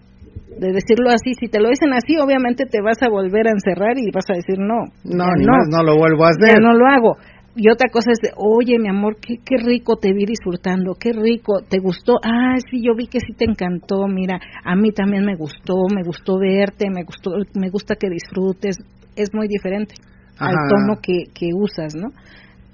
de 0.48 0.72
decirlo 0.72 1.10
así, 1.10 1.34
si 1.40 1.48
te 1.48 1.60
lo 1.60 1.70
dicen 1.70 1.94
así, 1.94 2.18
obviamente 2.18 2.66
te 2.66 2.82
vas 2.82 2.98
a 3.02 3.10
volver 3.10 3.48
a 3.48 3.52
encerrar 3.52 3.98
y 3.98 4.10
vas 4.12 4.26
a 4.30 4.36
decir 4.36 4.58
no, 4.60 4.86
No, 5.04 5.26
ya 5.26 5.34
ni 5.38 5.46
más, 5.46 5.68
no 5.70 5.84
lo 5.84 5.98
vuelvo 5.98 6.26
a 6.26 6.32
ya 6.40 6.48
hacer. 6.48 6.62
no 6.62 6.74
lo 6.74 6.88
hago. 6.88 7.18
Y 7.60 7.70
otra 7.72 7.90
cosa 7.90 8.12
es, 8.12 8.20
de, 8.22 8.30
oye, 8.38 8.78
mi 8.78 8.88
amor, 8.88 9.18
qué, 9.20 9.38
qué 9.44 9.58
rico 9.58 9.98
te 9.98 10.14
vi 10.14 10.26
disfrutando, 10.26 10.94
qué 10.94 11.12
rico, 11.12 11.62
¿te 11.68 11.80
gustó? 11.80 12.14
Ah, 12.24 12.56
sí, 12.70 12.84
yo 12.86 12.94
vi 12.96 13.08
que 13.08 13.20
sí 13.20 13.34
te 13.36 13.46
encantó, 13.46 14.08
mira, 14.08 14.40
a 14.64 14.76
mí 14.76 14.92
también 14.92 15.26
me 15.26 15.36
gustó, 15.36 15.74
me 15.94 16.04
gustó 16.04 16.38
verte, 16.40 16.86
me 16.94 17.04
gustó, 17.04 17.32
me 17.56 17.70
gusta 17.70 17.96
que 17.96 18.10
disfrutes, 18.10 18.78
es 19.16 19.34
muy 19.34 19.48
diferente 19.48 19.96
al 20.38 20.54
tono 20.70 21.02
que, 21.02 21.24
que 21.34 21.50
usas, 21.54 21.96
¿no? 21.96 22.10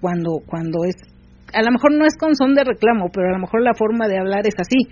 Cuando, 0.01 0.41
cuando 0.45 0.83
es, 0.83 0.95
a 1.53 1.63
lo 1.63 1.71
mejor 1.71 1.93
no 1.93 2.05
es 2.05 2.17
con 2.19 2.35
son 2.35 2.53
de 2.53 2.65
reclamo, 2.65 3.07
pero 3.13 3.29
a 3.29 3.31
lo 3.31 3.39
mejor 3.39 3.61
la 3.61 3.73
forma 3.73 4.09
de 4.09 4.19
hablar 4.19 4.45
es 4.45 4.55
así. 4.59 4.91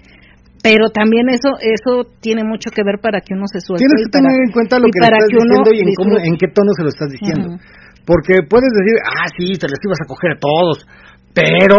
Pero 0.63 0.89
también 0.93 1.29
eso 1.29 1.57
eso 1.59 2.05
tiene 2.21 2.43
mucho 2.43 2.69
que 2.69 2.83
ver 2.85 2.99
para 3.01 3.19
que 3.21 3.33
uno 3.33 3.45
se 3.51 3.59
suelte. 3.61 3.81
Tienes 3.85 4.05
que 4.05 4.11
para- 4.11 4.29
tener 4.29 4.45
en 4.45 4.51
cuenta 4.53 4.77
lo 4.77 4.85
que 4.85 4.99
estás 5.01 5.25
que 5.25 5.35
diciendo 5.35 5.69
y 5.73 5.79
en, 5.81 5.89
cómo- 5.97 6.17
en 6.21 6.35
qué 6.37 6.47
tono 6.53 6.71
se 6.77 6.83
lo 6.83 6.89
estás 6.89 7.09
diciendo. 7.09 7.47
Ujú. 7.49 7.57
Porque 8.05 8.33
puedes 8.47 8.69
decir, 8.73 8.95
ah, 9.05 9.25
sí, 9.37 9.53
te 9.57 9.67
les 9.69 9.79
ibas 9.85 9.97
a 10.01 10.05
coger 10.05 10.31
a 10.33 10.39
todos, 10.39 10.85
pero, 11.33 11.77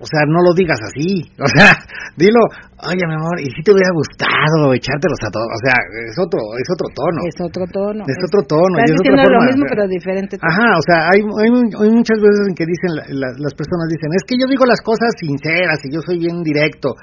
o 0.00 0.06
sea, 0.06 0.26
no 0.26 0.42
lo 0.42 0.52
digas 0.54 0.78
así. 0.82 1.22
O 1.44 1.48
sea, 1.50 1.70
dilo, 2.16 2.40
oye, 2.82 3.04
mi 3.06 3.14
amor, 3.14 3.36
¿y 3.38 3.48
si 3.52 3.60
te 3.62 3.70
hubiera 3.74 3.90
gustado 3.94 4.72
echártelos 4.74 5.20
a 5.22 5.30
todos? 5.30 5.50
O 5.50 5.60
sea, 5.66 5.76
es 6.08 6.16
otro, 6.18 6.40
es 6.56 6.68
otro 6.72 6.88
tono. 6.94 7.20
Es 7.26 7.36
otro 7.42 7.62
tono. 7.70 8.02
Es 8.06 8.18
otro 8.26 8.40
tono, 8.48 8.74
y 8.78 8.82
Estás 8.82 8.94
es 8.94 9.00
otra 9.00 9.14
diciendo 9.14 9.30
lo 9.30 9.38
forma, 9.38 9.50
mismo, 9.50 9.64
o 9.64 9.68
sea. 9.68 9.72
pero 9.76 9.84
diferente. 9.88 10.32
tono. 10.38 10.48
Ajá, 10.50 10.68
o 10.78 10.84
sea, 10.86 10.98
hay, 11.12 11.20
hay, 11.22 11.50
hay 11.84 11.90
muchas 11.94 12.18
veces 12.22 12.42
en 12.48 12.54
que 12.58 12.66
dicen, 12.66 12.90
la- 12.96 13.08
la- 13.12 13.36
las 13.38 13.54
personas 13.54 13.86
dicen, 13.92 14.10
es 14.14 14.22
que 14.26 14.34
yo 14.40 14.46
digo 14.50 14.64
las 14.66 14.80
cosas 14.82 15.10
sinceras 15.20 15.78
y 15.84 15.88
yo 15.94 16.00
soy 16.02 16.18
bien 16.22 16.42
directo. 16.42 16.94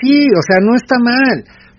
Sí, 0.00 0.28
o 0.32 0.42
sea, 0.44 0.58
no 0.64 0.72
está 0.76 0.96
mal, 1.00 1.36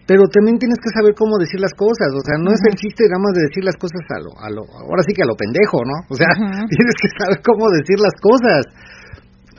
pero 0.10 0.26
también 0.28 0.58
tienes 0.60 0.78
que 0.82 0.92
saber 0.98 1.14
cómo 1.16 1.38
decir 1.40 1.62
las 1.62 1.74
cosas, 1.78 2.10
o 2.12 2.22
sea, 2.26 2.36
no 2.42 2.52
es 2.52 2.62
el 2.68 2.76
chiste 2.76 3.06
nada 3.08 3.22
más 3.24 3.34
de 3.38 3.46
decir 3.48 3.64
las 3.64 3.78
cosas 3.78 4.02
a 4.10 4.18
lo, 4.20 4.32
a 4.42 4.48
lo, 4.52 4.62
ahora 4.90 5.02
sí 5.08 5.14
que 5.16 5.24
a 5.24 5.30
lo 5.30 5.38
pendejo, 5.38 5.80
¿no? 5.86 5.96
O 6.12 6.16
sea, 6.18 6.30
tienes 6.74 6.96
que 7.00 7.10
saber 7.18 7.40
cómo 7.46 7.70
decir 7.72 7.98
las 8.02 8.14
cosas. 8.20 8.62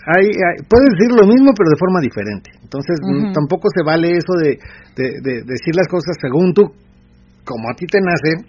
Hay, 0.06 0.26
hay- 0.26 0.60
puedes 0.66 0.90
decir 0.98 1.10
lo 1.14 1.26
mismo, 1.26 1.54
pero 1.54 1.70
de 1.70 1.78
forma 1.78 2.00
diferente. 2.00 2.50
Entonces, 2.62 2.98
mm, 3.02 3.32
tampoco 3.32 3.68
se 3.70 3.82
vale 3.86 4.10
eso 4.18 4.34
de, 4.42 4.58
de, 4.98 5.06
de 5.22 5.34
decir 5.46 5.74
las 5.76 5.86
cosas 5.86 6.16
según 6.20 6.52
tú, 6.54 6.66
como 7.44 7.70
a 7.70 7.74
ti 7.74 7.86
te 7.86 8.00
nacen, 8.02 8.46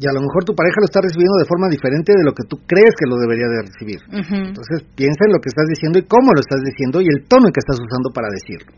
y 0.00 0.08
a 0.08 0.14
lo 0.16 0.20
mejor 0.24 0.44
tu 0.48 0.54
pareja 0.56 0.80
lo 0.80 0.88
está 0.88 1.00
recibiendo 1.04 1.36
de 1.36 1.44
forma 1.50 1.68
diferente 1.68 2.12
de 2.16 2.24
lo 2.24 2.32
que 2.32 2.46
tú 2.48 2.56
crees 2.66 2.94
que 2.96 3.04
lo 3.10 3.18
debería 3.20 3.48
de 3.52 3.60
recibir. 3.68 4.00
Entonces 4.48 4.80
piensa 4.96 5.26
en 5.28 5.32
lo 5.36 5.40
que 5.44 5.50
estás 5.52 5.66
diciendo 5.68 5.98
y 6.00 6.08
cómo 6.08 6.32
lo 6.32 6.40
estás 6.40 6.60
diciendo 6.64 7.02
y 7.02 7.08
el 7.12 7.26
tono 7.28 7.52
que 7.52 7.60
estás 7.60 7.76
usando 7.76 8.08
para 8.14 8.28
decirlo. 8.32 8.72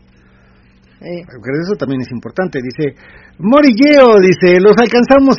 Eso 1.03 1.75
también 1.77 2.01
es 2.01 2.11
importante. 2.11 2.59
Dice, 2.63 2.95
Morilleo, 3.39 4.19
dice, 4.19 4.59
los 4.59 4.75
alcanzamos, 4.77 5.35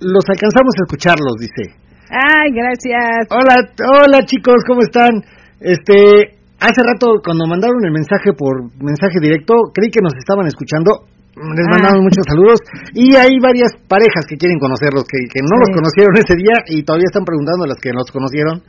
los 0.00 0.24
alcanzamos 0.28 0.72
a 0.76 0.82
escucharlos, 0.88 1.36
dice. 1.38 1.76
Ay, 2.08 2.52
gracias. 2.52 3.28
Hola, 3.30 3.56
hola 4.04 4.20
chicos, 4.24 4.56
¿cómo 4.66 4.80
están? 4.82 5.22
Este, 5.62 6.36
hace 6.60 6.80
rato 6.82 7.22
cuando 7.24 7.46
mandaron 7.46 7.78
el 7.84 7.92
mensaje 7.92 8.34
por 8.36 8.66
mensaje 8.82 9.18
directo, 9.22 9.54
creí 9.74 9.90
que 9.90 10.02
nos 10.02 10.14
estaban 10.18 10.46
escuchando. 10.46 11.06
Les 11.32 11.64
Ah. 11.64 11.70
mandamos 11.80 12.02
muchos 12.04 12.24
saludos 12.28 12.60
y 12.92 13.16
hay 13.16 13.40
varias 13.40 13.72
parejas 13.88 14.26
que 14.28 14.36
quieren 14.36 14.58
conocerlos, 14.60 15.04
que, 15.08 15.16
que 15.32 15.40
no 15.40 15.56
Sí. 15.56 15.60
los 15.64 15.70
conocieron 15.72 16.12
ese 16.20 16.36
día 16.36 16.56
y 16.68 16.82
todavía 16.84 17.08
están 17.08 17.24
preguntando 17.24 17.64
a 17.64 17.68
las 17.72 17.80
que 17.80 17.88
los 17.90 18.04
conocieron 18.12 18.60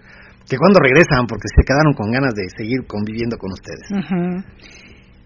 que 0.47 0.55
cuándo 0.57 0.79
regresan 0.79 1.27
porque 1.27 1.47
se 1.51 1.59
quedaron 1.67 1.91
con 1.93 2.11
ganas 2.11 2.31
de 2.35 2.47
seguir 2.55 2.87
conviviendo 2.87 3.35
con 3.37 3.51
ustedes. 3.51 3.83
Ujú. 3.91 4.43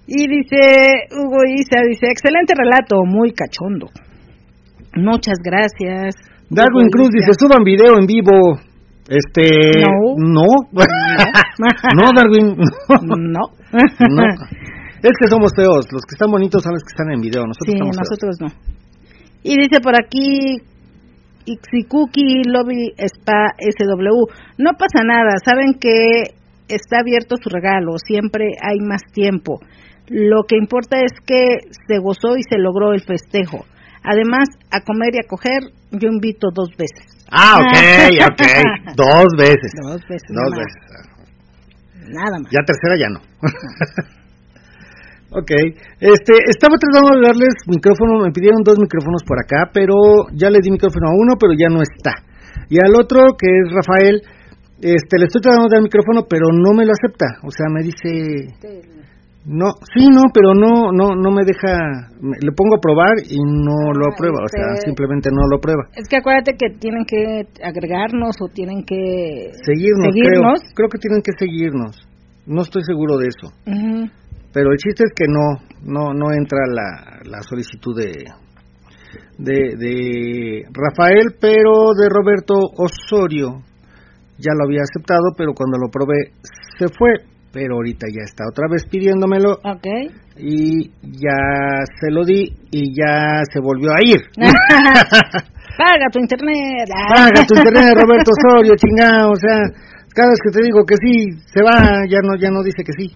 Y 0.10 0.26
dice 0.26 1.10
Hugo 1.14 1.42
Isa, 1.46 1.84
dice, 1.86 2.08
excelente 2.10 2.54
relato, 2.58 3.06
muy 3.06 3.34
cachondo. 3.34 3.86
Muchas 4.96 5.38
gracias. 5.44 6.16
Darwin 6.50 6.90
Cruz 6.90 7.10
dice, 7.12 7.32
suban 7.38 7.64
video 7.64 8.00
en 8.00 8.08
vivo. 8.08 8.58
Este, 9.10 9.82
No. 9.82 10.16
no, 10.18 10.44
no, 11.96 12.10
Darwin, 12.16 12.56
no. 13.10 13.42
Es 15.04 15.12
que 15.22 15.28
somos 15.30 15.52
feos. 15.56 15.86
Los 15.92 16.02
que 16.04 16.14
están 16.16 16.32
bonitos 16.32 16.62
son 16.64 16.74
los 16.74 16.84
que 16.84 16.92
están 16.92 17.12
en 17.14 17.22
video. 17.22 17.44
Nosotros 17.46 17.68
Sí, 17.68 17.74
estamos 17.74 17.96
feos. 17.96 18.10
nosotros 18.10 18.36
no. 18.42 18.48
Y 19.44 19.56
dice 19.58 19.80
por 19.82 19.96
aquí 19.96 20.58
Ixikuki 21.46 22.44
Lobby 22.50 22.92
Spa 22.98 23.54
SW, 23.58 24.26
no 24.58 24.72
pasa 24.74 25.04
nada, 25.06 25.38
saben 25.46 25.76
que 25.80 26.34
está 26.68 27.00
abierto 27.00 27.36
su 27.42 27.48
regalo, 27.50 27.98
siempre 27.98 28.48
hay 28.62 28.80
más 28.82 29.02
tiempo. 29.14 29.60
Lo 30.10 30.44
que 30.48 30.58
importa 30.58 30.98
es 31.00 31.12
que 31.26 31.60
se 31.88 32.00
gozó 32.00 32.36
y 32.38 32.44
se 32.44 32.58
logró 32.58 32.92
el 32.94 33.02
festejo. 33.02 33.66
Además, 34.04 34.50
a 34.72 34.82
comer 34.82 35.14
y 35.16 35.20
a 35.20 35.28
coger, 35.28 35.72
yo 35.92 36.10
invito 36.10 36.50
dos 36.54 36.70
veces. 36.78 37.17
Ah, 37.32 37.60
ok, 37.60 37.76
ok. 38.32 38.42
Dos 38.96 39.28
veces. 39.38 39.72
Dos 39.82 40.02
veces. 40.08 40.30
Dos 40.30 40.36
nada 40.36 40.50
más, 40.50 40.60
veces. 40.60 40.82
Nada 42.08 42.40
más. 42.40 42.50
Ya 42.52 42.64
tercera 42.64 42.96
ya 42.98 43.10
no. 43.10 43.20
ok. 45.40 45.52
Este, 46.00 46.34
estaba 46.48 46.78
tratando 46.80 47.20
de 47.20 47.28
darles 47.28 47.54
micrófono. 47.68 48.24
Me 48.24 48.32
pidieron 48.32 48.64
dos 48.64 48.80
micrófonos 48.80 49.24
por 49.24 49.38
acá, 49.40 49.70
pero 49.74 49.94
ya 50.34 50.50
le 50.50 50.62
di 50.62 50.72
micrófono 50.72 51.10
a 51.10 51.16
uno, 51.16 51.36
pero 51.40 51.54
ya 51.58 51.68
no 51.68 51.82
está. 51.82 52.24
Y 52.70 52.80
al 52.84 52.96
otro, 52.96 53.36
que 53.38 53.48
es 53.48 53.72
Rafael, 53.72 54.22
este, 54.82 55.18
le 55.18 55.26
estoy 55.26 55.42
tratando 55.42 55.68
de 55.68 55.76
dar 55.76 55.84
micrófono, 55.84 56.26
pero 56.30 56.48
no 56.52 56.74
me 56.74 56.86
lo 56.86 56.92
acepta. 56.92 57.40
O 57.44 57.52
sea, 57.52 57.68
me 57.70 57.84
dice, 57.84 58.54
no, 59.46 59.72
sí, 59.96 60.08
no, 60.12 60.24
pero 60.34 60.54
no, 60.54 60.92
no, 60.92 61.16
no 61.16 61.32
me 61.32 61.44
deja. 61.46 62.10
me- 62.20 62.38
le 62.42 62.52
pongo 62.52 62.76
a 62.76 62.82
probar 62.82 63.14
y 63.30 63.38
no 63.40 63.94
lo 63.94 64.12
aprueba. 64.14 64.40
O 64.44 64.48
sea, 64.50 64.76
simplemente 64.84 65.30
no 65.32 65.42
lo 65.50 65.58
aprueba. 65.58 65.84
Es 65.96 66.08
que 66.10 66.18
acuérdate 66.18 66.58
que 66.58 66.78
tienen 66.80 67.06
que 67.06 67.48
agregarnos 67.64 68.36
o 68.42 68.48
tienen 68.54 68.84
que 68.84 69.52
Seguirnos, 69.64 70.08
seguirnos. 70.14 70.60
creo. 70.62 70.74
Creo 70.76 70.90
que 70.90 70.98
tienen 71.00 71.22
que 71.22 71.32
seguirnos. 71.40 71.96
No 72.46 72.62
estoy 72.62 72.84
seguro 72.84 73.18
de 73.18 73.28
eso. 73.28 73.54
Pero 74.54 74.72
el 74.72 74.78
chiste 74.78 75.04
es 75.06 75.14
que 75.16 75.26
no, 75.28 75.62
no, 75.84 76.14
no 76.14 76.34
entra 76.34 76.60
la, 76.68 77.20
la 77.30 77.42
solicitud 77.44 77.96
de, 77.96 78.12
de, 79.38 79.76
de 79.78 80.64
Rafael, 80.74 81.36
pero 81.40 81.94
de 82.00 82.10
Roberto 82.10 82.54
Osorio 82.78 83.62
ya 84.40 84.52
lo 84.58 84.66
había 84.66 84.82
aceptado, 84.82 85.34
pero 85.38 85.54
cuando 85.54 85.78
lo 85.78 85.90
probé 85.92 86.32
se 86.78 86.88
fue, 86.88 87.14
pero 87.52 87.76
ahorita 87.76 88.08
ya 88.14 88.24
está 88.24 88.44
otra 88.50 88.68
vez 88.70 88.86
pidiéndomelo 88.90 89.54
Ok. 89.64 89.88
y 90.38 90.90
ya 91.02 91.84
se 92.00 92.12
lo 92.12 92.24
di 92.24 92.54
y 92.72 92.94
ya 92.96 93.42
se 93.52 93.60
volvió 93.60 93.92
a 93.92 94.02
ir. 94.04 94.22
Paga 95.78 96.06
tu 96.12 96.20
internet. 96.20 96.88
Paga 97.14 97.46
tu 97.48 97.54
internet, 97.56 97.94
Roberto 98.02 98.32
Osorio, 98.34 98.74
chingado, 98.76 99.32
o 99.32 99.36
sea, 99.36 99.58
cada 100.14 100.30
vez 100.30 100.40
que 100.44 100.52
te 100.60 100.64
digo 100.66 100.84
que 100.86 100.96
sí, 100.98 101.30
se 101.54 101.62
va, 101.62 102.04
ya 102.10 102.18
no, 102.24 102.36
ya 102.40 102.50
no 102.50 102.64
dice 102.64 102.84
que 102.84 102.94
sí. 102.98 103.16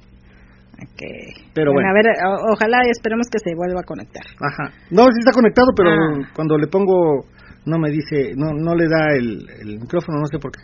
Ok. 0.82 1.02
Pero 1.54 1.74
bueno. 1.74 1.90
A 1.90 1.94
ver, 1.94 2.06
o- 2.26 2.54
ojalá 2.54 2.78
y 2.86 2.90
esperemos 2.92 3.28
que 3.32 3.40
se 3.40 3.56
vuelva 3.56 3.82
a 3.82 3.84
conectar. 3.84 4.24
Ajá. 4.40 4.72
No, 4.92 5.06
sí 5.08 5.20
está 5.20 5.32
conectado, 5.32 5.68
pero 5.76 5.90
Ah. 5.92 6.30
cuando 6.34 6.58
le 6.58 6.68
pongo, 6.68 7.26
no 7.66 7.78
me 7.80 7.90
dice, 7.92 8.34
no, 8.36 8.52
no 8.54 8.76
le 8.76 8.88
da 8.88 9.14
el, 9.18 9.48
el 9.62 9.80
micrófono, 9.80 10.20
no 10.20 10.26
sé 10.28 10.38
por 10.40 10.52
qué. 10.52 10.62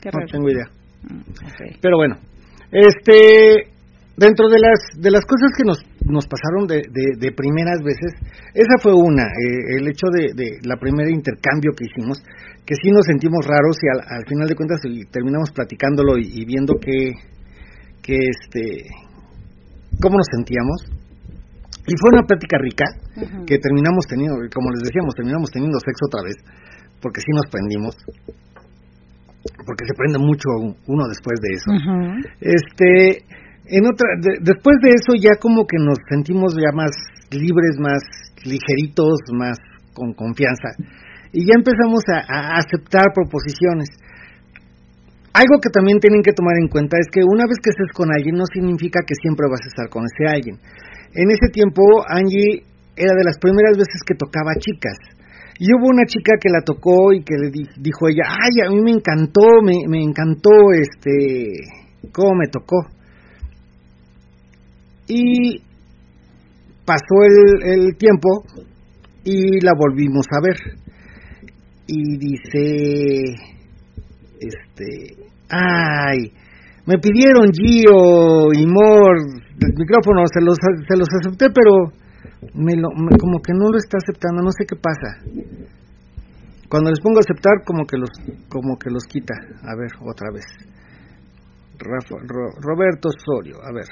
Qué 0.00 0.10
No 0.12 0.18
raro. 0.20 0.26
tengo 0.30 0.48
idea. 0.50 0.64
Mm. 1.02 1.78
Pero 1.80 1.96
bueno, 1.96 2.16
este, 2.76 3.72
dentro 4.16 4.48
de 4.48 4.58
las 4.60 4.78
de 5.00 5.10
las 5.10 5.24
cosas 5.24 5.48
que 5.56 5.64
nos 5.64 5.78
nos 6.06 6.26
pasaron 6.26 6.66
de, 6.68 6.86
de, 6.86 7.18
de 7.18 7.32
primeras 7.32 7.82
veces, 7.82 8.14
esa 8.54 8.76
fue 8.80 8.94
una, 8.94 9.24
eh, 9.24 9.80
el 9.80 9.88
hecho 9.88 10.06
de, 10.12 10.30
de 10.36 10.58
la 10.62 10.76
primera 10.76 11.10
intercambio 11.10 11.72
que 11.74 11.84
hicimos, 11.90 12.22
que 12.64 12.74
sí 12.76 12.90
nos 12.90 13.06
sentimos 13.06 13.44
raros 13.44 13.76
y 13.82 13.88
al, 13.90 14.00
al 14.06 14.24
final 14.28 14.46
de 14.46 14.54
cuentas 14.54 14.80
y 14.84 15.04
terminamos 15.10 15.50
platicándolo 15.50 16.18
y, 16.18 16.30
y 16.30 16.44
viendo 16.44 16.74
que, 16.78 17.10
que 18.02 18.14
este, 18.14 18.86
cómo 20.00 20.16
nos 20.18 20.26
sentíamos. 20.30 20.78
Y 21.88 21.94
fue 22.02 22.10
una 22.18 22.26
plática 22.26 22.58
rica 22.58 22.84
que 23.46 23.58
terminamos 23.58 24.06
teniendo, 24.06 24.34
como 24.52 24.70
les 24.74 24.82
decíamos, 24.82 25.14
terminamos 25.14 25.50
teniendo 25.50 25.78
sexo 25.78 26.06
otra 26.10 26.22
vez, 26.26 26.34
porque 27.00 27.20
sí 27.20 27.30
nos 27.30 27.46
prendimos, 27.46 27.94
porque 29.64 29.84
se 29.86 29.94
prende 29.94 30.18
mucho 30.18 30.48
uno 30.86 31.04
después 31.08 31.38
de 31.40 31.50
eso. 31.54 31.70
Este, 32.40 33.24
en 33.68 33.82
otra, 33.86 34.06
de- 34.20 34.38
después 34.42 34.76
de 34.82 34.90
eso 34.90 35.12
ya 35.18 35.34
como 35.40 35.66
que 35.66 35.78
nos 35.78 35.98
sentimos 36.08 36.54
ya 36.54 36.70
más 36.74 36.90
libres, 37.30 37.78
más 37.78 38.02
ligeritos, 38.44 39.18
más 39.32 39.58
con 39.94 40.12
confianza. 40.14 40.68
Y 41.32 41.44
ya 41.46 41.54
empezamos 41.58 42.02
a, 42.08 42.22
a 42.28 42.58
aceptar 42.58 43.06
proposiciones. 43.14 43.88
Algo 45.34 45.60
que 45.60 45.68
también 45.68 46.00
tienen 46.00 46.22
que 46.22 46.32
tomar 46.32 46.56
en 46.56 46.68
cuenta 46.68 46.96
es 46.96 47.08
que 47.12 47.20
una 47.20 47.44
vez 47.44 47.58
que 47.60 47.68
estés 47.70 47.92
con 47.92 48.08
alguien 48.08 48.36
no 48.36 48.44
significa 48.48 49.00
que 49.04 49.12
siempre 49.20 49.44
vas 49.50 49.60
a 49.60 49.68
estar 49.68 49.88
con 49.92 50.04
ese 50.08 50.24
alguien. 50.32 50.56
En 51.12 51.28
ese 51.28 51.52
tiempo 51.52 51.82
Angie 52.08 52.64
era 52.96 53.12
de 53.12 53.24
las 53.24 53.36
primeras 53.36 53.76
veces 53.76 54.00
que 54.06 54.14
tocaba 54.16 54.56
chicas. 54.56 54.96
Y 55.58 55.66
hubo 55.72 55.88
una 55.88 56.04
chica 56.06 56.32
que 56.40 56.50
la 56.50 56.60
tocó 56.62 57.12
y 57.12 57.22
que 57.22 57.34
le 57.40 57.50
di- 57.50 57.68
dijo 57.78 58.08
ella, 58.08 58.24
ay, 58.28 58.66
a 58.66 58.70
mí 58.70 58.82
me 58.82 58.90
encantó, 58.90 59.40
me, 59.64 59.74
me 59.88 60.02
encantó 60.02 60.50
este, 60.72 61.60
cómo 62.12 62.34
me 62.36 62.48
tocó. 62.48 62.76
Y 65.08 65.62
pasó 66.84 67.22
el, 67.24 67.70
el 67.86 67.96
tiempo 67.96 68.28
y 69.24 69.60
la 69.64 69.72
volvimos 69.78 70.26
a 70.30 70.40
ver. 70.42 70.56
Y 71.86 72.16
dice, 72.18 73.34
este, 74.40 75.16
ay, 75.48 76.32
me 76.86 76.98
pidieron 76.98 77.50
Gio 77.52 78.52
y 78.52 78.66
Mor 78.66 79.16
el 79.62 79.72
micrófono, 79.78 80.24
se 80.32 80.40
los, 80.44 80.56
se 80.56 80.96
los 80.96 81.08
acepté, 81.20 81.46
pero 81.54 81.92
me 82.54 82.74
lo, 82.76 82.88
me- 82.90 83.16
como 83.18 83.40
que 83.40 83.52
no 83.52 83.70
lo 83.70 83.76
está 83.78 83.98
aceptando, 83.98 84.42
no 84.42 84.50
sé 84.52 84.64
qué 84.66 84.76
pasa. 84.76 85.18
Cuando 86.68 86.90
les 86.90 87.00
pongo 87.00 87.18
a 87.18 87.20
aceptar, 87.20 87.62
como 87.64 87.86
que 87.86 87.96
los, 87.96 88.10
como 88.48 88.76
que 88.78 88.90
los 88.90 89.04
quita. 89.04 89.34
A 89.62 89.76
ver, 89.76 89.90
otra 90.00 90.30
vez. 90.32 90.44
Rafa- 91.78 92.22
Ro- 92.26 92.56
Roberto 92.60 93.08
Osorio, 93.08 93.56
a 93.62 93.70
ver, 93.72 93.84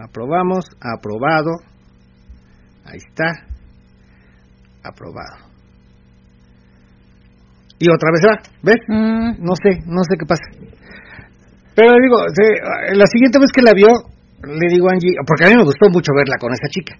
aprobamos, 0.00 0.64
aprobado, 0.80 1.50
ahí 2.84 2.96
está, 2.98 3.44
aprobado. 4.84 5.48
Y 7.80 7.88
otra 7.90 8.10
vez 8.12 8.22
va, 8.26 8.42
¿ves? 8.62 8.76
Mm, 8.88 9.44
No 9.44 9.54
sé, 9.54 9.80
no 9.86 10.02
sé 10.04 10.16
qué 10.18 10.26
pasa. 10.26 10.42
Pero 11.74 11.92
digo, 12.00 12.16
la 12.94 13.06
siguiente 13.06 13.38
vez 13.38 13.50
que 13.54 13.62
la 13.62 13.72
vio, 13.72 13.88
le 14.42 14.68
digo 14.68 14.88
a 14.88 14.92
Angie, 14.94 15.14
porque 15.26 15.44
a 15.44 15.48
mí 15.48 15.54
me 15.56 15.64
gustó 15.64 15.88
mucho 15.90 16.12
verla 16.16 16.36
con 16.40 16.52
esa 16.52 16.66
chica. 16.70 16.96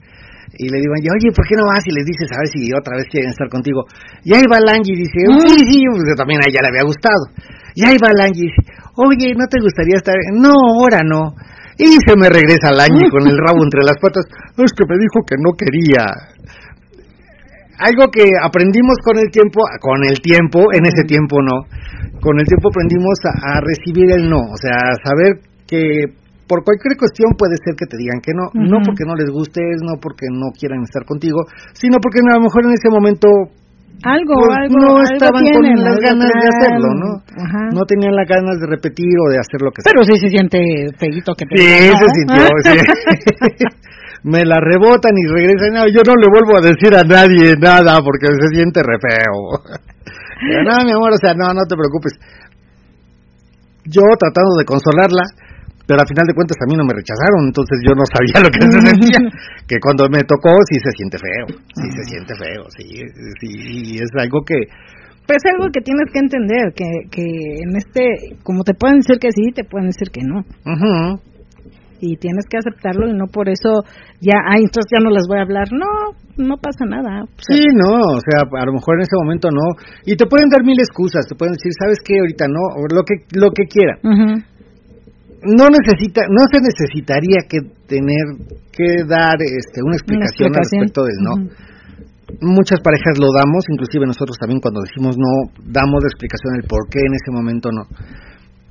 Y 0.57 0.69
le 0.69 0.81
digo 0.81 0.93
a 0.97 1.01
oye, 1.13 1.29
¿por 1.35 1.45
qué 1.47 1.55
no 1.55 1.69
vas 1.69 1.85
y 1.85 1.93
le 1.93 2.03
dices 2.03 2.29
a 2.33 2.41
ver 2.41 2.49
si 2.49 2.73
otra 2.73 2.97
vez 2.97 3.07
quieren 3.13 3.31
estar 3.31 3.49
contigo? 3.49 3.85
Y 4.25 4.33
ahí 4.33 4.45
va 4.49 4.59
la 4.61 4.73
Angie 4.73 4.97
y 4.97 5.05
dice, 5.05 5.19
sí, 5.45 5.59
sí, 5.69 5.79
pues 5.93 6.17
también 6.17 6.41
a 6.41 6.49
ella 6.49 6.65
le 6.65 6.71
había 6.73 6.89
gustado. 6.89 7.29
Y 7.77 7.85
ahí 7.85 7.97
va 8.01 8.11
la 8.17 8.27
Angie 8.27 8.47
y 8.47 8.51
dice, 8.51 8.63
oye, 8.97 9.35
¿no 9.37 9.47
te 9.47 9.61
gustaría 9.61 10.01
estar? 10.01 10.17
No, 10.33 10.57
ahora 10.57 11.05
no. 11.05 11.37
Y 11.77 12.01
se 12.03 12.17
me 12.17 12.33
regresa 12.33 12.73
la 12.73 12.89
Angie 12.89 13.13
con 13.13 13.29
el 13.29 13.37
rabo 13.37 13.63
entre 13.63 13.85
las 13.85 14.01
patas. 14.01 14.25
Es 14.57 14.73
que 14.73 14.89
me 14.89 14.99
dijo 14.99 15.23
que 15.23 15.37
no 15.39 15.53
quería. 15.55 16.03
Algo 17.79 18.11
que 18.11 18.27
aprendimos 18.43 18.99
con 19.05 19.19
el 19.19 19.31
tiempo, 19.31 19.63
con 19.79 20.03
el 20.03 20.19
tiempo, 20.19 20.73
en 20.75 20.87
ese 20.87 21.05
tiempo 21.07 21.39
no, 21.39 21.63
con 22.19 22.41
el 22.41 22.47
tiempo 22.47 22.71
aprendimos 22.75 23.15
a, 23.23 23.55
a 23.55 23.61
recibir 23.63 24.11
el 24.11 24.29
no, 24.29 24.41
o 24.51 24.59
sea, 24.59 24.75
a 24.75 24.99
saber 24.99 25.39
que 25.69 26.11
por 26.49 26.65
cualquier 26.65 26.97
cuestión 26.97 27.37
puede 27.37 27.61
ser 27.61 27.77
que 27.77 27.87
te 27.87 28.01
digan 28.01 28.25
que 28.25 28.33
no, 28.33 28.49
no 28.57 28.81
porque 28.81 29.05
no 29.05 29.15
les 29.15 29.31
gustes, 29.31 29.85
no 29.85 30.01
porque 30.01 30.27
no 30.33 30.51
quieran 30.57 30.83
estar 30.83 31.05
contigo, 31.05 31.45
sino 31.77 32.01
porque 32.03 32.25
a 32.25 32.41
lo 32.41 32.49
mejor 32.49 32.65
en 32.65 32.73
ese 32.73 32.89
momento 32.89 33.29
algo, 34.03 34.35
pues, 34.47 34.57
algo. 34.57 34.79
no 34.79 34.87
algo 34.99 35.11
estaban 35.11 35.43
con 35.43 35.63
las 35.83 35.99
ganas 35.99 36.31
de 36.31 36.47
hacerlo, 36.47 36.89
¿no? 36.95 37.11
Ajá. 37.35 37.63
No 37.75 37.83
tenían 37.83 38.15
las 38.15 38.29
ganas 38.29 38.61
de 38.61 38.67
repetir 38.71 39.11
o 39.27 39.31
de 39.31 39.39
hacer 39.43 39.59
lo 39.59 39.71
que 39.75 39.83
sea. 39.83 39.91
Pero 39.91 40.07
sí 40.07 40.15
se 40.23 40.29
siente 40.31 40.59
feíto 40.99 41.35
que 41.35 41.47
te 41.47 41.59
Sí, 41.59 41.67
se 41.67 41.91
¿no? 41.91 42.09
sintió, 42.15 42.47
sí. 42.63 42.79
Me 44.23 44.45
la 44.45 44.59
rebotan 44.59 45.15
y 45.15 45.27
regresan. 45.27 45.75
No, 45.75 45.87
yo 45.87 46.03
no 46.07 46.15
le 46.15 46.27
vuelvo 46.31 46.59
a 46.59 46.63
decir 46.63 46.95
a 46.95 47.03
nadie 47.03 47.55
nada 47.59 47.99
porque 48.03 48.27
se 48.27 48.49
siente 48.55 48.83
re 48.83 48.99
feo. 49.03 49.63
Pero 50.47 50.63
no, 50.63 50.85
mi 50.85 50.93
amor, 50.93 51.13
o 51.13 51.19
sea, 51.19 51.35
no, 51.35 51.55
no 51.55 51.63
te 51.67 51.75
preocupes. 51.75 52.15
Yo 53.85 54.03
tratando 54.19 54.59
de 54.59 54.65
consolarla, 54.65 55.23
pero 55.89 56.05
al 56.05 56.09
final 56.13 56.29
de 56.29 56.37
cuentas 56.37 56.59
a 56.61 56.69
mí 56.69 56.77
no 56.77 56.85
me 56.85 56.93
rechazaron, 56.93 57.49
entonces 57.49 57.81
yo 57.81 57.97
no 57.97 58.05
sabía 58.05 58.45
lo 58.45 58.51
que 58.53 58.61
se 58.61 58.79
sentía. 58.93 59.21
Que 59.69 59.81
cuando 59.81 60.05
me 60.13 60.21
tocó 60.29 60.53
sí 60.69 60.77
se 60.85 60.93
siente 60.93 61.17
feo, 61.17 61.47
sí 61.73 61.87
se 61.97 62.03
siente 62.13 62.33
feo, 62.37 62.63
sí, 62.77 62.85
sí, 63.41 63.49
y 63.49 63.97
es 63.97 64.09
algo 64.21 64.41
que 64.45 64.69
Pues 65.27 65.41
algo 65.53 65.69
que 65.73 65.81
tienes 65.81 66.09
que 66.13 66.21
entender, 66.21 66.73
que, 66.77 66.89
que 67.11 67.25
en 67.25 67.73
este, 67.77 68.37
como 68.45 68.65
te 68.65 68.73
pueden 68.75 69.01
decir 69.01 69.17
que 69.21 69.33
sí, 69.33 69.53
te 69.57 69.65
pueden 69.65 69.89
decir 69.93 70.09
que 70.13 70.23
no. 70.25 70.41
ujú, 70.41 71.21
Y 72.01 72.17
tienes 72.17 72.45
que 72.49 72.57
aceptarlo 72.57 73.09
y 73.09 73.13
no 73.13 73.27
por 73.27 73.49
eso 73.49 73.85
ya, 74.21 74.41
ay, 74.49 74.65
entonces 74.65 74.89
ya 74.93 75.01
no 75.05 75.11
les 75.11 75.27
voy 75.29 75.39
a 75.39 75.43
hablar. 75.43 75.67
No, 75.73 75.91
no 76.39 76.57
pasa 76.57 76.85
nada. 76.87 77.25
O 77.25 77.41
sea, 77.45 77.57
Sí, 77.57 77.65
no, 77.75 77.93
o 78.17 78.21
sea, 78.25 78.47
a 78.49 78.65
lo 78.67 78.73
mejor 78.73 78.97
en 78.97 79.03
ese 79.03 79.17
momento 79.21 79.51
no. 79.51 79.67
Y 80.07 80.17
te 80.17 80.25
pueden 80.27 80.49
dar 80.49 80.63
mil 80.65 80.79
excusas, 80.81 81.27
te 81.29 81.35
pueden 81.35 81.55
decir, 81.59 81.73
¿sabes 81.79 81.99
qué? 82.05 82.15
Ahorita 82.21 82.47
no, 82.49 82.63
o 82.79 82.87
lo 82.89 83.03
que, 83.05 83.27
lo 83.37 83.51
que 83.51 83.65
quiera. 83.69 83.99
ujú. 84.03 84.41
No 85.43 85.69
necesita, 85.71 86.23
no 86.29 86.43
se 86.51 86.59
necesitaría 86.61 87.47
que 87.49 87.61
tener 87.87 88.27
que 88.73 89.05
dar 89.07 89.39
este, 89.39 89.83
una 89.83 89.95
explicación, 89.95 90.51
al 90.51 90.63
explicación. 90.63 90.83
respecto 90.83 91.05
del 91.05 91.19
no. 91.23 91.35
Muchas 92.41 92.81
parejas 92.81 93.19
lo 93.19 93.33
damos, 93.33 93.65
inclusive 93.71 94.05
nosotros 94.05 94.37
también 94.39 94.61
cuando 94.61 94.83
decimos 94.83 95.17
no, 95.17 95.51
damos 95.65 96.03
la 96.03 96.11
explicación 96.11 96.55
del 96.55 96.69
por 96.69 96.89
qué 96.91 97.01
en 97.01 97.15
ese 97.15 97.31
momento 97.33 97.71
no. 97.73 97.87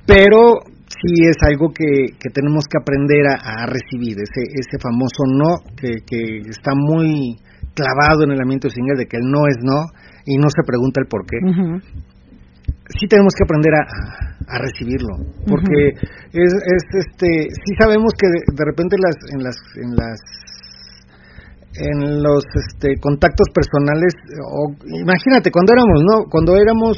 Pero 0.06 0.62
sí 0.88 1.26
es 1.26 1.36
algo 1.42 1.72
que, 1.72 2.14
que 2.18 2.30
tenemos 2.30 2.64
que 2.70 2.78
aprender 2.80 3.26
a, 3.28 3.64
a 3.64 3.66
recibir, 3.66 4.16
ese, 4.20 4.42
ese 4.52 4.78
famoso 4.80 5.24
no 5.26 5.58
que, 5.76 6.04
que 6.06 6.48
está 6.48 6.72
muy 6.74 7.36
clavado 7.74 8.24
en 8.24 8.32
el 8.32 8.40
ambiente 8.40 8.70
single 8.70 8.96
de 8.96 9.06
que 9.06 9.18
el 9.18 9.26
no 9.30 9.46
es 9.46 9.56
no 9.62 9.86
y 10.26 10.36
no 10.36 10.48
se 10.50 10.62
pregunta 10.66 11.00
el 11.00 11.08
por 11.08 11.24
qué. 11.26 11.38
Sí 12.88 13.06
tenemos 13.06 13.34
que 13.36 13.44
aprender 13.44 13.72
a, 13.74 13.84
a 14.48 14.58
recibirlo, 14.58 15.12
porque 15.46 15.92
es, 16.32 16.52
es 16.54 16.84
este, 17.04 17.52
sí 17.52 17.72
sabemos 17.78 18.12
que 18.16 18.26
de, 18.28 18.40
de 18.56 18.64
repente 18.64 18.96
las, 18.96 19.16
en 19.32 19.42
las, 19.44 19.56
en 19.76 19.90
las 19.94 20.18
en 21.78 22.22
los 22.22 22.42
este, 22.54 22.98
contactos 23.00 23.46
personales 23.54 24.14
o 24.50 24.74
imagínate 24.88 25.50
cuando 25.50 25.72
éramos 25.74 26.02
no 26.02 26.24
cuando 26.30 26.56
éramos 26.56 26.96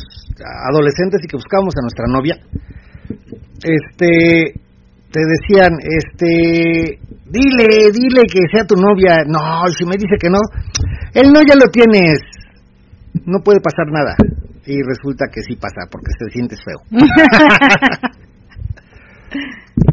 adolescentes 0.70 1.20
y 1.22 1.28
que 1.28 1.36
buscábamos 1.36 1.74
a 1.76 1.82
nuestra 1.82 2.06
novia 2.08 2.36
este 3.62 4.54
te 5.10 5.20
decían 5.20 5.76
este 5.82 6.98
dile 7.26 7.90
dile 7.92 8.22
que 8.30 8.40
sea 8.52 8.64
tu 8.64 8.76
novia 8.76 9.24
no 9.26 9.66
si 9.76 9.84
me 9.84 9.96
dice 9.96 10.16
que 10.18 10.30
no 10.30 10.38
él 11.14 11.32
no 11.32 11.40
ya 11.42 11.56
lo 11.56 11.68
tienes 11.70 12.20
no 13.26 13.40
puede 13.40 13.60
pasar 13.60 13.86
nada 13.90 14.14
y 14.66 14.76
resulta 14.82 15.26
que 15.32 15.40
sí 15.42 15.56
pasa 15.56 15.88
porque 15.90 16.12
te 16.18 16.30
sientes 16.30 16.58
feo 16.64 16.80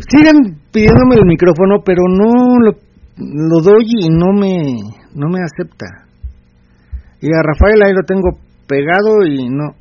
siguen 0.09 0.59
pidiéndome 0.71 1.15
el 1.15 1.25
micrófono 1.25 1.81
pero 1.85 2.03
no 2.09 2.59
lo, 2.59 2.71
lo 3.17 3.61
doy 3.61 3.85
y 3.99 4.09
no 4.09 4.33
me 4.33 4.75
no 5.15 5.29
me 5.29 5.39
acepta 5.41 5.85
Y 7.21 7.33
a 7.33 7.41
Rafael 7.41 7.81
ahí 7.83 7.93
lo 7.93 8.03
tengo 8.03 8.29
pegado 8.67 9.25
y 9.25 9.49
no. 9.49 9.73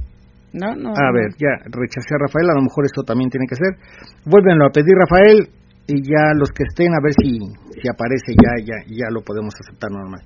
No, 0.53 0.75
no. 0.75 0.89
A 0.91 1.13
ver, 1.13 1.37
ya 1.37 1.53
rechacé 1.69 2.15
a 2.15 2.25
Rafael, 2.25 2.49
a 2.49 2.55
lo 2.55 2.63
mejor 2.63 2.87
eso 2.87 3.03
también 3.03 3.29
tiene 3.29 3.47
que 3.47 3.57
ser. 3.57 3.77
Vuélvenlo 4.25 4.67
a 4.67 4.71
pedir 4.71 4.95
Rafael 4.97 5.51
y 5.87 6.03
ya 6.03 6.33
los 6.35 6.49
que 6.51 6.65
estén 6.65 6.95
a 6.95 7.03
ver 7.03 7.13
si, 7.13 7.37
si 7.77 7.89
aparece 7.89 8.33
ya, 8.33 8.65
ya, 8.65 8.79
ya 8.89 9.11
lo 9.11 9.21
podemos 9.21 9.53
aceptar 9.61 9.91
normal. 9.91 10.23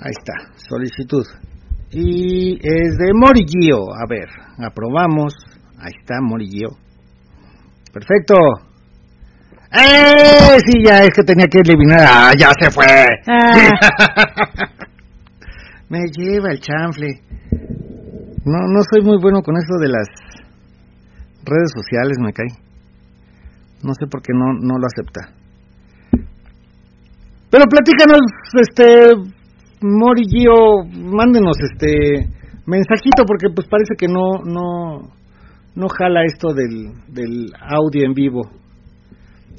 Ahí 0.00 0.14
está, 0.14 0.54
solicitud. 0.54 1.26
Y 1.90 2.54
es 2.56 2.98
de 2.98 3.14
Morigio, 3.14 3.94
a 3.94 4.06
ver, 4.08 4.28
aprobamos. 4.58 5.34
Ahí 5.78 5.92
está, 5.98 6.20
Morigio. 6.20 6.70
Perfecto. 7.92 8.34
¡Eh! 9.72 10.58
Sí, 10.66 10.82
ya 10.84 11.00
es 11.00 11.10
que 11.14 11.22
tenía 11.22 11.46
que 11.46 11.60
eliminar. 11.60 12.00
¡Ah, 12.00 12.32
ya 12.36 12.50
se 12.60 12.70
fue! 12.70 12.86
Ah. 13.26 13.54
Me 15.88 16.00
lleva 16.12 16.50
el 16.50 16.60
chanfle. 16.60 17.22
No, 18.44 18.58
no 18.66 18.80
soy 18.90 19.02
muy 19.02 19.18
bueno 19.20 19.42
con 19.42 19.56
eso 19.56 19.78
de 19.80 19.88
las 19.88 20.08
redes 21.44 21.70
sociales, 21.74 22.18
me 22.18 22.32
cae. 22.32 22.48
No 23.82 23.92
sé 23.94 24.06
por 24.06 24.22
qué 24.22 24.32
no, 24.34 24.52
no 24.54 24.78
lo 24.78 24.86
acepta. 24.86 25.32
Pero 27.50 27.64
platícanos, 27.64 28.20
este, 28.60 29.14
Mori 29.82 30.24
Gio, 30.28 30.84
mándenos 30.92 31.56
este 31.60 32.28
mensajito 32.66 33.24
porque 33.26 33.48
pues 33.54 33.66
parece 33.68 33.94
que 33.96 34.08
no, 34.08 34.42
no, 34.44 35.14
no 35.74 35.86
jala 35.88 36.24
esto 36.24 36.52
del, 36.52 36.92
del 37.08 37.52
audio 37.58 38.04
en 38.04 38.12
vivo. 38.14 38.42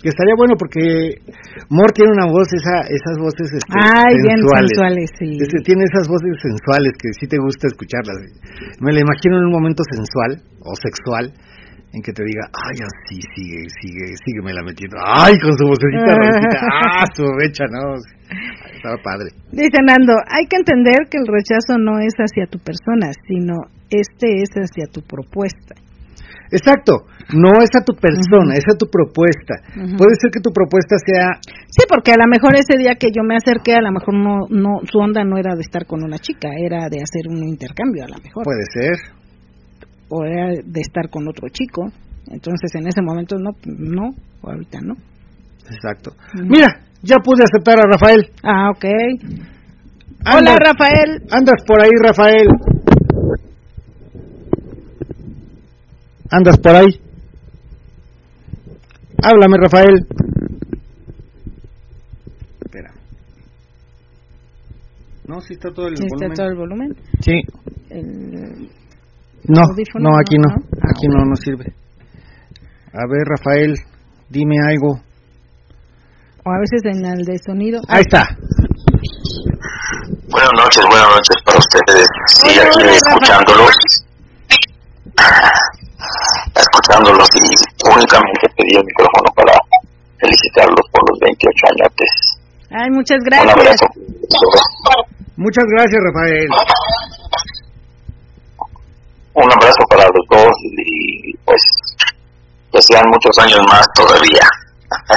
Que 0.01 0.07
estaría 0.07 0.31
bueno 0.37 0.55
porque 0.55 1.19
Mor 1.67 1.91
tiene 1.91 2.11
una 2.15 2.31
voz, 2.31 2.47
esa, 2.55 2.87
esas 2.87 3.19
voces 3.19 3.51
este, 3.51 3.73
Ay, 3.75 4.15
bien 4.23 4.39
sensuales. 4.39 4.71
sensuales, 4.71 5.07
sí. 5.19 5.29
Este, 5.43 5.59
tiene 5.59 5.83
esas 5.83 6.07
voces 6.07 6.39
sensuales 6.39 6.93
que 6.95 7.09
sí 7.19 7.27
te 7.27 7.35
gusta 7.35 7.67
escucharlas. 7.67 8.15
Me 8.79 8.93
la 8.95 9.03
imagino 9.03 9.39
en 9.39 9.51
un 9.51 9.51
momento 9.51 9.83
sensual 9.91 10.39
o 10.63 10.71
sexual 10.79 11.35
en 11.93 12.01
que 12.01 12.13
te 12.13 12.23
diga, 12.23 12.45
ay, 12.53 12.77
así 12.85 13.17
sigue, 13.35 13.65
sigue, 13.81 14.13
sígueme 14.23 14.53
la 14.53 14.61
metiendo. 14.63 14.97
Ay, 15.03 15.33
con 15.41 15.57
su 15.57 15.65
vocecita 15.65 16.15
rosita. 16.15 16.59
Ah, 17.01 17.05
su 17.15 17.23
becha, 17.39 17.65
no. 17.71 17.95
Estaba 18.75 18.97
padre. 19.03 19.29
Dice 19.51 19.81
Nando, 19.83 20.13
hay 20.29 20.45
que 20.45 20.57
entender 20.57 21.09
que 21.09 21.17
el 21.17 21.27
rechazo 21.27 21.77
no 21.79 21.99
es 21.99 22.13
hacia 22.17 22.45
tu 22.45 22.59
persona, 22.59 23.11
sino 23.27 23.55
este 23.89 24.41
es 24.43 24.49
hacia 24.53 24.85
tu 24.91 25.01
propuesta. 25.01 25.75
Exacto, 26.51 27.05
no 27.33 27.61
es 27.61 27.69
a 27.77 27.85
tu 27.85 27.93
persona, 27.93 28.53
Ujú. 28.53 28.57
es 28.57 28.65
a 28.73 28.77
tu 28.77 28.87
propuesta. 28.89 29.53
Puede 29.97 30.17
ser 30.19 30.31
que 30.31 30.41
tu 30.41 30.51
propuesta 30.51 30.95
sea, 31.05 31.37
Sí, 31.69 31.85
porque 31.87 32.11
a 32.11 32.17
lo 32.17 32.25
mejor 32.27 32.55
ese 32.55 32.77
día 32.77 32.95
que 32.95 33.09
yo 33.13 33.21
me 33.23 33.35
acerqué, 33.35 33.73
a 33.75 33.81
lo 33.81 33.91
mejor 33.91 34.15
no, 34.15 34.47
no, 34.49 34.81
su 34.89 34.97
onda 34.97 35.23
no 35.23 35.37
era 35.37 35.53
de 35.53 35.61
estar 35.61 35.85
con 35.85 36.03
una 36.03 36.17
chica, 36.17 36.49
era 36.57 36.89
de 36.89 36.97
hacer 36.97 37.29
un 37.29 37.43
intercambio, 37.47 38.03
a 38.05 38.09
lo 38.09 38.17
mejor, 38.23 38.43
puede 38.43 38.65
ser, 38.73 38.97
o 40.09 40.23
era 40.25 40.49
de 40.63 40.81
estar 40.81 41.09
con 41.09 41.27
otro 41.27 41.47
chico. 41.49 41.91
Entonces, 42.31 42.73
en 42.75 42.87
ese 42.87 43.01
momento 43.01 43.37
no, 43.37 43.51
no, 43.65 44.09
o 44.41 44.49
ahorita 44.49 44.79
no. 44.81 44.95
exacto. 45.69 46.11
Mira, 46.35 46.67
ya 47.01 47.15
pude 47.23 47.43
aceptar 47.43 47.79
a 47.79 47.89
Rafael. 47.89 48.29
Ah, 48.43 48.69
ok. 48.71 48.85
Hola, 50.35 50.55
Rafael. 50.57 51.23
Andas 51.31 51.63
por 51.65 51.81
ahí, 51.81 51.89
Rafael. 52.03 52.47
Andas 56.31 56.57
por 56.59 56.75
ahí. 56.75 56.87
Háblame, 59.23 59.57
Rafael. 59.61 60.05
Espera. 62.65 62.91
No, 65.27 65.41
sí 65.41 65.53
está 65.53 65.71
todo 65.71 65.87
el 65.87 65.93
¿Está 65.93 66.05
volumen. 66.09 66.33
todo 66.35 66.47
el 66.47 66.55
volumen? 66.55 66.95
Sí. 67.21 67.41
El- 67.89 68.69
No, 69.47 69.61
no, 69.99 70.09
aquí 70.19 70.37
no. 70.37 70.49
no, 70.49 70.55
no. 70.55 70.63
Ah, 70.81 70.87
Aquí 70.91 71.07
no, 71.07 71.25
no 71.25 71.35
sirve. 71.35 71.65
A 72.93 73.05
ver, 73.09 73.23
Rafael, 73.25 73.73
dime 74.29 74.55
algo. 74.67 74.99
o 76.45 76.49
a 76.51 76.59
veces 76.59 76.81
en 76.85 77.05
el 77.05 77.23
de 77.25 77.37
sonido. 77.45 77.79
Ahí 77.87 78.01
está. 78.01 78.27
Buenas 80.29 80.51
noches, 80.55 80.83
buenas 80.89 81.07
noches 81.09 81.35
para 81.45 81.57
ustedes. 81.57 82.07
Sí, 82.27 82.59
aquí 82.59 82.95
escuchándolos. 82.95 83.75
Escuchándolos 86.55 87.27
y 87.35 87.87
únicamente 87.89 88.45
pedí 88.57 88.75
el 88.75 88.85
micrófono 88.85 89.29
para 89.35 89.53
felicitarlos 90.19 90.85
por 90.91 91.01
los 91.09 91.19
28 91.19 91.65
añotes. 91.73 92.11
Ay, 92.71 92.89
muchas 92.91 93.17
Un 93.19 93.23
gracias. 93.25 93.53
abrazo. 93.55 93.85
Muchas 95.37 95.63
gracias, 95.71 96.01
Rafael. 96.13 96.47
Un 99.41 99.51
abrazo 99.51 99.83
para 99.89 100.03
los 100.03 100.25
dos 100.29 100.53
y 100.63 101.33
pues 101.45 101.61
que 102.71 102.81
sean 102.81 103.03
muchos 103.09 103.37
años 103.39 103.59
más 103.71 103.85
todavía. 103.95 104.45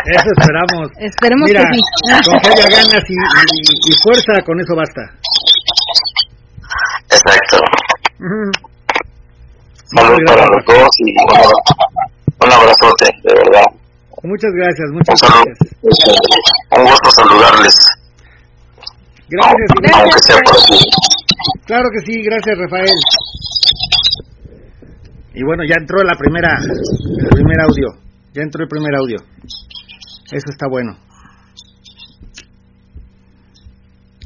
Eso 0.04 0.30
esperamos. 0.38 0.90
Esperemos 0.98 1.48
Mira, 1.48 1.62
que 1.62 1.76
sí. 1.76 2.30
con 2.30 2.38
que 2.40 2.48
haya 2.48 2.66
ganas 2.76 3.04
y, 3.08 3.14
y- 3.14 3.90
y 3.90 3.92
fuerza, 4.02 4.32
con 4.46 4.60
eso 4.60 4.74
basta. 4.76 5.02
Exacto. 7.10 7.58
Ujú. 8.20 8.50
Saludos 9.94 10.18
para 10.26 10.42
gracias, 10.42 10.48
los 10.50 10.64
dos 10.66 10.88
y 10.98 11.10
un 11.10 11.18
abrazo- 11.28 11.62
un 12.40 12.52
abrazote, 12.52 13.06
de 13.24 13.34
verdad. 13.34 13.66
Muchas 14.22 14.52
gracias, 14.54 14.86
Un 14.88 14.94
muchas 14.96 15.18
saludo. 15.20 15.42
gracias. 15.44 15.70
Un 16.78 16.84
gusto 16.84 17.10
saludarles, 17.10 17.76
Gracias, 19.28 19.68
y 19.82 20.00
aunque 20.00 20.18
sea 20.22 20.36
por 20.44 20.56
aquí. 20.56 20.84
Claro 21.66 21.88
que 21.92 22.00
sí, 22.00 22.22
gracias 22.22 22.56
Rafael. 22.58 22.90
Y 25.34 25.42
bueno, 25.44 25.64
ya 25.64 25.76
entró 25.80 25.98
la 26.04 26.16
primera, 26.16 26.50
el 26.58 27.28
primer 27.30 27.60
audio. 27.60 27.88
Ya 28.34 28.42
entró 28.42 28.62
el 28.62 28.68
primer 28.68 28.94
audio. 28.94 29.16
Eso 30.30 30.50
está 30.50 30.66
bueno. 30.68 30.96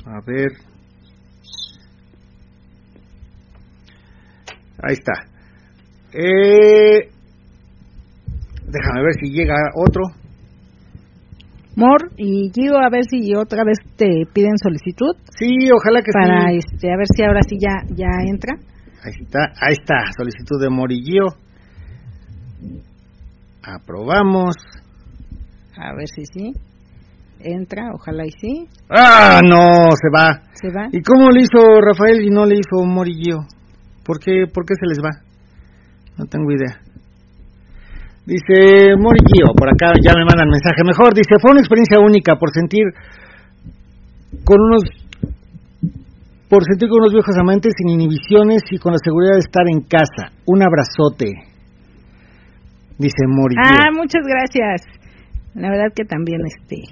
A 0.04 0.20
ver. 0.26 0.50
Ahí 4.82 4.92
está. 4.94 5.12
Eh, 6.12 7.10
déjame 8.66 9.02
ver 9.02 9.14
si 9.20 9.30
llega 9.30 9.54
otro. 9.74 10.02
Mor 11.76 12.10
y 12.16 12.50
Gio, 12.54 12.78
a 12.78 12.88
ver 12.88 13.04
si 13.04 13.34
otra 13.34 13.62
vez 13.64 13.78
te 13.96 14.06
piden 14.32 14.56
solicitud 14.56 15.14
Sí, 15.38 15.68
ojalá 15.70 16.00
que 16.00 16.10
para 16.10 16.48
sí. 16.48 16.56
este 16.58 16.90
a 16.90 16.96
ver 16.96 17.06
si 17.14 17.22
ahora 17.22 17.40
sí 17.46 17.58
ya 17.60 17.84
ya 17.94 18.08
entra. 18.26 18.54
Ahí 19.06 19.12
está, 19.22 19.52
ahí 19.60 19.74
está, 19.80 19.94
solicitud 20.16 20.60
de 20.60 20.68
Morillío. 20.68 21.26
Aprobamos. 23.62 24.56
A 25.76 25.94
ver 25.94 26.08
si 26.08 26.24
sí 26.26 26.52
entra, 27.38 27.92
ojalá 27.94 28.24
y 28.26 28.30
sí. 28.30 28.66
¡Ah, 28.90 29.40
no! 29.44 29.90
Se 29.94 30.08
va. 30.10 30.42
Se 30.54 30.68
va. 30.68 30.88
¿Y 30.90 31.02
cómo 31.02 31.30
le 31.30 31.42
hizo 31.42 31.80
Rafael 31.80 32.22
y 32.22 32.30
no 32.30 32.46
le 32.46 32.56
hizo 32.56 32.84
Morillío? 32.84 33.46
¿Por 34.04 34.18
qué, 34.18 34.46
¿Por 34.52 34.64
qué 34.64 34.74
se 34.74 34.86
les 34.86 34.98
va? 34.98 35.22
No 36.18 36.24
tengo 36.26 36.50
idea. 36.50 36.80
Dice 38.24 38.96
Morillío, 38.98 39.54
por 39.56 39.68
acá 39.68 39.92
ya 40.02 40.12
me 40.14 40.24
mandan 40.24 40.48
mensaje 40.48 40.82
mejor. 40.84 41.14
Dice, 41.14 41.38
fue 41.40 41.52
una 41.52 41.60
experiencia 41.60 42.00
única 42.00 42.34
por 42.36 42.50
sentir 42.52 42.82
con 44.44 44.58
unos 44.60 44.82
por 46.48 46.62
sentir 46.64 46.88
con 46.88 47.00
unos 47.00 47.12
viejos 47.12 47.36
amantes 47.38 47.72
sin 47.76 47.88
inhibiciones 47.90 48.62
y 48.70 48.78
con 48.78 48.92
la 48.92 48.98
seguridad 49.02 49.34
de 49.34 49.40
estar 49.40 49.64
en 49.68 49.80
casa. 49.82 50.32
Un 50.46 50.62
abrazote. 50.62 51.32
Dice 52.98 53.26
Morillío. 53.28 53.60
Ah, 53.64 53.90
muchas 53.92 54.22
gracias. 54.26 54.82
La 55.54 55.70
verdad 55.70 55.92
que 55.94 56.04
también 56.04 56.40
este 56.46 56.82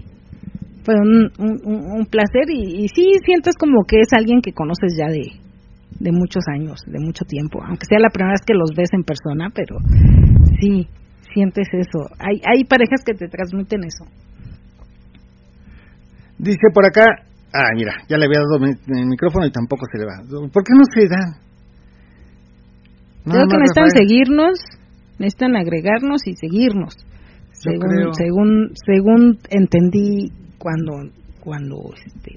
fue 0.85 0.95
un, 1.01 1.31
un, 1.39 1.61
un- 1.65 1.85
un 2.01 2.07
placer 2.07 2.45
y, 2.51 2.85
y 2.85 2.89
sí 2.89 3.07
sientes 3.25 3.55
como 3.57 3.85
que 3.89 4.01
es 4.01 4.13
alguien 4.13 4.41
que 4.43 4.53
conoces 4.53 4.93
ya 4.99 5.07
de, 5.07 5.23
de 5.99 6.13
muchos 6.13 6.45
años, 6.53 6.81
de 6.87 6.99
mucho 7.01 7.25
tiempo, 7.25 7.61
aunque 7.65 7.87
sea 7.89 7.99
la 8.01 8.11
primera 8.11 8.33
vez 8.33 8.43
que 8.47 8.53
los 8.53 8.71
ves 8.77 8.91
en 8.93 9.03
persona, 9.05 9.49
pero 9.55 9.77
sí 10.61 10.87
sientes 11.33 11.69
eso. 11.73 12.01
Hay 12.19 12.41
hay 12.45 12.65
parejas 12.65 13.01
que 13.05 13.15
te 13.15 13.29
transmiten 13.29 13.81
eso. 13.85 14.05
Dice 16.39 16.69
por 16.75 16.85
acá, 16.87 17.07
ah, 17.55 17.71
mira, 17.75 17.93
ya 18.09 18.19
le 18.19 18.27
había 18.27 18.41
dado 18.41 18.59
mi- 18.61 18.99
el 19.01 19.07
micrófono 19.07 19.47
y 19.47 19.51
tampoco 19.53 19.87
se 19.91 19.99
le 19.99 20.05
va. 20.05 20.17
¿Por 20.53 20.63
qué 20.65 20.73
no 20.75 20.85
se 20.93 21.09
da? 21.09 21.41
Creo 23.25 23.47
que 23.49 23.57
necesitan 23.57 23.85
Rafael. 23.89 24.07
seguirnos, 24.09 24.59
necesitan 25.19 25.57
agregarnos 25.57 26.27
y 26.27 26.35
seguirnos. 26.37 26.95
Yo 26.99 27.71
Según 27.73 27.89
creo. 27.89 28.13
según 28.13 28.71
según 28.85 29.39
entendí 29.49 30.31
cuando 30.59 30.93
cuando 31.41 31.77
este 32.05 32.37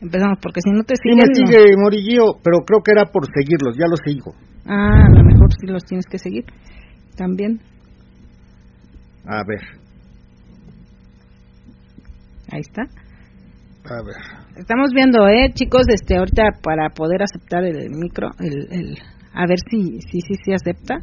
empezamos 0.00 0.38
porque 0.42 0.60
si 0.64 0.70
no 0.70 0.82
te 0.82 0.96
Sí 0.96 1.02
siguen 1.04 1.18
me 1.18 1.40
no. 1.40 1.46
sigue 1.46 1.76
Morillío, 1.76 2.24
pero 2.42 2.64
creo 2.66 2.80
que 2.82 2.92
era 2.92 3.04
por 3.12 3.26
seguirlos, 3.32 3.76
ya 3.78 3.86
los 3.86 4.00
sigo. 4.04 4.34
Ah, 4.66 5.06
a 5.06 5.10
lo 5.10 5.22
mejor 5.22 5.52
sí 5.52 5.66
los 5.66 5.84
tienes 5.84 6.06
que 6.06 6.18
seguir. 6.18 6.44
También. 7.16 7.60
A 9.26 9.44
ver, 9.46 9.60
Ahí 12.52 12.60
está. 12.60 12.82
A 13.90 14.02
ver. 14.04 14.14
Estamos 14.56 14.90
viendo, 14.94 15.26
eh, 15.26 15.50
chicos, 15.52 15.82
este, 15.88 16.16
ahorita 16.16 16.44
para 16.62 16.90
poder 16.90 17.22
aceptar 17.22 17.64
el 17.64 17.90
micro, 17.90 18.28
el, 18.38 18.68
el, 18.70 18.98
a 19.34 19.46
ver 19.48 19.58
si, 19.68 20.00
si, 20.02 20.20
si, 20.20 20.34
si 20.44 20.52
acepta. 20.52 20.94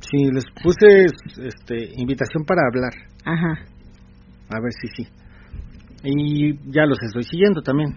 Sí, 0.00 0.30
les 0.32 0.44
puse 0.62 1.04
este, 1.44 2.00
invitación 2.00 2.44
para 2.46 2.62
hablar. 2.66 2.92
Ajá. 3.26 3.60
A 4.48 4.60
ver 4.60 4.72
si 4.72 4.88
sí. 4.88 5.08
Y 6.04 6.54
ya 6.72 6.86
los 6.86 6.98
estoy 7.02 7.24
siguiendo 7.24 7.60
también. 7.60 7.96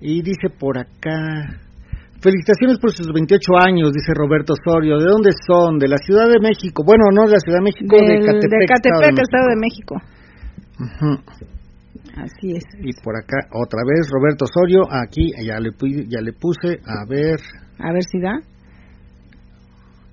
Y 0.00 0.22
dice 0.22 0.48
por 0.58 0.78
acá. 0.78 1.60
Felicitaciones 2.20 2.78
por 2.80 2.92
sus 2.92 3.12
28 3.12 3.40
años, 3.60 3.92
dice 3.92 4.12
Roberto 4.14 4.54
Osorio. 4.54 4.98
¿De 4.98 5.06
dónde 5.06 5.30
son? 5.46 5.78
De 5.78 5.86
la 5.86 5.98
Ciudad 5.98 6.28
de 6.28 6.40
México. 6.40 6.82
Bueno, 6.82 7.04
no 7.12 7.26
de 7.26 7.32
la 7.32 7.40
Ciudad 7.40 7.58
de 7.58 7.64
México, 7.64 7.94
de 7.94 8.18
Catepec. 8.24 8.50
de 8.50 8.66
Catepec, 8.66 9.02
Estado 9.04 9.22
Estado 9.22 9.48
de 9.48 9.60
México. 9.60 10.17
Ujú. 10.78 11.20
Así 12.16 12.52
es. 12.56 12.64
Y 12.80 12.92
por 13.02 13.16
acá 13.16 13.48
otra 13.52 13.80
vez 13.86 14.08
Roberto 14.10 14.44
Osorio. 14.44 14.82
Aquí 14.90 15.32
ya 15.44 15.58
le, 15.58 15.70
ya 16.08 16.20
le 16.20 16.32
puse. 16.32 16.80
A 16.84 17.04
ver. 17.08 17.38
A 17.78 17.92
ver 17.92 18.02
si 18.10 18.20
da. 18.20 18.32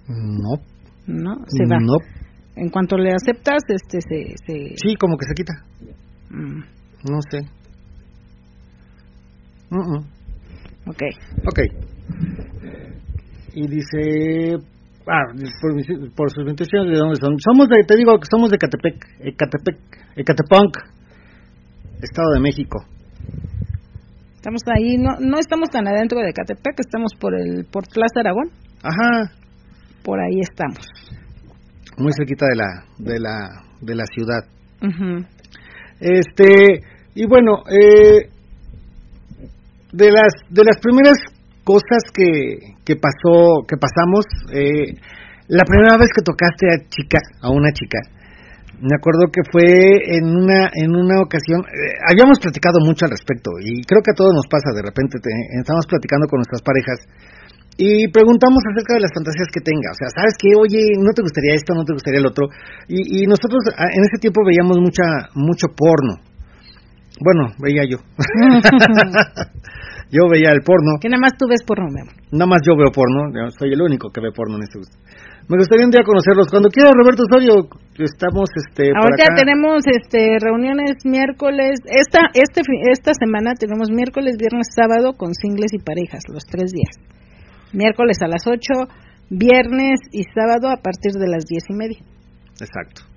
No. 0.08 0.62
No, 1.08 1.36
se 1.48 1.66
va. 1.66 1.80
No. 1.80 1.98
En 2.56 2.70
cuanto 2.70 2.98
le 2.98 3.12
aceptas, 3.12 3.64
este 3.68 4.00
se... 4.02 4.36
se 4.46 4.76
Sí, 4.78 4.96
como 4.96 5.18
que 5.18 5.26
se 5.28 5.34
quita. 5.34 5.54
Mm, 6.30 6.64
No 7.10 7.22
sé. 7.30 7.42
Mm, 9.70 9.78
mm. 9.78 10.90
ok. 10.90 11.04
Ok. 11.48 11.60
Y 13.54 13.68
dice, 13.68 14.58
ah, 15.08 15.24
por, 15.62 15.74
mis- 15.76 16.12
por 16.16 16.32
sus 16.32 16.46
28 16.46 16.78
años, 16.82 16.92
¿de 16.94 16.98
dónde 17.00 17.16
son? 17.20 17.36
Somos 17.40 17.68
de, 17.70 17.84
te 17.88 17.96
digo 17.96 18.18
que 18.20 18.28
somos 18.30 18.50
de 18.52 18.58
Catepec, 18.58 18.96
Ecatepec, 19.20 19.78
Ecatepunk, 20.16 20.78
Estado 22.02 22.32
de 22.36 22.40
México. 22.42 22.86
Estamos 24.36 24.62
ahí, 24.76 24.98
no, 24.98 25.16
no 25.20 25.40
estamos 25.40 25.70
tan 25.70 25.88
adentro 25.88 26.20
de 26.20 26.32
Catepec, 26.34 26.80
estamos 26.80 27.12
por 27.20 27.34
el 27.40 27.66
por 27.66 27.84
Plaza 27.88 28.20
Aragón, 28.20 28.50
Ajá, 28.84 29.32
por 30.04 30.20
ahí 30.20 30.40
estamos. 30.42 30.86
muy 31.98 32.12
cerquita 32.14 32.46
de 32.46 32.56
la, 32.56 32.86
de 33.00 33.20
la, 33.20 33.64
de 33.82 33.96
la 33.96 34.06
ciudad. 34.06 34.44
Este, 36.00 36.82
y 37.16 37.26
bueno, 37.26 37.64
eh, 37.72 38.30
de 39.94 40.12
las, 40.12 40.34
de 40.50 40.64
las 40.64 40.78
primeras 40.80 41.16
cosas 41.66 42.06
que, 42.14 42.78
que 42.86 42.96
pasó, 42.96 43.66
que 43.68 43.76
pasamos, 43.76 44.24
eh, 44.54 44.94
la 45.50 45.66
primera 45.66 45.98
vez 45.98 46.08
que 46.16 46.22
tocaste 46.24 46.66
a 46.70 46.78
chica, 46.88 47.20
a 47.42 47.50
una 47.50 47.72
chica, 47.74 48.00
me 48.80 48.94
acuerdo 48.96 49.32
que 49.32 49.42
fue 49.52 49.66
en 50.18 50.26
una, 50.30 50.70
en 50.78 50.92
una 50.96 51.20
ocasión, 51.26 51.62
eh, 51.66 51.96
habíamos 52.12 52.40
platicado 52.40 52.80
mucho 52.86 53.06
al 53.06 53.12
respecto, 53.12 53.52
y 53.60 53.82
creo 53.84 54.02
que 54.06 54.12
a 54.12 54.20
todos 54.20 54.32
nos 54.34 54.48
pasa 54.48 54.72
de 54.76 54.84
repente, 54.84 55.18
te- 55.20 55.60
estamos 55.60 55.86
platicando 55.88 56.28
con 56.28 56.40
nuestras 56.40 56.62
parejas, 56.62 57.00
y 57.78 58.08
preguntamos 58.08 58.64
acerca 58.72 58.96
de 58.96 59.02
las 59.04 59.12
fantasías 59.14 59.52
que 59.52 59.60
tenga. 59.60 59.92
O 59.92 59.98
sea, 60.00 60.08
¿sabes 60.16 60.36
qué? 60.40 60.56
Oye, 60.56 60.80
¿no 60.96 61.12
te 61.12 61.22
gustaría 61.22 61.56
esto? 61.60 61.76
¿No 61.76 61.84
te 61.84 61.92
gustaría 61.92 62.22
el 62.24 62.28
otro? 62.32 62.48
Y, 62.88 63.20
y 63.20 63.28
nosotros 63.28 63.60
ah, 63.76 63.92
en 63.92 64.00
ese 64.00 64.16
tiempo 64.24 64.40
veíamos 64.48 64.80
mucha 64.80 65.04
mucho 65.36 65.68
porno. 65.76 66.24
Bueno, 67.20 67.56
veía 67.60 67.84
yo. 67.88 67.98
yo 70.12 70.28
veía 70.30 70.52
el 70.52 70.62
porno. 70.62 71.00
que 71.00 71.08
nada 71.08 71.22
más 71.22 71.38
tú 71.38 71.48
ves 71.48 71.64
porno, 71.64 71.88
mi 71.88 72.02
amor. 72.02 72.14
Nada 72.32 72.48
más 72.48 72.60
yo 72.68 72.76
veo 72.76 72.92
porno. 72.92 73.32
Yo 73.32 73.50
soy 73.58 73.72
el 73.72 73.82
único 73.82 74.12
que 74.12 74.20
ve 74.22 74.32
porno 74.36 74.58
en 74.58 74.64
este 74.64 74.80
gusto. 74.80 74.98
Me 75.48 75.58
gustaría 75.58 75.86
un 75.86 75.92
día 75.92 76.04
conocerlos. 76.04 76.50
Cuando 76.50 76.70
quiera, 76.70 76.90
Roberto 76.92 77.24
Osorio, 77.24 77.70
estamos 78.00 78.50
este, 78.58 78.92
Ahorita 78.92 79.32
acá. 79.32 79.36
tenemos 79.46 79.86
este 79.86 80.40
reuniones 80.42 81.06
miércoles, 81.06 81.80
esta 81.86 82.34
este 82.34 82.62
esta 82.92 83.14
semana 83.14 83.54
tenemos 83.54 83.92
miércoles, 83.92 84.36
viernes, 84.38 84.68
sábado 84.76 85.14
con 85.14 85.34
singles 85.34 85.72
y 85.74 85.80
parejas, 85.80 86.24
los 86.28 86.44
tres 86.44 86.72
días. 86.74 86.98
Miércoles 87.74 88.18
a 88.24 88.28
las 88.28 88.48
8, 88.48 88.90
viernes 89.30 90.00
y 90.12 90.24
sábado 90.34 90.70
a 90.70 90.82
partir 90.82 91.14
de 91.14 91.28
las 91.28 91.46
diez 91.46 91.64
y 91.70 91.74
media. 91.74 92.00
Exacto. 92.60 93.15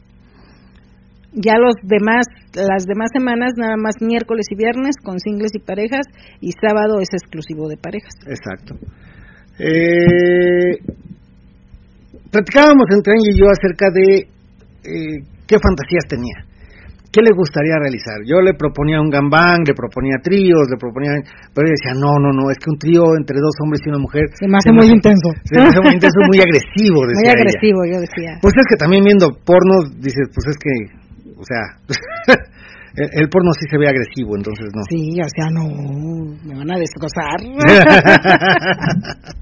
Ya 1.33 1.55
los 1.61 1.75
demás, 1.83 2.25
las 2.55 2.85
demás 2.85 3.11
semanas 3.13 3.53
nada 3.57 3.77
más 3.77 3.97
miércoles 4.01 4.47
y 4.51 4.57
viernes 4.57 4.97
con 5.05 5.19
singles 5.21 5.53
y 5.55 5.61
parejas 5.61 6.07
y 6.41 6.53
sábado 6.53 7.01
es 7.01 7.09
exclusivo 7.13 7.69
de 7.69 7.77
parejas. 7.77 8.15
Exacto. 8.27 8.75
Eh, 9.59 10.79
platicábamos 12.31 12.87
entre 12.95 13.13
Angie 13.13 13.33
y 13.35 13.39
yo 13.41 13.47
acerca 13.51 13.91
de 13.91 14.29
eh, 14.89 15.19
qué 15.47 15.57
fantasías 15.61 16.07
tenía, 16.09 16.47
qué 17.13 17.21
le 17.21 17.35
gustaría 17.37 17.77
realizar. 17.77 18.23
Yo 18.25 18.41
le 18.41 18.55
proponía 18.55 19.01
un 19.01 19.11
gambán, 19.11 19.67
le 19.67 19.75
proponía 19.75 20.17
tríos, 20.23 20.65
le 20.71 20.79
proponía, 20.79 21.13
pero 21.53 21.67
ella 21.69 21.77
decía 21.77 21.95
no, 21.99 22.17
no, 22.23 22.33
no, 22.33 22.51
es 22.51 22.57
que 22.57 22.71
un 22.71 22.79
trío 22.79 23.05
entre 23.19 23.37
dos 23.37 23.53
hombres 23.63 23.81
y 23.85 23.91
una 23.91 23.99
mujer 24.01 24.25
Se 24.33 24.49
me 24.49 24.57
hace 24.57 24.73
muy 24.73 24.89
intenso. 24.89 25.29
se 25.45 25.61
me 25.61 25.69
hace 25.69 25.81
muy 25.85 25.93
intenso, 25.93 26.19
muy 26.31 26.41
agresivo, 26.47 27.05
Muy 27.05 27.13
decía 27.13 27.33
ella. 27.35 27.41
agresivo, 27.43 27.79
yo 27.85 27.99
decía. 28.01 28.31
Pues 28.41 28.55
es 28.57 28.67
que 28.71 28.77
también 28.81 29.05
viendo 29.05 29.29
pornos 29.45 29.93
dices, 30.01 30.25
pues 30.33 30.47
es 30.55 30.57
que, 30.57 30.73
o 31.39 31.45
sea, 31.45 31.79
el, 32.95 33.09
el 33.23 33.29
porno 33.29 33.53
sí 33.53 33.67
se 33.71 33.79
ve 33.79 33.89
agresivo, 33.89 34.37
entonces 34.37 34.67
no. 34.75 34.83
Sí, 34.91 35.21
o 35.21 35.29
sea, 35.29 35.47
no, 35.51 35.65
me 36.45 36.55
van 36.59 36.71
a 36.71 36.79
destrozar. 36.79 37.39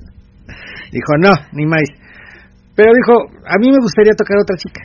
dijo, 0.92 1.16
no, 1.18 1.32
ni 1.52 1.66
más. 1.66 1.88
Pero 2.74 2.92
dijo, 2.92 3.14
a 3.46 3.58
mí 3.58 3.70
me 3.70 3.78
gustaría 3.80 4.12
tocar 4.12 4.36
a 4.36 4.42
otra 4.42 4.56
chica. 4.56 4.82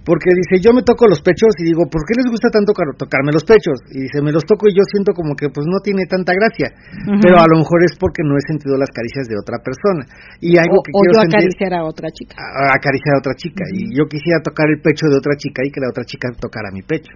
Porque 0.00 0.32
dice, 0.32 0.64
yo 0.64 0.72
me 0.72 0.80
toco 0.82 1.04
los 1.06 1.20
pechos 1.20 1.52
y 1.60 1.64
digo, 1.68 1.84
¿por 1.84 2.00
qué 2.08 2.16
les 2.16 2.24
gusta 2.32 2.48
tanto 2.48 2.72
car- 2.72 2.96
tocarme 2.96 3.36
los 3.36 3.44
pechos? 3.44 3.76
Y 3.92 4.08
dice, 4.08 4.24
me 4.24 4.32
los 4.32 4.44
toco 4.48 4.64
y 4.66 4.72
yo 4.72 4.80
siento 4.88 5.12
como 5.12 5.36
que 5.36 5.52
pues 5.52 5.68
no 5.68 5.76
tiene 5.84 6.08
tanta 6.08 6.32
gracia. 6.32 6.72
Pero 7.20 7.36
a 7.36 7.44
lo 7.44 7.60
mejor 7.60 7.84
es 7.84 7.92
porque 8.00 8.24
no 8.24 8.32
he 8.34 8.44
sentido 8.48 8.80
las 8.80 8.88
caricias 8.90 9.28
de 9.28 9.36
otra 9.36 9.60
persona. 9.60 10.08
Y 10.40 10.56
algo 10.56 10.80
o, 10.80 10.82
que 10.82 10.90
o 10.96 10.98
quiero 11.04 11.12
yo 11.14 11.20
sentir, 11.20 11.38
acariciar 11.52 11.72
a 11.76 11.82
otra 11.84 12.08
chica. 12.16 12.34
a- 12.40 12.72
acariciar 12.80 13.12
a 13.14 13.20
otra 13.20 13.34
chica. 13.36 13.64
Y 13.76 13.92
yo 13.92 14.08
quisiera 14.08 14.40
tocar 14.40 14.66
el 14.72 14.80
pecho 14.80 15.04
de 15.06 15.16
otra 15.20 15.36
chica 15.36 15.60
y 15.64 15.70
que 15.70 15.80
la 15.84 15.92
otra 15.92 16.04
chica 16.08 16.32
tocara 16.32 16.72
mi 16.72 16.80
pecho. 16.80 17.12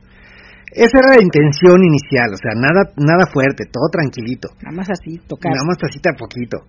Esa 0.74 0.98
era 1.00 1.16
la 1.16 1.22
intención 1.22 1.80
inicial, 1.80 2.34
o 2.34 2.38
sea, 2.40 2.52
nada, 2.58 2.90
nada 2.98 3.24
fuerte, 3.30 3.64
todo 3.70 3.86
tranquilito. 3.94 4.48
Nada 4.60 4.74
más 4.76 4.88
así, 4.90 5.16
tocar. 5.24 5.52
Nada 5.54 5.64
más 5.64 5.78
tacita 5.78 6.10
a 6.12 6.16
poquito. 6.18 6.66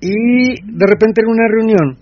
Y 0.00 0.62
de 0.62 0.86
repente 0.86 1.20
en 1.20 1.28
una 1.28 1.44
reunión 1.48 1.98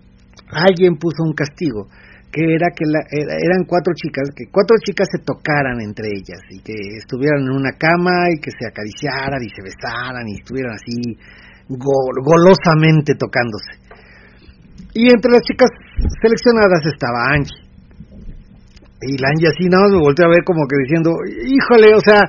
alguien 0.53 0.97
puso 0.97 1.23
un 1.25 1.33
castigo 1.33 1.89
que 2.37 2.45
era 2.53 2.69
que 2.77 2.85
la- 2.85 3.09
era- 3.09 3.41
eran 3.41 3.65
cuatro 3.65 3.97
chicas, 3.97 4.29
que 4.37 4.45
cuatro 4.53 4.77
chicas 4.85 5.09
se 5.09 5.25
tocaran 5.25 5.81
entre 5.81 6.13
ellas 6.13 6.37
y 6.53 6.61
que 6.61 6.77
estuvieran 7.01 7.49
en 7.49 7.57
una 7.57 7.73
cama 7.81 8.29
y 8.29 8.37
que 8.45 8.53
se 8.53 8.69
acariciaran 8.69 9.41
y 9.41 9.49
se 9.49 9.65
besaran 9.65 10.29
y 10.29 10.37
estuvieran 10.37 10.77
así 10.77 11.17
go- 11.73 12.13
golosamente 12.21 13.17
tocándose. 13.17 13.81
Y 14.93 15.09
entre 15.09 15.33
las 15.33 15.41
chicas 15.49 15.71
seleccionadas 16.21 16.85
estaba 16.85 17.33
Angie. 17.33 17.57
Y 19.01 19.17
la 19.17 19.29
Angie 19.33 19.49
así 19.49 19.69
nada 19.69 19.85
más 19.89 19.93
me 19.93 20.01
volteó 20.05 20.27
a 20.27 20.31
ver 20.37 20.45
como 20.45 20.67
que 20.69 20.77
diciendo, 20.85 21.11
híjole, 21.25 21.95
o 21.97 22.01
sea, 22.01 22.21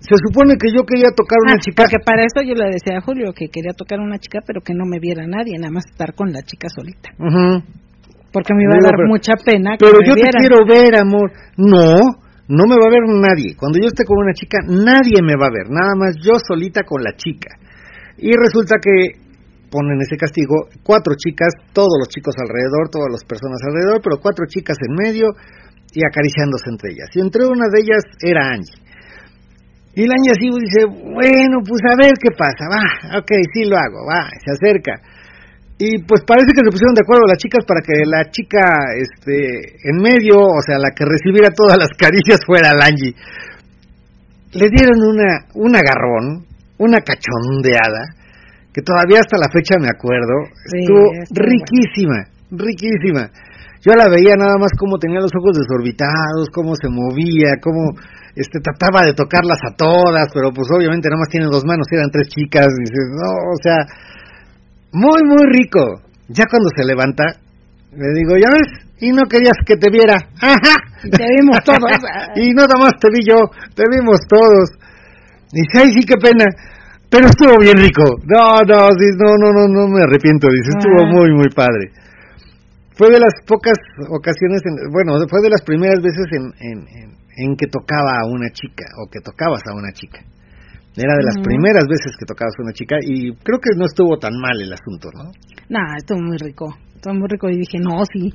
se 0.00 0.14
supone 0.28 0.56
que 0.56 0.68
yo 0.72 0.84
quería 0.84 1.10
tocar 1.16 1.36
una 1.44 1.56
Ah, 1.56 1.60
chica 1.60 1.82
Porque 1.84 1.98
para 2.04 2.22
eso 2.24 2.40
yo 2.46 2.54
le 2.54 2.68
decía 2.72 2.96
a 2.98 3.00
Julio 3.00 3.32
que 3.32 3.48
quería 3.48 3.72
tocar 3.72 3.98
una 4.00 4.18
chica, 4.18 4.40
pero 4.46 4.60
que 4.60 4.72
no 4.74 4.84
me 4.86 4.98
viera 5.00 5.26
nadie, 5.26 5.56
nada 5.58 5.72
más 5.72 5.84
estar 5.86 6.14
con 6.14 6.32
la 6.32 6.42
chica 6.42 6.68
solita. 6.68 7.10
Ujú. 7.18 7.64
Porque 8.32 8.52
me 8.54 8.64
iba 8.64 8.76
a 8.76 8.84
dar 8.84 8.96
pero- 8.96 9.08
mucha 9.08 9.32
pena 9.44 9.76
que 9.76 9.86
Pero 9.86 10.00
me 10.00 10.06
yo 10.06 10.14
te 10.14 10.30
quiero 10.36 10.58
ver, 10.66 10.96
amor. 11.00 11.32
No, 11.56 11.96
no 12.48 12.62
me 12.68 12.76
va 12.76 12.86
a 12.88 12.92
ver 12.92 13.04
nadie. 13.08 13.56
Cuando 13.56 13.78
yo 13.80 13.88
esté 13.88 14.04
con 14.04 14.18
una 14.18 14.32
chica, 14.32 14.58
nadie 14.68 15.20
me 15.22 15.36
va 15.36 15.48
a 15.48 15.54
ver. 15.54 15.68
Nada 15.70 15.96
más 15.96 16.16
yo 16.20 16.36
solita 16.38 16.82
con 16.84 17.02
la 17.02 17.16
chica. 17.16 17.56
Y 18.18 18.32
resulta 18.36 18.76
que 18.82 19.28
ponen 19.70 20.00
ese 20.00 20.16
castigo, 20.16 20.68
cuatro 20.82 21.14
chicas, 21.16 21.52
todos 21.72 21.92
los 22.00 22.08
chicos 22.08 22.34
alrededor, 22.40 22.88
todas 22.90 23.12
las 23.12 23.24
personas 23.24 23.60
alrededor, 23.68 24.00
pero 24.02 24.16
cuatro 24.20 24.44
chicas 24.48 24.76
en 24.80 24.96
medio 24.96 25.28
y 25.92 26.00
acariciándose 26.04 26.68
entre 26.72 26.92
ellas. 26.92 27.08
Y 27.14 27.20
entre 27.20 27.44
una 27.46 27.68
de 27.68 27.80
ellas 27.80 28.04
era 28.20 28.48
Angie. 28.48 28.80
Y 29.94 30.06
la 30.06 30.14
Angie 30.16 30.32
así 30.32 30.48
dice, 30.48 30.84
bueno, 30.88 31.60
pues 31.66 31.80
a 31.84 31.96
ver 32.00 32.12
qué 32.16 32.30
pasa, 32.32 32.64
va, 32.70 33.18
ok, 33.20 33.30
sí 33.52 33.64
lo 33.68 33.76
hago, 33.76 34.04
va, 34.08 34.28
se 34.40 34.52
acerca. 34.52 35.00
Y 35.78 36.02
pues 36.02 36.26
parece 36.26 36.50
que 36.50 36.66
se 36.66 36.74
pusieron 36.74 36.94
de 36.98 37.06
acuerdo 37.06 37.22
las 37.30 37.38
chicas 37.38 37.62
para 37.62 37.78
que 37.86 38.02
la 38.02 38.26
chica 38.34 38.98
este 38.98 39.78
en 39.86 40.02
medio, 40.02 40.34
o 40.42 40.62
sea, 40.66 40.74
la 40.74 40.90
que 40.90 41.06
recibiera 41.06 41.54
todas 41.54 41.78
las 41.78 41.94
caricias 41.94 42.42
fuera 42.44 42.74
la 42.74 42.90
Angie. 42.90 43.14
Le 44.58 44.66
dieron 44.74 44.98
una 44.98 45.46
un 45.54 45.70
agarrón, 45.76 46.42
una 46.82 46.98
cachondeada, 46.98 48.10
que 48.74 48.82
todavía 48.82 49.22
hasta 49.22 49.38
la 49.38 49.46
fecha 49.54 49.78
me 49.78 49.86
acuerdo, 49.86 50.50
Sí, 50.66 50.82
estuvo 50.82 51.06
riquísima, 51.30 52.26
riquísima. 52.50 53.30
Yo 53.78 53.94
la 53.94 54.10
veía 54.10 54.34
nada 54.34 54.58
más 54.58 54.74
como 54.74 54.98
tenía 54.98 55.22
los 55.22 55.30
ojos 55.30 55.54
desorbitados, 55.62 56.50
cómo 56.50 56.74
se 56.74 56.90
movía, 56.90 57.54
cómo 57.62 57.94
este 58.34 58.58
trataba 58.58 59.06
de 59.06 59.14
tocarlas 59.14 59.62
a 59.62 59.74
todas, 59.78 60.26
pero 60.34 60.50
pues 60.50 60.66
obviamente 60.74 61.06
nada 61.06 61.22
más 61.22 61.30
tiene 61.30 61.46
dos 61.46 61.62
manos, 61.64 61.86
eran 61.90 62.10
tres 62.10 62.26
chicas, 62.26 62.66
y 62.66 62.82
dices, 62.82 63.06
no, 63.14 63.30
o 63.30 63.58
sea, 63.62 63.78
muy, 64.92 65.20
muy 65.24 65.44
rico. 65.52 66.02
Ya 66.28 66.44
cuando 66.50 66.68
se 66.76 66.84
levanta, 66.84 67.24
le 67.92 68.08
digo, 68.14 68.36
¿ya 68.36 68.50
ves? 68.50 68.84
y 69.00 69.12
no 69.12 69.22
querías 69.30 69.54
que 69.64 69.76
te 69.76 69.90
viera. 69.90 70.16
Ajá. 70.42 70.74
Y 71.04 71.10
te 71.14 71.24
vimos 71.38 71.62
todos. 71.64 71.90
y 72.34 72.50
nada 72.52 72.74
más 72.78 72.92
te 73.00 73.08
vi 73.14 73.22
yo, 73.28 73.36
te 73.74 73.84
vimos 73.90 74.18
todos. 74.28 74.70
Dice, 75.52 75.78
ay, 75.86 75.92
sí, 75.94 76.04
qué 76.04 76.16
pena. 76.20 76.44
Pero 77.08 77.26
estuvo 77.28 77.56
bien 77.62 77.78
rico. 77.78 78.02
No, 78.26 78.58
no, 78.66 78.88
no, 78.90 79.30
no, 79.38 79.48
no, 79.54 79.68
no 79.68 79.88
me 79.88 80.02
arrepiento. 80.02 80.48
Dice, 80.50 80.70
estuvo 80.76 81.06
Ah. 81.06 81.10
muy, 81.14 81.30
muy 81.32 81.48
padre. 81.54 81.92
Fue 82.98 83.08
de 83.10 83.20
las 83.20 83.32
pocas 83.46 83.78
ocasiones, 84.10 84.60
en- 84.66 84.90
bueno, 84.92 85.12
fue 85.30 85.40
de 85.40 85.50
las 85.50 85.62
primeras 85.62 86.02
veces 86.02 86.26
en, 86.32 86.44
en, 86.58 86.78
en, 86.88 87.08
en 87.36 87.56
que 87.56 87.68
tocaba 87.68 88.18
a 88.20 88.26
una 88.26 88.50
chica, 88.50 88.84
o 89.00 89.08
que 89.08 89.20
tocabas 89.20 89.62
a 89.70 89.74
una 89.74 89.92
chica. 89.92 90.18
Era 90.98 91.14
de 91.14 91.24
las 91.24 91.36
Ujú. 91.36 91.44
primeras 91.44 91.84
veces 91.88 92.12
que 92.18 92.26
tocabas 92.26 92.54
a 92.58 92.62
una 92.62 92.72
chica 92.72 92.96
y 93.00 93.32
creo 93.46 93.58
que 93.62 93.70
no 93.78 93.86
estuvo 93.86 94.18
tan 94.18 94.34
mal 94.38 94.60
el 94.60 94.72
asunto, 94.72 95.08
¿no? 95.14 95.30
No, 95.70 95.78
estuvo 95.96 96.18
muy 96.20 96.36
rico. 96.38 96.74
Estuvo 96.96 97.14
muy 97.14 97.28
rico 97.28 97.48
y 97.48 97.56
dije, 97.58 97.78
no, 97.78 98.02
sí. 98.12 98.32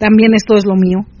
También 0.00 0.32
esto 0.32 0.56
es 0.56 0.64
lo 0.64 0.76
mío. 0.80 1.04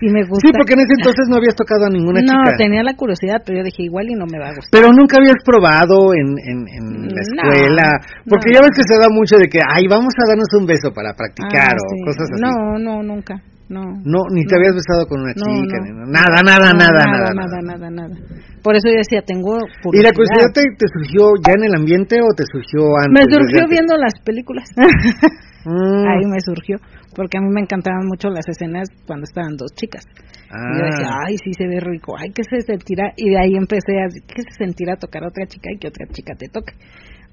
sí 0.00 0.06
me 0.08 0.24
gusta. 0.24 0.48
Sí, 0.48 0.50
porque 0.56 0.72
en 0.74 0.80
ese 0.80 0.94
entonces 0.96 1.28
no 1.28 1.36
habías 1.36 1.54
tocado 1.54 1.86
a 1.86 1.90
ninguna 1.92 2.20
no, 2.24 2.32
chica. 2.40 2.56
tenía 2.56 2.82
la 2.82 2.94
curiosidad, 2.96 3.42
pero 3.44 3.58
yo 3.58 3.64
dije, 3.64 3.82
igual 3.84 4.08
y 4.08 4.14
no 4.14 4.24
me 4.26 4.38
va 4.38 4.48
a 4.48 4.54
gustar. 4.56 4.72
Pero 4.72 4.88
nunca 4.92 5.16
habías 5.20 5.36
probado 5.44 6.14
en, 6.16 6.32
en, 6.40 6.58
en 6.64 6.84
la 7.12 7.20
No, 7.20 7.52
escuela. 7.52 7.86
Porque 8.24 8.48
no. 8.48 8.54
ya 8.56 8.60
ves 8.64 8.72
que 8.76 8.84
se 8.88 8.96
da 8.98 9.08
mucho 9.12 9.36
de 9.36 9.48
que, 9.48 9.60
ay, 9.60 9.84
vamos 9.88 10.12
a 10.16 10.24
darnos 10.28 10.48
un 10.58 10.66
beso 10.66 10.88
para 10.94 11.12
practicar 11.14 11.76
Ah, 11.76 11.84
o 11.84 11.88
sí. 11.92 12.00
cosas 12.04 12.26
así. 12.32 12.40
No, 12.40 12.78
no, 12.80 13.02
nunca. 13.02 13.36
No, 13.68 13.80
No, 14.04 14.20
ni 14.30 14.44
te 14.44 14.54
no. 14.54 14.60
habías 14.60 14.74
besado 14.76 15.06
con 15.08 15.20
una 15.22 15.32
chica. 15.32 15.78
no. 15.80 16.04
ni 16.04 16.12
nada, 16.12 16.42
nada, 16.44 16.72
nada, 16.72 17.00
nada, 17.04 17.32
nada, 17.32 17.32
nada, 17.32 17.58
nada, 17.62 17.90
nada. 17.90 18.14
Por 18.62 18.76
eso 18.76 18.88
yo 18.88 18.96
decía, 18.96 19.20
tengo 19.24 19.56
¿Y 19.92 20.00
la 20.02 20.12
curiosidad 20.12 20.52
te, 20.52 20.62
te 20.76 20.86
surgió 20.92 21.32
ya 21.46 21.52
en 21.56 21.64
el 21.64 21.74
ambiente 21.74 22.16
o 22.20 22.28
te 22.36 22.44
surgió 22.44 22.96
antes? 22.96 23.12
Me 23.12 23.24
surgió 23.32 23.68
viendo 23.68 23.96
las 23.96 24.14
películas. 24.24 24.68
Mm, 25.66 26.04
Ahí 26.06 26.26
me 26.28 26.40
surgió, 26.44 26.76
porque 27.16 27.38
a 27.38 27.40
mí 27.40 27.48
me 27.48 27.62
encantaban 27.62 28.04
mucho 28.06 28.28
las 28.28 28.46
escenas 28.46 28.86
cuando 29.06 29.24
estaban 29.24 29.56
dos 29.56 29.72
chicas. 29.74 30.04
Y 30.52 30.78
yo 30.78 30.84
decía, 30.84 31.08
ah, 31.08 31.24
ay, 31.26 31.36
sí 31.42 31.54
se 31.56 31.66
ve 31.66 31.80
rico, 31.80 32.12
ay, 32.18 32.32
¿qué 32.34 32.42
se 32.44 32.60
sentirá? 32.60 33.14
Y 33.16 33.30
de 33.30 33.38
ahí 33.40 33.56
empecé 33.56 33.96
a, 33.96 34.08
¿qué 34.28 34.42
se 34.42 34.50
sentirá 34.58 34.96
tocar 34.96 35.24
a 35.24 35.28
otra 35.28 35.46
chica 35.46 35.70
y 35.72 35.78
que 35.78 35.88
otra 35.88 36.04
chica 36.12 36.34
te 36.36 36.48
toque? 36.48 36.74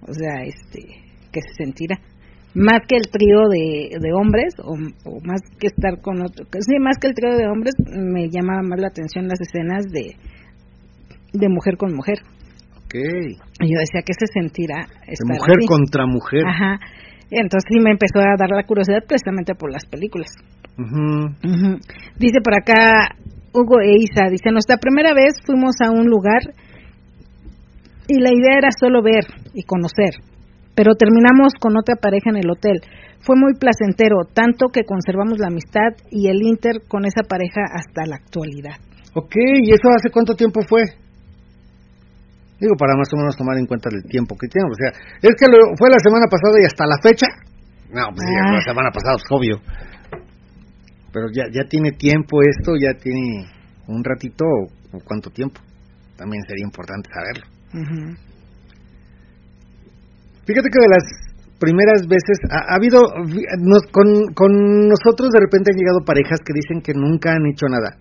O 0.07 0.13
sea, 0.13 0.43
este, 0.45 0.79
¿qué 1.29 1.41
se 1.41 1.65
sentirá? 1.65 1.99
Más 2.53 2.81
que 2.87 2.97
el 2.97 3.07
trío 3.09 3.47
de, 3.49 3.95
de 3.99 4.13
hombres, 4.13 4.55
o, 4.59 4.73
o 5.09 5.19
más 5.23 5.39
que 5.57 5.67
estar 5.67 6.01
con 6.01 6.21
otro, 6.21 6.45
sí, 6.59 6.79
más 6.79 6.97
que 6.99 7.07
el 7.07 7.13
trío 7.15 7.37
de 7.37 7.47
hombres, 7.47 7.73
me 7.87 8.27
llamaba 8.29 8.61
más 8.61 8.79
la 8.79 8.87
atención 8.87 9.27
las 9.27 9.39
escenas 9.39 9.85
de, 9.89 10.15
de 11.33 11.47
mujer 11.49 11.77
con 11.77 11.93
mujer. 11.95 12.17
ok. 12.85 12.95
Y 13.61 13.73
yo 13.73 13.79
decía, 13.79 14.01
¿qué 14.05 14.13
se 14.13 14.27
sentirá? 14.33 14.85
De 15.07 15.13
estar 15.13 15.27
mujer 15.27 15.55
así? 15.59 15.67
contra 15.67 16.05
mujer. 16.05 16.43
Ajá. 16.45 16.79
Entonces 17.31 17.69
sí 17.71 17.79
me 17.79 17.91
empezó 17.91 18.19
a 18.19 18.35
dar 18.37 18.49
la 18.49 18.63
curiosidad 18.63 19.03
precisamente 19.07 19.55
por 19.55 19.71
las 19.71 19.85
películas. 19.85 20.27
Ujú. 20.77 21.79
Dice 22.19 22.41
por 22.43 22.53
acá 22.53 23.15
Hugo 23.53 23.79
Eiza, 23.79 24.29
dice, 24.29 24.51
nuestra 24.51 24.77
primera 24.77 25.13
vez 25.13 25.35
fuimos 25.45 25.75
a 25.81 25.91
un 25.91 26.07
lugar 26.07 26.41
y 28.07 28.19
la 28.19 28.29
idea 28.31 28.57
era 28.57 28.69
solo 28.77 29.01
ver 29.01 29.23
y 29.53 29.63
conocer, 29.63 30.15
pero 30.75 30.95
terminamos 30.95 31.53
con 31.59 31.77
otra 31.77 31.95
pareja 31.95 32.29
en 32.29 32.37
el 32.37 32.49
hotel. 32.49 32.81
Fue 33.21 33.35
muy 33.35 33.53
placentero, 33.53 34.25
tanto 34.33 34.67
que 34.73 34.83
conservamos 34.83 35.37
la 35.39 35.47
amistad 35.47 35.93
y 36.09 36.27
el 36.27 36.41
inter 36.41 36.81
con 36.87 37.05
esa 37.05 37.21
pareja 37.23 37.61
hasta 37.73 38.05
la 38.05 38.15
actualidad. 38.15 38.77
Ok, 39.13 39.35
¿y 39.63 39.71
eso 39.71 39.89
hace 39.95 40.09
cuánto 40.09 40.33
tiempo 40.35 40.61
fue? 40.67 40.81
Digo, 42.59 42.75
para 42.77 42.95
más 42.95 43.09
o 43.13 43.17
menos 43.17 43.35
tomar 43.35 43.57
en 43.57 43.65
cuenta 43.65 43.89
el 43.91 44.03
tiempo 44.09 44.35
que 44.37 44.47
tiene. 44.47 44.69
O 44.69 44.75
sea, 44.75 44.89
es 45.21 45.35
que 45.35 45.45
lo- 45.49 45.75
fue 45.77 45.89
la 45.89 45.97
semana 45.99 46.25
pasada 46.29 46.55
y 46.61 46.65
hasta 46.65 46.85
la 46.85 46.97
fecha. 47.01 47.25
No, 47.91 48.07
pues 48.15 48.25
Ah. 48.25 48.53
la 48.53 48.61
semana 48.61 48.89
pasada, 48.91 49.15
es 49.17 49.23
obvio. 49.29 49.59
Pero 51.11 51.25
ya, 51.33 51.43
ya 51.51 51.67
tiene 51.67 51.91
tiempo 51.91 52.39
esto, 52.41 52.73
ya 52.79 52.93
tiene 52.97 53.45
un 53.87 54.03
ratito 54.03 54.45
o 54.45 54.99
cuánto 55.03 55.29
tiempo. 55.29 55.59
También 56.15 56.41
sería 56.47 56.63
importante 56.63 57.09
saberlo. 57.11 57.45
Ujú. 57.73 58.15
Fíjate 60.45 60.69
que 60.69 60.81
de 60.81 60.89
las 60.89 61.05
primeras 61.61 62.07
veces 62.09 62.41
ha, 62.49 62.73
ha 62.73 62.75
habido, 62.75 63.05
con, 63.93 64.89
nosotros 64.89 65.29
de 65.29 65.39
repente 65.39 65.71
han 65.71 65.77
llegado 65.77 66.05
parejas 66.05 66.41
que 66.41 66.53
dicen 66.53 66.81
que 66.81 66.93
nunca 66.97 67.33
han 67.33 67.45
hecho 67.45 67.67
nada. 67.69 67.97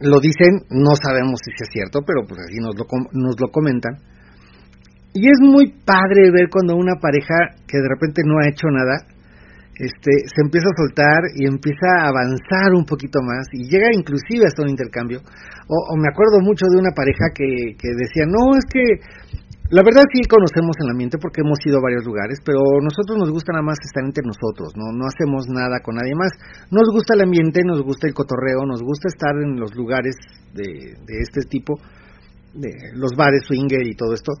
Lo 0.00 0.18
dicen, 0.18 0.64
no 0.70 0.96
sabemos 0.96 1.40
si 1.44 1.52
es 1.52 1.68
cierto, 1.70 2.00
pero 2.00 2.24
pues 2.26 2.40
así 2.40 2.56
nos 2.56 2.72
lo, 2.74 2.88
nos 3.12 3.36
lo 3.38 3.48
comentan. 3.52 4.00
Y 5.12 5.26
es 5.28 5.38
muy 5.40 5.68
padre 5.84 6.32
ver 6.32 6.48
cuando 6.48 6.76
una 6.76 6.96
pareja 6.96 7.52
que 7.68 7.76
de 7.76 7.88
repente 7.88 8.22
no 8.24 8.40
ha 8.40 8.48
hecho 8.48 8.68
nada, 8.72 9.04
este, 9.76 10.12
se 10.28 10.40
empieza 10.44 10.68
a 10.68 10.80
soltar 10.80 11.20
y 11.36 11.44
empieza 11.44 11.88
a 12.00 12.08
avanzar 12.08 12.72
un 12.76 12.84
poquito 12.84 13.20
más 13.20 13.48
y 13.52 13.68
llega 13.68 13.92
inclusive 13.92 14.46
hasta 14.46 14.62
un 14.62 14.70
intercambio. 14.70 15.20
O, 15.68 15.76
o 15.92 15.96
me 15.96 16.08
acuerdo 16.08 16.40
mucho 16.40 16.64
de 16.68 16.80
una 16.80 16.92
pareja 16.92 17.32
que, 17.34 17.76
que 17.76 17.88
decía, 17.96 18.24
no, 18.24 18.56
es 18.56 18.64
que 18.68 18.84
la 19.70 19.82
verdad 19.86 20.02
sí 20.10 20.26
conocemos 20.26 20.74
el 20.82 20.90
ambiente 20.90 21.18
porque 21.22 21.42
hemos 21.46 21.58
ido 21.64 21.78
a 21.78 21.86
varios 21.86 22.04
lugares, 22.04 22.42
pero 22.44 22.58
nosotros 22.82 23.18
nos 23.18 23.30
gusta 23.30 23.52
nada 23.52 23.62
más 23.62 23.78
estar 23.78 24.02
entre 24.02 24.26
nosotros, 24.26 24.74
no 24.74 24.90
no 24.90 25.06
hacemos 25.06 25.46
nada 25.46 25.78
con 25.78 25.94
nadie 25.94 26.14
más. 26.18 26.34
Nos 26.74 26.90
gusta 26.90 27.14
el 27.14 27.22
ambiente, 27.22 27.62
nos 27.62 27.80
gusta 27.82 28.08
el 28.08 28.14
cotorreo, 28.14 28.66
nos 28.66 28.82
gusta 28.82 29.06
estar 29.06 29.30
en 29.38 29.60
los 29.60 29.70
lugares 29.76 30.18
de, 30.54 30.98
este 31.22 31.46
tipo, 31.46 31.78
de 32.52 32.98
los 32.98 33.14
bares 33.16 33.46
swinger 33.46 33.86
y 33.86 33.94
todo 33.94 34.12
esto, 34.12 34.32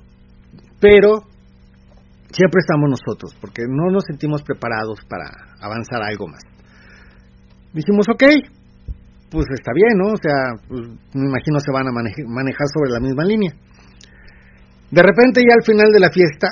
pero 0.80 1.22
siempre 2.34 2.58
estamos 2.58 2.90
nosotros 2.90 3.30
porque 3.40 3.62
no 3.70 3.90
nos 3.90 4.02
sentimos 4.10 4.42
preparados 4.42 4.98
para 5.08 5.30
avanzar 5.62 6.02
algo 6.02 6.26
más. 6.26 6.42
Dijimos, 7.72 8.06
ok, 8.10 8.50
pues 9.30 9.46
está 9.54 9.70
bien, 9.72 9.94
¿no? 9.94 10.10
O 10.10 10.18
sea, 10.18 10.58
pues, 10.66 10.90
me 11.14 11.30
imagino 11.30 11.60
se 11.62 11.70
van 11.70 11.86
a 11.86 11.92
manejar 11.94 12.66
sobre 12.74 12.90
la 12.90 12.98
misma 12.98 13.22
línea. 13.22 13.54
De 14.90 15.02
repente 15.02 15.40
ya 15.40 15.54
al 15.54 15.64
final 15.64 15.92
de 15.92 16.00
la 16.00 16.10
fiesta, 16.10 16.48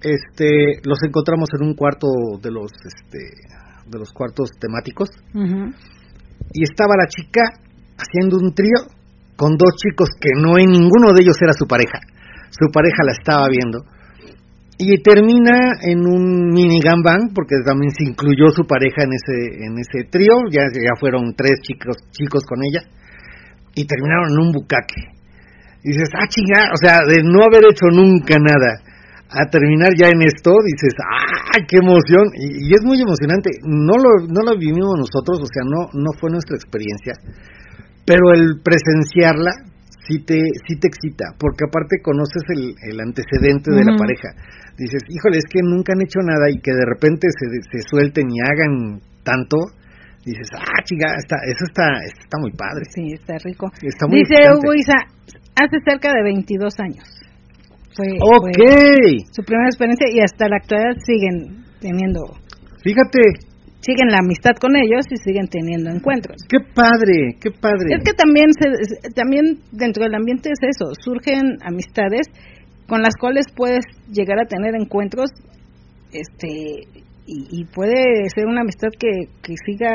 este, 0.00 0.80
los 0.84 0.98
encontramos 1.06 1.48
en 1.58 1.66
un 1.66 1.74
cuarto 1.74 2.08
de 2.40 2.50
los, 2.50 2.70
este, 2.70 3.18
de 3.86 3.98
los 3.98 4.12
cuartos 4.12 4.50
temáticos. 4.58 5.08
Y 6.52 6.62
estaba 6.62 6.94
la 6.96 7.08
chica 7.08 7.42
haciendo 7.96 8.36
un 8.38 8.54
trío 8.54 8.86
con 9.36 9.56
dos 9.56 9.74
chicos 9.76 10.08
que 10.20 10.30
no 10.36 10.58
en 10.58 10.70
ninguno 10.70 11.12
de 11.12 11.22
ellos 11.22 11.36
era 11.40 11.52
su 11.52 11.66
pareja. 11.66 11.98
Su 12.50 12.70
pareja 12.72 13.04
la 13.04 13.12
estaba 13.12 13.46
viendo. 13.48 13.84
Y 14.78 15.02
termina 15.02 15.78
en 15.82 16.00
un 16.00 16.50
mini 16.50 16.80
gangbang 16.80 17.32
porque 17.34 17.56
también 17.64 17.92
se 17.92 18.04
incluyó 18.04 18.50
su 18.50 18.64
pareja 18.64 19.04
en 19.04 19.12
ese 19.14 19.64
en 19.66 19.78
ese 19.78 20.08
trío, 20.10 20.34
ya 20.50 20.62
ya 20.72 20.98
fueron 20.98 21.34
tres 21.36 21.60
chicos 21.62 21.96
chicos 22.10 22.42
con 22.44 22.58
ella. 22.64 22.82
Y 23.74 23.86
terminaron 23.86 24.32
en 24.32 24.38
un 24.46 24.52
bucaque. 24.52 25.11
Y 25.82 25.90
dices, 25.90 26.10
ah, 26.14 26.26
chinga, 26.28 26.70
o 26.70 26.78
sea, 26.78 27.00
de 27.06 27.22
no 27.22 27.42
haber 27.42 27.66
hecho 27.66 27.90
nunca 27.90 28.38
nada 28.38 28.78
a 29.32 29.48
terminar 29.48 29.90
ya 29.96 30.08
en 30.12 30.22
esto, 30.22 30.52
dices, 30.62 30.94
ah, 31.00 31.58
qué 31.66 31.80
emoción. 31.80 32.28
Y, 32.36 32.68
y 32.68 32.74
es 32.74 32.84
muy 32.84 33.00
emocionante. 33.00 33.50
No 33.64 33.96
lo, 33.96 34.28
no 34.28 34.44
lo 34.44 34.58
vivimos 34.58 34.94
nosotros, 34.98 35.40
o 35.40 35.48
sea, 35.48 35.64
no, 35.64 35.88
no 35.92 36.10
fue 36.20 36.30
nuestra 36.30 36.54
experiencia. 36.54 37.14
Pero 38.04 38.34
el 38.34 38.60
presenciarla 38.62 39.72
sí 40.06 40.22
te, 40.24 40.38
sí 40.66 40.76
te 40.78 40.88
excita, 40.88 41.34
porque 41.38 41.64
aparte 41.66 42.02
conoces 42.02 42.42
el, 42.50 42.74
el 42.90 43.00
antecedente 43.00 43.70
de 43.72 43.84
la 43.84 43.96
pareja. 43.96 44.34
Dices, 44.76 45.02
híjole, 45.08 45.38
es 45.38 45.46
que 45.48 45.60
nunca 45.62 45.92
han 45.94 46.02
hecho 46.02 46.20
nada 46.20 46.50
y 46.50 46.58
que 46.58 46.72
de 46.72 46.84
repente 46.84 47.28
se, 47.30 47.46
se 47.70 47.88
suelten 47.88 48.26
y 48.30 48.40
hagan 48.40 49.00
tanto. 49.22 49.56
Dices, 50.24 50.48
ah, 50.54 50.82
chica, 50.84 51.14
está, 51.18 51.36
eso 51.46 51.64
está, 51.66 51.86
está 52.06 52.38
muy 52.38 52.52
padre. 52.52 52.84
Sí, 52.94 53.12
está 53.14 53.34
rico. 53.42 53.70
Está 53.82 54.06
muy 54.06 54.22
Dice. 54.22 54.38
Hugo 54.54 54.74
Isa, 54.74 54.98
hace 55.54 55.78
cerca 55.84 56.10
de 56.12 56.22
22 56.22 56.74
años. 56.80 57.04
Fue, 57.94 58.06
su 59.32 59.42
primera 59.44 59.68
experiencia 59.68 60.06
y 60.10 60.20
hasta 60.20 60.48
la 60.48 60.56
actualidad 60.56 60.96
siguen 61.04 61.64
teniendo, 61.78 62.20
fíjate, 62.82 63.20
siguen 63.80 64.08
la 64.08 64.18
amistad 64.24 64.52
con 64.58 64.76
ellos 64.76 65.04
y 65.10 65.16
siguen 65.16 65.48
teniendo 65.48 65.90
encuentros. 65.90 66.36
qué 66.48 66.58
padre, 66.74 67.36
qué 67.38 67.50
padre. 67.50 67.96
Es 67.98 68.04
que 68.04 68.14
también 68.14 68.48
se, 68.54 69.10
también 69.14 69.60
dentro 69.72 70.04
del 70.04 70.14
ambiente 70.14 70.50
es 70.50 70.60
eso, 70.62 70.92
surgen 71.04 71.58
amistades 71.62 72.28
con 72.88 73.02
las 73.02 73.14
cuales 73.20 73.46
puedes 73.54 73.84
llegar 74.08 74.38
a 74.40 74.46
tener 74.46 74.74
encuentros, 74.74 75.30
este 76.12 76.88
y, 77.26 77.60
y 77.60 77.64
puede 77.66 78.28
ser 78.34 78.46
una 78.46 78.62
amistad 78.62 78.88
que, 78.98 79.28
que 79.42 79.54
siga 79.66 79.92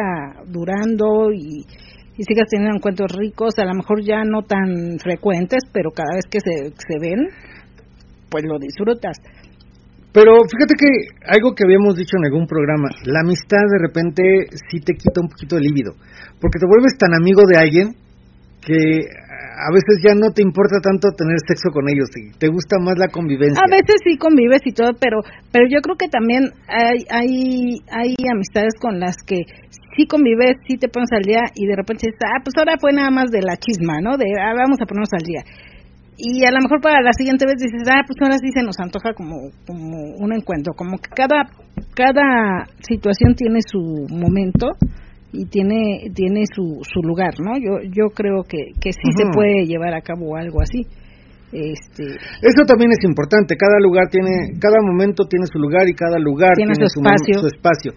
durando 0.48 1.32
y, 1.34 1.66
y 2.18 2.24
sigas 2.24 2.48
teniendo 2.50 2.76
encuentros 2.76 3.12
ricos, 3.16 3.58
a 3.60 3.66
lo 3.66 3.76
mejor 3.76 4.02
ya 4.02 4.24
no 4.24 4.42
tan 4.42 4.98
frecuentes, 5.00 5.64
pero 5.72 5.92
cada 5.92 6.16
vez 6.16 6.26
que 6.30 6.40
se, 6.40 6.74
se 6.76 7.00
ven, 7.00 7.30
pues 8.30 8.44
lo 8.44 8.58
disfrutas. 8.60 9.18
Pero 10.14 10.34
fíjate 10.50 10.74
que 10.74 10.90
algo 11.30 11.54
que 11.54 11.64
habíamos 11.64 11.96
dicho 11.96 12.18
en 12.18 12.26
algún 12.26 12.48
programa, 12.48 12.90
la 13.06 13.22
amistad 13.22 13.62
de 13.70 13.88
repente 13.88 14.24
sí 14.70 14.80
te 14.80 14.94
quita 14.94 15.22
un 15.22 15.30
poquito 15.30 15.58
el 15.58 15.64
líbido, 15.64 15.94
porque 16.42 16.58
te 16.58 16.66
vuelves 16.66 16.98
tan 16.98 17.14
amigo 17.14 17.44
de 17.46 17.60
alguien 17.60 17.94
que 18.66 19.06
a 19.58 19.70
veces 19.74 20.02
ya 20.02 20.14
no 20.14 20.34
te 20.34 20.42
importa 20.42 20.78
tanto 20.82 21.10
tener 21.18 21.38
sexo 21.48 21.70
con 21.70 21.90
ellos, 21.90 22.10
te, 22.10 22.22
te 22.38 22.48
gusta 22.48 22.78
más 22.80 22.98
la 22.98 23.10
convivencia. 23.10 23.62
A 23.62 23.70
veces 23.70 24.02
sí 24.04 24.18
convives 24.18 24.62
y 24.66 24.74
todo, 24.74 24.94
pero 25.00 25.22
pero 25.52 25.66
yo 25.70 25.82
creo 25.82 25.98
que 25.98 26.10
también 26.10 26.50
hay 26.68 27.06
hay 27.10 27.78
hay 27.90 28.16
amistades 28.32 28.74
con 28.80 29.00
las 29.00 29.18
que 29.26 29.38
sí 29.98 30.06
convives, 30.06 30.62
sí 30.68 30.78
te 30.78 30.88
pones 30.88 31.10
al 31.12 31.24
día 31.24 31.42
y 31.56 31.66
de 31.66 31.76
repente 31.76 32.06
dices, 32.06 32.22
ah, 32.24 32.40
pues 32.44 32.54
ahora 32.58 32.78
fue 32.80 32.94
nada 32.94 33.10
más 33.10 33.32
de 33.32 33.42
la 33.42 33.58
chisma, 33.58 33.98
¿no? 34.00 34.16
De, 34.16 34.26
ah, 34.40 34.54
vamos 34.54 34.78
a 34.80 34.86
ponernos 34.86 35.12
al 35.12 35.26
día. 35.26 35.42
Y 36.18 36.46
a 36.46 36.52
lo 36.52 36.62
mejor 36.62 36.82
para 36.82 37.02
la 37.02 37.14
siguiente 37.14 37.46
vez 37.46 37.58
dices, 37.58 37.82
ah, 37.90 38.06
pues 38.06 38.18
ahora 38.22 38.38
sí 38.38 38.50
se 38.54 38.64
nos 38.64 38.80
antoja 38.80 39.14
como, 39.14 39.50
como 39.66 40.16
un 40.18 40.34
encuentro, 40.34 40.74
como 40.78 40.98
que 40.98 41.10
cada, 41.10 41.50
cada 41.94 42.66
situación 42.80 43.36
tiene 43.36 43.60
su 43.66 44.08
momento 44.10 44.78
y 45.34 45.46
tiene, 45.46 46.10
tiene 46.14 46.46
su, 46.46 46.80
su 46.82 47.02
lugar, 47.02 47.34
¿no? 47.40 47.58
Yo, 47.58 47.82
yo 47.90 48.14
creo 48.14 48.44
que, 48.48 48.74
que 48.80 48.94
sí 48.94 49.10
se 49.18 49.26
puede 49.34 49.66
llevar 49.66 49.94
a 49.94 50.02
cabo 50.02 50.38
algo 50.38 50.62
así. 50.62 50.86
Este, 51.52 52.04
Eso 52.42 52.66
también 52.68 52.92
es 52.92 53.04
importante, 53.08 53.56
cada 53.56 53.80
lugar 53.80 54.10
tiene, 54.12 54.60
cada 54.60 54.82
momento 54.84 55.24
tiene 55.28 55.46
su 55.48 55.60
lugar 55.60 55.88
y 55.88 55.94
cada 55.94 56.20
lugar 56.20 56.52
Tiene 56.56 56.74
tiene, 56.74 56.90
su 56.90 57.00
espacio. 57.00 57.40
su 57.40 57.48
espacio. 57.48 57.92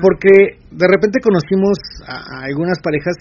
Porque 0.00 0.56
de 0.72 0.86
repente 0.88 1.20
conocimos 1.20 1.76
a, 2.08 2.16
a 2.16 2.44
algunas 2.46 2.80
parejas 2.80 3.14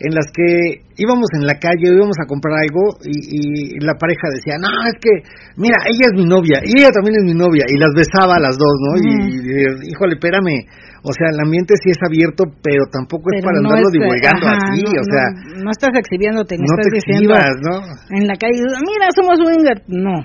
en 0.00 0.10
las 0.14 0.26
que 0.34 0.82
íbamos 0.98 1.26
en 1.38 1.46
la 1.46 1.54
calle, 1.58 1.94
íbamos 1.94 2.18
a 2.18 2.26
comprar 2.26 2.58
algo 2.58 2.98
y, 3.06 3.78
y 3.78 3.78
la 3.78 3.94
pareja 3.94 4.26
decía, 4.34 4.58
no, 4.58 4.70
es 4.90 4.98
que, 4.98 5.22
mira, 5.56 5.78
ella 5.86 6.10
es 6.10 6.14
mi 6.18 6.26
novia 6.26 6.58
y 6.66 6.82
ella 6.82 6.90
también 6.90 7.22
es 7.22 7.24
mi 7.24 7.34
novia 7.34 7.64
y 7.68 7.78
las 7.78 7.94
besaba 7.94 8.36
a 8.36 8.42
las 8.42 8.58
dos, 8.58 8.74
¿no? 8.82 8.90
Y, 8.98 9.10
y, 9.38 9.94
híjole, 9.94 10.18
espérame, 10.18 10.66
o 11.06 11.12
sea, 11.14 11.30
el 11.30 11.38
ambiente 11.38 11.74
sí 11.78 11.90
es 11.94 12.00
abierto, 12.02 12.44
pero 12.62 12.90
tampoco 12.90 13.30
es 13.30 13.44
para 13.44 13.60
no 13.62 13.70
andarlo 13.70 13.86
es, 13.86 13.94
divulgando 13.94 14.46
ajá, 14.50 14.58
así, 14.66 14.82
no, 14.82 14.98
o 14.98 15.06
sea, 15.06 15.26
no, 15.30 15.64
no 15.64 15.70
estás 15.70 15.92
exhibiéndote, 15.94 16.58
no 16.58 16.66
estás 16.66 16.86
te 16.90 16.96
diciendo 16.98 17.34
exhibas, 17.34 17.56
¿no? 17.62 17.74
en 18.18 18.24
la 18.26 18.34
calle, 18.34 18.58
mira, 18.82 19.06
somos 19.14 19.38
swinger. 19.38 19.78
No, 19.86 20.16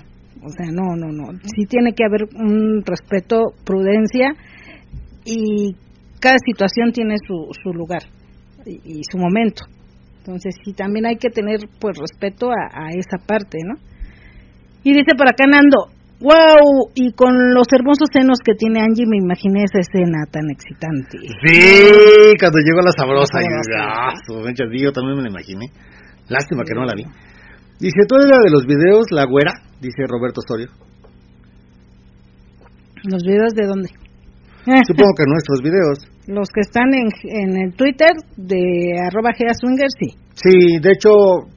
o 0.42 0.50
sea, 0.50 0.72
no, 0.72 0.96
no, 0.96 1.12
no. 1.12 1.38
Sí 1.44 1.68
tiene 1.68 1.94
que 1.94 2.06
haber 2.06 2.26
un 2.34 2.82
respeto, 2.86 3.54
prudencia 3.66 4.34
y 5.26 5.76
cada 6.20 6.38
situación 6.46 6.92
tiene 6.92 7.16
su, 7.28 7.52
su 7.62 7.74
lugar 7.74 8.04
y, 8.66 9.00
y 9.00 9.02
su 9.10 9.18
momento. 9.18 9.64
Entonces, 10.20 10.56
sí, 10.64 10.74
también 10.74 11.06
hay 11.06 11.18
que 11.18 11.30
tener 11.30 11.60
pues 11.80 11.98
respeto 11.98 12.50
a, 12.52 12.70
a 12.72 12.90
esa 12.92 13.18
parte, 13.26 13.58
¿no? 13.66 13.76
Y 14.84 14.94
dice 14.94 15.16
por 15.18 15.28
acá 15.28 15.46
Nando, 15.48 15.90
wow, 16.20 16.92
y 16.96 17.12
con 17.14 17.32
los 17.54 17.68
hermosos 17.72 18.08
senos 18.12 18.40
que 18.44 18.54
tiene 18.54 18.82
Angie 18.82 19.08
me 19.08 19.18
imaginé 19.18 19.64
esa 19.64 19.80
escena 19.80 20.26
tan 20.32 20.50
excitante. 20.52 21.18
Sí, 21.20 22.36
cuando 22.40 22.60
llegó 22.60 22.82
la 22.84 22.92
sabrosa. 22.92 23.40
La 23.40 23.42
y, 23.42 23.50
sabrosa. 23.50 23.80
ah, 23.88 24.14
yo 24.76 24.92
también 24.92 25.18
me 25.18 25.24
la 25.24 25.30
imaginé. 25.30 25.68
Lástima 26.28 26.64
que 26.64 26.76
no 26.76 26.86
la 26.86 26.94
vi. 26.96 27.04
Dice, 27.80 28.06
¿tú 28.08 28.16
eres 28.16 28.28
la 28.30 28.38
de 28.44 28.52
los 28.52 28.66
videos, 28.66 29.08
la 29.12 29.26
güera? 29.26 29.54
Dice 29.80 30.04
Roberto 30.08 30.42
Osorio. 30.44 30.68
¿Los 33.04 33.24
videos 33.24 33.54
de 33.56 33.66
dónde? 33.66 33.90
Supongo 34.86 35.16
que 35.16 35.24
nuestros 35.26 35.62
videos. 35.64 35.98
Los 36.30 36.48
que 36.54 36.62
están 36.62 36.94
en, 36.94 37.08
en 37.24 37.58
el 37.58 37.74
Twitter 37.74 38.12
de 38.38 39.02
arroba 39.02 39.32
Swinger, 39.34 39.88
sí. 40.00 40.16
Sí, 40.36 40.80
de 40.80 40.92
hecho, 40.92 41.10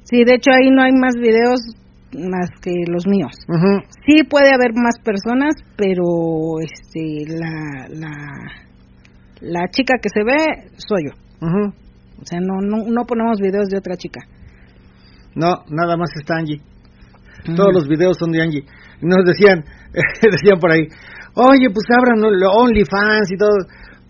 Sí, 0.04 0.24
de 0.24 0.34
hecho 0.34 0.50
ahí 0.50 0.70
no 0.70 0.82
hay 0.82 0.92
más 0.92 1.14
videos 1.20 1.60
más 2.16 2.48
que 2.62 2.72
los 2.88 3.06
míos. 3.06 3.32
Sí 4.06 4.24
puede 4.24 4.48
haber 4.48 4.72
más 4.74 4.96
personas, 5.04 5.54
pero 5.76 6.04
este 6.60 7.24
la 7.28 7.88
la 7.88 8.12
la 9.40 9.68
chica 9.68 9.94
que 10.00 10.08
se 10.08 10.24
ve 10.24 10.70
soy 10.76 11.04
yo. 11.04 11.16
O 12.20 12.24
sea, 12.24 12.40
no 12.40 12.60
no 12.60 12.84
no 12.88 13.04
ponemos 13.04 13.40
videos 13.40 13.68
de 13.68 13.78
otra 13.78 13.96
chica. 13.96 14.20
no, 15.34 15.64
nada 15.68 15.96
más 15.98 16.10
está 16.18 16.36
Angie. 16.36 16.60
Todos 17.56 17.74
los 17.74 17.88
videos 17.88 18.16
son 18.18 18.30
de 18.30 18.40
Angie. 18.40 18.64
Nos 19.00 19.24
decían, 19.24 19.64
decían 19.92 20.60
por 20.60 20.70
ahí, 20.70 20.86
oye, 21.34 21.68
pues 21.70 21.84
abran 21.90 22.22
OnlyFans 22.22 23.32
y 23.32 23.36
todo. 23.36 23.56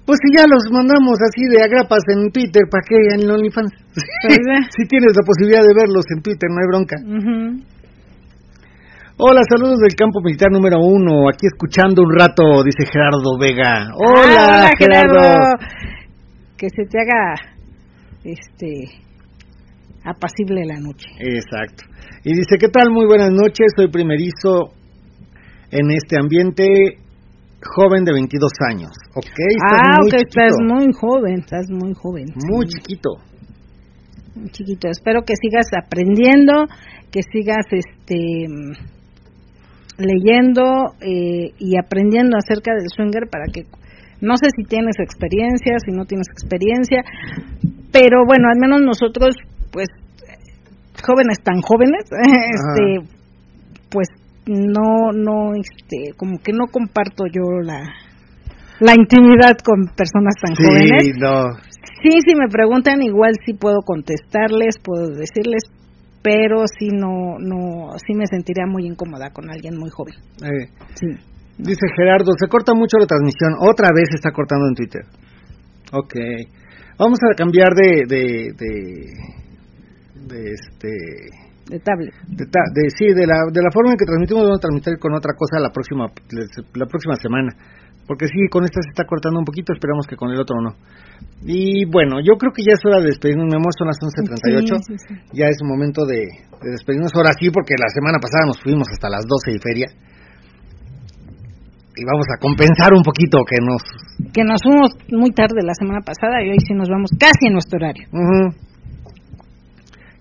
Pues 0.05 0.19
si 0.23 0.37
ya 0.37 0.45
los 0.51 0.65
mandamos 0.73 1.17
así 1.23 1.47
de 1.49 1.63
agrapas 1.63 2.03
en 2.11 2.31
Twitter, 2.33 2.63
¿para 2.71 2.83
qué 2.89 2.97
en 3.15 3.31
OnlyFans? 3.31 3.73
Pues, 3.93 4.39
si 4.77 4.89
tienes 4.89 5.13
la 5.15 5.23
posibilidad 5.27 5.63
de 5.63 5.75
verlos 5.77 6.05
en 6.17 6.23
Twitter, 6.23 6.49
no 6.49 6.59
hay 6.59 6.69
bronca. 6.69 6.97
Hola, 9.19 9.43
saludos 9.49 9.79
del 9.79 9.95
campo 9.95 10.21
militar 10.25 10.51
número 10.51 10.79
uno. 10.81 11.29
Aquí 11.29 11.47
escuchando 11.47 12.03
un 12.03 12.13
rato, 12.19 12.65
dice 12.65 12.85
Gerardo 12.91 13.39
Vega. 13.39 13.93
Hola, 13.95 14.23
Ah, 14.27 14.59
hola, 14.59 14.71
Gerardo. 14.79 15.59
Que 16.57 16.69
se 16.71 16.85
te 16.87 16.99
haga 16.99 17.35
este 18.25 19.03
apacible 20.05 20.65
la 20.65 20.81
noche. 20.81 21.09
Exacto. 21.21 21.85
Y 22.25 22.31
dice, 22.35 22.57
¿qué 22.59 22.69
tal? 22.69 22.91
Muy 22.91 23.07
buenas 23.07 23.31
noches. 23.31 23.73
Soy 23.77 23.89
primerizo 23.91 24.73
en 25.71 25.91
este 25.91 26.17
ambiente 26.19 26.65
joven 27.65 28.05
de 28.05 28.13
22 28.13 28.53
años. 28.71 28.91
Ok, 29.15 29.27
estás 29.27 29.81
ah, 29.83 29.99
muy 30.01 30.09
ok, 30.09 30.17
chiquito. 30.17 30.41
estás 30.41 30.53
muy 30.61 30.93
joven, 30.93 31.35
estás 31.41 31.71
muy 31.71 31.95
joven. 31.95 32.27
Muy 32.49 32.67
sí. 32.67 32.79
chiquito. 32.79 33.11
Muy 34.35 34.51
chiquito. 34.51 34.89
Espero 34.89 35.23
que 35.23 35.35
sigas 35.37 35.67
aprendiendo, 35.77 36.67
que 37.11 37.21
sigas 37.23 37.67
este 37.71 38.47
leyendo 39.99 40.95
eh, 41.01 41.53
y 41.59 41.79
aprendiendo 41.79 42.37
acerca 42.37 42.73
del 42.73 42.89
swinger 42.89 43.29
para 43.31 43.45
que 43.53 43.67
no 44.21 44.37
sé 44.37 44.47
si 44.57 44.65
tienes 44.65 44.97
experiencia, 44.99 45.77
si 45.85 45.93
no 45.93 46.05
tienes 46.07 46.29
experiencia, 46.31 47.03
pero 47.93 48.25
bueno, 48.27 48.49
al 48.49 48.59
menos 48.59 48.81
nosotros 48.81 49.37
pues 49.71 49.89
jóvenes 51.05 51.39
tan 51.43 51.61
jóvenes, 51.61 52.05
este 52.11 53.09
pues 53.91 54.09
no 54.47 55.13
no 55.13 55.55
este 55.55 56.13
como 56.17 56.39
que 56.39 56.53
no 56.53 56.67
comparto 56.67 57.25
yo 57.27 57.43
la 57.63 57.81
la 58.81 58.95
intimidad 58.95 59.57
con 59.65 59.87
personas 59.95 60.35
tan 60.43 60.55
jóvenes 60.57 61.05
Sí, 61.05 61.13
no. 61.19 61.45
Sí, 62.03 62.11
si 62.27 62.35
me 62.35 62.49
preguntan, 62.49 63.01
igual 63.03 63.33
sí 63.47 63.55
puedo 63.55 63.79
contestarles, 63.85 64.75
puedo 64.83 65.07
decirles, 65.15 65.63
pero 66.21 66.65
sí 66.67 66.89
no, 66.93 67.39
no, 67.39 67.93
sí 68.05 68.13
me 68.15 68.27
sentiría 68.27 68.67
muy 68.67 68.87
incómoda 68.87 69.31
con 69.31 69.49
alguien 69.51 69.77
muy 69.79 69.89
joven. 69.91 70.15
Eh, 70.43 70.67
Sí. 70.97 71.07
dice 71.59 71.87
Gerardo, 71.97 72.33
se 72.37 72.49
corta 72.49 72.75
mucho 72.75 72.99
la 72.99 73.07
transmisión. 73.07 73.53
Otra 73.61 73.89
vez 73.95 74.09
se 74.11 74.17
está 74.17 74.33
cortando 74.33 74.67
en 74.67 74.75
Twitter. 74.75 75.03
Ok. 75.93 76.15
Vamos 76.99 77.21
a 77.23 77.37
cambiar 77.37 77.69
de... 77.75 78.03
de, 78.09 78.51
de, 78.59 79.07
de 80.27 80.51
este... 80.55 80.89
De 81.73 81.81
tablet. 81.81 82.13
De, 82.29 82.45
ta- 82.53 82.69
de- 82.77 82.91
sí, 82.93 83.07
de 83.17 83.25
la, 83.27 83.49
de 83.49 83.63
la 83.65 83.73
forma 83.73 83.93
en 83.93 83.99
que 83.99 84.05
transmitimos, 84.05 84.45
vamos 84.45 84.61
a 84.61 84.65
transmitir 84.69 84.99
con 85.01 85.15
otra 85.17 85.33
cosa 85.33 85.57
la 85.57 85.73
próxima, 85.73 86.05
la 86.77 86.85
próxima 86.87 87.17
semana. 87.17 87.57
Porque 88.05 88.27
sí, 88.27 88.45
con 88.51 88.65
esta 88.65 88.83
se 88.83 88.91
está 88.93 89.07
cortando 89.07 89.39
un 89.39 89.47
poquito, 89.47 89.73
esperamos 89.73 90.05
que 90.11 90.17
con 90.17 90.29
el 90.31 90.39
otro 90.41 90.61
no. 90.61 90.75
Y 91.47 91.87
bueno, 91.87 92.19
yo 92.21 92.35
creo 92.37 92.53
que 92.53 92.61
ya 92.67 92.75
es 92.75 92.83
hora 92.85 92.99
de 93.01 93.07
despedirnos, 93.15 93.47
mi 93.47 93.57
amor, 93.57 93.73
son 93.79 93.87
las 93.89 93.97
11.38. 94.03 94.69
Sí, 94.69 94.77
sí, 94.85 94.95
sí. 95.07 95.15
Ya 95.33 95.47
es 95.47 95.57
momento 95.65 96.05
de, 96.05 96.27
de 96.61 96.69
despedirnos. 96.77 97.15
Ahora 97.15 97.33
sí, 97.39 97.49
porque 97.49 97.73
la 97.79 97.89
semana 97.95 98.19
pasada 98.21 98.45
nos 98.53 98.61
fuimos 98.61 98.85
hasta 98.93 99.09
las 99.09 99.25
12 99.25 99.55
y 99.55 99.59
feria. 99.63 99.89
Y 101.95 102.03
vamos 102.05 102.27
a 102.35 102.41
compensar 102.41 102.91
un 102.93 103.03
poquito 103.03 103.39
que 103.49 103.57
nos... 103.65 103.81
Que 104.33 104.43
nos 104.45 104.61
fuimos 104.63 104.91
muy 105.13 105.31
tarde 105.31 105.63
la 105.63 105.75
semana 105.79 106.01
pasada 106.01 106.43
y 106.43 106.51
hoy 106.51 106.59
sí 106.67 106.75
nos 106.75 106.89
vamos 106.89 107.11
casi 107.19 107.47
en 107.47 107.53
nuestro 107.55 107.77
horario. 107.79 108.09
Ujú. 108.13 108.57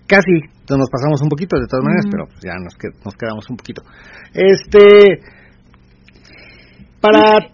Casi 0.06 0.32
nos 0.70 0.88
pasamos 0.90 1.20
un 1.22 1.28
poquito 1.28 1.56
de 1.58 1.66
todas 1.66 1.84
maneras, 1.84 2.06
pero 2.10 2.24
ya 2.42 2.54
nos, 2.62 2.74
que- 2.74 2.94
nos 3.04 3.14
quedamos 3.14 3.48
un 3.50 3.56
poquito. 3.56 3.82
Este, 4.32 5.20
para, 7.00 7.50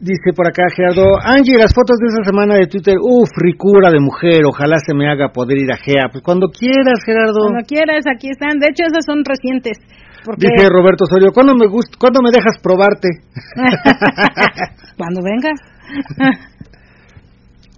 dice 0.00 0.32
por 0.34 0.48
acá 0.48 0.64
Gerardo, 0.74 1.16
Angie, 1.22 1.56
las 1.56 1.72
fotos 1.72 1.96
de 2.02 2.06
esa 2.10 2.24
semana 2.24 2.54
de 2.56 2.66
Twitter, 2.66 2.96
uff, 3.00 3.30
ricura 3.38 3.90
de 3.90 4.00
mujer, 4.00 4.42
ojalá 4.44 4.76
se 4.84 4.94
me 4.94 5.08
haga 5.08 5.30
poder 5.32 5.58
ir 5.58 5.70
a 5.72 5.76
Gea. 5.76 6.10
Pues 6.10 6.22
cuando 6.24 6.48
quieras, 6.48 6.98
Gerardo. 7.06 7.48
Cuando 7.48 7.66
quieras, 7.66 8.04
aquí 8.10 8.28
están. 8.30 8.58
De 8.58 8.66
hecho, 8.70 8.84
esas 8.84 9.04
son 9.06 9.22
recientes. 9.24 9.78
Porque 10.24 10.46
Dice 10.54 10.68
Roberto 10.70 11.04
Osorio, 11.04 11.32
¿cuándo 11.32 11.54
me, 11.54 11.66
gust 11.66 11.94
¿cuándo 11.98 12.20
me 12.22 12.30
dejas 12.30 12.54
probarte? 12.62 13.08
cuando 14.96 15.20
vengas. 15.22 15.58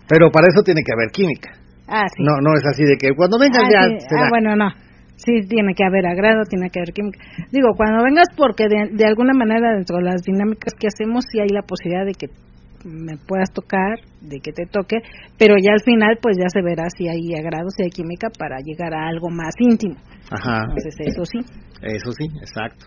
Pero 0.09 0.31
para 0.31 0.49
eso 0.53 0.63
tiene 0.63 0.83
que 0.85 0.93
haber 0.93 1.11
química. 1.11 1.51
Ah, 1.89 2.07
sí. 2.09 2.23
No, 2.23 2.41
no 2.41 2.55
es 2.55 2.65
así 2.67 2.85
de 2.85 2.97
que 2.97 3.15
cuando 3.15 3.39
vengas 3.39 3.65
Ah, 3.65 3.71
ya 3.73 3.99
sí. 3.99 4.07
Ah, 4.17 4.29
bueno, 4.31 4.57
no. 4.57 4.69
Sí, 5.17 5.47
tiene 5.49 5.75
que 5.75 5.85
haber 5.85 6.07
agrado, 6.07 6.43
tiene 6.49 6.69
que 6.71 6.81
haber 6.81 6.93
química. 6.93 7.21
Digo, 7.51 7.69
cuando 7.77 8.03
vengas, 8.03 8.29
porque 8.37 8.65
de, 8.69 8.91
de 8.93 9.07
alguna 9.07 9.33
manera 9.33 9.75
dentro 9.75 9.99
de 9.99 10.05
las 10.05 10.23
dinámicas 10.23 10.75
que 10.79 10.89
hacemos, 10.89 11.25
sí 11.31 11.41
hay 11.41 11.49
la 11.49 11.63
posibilidad 11.63 12.05
de 12.05 12.15
que 12.15 12.27
me 12.85 13.17
puedas 13.17 13.51
tocar, 13.53 13.99
de 14.21 14.41
que 14.41 14.53
te 14.53 14.67
toque, 14.67 14.99
pero 15.39 15.55
ya 15.57 15.73
al 15.73 15.81
final, 15.81 16.19
pues 16.21 16.37
ya 16.37 16.49
se 16.49 16.63
verá 16.63 16.85
si 16.91 17.09
hay 17.09 17.35
agrado, 17.35 17.71
si 17.71 17.85
hay 17.85 17.91
química 17.91 18.29
para 18.39 18.59
llegar 18.61 18.93
a 18.93 19.09
algo 19.09 19.31
más 19.31 19.55
íntimo. 19.59 19.97
Ajá. 20.31 20.65
Entonces, 20.69 20.95
eso 21.01 21.25
sí. 21.25 21.39
Eso 21.83 22.13
sí, 22.13 22.27
exacto. 22.41 22.87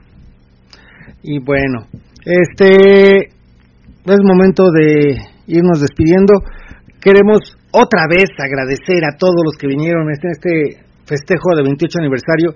Y 1.23 1.39
bueno, 1.39 1.87
este 2.25 3.29
es 4.05 4.19
momento 4.23 4.71
de 4.71 5.17
irnos 5.47 5.81
despidiendo. 5.81 6.33
Queremos 7.01 7.56
otra 7.71 8.07
vez 8.09 8.29
agradecer 8.37 9.03
a 9.05 9.17
todos 9.17 9.41
los 9.43 9.57
que 9.57 9.67
vinieron 9.67 10.09
este 10.11 10.29
este 10.31 10.87
festejo 11.05 11.55
de 11.55 11.63
28 11.63 11.99
aniversario. 11.99 12.53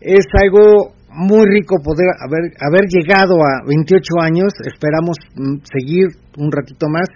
Es 0.00 0.26
algo 0.34 0.94
muy 1.14 1.46
rico 1.46 1.76
poder 1.82 2.10
haber, 2.20 2.52
haber 2.60 2.88
llegado 2.90 3.38
a 3.38 3.62
28 3.66 4.02
años. 4.20 4.52
Esperamos 4.66 5.16
mm, 5.34 5.62
seguir 5.64 6.08
un 6.36 6.50
ratito 6.50 6.88
más. 6.88 7.08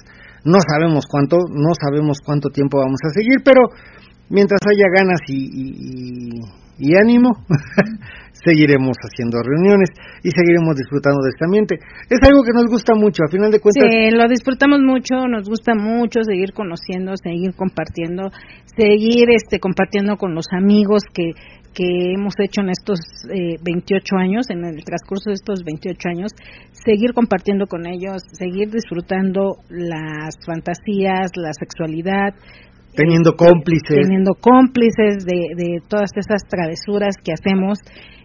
No 0.44 0.59
sabemos 0.66 1.05
cuánto, 1.10 1.36
no 1.51 1.74
sabemos 1.74 2.19
cuánto 2.24 2.48
tiempo 2.51 2.78
vamos 2.78 3.01
a 3.05 3.10
seguir, 3.10 3.43
pero 3.44 3.62
mientras 4.31 4.60
haya 4.65 4.86
ganas 4.94 5.20
y, 5.27 5.51
y, 5.52 6.40
y 6.78 6.94
ánimo, 6.97 7.31
seguiremos 8.44 8.97
haciendo 9.02 9.43
reuniones 9.43 9.90
y 10.23 10.31
seguiremos 10.31 10.77
disfrutando 10.77 11.23
de 11.23 11.31
este 11.31 11.44
ambiente. 11.44 11.74
Es 12.09 12.19
algo 12.27 12.43
que 12.43 12.52
nos 12.52 12.66
gusta 12.66 12.94
mucho, 12.94 13.24
a 13.24 13.31
final 13.31 13.51
de 13.51 13.60
cuentas. 13.60 13.85
Sí, 13.85 14.10
lo 14.10 14.28
disfrutamos 14.28 14.81
mucho, 14.81 15.27
nos 15.28 15.48
gusta 15.48 15.74
mucho 15.74 16.23
seguir 16.23 16.52
conociendo, 16.52 17.16
seguir 17.16 17.55
compartiendo, 17.55 18.31
seguir 18.77 19.31
este 19.31 19.59
compartiendo 19.60 20.16
con 20.16 20.35
los 20.35 20.47
amigos 20.52 21.02
que 21.12 21.32
que 21.78 22.12
hemos 22.12 22.35
hecho 22.40 22.62
en 22.62 22.70
estos 22.70 22.98
eh, 23.31 23.55
28 23.62 24.16
años, 24.16 24.51
en 24.51 24.65
el 24.65 24.82
transcurso 24.82 25.31
de 25.31 25.35
estos 25.35 25.62
28 25.65 26.09
años, 26.09 26.32
seguir 26.73 27.12
compartiendo 27.12 27.66
con 27.66 27.86
ellos, 27.86 28.23
seguir 28.32 28.70
disfrutando 28.70 29.59
las 29.69 30.35
fantasías, 30.44 31.31
la 31.36 31.52
sexualidad, 31.52 32.35
Teniendo 32.94 33.36
cómplices. 33.36 33.97
teniendo 34.02 34.35
cómplices 34.35 35.24
de, 35.24 35.55
de 35.56 35.81
todas 35.89 36.10
esas 36.16 36.43
travesuras 36.48 37.15
que 37.23 37.32
hacemos. 37.32 37.78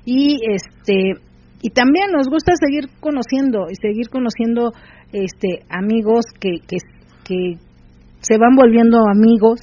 Y 0.05 0.39
este 0.51 1.13
y 1.61 1.69
también 1.69 2.11
nos 2.11 2.27
gusta 2.27 2.53
seguir 2.59 2.89
conociendo 2.99 3.67
y 3.69 3.75
seguir 3.75 4.09
conociendo 4.09 4.71
este 5.13 5.63
amigos 5.69 6.25
que 6.39 6.59
que, 6.67 6.77
que 7.23 7.57
se 8.19 8.37
van 8.37 8.55
volviendo 8.55 9.05
amigos 9.07 9.59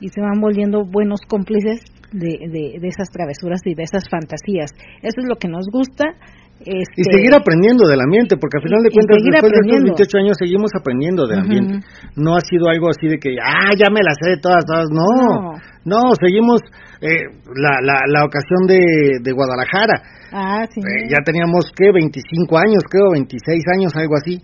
y 0.00 0.08
se 0.08 0.20
van 0.20 0.40
volviendo 0.40 0.84
buenos 0.84 1.20
cómplices 1.28 1.80
de, 2.12 2.38
de, 2.48 2.78
de 2.80 2.88
esas 2.88 3.10
travesuras 3.10 3.60
y 3.64 3.74
de 3.74 3.82
esas 3.82 4.04
fantasías. 4.10 4.70
Eso 5.02 5.20
es 5.20 5.28
lo 5.28 5.36
que 5.36 5.48
nos 5.48 5.66
gusta 5.70 6.14
este, 6.60 6.98
Y 6.98 7.04
seguir 7.06 7.32
aprendiendo 7.34 7.86
del 7.86 8.00
ambiente, 8.00 8.36
porque 8.36 8.58
al 8.58 8.64
final 8.66 8.82
de 8.82 8.90
cuentas, 8.90 9.16
después 9.22 9.52
de 9.52 9.58
estos 9.58 9.82
28 9.94 10.18
años 10.18 10.36
seguimos 10.38 10.70
aprendiendo 10.74 11.26
del 11.26 11.38
ambiente. 11.40 11.86
No 12.16 12.34
ha 12.34 12.42
sido 12.42 12.68
algo 12.68 12.90
así 12.90 13.06
de 13.06 13.18
que, 13.18 13.38
ah, 13.38 13.70
ya 13.78 13.88
me 13.94 14.02
las 14.02 14.18
sé 14.18 14.36
de 14.36 14.40
todas, 14.42 14.66
todas. 14.66 14.90
No, 14.90 15.54
no, 15.86 16.00
seguimos 16.18 16.60
eh, 17.00 17.30
la, 17.54 17.78
la, 17.80 17.96
la 18.10 18.24
ocasión 18.26 18.66
de, 18.66 19.22
de 19.22 19.32
Guadalajara. 19.32 20.02
ah 20.32 20.66
sí 20.66 20.80
Eh, 20.82 21.06
ya 21.08 21.22
teníamos, 21.24 21.70
¿qué? 21.78 21.92
25 21.94 22.58
años, 22.58 22.82
creo, 22.90 23.14
26 23.14 23.38
años, 23.78 23.94
algo 23.94 24.16
así. 24.18 24.42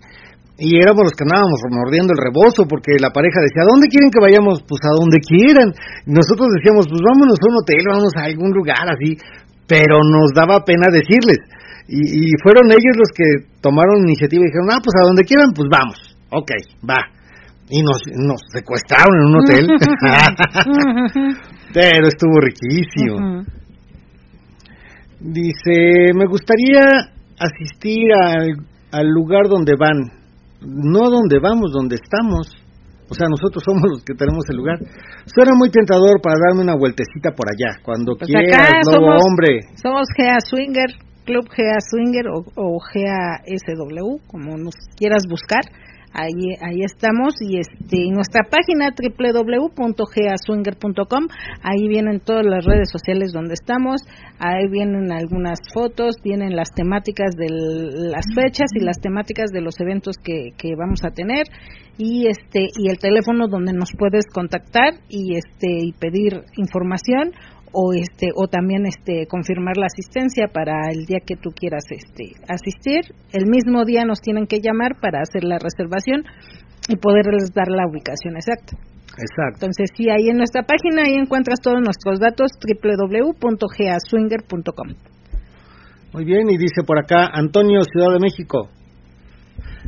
Y 0.57 0.79
éramos 0.79 1.11
los 1.11 1.15
que 1.19 1.27
andábamos 1.27 1.59
mordiendo 1.67 2.15
el 2.15 2.23
rebozo 2.31 2.63
porque 2.63 2.95
la 2.95 3.11
pareja 3.11 3.43
decía, 3.43 3.67
¿a 3.67 3.71
dónde 3.75 3.91
quieren 3.91 4.07
que 4.07 4.23
vayamos? 4.23 4.63
Pues 4.63 4.79
a 4.87 4.95
donde 4.95 5.19
quieran. 5.19 5.75
Nosotros 6.07 6.47
decíamos, 6.55 6.87
pues 6.87 7.03
vámonos 7.03 7.35
a 7.43 7.47
un 7.51 7.55
hotel, 7.59 7.83
vámonos 7.91 8.15
a 8.15 8.23
algún 8.23 8.55
lugar 8.55 8.87
así. 8.87 9.19
Pero 9.67 9.99
nos 9.99 10.31
daba 10.31 10.63
pena 10.63 10.87
decirles. 10.87 11.43
Y, 11.87 12.01
y 12.01 12.31
fueron 12.41 12.65
ellos 12.71 12.97
los 12.97 13.09
que 13.15 13.45
tomaron 13.61 14.01
iniciativa 14.05 14.41
y 14.41 14.47
dijeron, 14.47 14.69
ah, 14.71 14.79
pues 14.83 14.95
a 14.97 15.05
donde 15.07 15.23
quieran, 15.23 15.51
pues 15.55 15.67
vamos. 15.69 16.17
Ok, 16.31 16.49
va. 16.87 16.97
Y 17.69 17.81
nos, 17.81 17.99
nos 18.15 18.41
secuestraron 18.53 19.15
en 19.19 19.25
un 19.25 19.35
hotel. 19.41 19.67
Pero 21.73 22.07
estuvo 22.07 22.39
riquísimo. 22.41 23.43
Dice, 25.19 26.13
me 26.13 26.25
gustaría 26.27 26.81
asistir 27.39 28.11
al, 28.13 28.55
al 28.91 29.07
lugar 29.07 29.47
donde 29.49 29.73
van, 29.79 30.11
no 30.61 31.09
donde 31.09 31.39
vamos, 31.39 31.71
donde 31.73 31.95
estamos. 31.95 32.51
O 33.09 33.13
sea, 33.13 33.27
nosotros 33.29 33.63
somos 33.63 33.83
los 33.89 34.03
que 34.03 34.13
tenemos 34.15 34.43
el 34.49 34.57
lugar. 34.57 34.77
Suena 35.25 35.51
muy 35.55 35.69
tentador 35.69 36.19
para 36.21 36.35
darme 36.47 36.61
una 36.63 36.75
vueltecita 36.75 37.31
por 37.35 37.47
allá, 37.49 37.79
cuando 37.83 38.13
Pues 38.17 38.29
quieras, 38.29 38.71
lobo 38.91 39.05
somos- 39.07 39.21
hombre. 39.25 39.59
Somos 39.81 40.07
GA 40.17 40.37
Swinger, 40.45 40.89
Club 41.25 41.49
GA 41.49 41.79
Swinger 41.79 42.27
o, 42.29 42.45
o 42.55 42.79
GASW, 42.79 44.19
como 44.27 44.57
nos 44.57 44.75
quieras 44.95 45.23
buscar. 45.29 45.63
Ahí, 46.17 46.55
ahí 46.61 46.81
estamos 46.81 47.33
y 47.41 47.59
este 47.59 48.09
nuestra 48.09 48.43
página 48.49 48.95
www.gaswinger.com 48.95 51.27
ahí 51.61 51.89
vienen 51.89 52.21
todas 52.21 52.45
las 52.45 52.63
redes 52.63 52.89
sociales 52.89 53.33
donde 53.33 53.53
estamos 53.53 54.01
ahí 54.39 54.69
vienen 54.71 55.11
algunas 55.11 55.59
fotos 55.73 56.15
vienen 56.23 56.55
las 56.55 56.71
temáticas 56.73 57.35
de 57.35 57.49
las 57.49 58.27
fechas 58.33 58.71
y 58.75 58.79
las 58.85 59.01
temáticas 59.01 59.51
de 59.51 59.59
los 59.59 59.77
eventos 59.81 60.15
que, 60.23 60.53
que 60.57 60.73
vamos 60.77 61.03
a 61.03 61.11
tener 61.11 61.47
y 61.97 62.27
este 62.27 62.67
y 62.77 62.89
el 62.89 62.97
teléfono 62.97 63.49
donde 63.49 63.73
nos 63.73 63.89
puedes 63.97 64.25
contactar 64.33 64.93
y 65.09 65.35
este 65.35 65.85
y 65.85 65.91
pedir 65.93 66.43
información 66.57 67.33
o 67.75 67.91
este 67.93 68.31
o 68.35 68.47
también 68.47 68.85
este 68.85 69.27
confirmar 69.27 69.75
la 69.75 69.87
asistencia 69.87 70.47
para 70.47 70.89
el 70.91 71.05
día 71.05 71.19
que 71.19 71.35
tú 71.35 71.51
quieras 71.51 71.83
este 71.91 72.39
asistir 72.47 73.13
el 73.33 73.47
mismo 73.47 73.83
día 73.83 74.05
nos 74.05 74.21
tienen 74.21 74.47
que 74.47 74.61
llamar 74.63 75.01
para 75.01 75.19
hacer 75.19 75.43
la 75.43 75.59
reservación 75.59 76.23
y 76.87 76.95
poderles 76.95 77.51
dar 77.53 77.67
la 77.67 77.85
ubicación 77.85 78.37
exacta 78.37 78.77
Exacto. 79.15 79.67
entonces 79.67 79.91
sí 79.95 80.09
ahí 80.09 80.29
en 80.29 80.37
nuestra 80.37 80.63
página 80.63 81.03
ahí 81.03 81.15
encuentras 81.15 81.59
todos 81.61 81.81
nuestros 81.83 82.19
datos 82.19 82.51
www.gaswinger.com 82.63 84.87
Muy 86.13 86.23
bien, 86.23 86.49
y 86.49 86.57
dice 86.57 86.83
por 86.87 86.97
acá 86.99 87.27
Antonio, 87.31 87.83
Ciudad 87.83 88.13
de 88.13 88.19
México. 88.19 88.69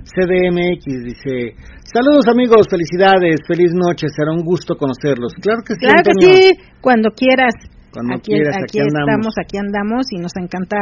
CDMX 0.03 0.85
dice, 1.03 1.55
saludos 1.83 2.27
amigos, 2.29 2.67
felicidades, 2.69 3.41
feliz 3.47 3.73
noche, 3.73 4.07
será 4.15 4.31
un 4.31 4.43
gusto 4.43 4.75
conocerlos. 4.75 5.33
Claro 5.41 5.63
que 5.65 5.73
sí, 5.73 5.79
claro 5.81 6.03
que 6.03 6.11
sí 6.21 6.51
cuando 6.81 7.09
quieras 7.11 7.55
Cuando 7.91 8.15
aquí, 8.15 8.31
quieras, 8.31 8.55
aquí 8.57 8.63
aquí 8.63 8.79
andamos. 8.79 9.07
estamos 9.09 9.33
aquí 9.39 9.57
andamos 9.57 10.05
y 10.11 10.17
nos 10.17 10.31
encanta 10.35 10.77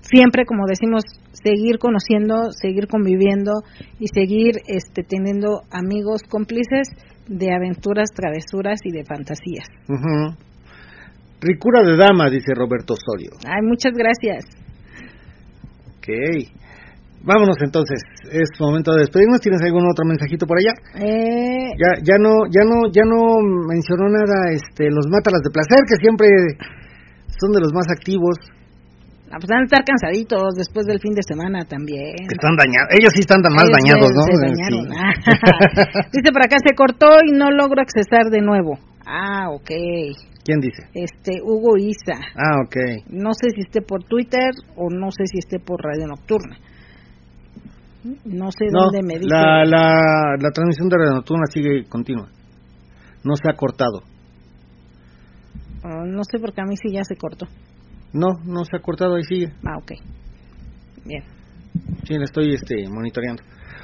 siempre 0.00 0.44
como 0.44 0.66
decimos 0.66 1.02
seguir 1.32 1.78
conociendo 1.78 2.50
seguir 2.50 2.88
conviviendo 2.88 3.52
y 4.00 4.06
seguir 4.08 4.56
este 4.66 5.02
teniendo 5.04 5.62
amigos 5.70 6.22
cómplices 6.28 6.88
de 7.28 7.54
aventuras 7.54 8.10
travesuras 8.14 8.80
y 8.84 8.90
de 8.90 9.04
fantasías 9.04 9.66
Ujú. 9.88 10.36
Ricura 11.40 11.82
de 11.82 11.96
dama, 11.96 12.28
dice 12.30 12.52
Roberto 12.54 12.94
Osorio. 12.94 13.30
ay 13.46 13.62
muchas 13.66 13.92
gracias 13.94 14.44
Ok. 15.98 16.08
Vámonos 17.24 17.56
entonces, 17.62 18.02
es 18.32 18.48
momento 18.58 18.92
de 18.94 19.00
despedirnos. 19.06 19.40
¿Tienes 19.40 19.62
algún 19.62 19.86
otro 19.86 20.04
mensajito 20.04 20.46
por 20.46 20.58
allá? 20.58 20.74
eh, 20.98 21.70
Ya, 21.78 21.90
ya 22.02 22.16
no, 22.18 22.46
ya 22.50 22.64
no, 22.66 22.90
ya 22.90 23.02
no 23.06 23.38
mencionó 23.68 24.08
nada, 24.10 24.50
este, 24.50 24.90
los 24.90 25.06
mátalas 25.08 25.40
de 25.42 25.50
placer, 25.50 25.78
que 25.86 25.96
siempre 26.02 26.26
son 27.38 27.52
de 27.52 27.60
los 27.60 27.72
más 27.72 27.86
activos, 27.90 28.34
ah, 29.30 29.38
pues 29.38 29.46
van 29.48 29.62
a 29.62 29.64
estar 29.64 29.84
cansaditos 29.84 30.54
después 30.56 30.84
del 30.86 30.98
fin 31.00 31.14
de 31.14 31.22
semana 31.22 31.64
también 31.64 32.14
que 32.28 32.34
están 32.34 32.56
dañados. 32.58 32.90
Ellos 32.98 33.12
sí 33.14 33.20
están 33.20 33.40
tan 33.42 33.54
más 33.54 33.64
Ellos 33.70 33.78
dañados, 33.78 34.10
se- 34.10 34.18
¿no? 34.18 34.22
se 34.26 34.34
Sí. 34.34 34.42
dañaron. 34.42 34.84
Ah, 34.98 35.12
Dice 36.12 36.28
por 36.32 36.42
acá, 36.42 36.56
se 36.58 36.74
cortó 36.74 37.06
y 37.24 37.32
no 37.32 37.50
logro 37.50 37.80
accesar 37.80 38.30
de 38.30 38.40
nuevo. 38.42 38.78
Ah, 39.06 39.46
ok. 39.50 39.70
¿Quién 40.44 40.58
dice? 40.60 40.82
Este, 40.94 41.40
Hugo 41.42 41.76
Isa. 41.78 42.18
Ah, 42.34 42.58
ok. 42.66 42.76
No 43.10 43.30
sé 43.34 43.50
si 43.54 43.60
esté 43.62 43.80
por 43.80 44.02
Twitter 44.04 44.50
o 44.76 44.90
no 44.90 45.10
sé 45.10 45.26
si 45.26 45.38
esté 45.38 45.58
por 45.60 45.80
Radio 45.82 46.06
Nocturna. 46.08 46.56
No 48.24 48.50
sé 48.50 48.66
No, 48.70 48.84
dónde 48.84 49.02
me 49.02 49.14
dice. 49.18 49.28
la, 49.28 49.64
la, 49.64 50.36
la 50.38 50.50
transmisión 50.50 50.88
de 50.88 50.96
Radio 50.98 51.14
Nocturna 51.14 51.44
sigue 51.52 51.84
continua. 51.88 52.28
No 53.24 53.36
se 53.36 53.48
ha 53.48 53.54
cortado. 53.54 54.02
Ah, 55.84 56.02
no 56.06 56.22
sé 56.24 56.38
porque 56.40 56.60
a 56.60 56.64
mí 56.64 56.74
sí 56.76 56.92
ya 56.92 57.02
se 57.04 57.16
cortó. 57.16 57.46
No, 58.12 58.28
no 58.44 58.64
se 58.64 58.76
ha 58.76 58.80
cortado, 58.80 59.14
ahí 59.14 59.24
sigue. 59.24 59.52
Ah, 59.64 59.78
ok. 59.78 59.92
Bien. 61.04 61.22
Sí, 62.04 62.14
la 62.18 62.24
estoy 62.24 62.54
este, 62.54 62.88
monitoreando. 62.88 63.42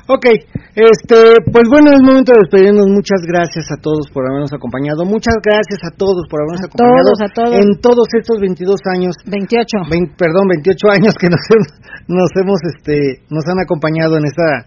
Ok, 0.08 0.24
este, 0.72 1.36
pues 1.52 1.68
bueno, 1.68 1.92
es 1.92 2.00
momento 2.00 2.32
de 2.32 2.40
despedirnos. 2.40 2.88
Muchas 2.88 3.20
gracias 3.28 3.68
a 3.68 3.76
todos 3.76 4.08
por 4.08 4.24
habernos 4.24 4.48
acompañado. 4.56 5.04
Muchas 5.04 5.36
gracias 5.44 5.84
a 5.84 5.92
todos 6.00 6.24
por 6.32 6.40
habernos 6.40 6.64
acompañado 6.64 7.12
todos, 7.12 7.20
a 7.20 7.28
todos. 7.36 7.52
en 7.60 7.68
todos 7.84 8.06
estos 8.16 8.40
22 8.40 8.80
años, 8.96 9.12
28. 9.28 9.68
vein- 9.92 10.08
perdón, 10.16 10.48
28 10.48 10.88
años 10.96 11.12
que 11.20 11.28
nos 11.28 11.44
hemos, 11.52 11.68
nos 12.08 12.30
hemos, 12.40 12.58
este, 12.72 13.20
nos 13.28 13.44
han 13.52 13.60
acompañado 13.60 14.16
en 14.16 14.24
esta 14.24 14.64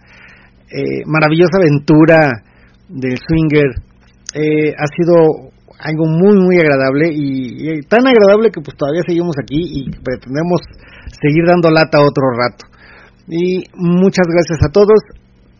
eh, 0.70 1.02
maravillosa 1.10 1.58
aventura 1.58 2.18
del 2.88 3.18
swinger. 3.18 3.66
Eh, 4.38 4.70
ha 4.78 4.86
sido 4.94 5.50
algo 5.82 6.06
muy, 6.06 6.38
muy 6.38 6.56
agradable 6.62 7.10
y, 7.10 7.66
y 7.66 7.82
tan 7.90 8.06
agradable 8.06 8.54
que 8.54 8.62
pues 8.62 8.76
todavía 8.78 9.02
seguimos 9.04 9.34
aquí 9.42 9.58
y 9.58 9.90
pretendemos 9.90 10.62
seguir 11.18 11.42
dando 11.50 11.66
lata 11.68 11.98
otro 11.98 12.30
rato. 12.38 12.70
Y 13.26 13.66
muchas 13.74 14.26
gracias 14.30 14.62
a 14.62 14.70
todos. 14.70 15.02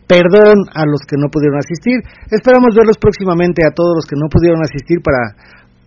Perdón 0.07 0.67
a 0.73 0.83
los 0.85 1.01
que 1.07 1.15
no 1.17 1.29
pudieron 1.29 1.59
asistir. 1.59 2.01
Esperamos 2.29 2.75
verlos 2.75 2.97
próximamente 2.97 3.63
a 3.65 3.73
todos 3.73 3.95
los 3.95 4.05
que 4.05 4.19
no 4.19 4.27
pudieron 4.27 4.61
asistir 4.61 4.99
para 5.01 5.35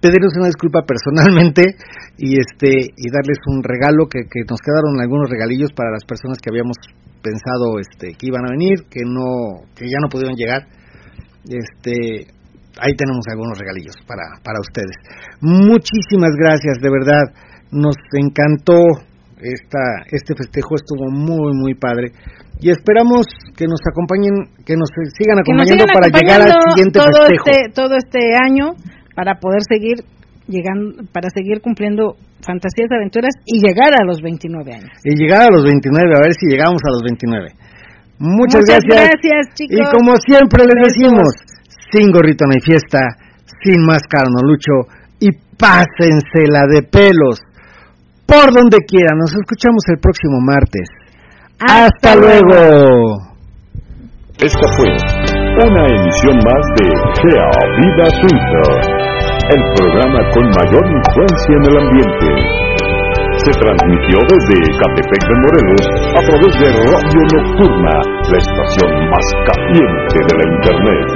pedirles 0.01 0.37
una 0.37 0.47
disculpa 0.47 0.83
personalmente 0.83 1.77
y 2.19 2.39
este 2.39 2.93
y 2.97 3.07
darles 3.11 3.39
un 3.47 3.63
regalo 3.63 4.07
que, 4.09 4.29
que 4.29 4.45
nos 4.49 4.61
quedaron 4.61 5.01
algunos 5.01 5.29
regalillos 5.29 5.73
para 5.73 5.91
las 5.91 6.05
personas 6.05 6.39
que 6.39 6.51
habíamos 6.51 6.77
pensado 7.23 7.81
este 7.81 8.13
que 8.13 8.29
iban 8.29 8.45
a 8.45 8.53
venir 8.53 8.85
que 8.91 9.01
no 9.05 9.67
que 9.75 9.89
ya 9.89 9.99
no 10.01 10.09
pudieron 10.09 10.37
llegar 10.37 10.69
este 11.49 12.29
ahí 12.81 12.93
tenemos 12.97 13.25
algunos 13.29 13.59
regalillos 13.59 13.97
para, 14.07 14.25
para 14.43 14.61
ustedes. 14.61 14.97
Muchísimas 15.41 16.33
gracias, 16.37 16.79
de 16.81 16.91
verdad, 16.91 17.25
nos 17.71 17.97
encantó 18.13 18.79
esta, 19.41 20.05
este 20.11 20.35
festejo, 20.35 20.77
estuvo 20.77 21.11
muy, 21.11 21.53
muy 21.55 21.75
padre. 21.75 22.13
Y 22.61 22.71
esperamos 22.71 23.27
que 23.57 23.67
nos 23.67 23.81
acompañen, 23.85 24.49
que 24.65 24.77
nos 24.77 24.89
sigan 25.13 25.37
nos 25.37 25.45
acompañando 25.45 25.85
sigan 25.85 25.93
para 25.93 26.09
llegar 26.09 26.41
al 26.41 26.57
siguiente 26.73 26.99
todo 26.99 27.13
festejo. 27.13 27.45
este 27.47 27.73
todo 27.73 27.95
este 27.97 28.21
año 28.33 28.73
para 29.15 29.37
poder 29.37 29.61
seguir 29.69 30.05
llegando 30.49 31.05
para 31.13 31.29
seguir 31.31 31.61
cumpliendo 31.61 32.17
fantasías 32.41 32.89
aventuras 32.91 33.35
y 33.45 33.61
llegar 33.61 33.93
a 33.93 34.05
los 34.05 34.23
29 34.23 34.73
años. 34.73 34.93
Y 35.05 35.17
llegar 35.17 35.43
a 35.43 35.51
los 35.51 35.65
29, 35.65 36.17
a 36.17 36.23
ver 36.23 36.33
si 36.33 36.47
llegamos 36.49 36.81
a 36.87 36.91
los 36.93 37.03
29. 37.03 37.53
Muchas, 38.19 38.65
Muchas 38.65 38.81
gracias. 38.81 39.21
gracias, 39.21 39.55
chicos. 39.55 39.77
Y 39.77 39.83
como 39.93 40.17
siempre 40.25 40.65
les 40.65 40.79
decimos, 40.89 41.29
sin 41.93 42.09
gorrito 42.13 42.47
no 42.47 42.57
hay 42.57 42.65
fiesta, 42.65 43.01
sin 43.61 43.85
máscara 43.85 44.31
no 44.33 44.41
lucho 44.47 44.89
y 45.21 45.29
pásensela 45.59 46.65
de 46.71 46.83
pelos. 46.89 47.43
Por 48.25 48.53
donde 48.53 48.79
quiera, 48.87 49.15
nos 49.15 49.35
escuchamos 49.35 49.85
el 49.93 49.99
próximo 49.99 50.41
martes. 50.41 50.89
Hasta, 51.59 52.15
luego. 52.17 53.17
Esta 54.37 54.67
fue 54.77 54.93
una 55.65 55.87
emisión 55.89 56.37
más 56.45 56.63
de 56.77 56.85
Gea 57.17 57.49
Vida 57.81 58.05
Swinger, 58.21 58.77
el 59.57 59.63
programa 59.73 60.21
con 60.35 60.45
mayor 60.53 60.85
influencia 60.85 61.57
en 61.57 61.65
el 61.65 61.77
ambiente. 61.81 62.29
Se 63.41 63.53
transmitió 63.57 64.19
desde 64.29 64.69
Catepec 64.77 65.23
de 65.25 65.37
Morelos 65.41 65.85
a 66.13 66.21
través 66.29 66.53
de 66.61 66.69
Radio 66.77 67.23
Nocturna, 67.33 67.95
la 68.05 68.37
estación 68.37 68.93
más 69.09 69.27
caliente 69.49 70.17
de 70.29 70.35
la 70.37 70.45
Internet. 70.61 71.09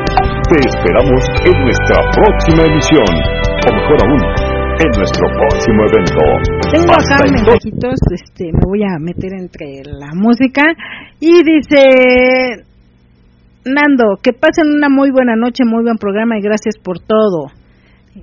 Te 0.48 0.56
esperamos 0.56 1.20
en 1.44 1.56
nuestra 1.60 2.00
próxima 2.16 2.64
emisión, 2.64 3.12
o 3.60 3.74
mejor 3.76 3.98
aún, 4.08 4.22
en 4.80 4.90
nuestro 4.96 5.26
próximo 5.36 5.84
evento. 5.92 6.20
Tengo 6.72 6.92
Hasta 6.96 7.16
acá 7.16 7.30
mensajitos, 7.30 8.00
este, 8.12 8.44
me 8.52 8.64
voy 8.64 8.82
a 8.82 8.98
meter 8.98 9.32
entre 9.36 9.84
la 9.84 10.12
música 10.14 10.62
y 11.20 11.44
dice 11.44 12.64
Nando, 13.64 14.16
que 14.22 14.32
pasen 14.32 14.72
una 14.72 14.88
muy 14.88 15.10
buena 15.10 15.36
noche, 15.36 15.64
muy 15.66 15.82
buen 15.84 15.98
programa 15.98 16.38
y 16.38 16.40
gracias 16.40 16.78
por 16.82 16.98
todo. 16.98 17.52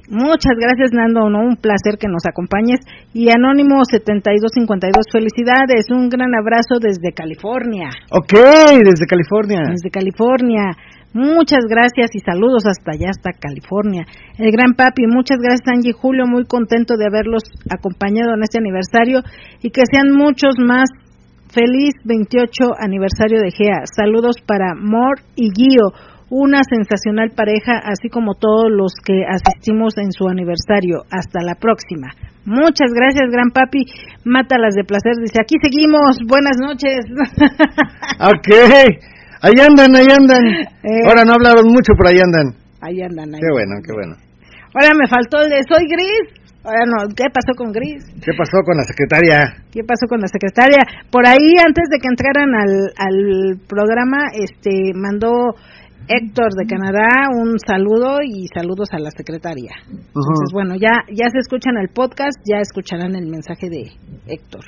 Muchas 0.09 0.57
gracias 0.59 0.91
Nando, 0.91 1.29
no 1.29 1.39
un 1.45 1.55
placer 1.55 1.97
que 1.99 2.09
nos 2.09 2.25
acompañes 2.27 2.81
y 3.13 3.29
Anónimo 3.29 3.85
7252 3.85 5.05
felicidades, 5.11 5.85
un 5.91 6.09
gran 6.09 6.33
abrazo 6.35 6.81
desde 6.81 7.13
California. 7.13 7.89
Ok, 8.11 8.33
desde 8.33 9.05
California. 9.05 9.61
Desde 9.69 9.91
California. 9.91 10.75
Muchas 11.13 11.65
gracias 11.69 12.13
y 12.13 12.19
saludos 12.19 12.63
hasta 12.65 12.91
allá, 12.91 13.09
hasta 13.09 13.31
California. 13.31 14.05
El 14.37 14.51
gran 14.51 14.73
papi, 14.75 15.07
muchas 15.07 15.37
gracias 15.41 15.67
Angie 15.67 15.91
y 15.91 15.93
Julio, 15.93 16.25
muy 16.27 16.45
contento 16.45 16.95
de 16.95 17.07
haberlos 17.07 17.43
acompañado 17.69 18.35
en 18.35 18.43
este 18.43 18.59
aniversario 18.59 19.21
y 19.61 19.71
que 19.71 19.81
sean 19.91 20.15
muchos 20.15 20.55
más. 20.59 20.89
Feliz 21.49 21.93
28 22.03 22.75
aniversario 22.77 23.39
de 23.39 23.51
GEA. 23.51 23.87
Saludos 23.95 24.35
para 24.45 24.75
Mor 24.75 25.21
y 25.35 25.49
Gio, 25.55 25.93
una 26.29 26.59
sensacional 26.69 27.31
pareja, 27.31 27.79
así 27.83 28.09
como 28.09 28.35
todos 28.35 28.69
los 28.69 28.91
que 29.03 29.23
asistimos 29.25 29.97
en 29.97 30.11
su 30.11 30.27
aniversario. 30.27 31.03
Hasta 31.09 31.41
la 31.41 31.55
próxima. 31.55 32.09
Muchas 32.45 32.91
gracias, 32.93 33.31
gran 33.31 33.51
papi. 33.51 33.85
Mátalas 34.25 34.75
de 34.75 34.83
placer. 34.83 35.15
Dice, 35.21 35.39
aquí 35.41 35.55
seguimos. 35.61 36.19
Buenas 36.27 36.57
noches. 36.59 37.05
Ok, 38.19 38.49
ahí 39.41 39.57
andan, 39.59 39.95
ahí 39.95 40.07
andan. 40.09 40.43
Eh. 40.83 41.03
Ahora 41.07 41.23
no 41.25 41.33
hablaron 41.33 41.67
mucho, 41.67 41.93
pero 41.97 42.09
ahí 42.09 42.19
andan. 42.19 42.47
Ahí 42.81 43.01
andan. 43.01 43.33
Ahí 43.33 43.41
Qué 43.41 43.51
bueno, 43.51 43.73
qué 43.85 43.93
bueno. 43.93 44.15
Ahora 44.73 44.93
me 44.93 45.07
faltó 45.07 45.41
el 45.41 45.49
de 45.49 45.61
soy 45.67 45.85
gris. 45.87 46.37
Ahora 46.63 46.83
no, 46.85 47.07
¿qué 47.15 47.31
pasó 47.31 47.55
con 47.55 47.71
gris? 47.71 48.03
¿Qué 48.19 48.33
pasó 48.37 48.59
con 48.65 48.75
la 48.75 48.83
secretaria? 48.83 49.63
¿Qué 49.71 49.83
pasó 49.87 50.05
con 50.09 50.19
la 50.19 50.27
secretaria? 50.27 50.83
Por 51.09 51.25
ahí, 51.25 51.55
antes 51.63 51.87
de 51.89 51.97
que 51.97 52.09
entraran 52.11 52.51
al, 52.53 52.91
al 52.99 53.59
programa, 53.67 54.27
este, 54.35 54.91
mandó 54.93 55.55
Héctor 56.09 56.53
de 56.55 56.65
Canadá 56.65 57.27
un 57.33 57.59
saludo 57.59 58.19
y 58.23 58.47
saludos 58.47 58.89
a 58.91 58.99
la 58.99 59.11
secretaria. 59.11 59.75
Entonces, 59.87 60.51
bueno, 60.53 60.75
ya, 60.75 61.03
ya 61.11 61.29
se 61.29 61.39
escuchan 61.39 61.77
el 61.77 61.89
podcast, 61.89 62.37
ya 62.45 62.59
escucharán 62.59 63.15
el 63.15 63.27
mensaje 63.27 63.69
de 63.69 63.91
Héctor. 64.27 64.63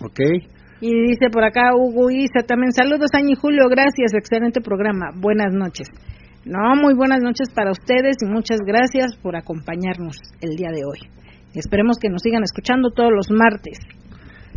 Ok. 0.00 0.20
Y 0.82 0.90
dice 0.90 1.30
por 1.30 1.44
acá 1.44 1.76
Hugo 1.76 2.10
Isa 2.10 2.42
también, 2.44 2.72
saludos 2.72 3.14
Año 3.14 3.30
y 3.30 3.36
Julio, 3.36 3.68
gracias, 3.70 4.14
excelente 4.14 4.60
programa, 4.60 5.10
buenas 5.14 5.54
noches. 5.54 5.86
No, 6.44 6.74
muy 6.74 6.92
buenas 6.94 7.22
noches 7.22 7.50
para 7.54 7.70
ustedes 7.70 8.16
y 8.20 8.26
muchas 8.26 8.58
gracias 8.66 9.14
por 9.22 9.36
acompañarnos 9.36 10.16
el 10.40 10.56
día 10.56 10.70
de 10.74 10.82
hoy. 10.84 10.98
Esperemos 11.54 11.98
que 12.02 12.08
nos 12.08 12.22
sigan 12.22 12.42
escuchando 12.42 12.90
todos 12.90 13.12
los 13.14 13.30
martes. 13.30 13.78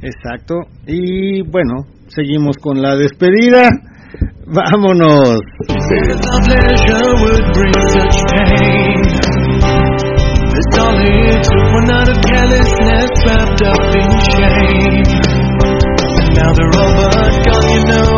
Exacto. 0.02 0.56
Y 0.88 1.44
bueno, 1.44 1.86
seguimos 2.08 2.58
con 2.58 2.82
la 2.82 2.96
despedida. 2.96 3.70
Vámonos. 4.48 5.42
now 16.36 16.52
they're 16.54 16.76
all 16.76 16.94
but 17.00 17.12
gone, 17.48 17.70
you 17.72 17.84
know. 17.86 18.15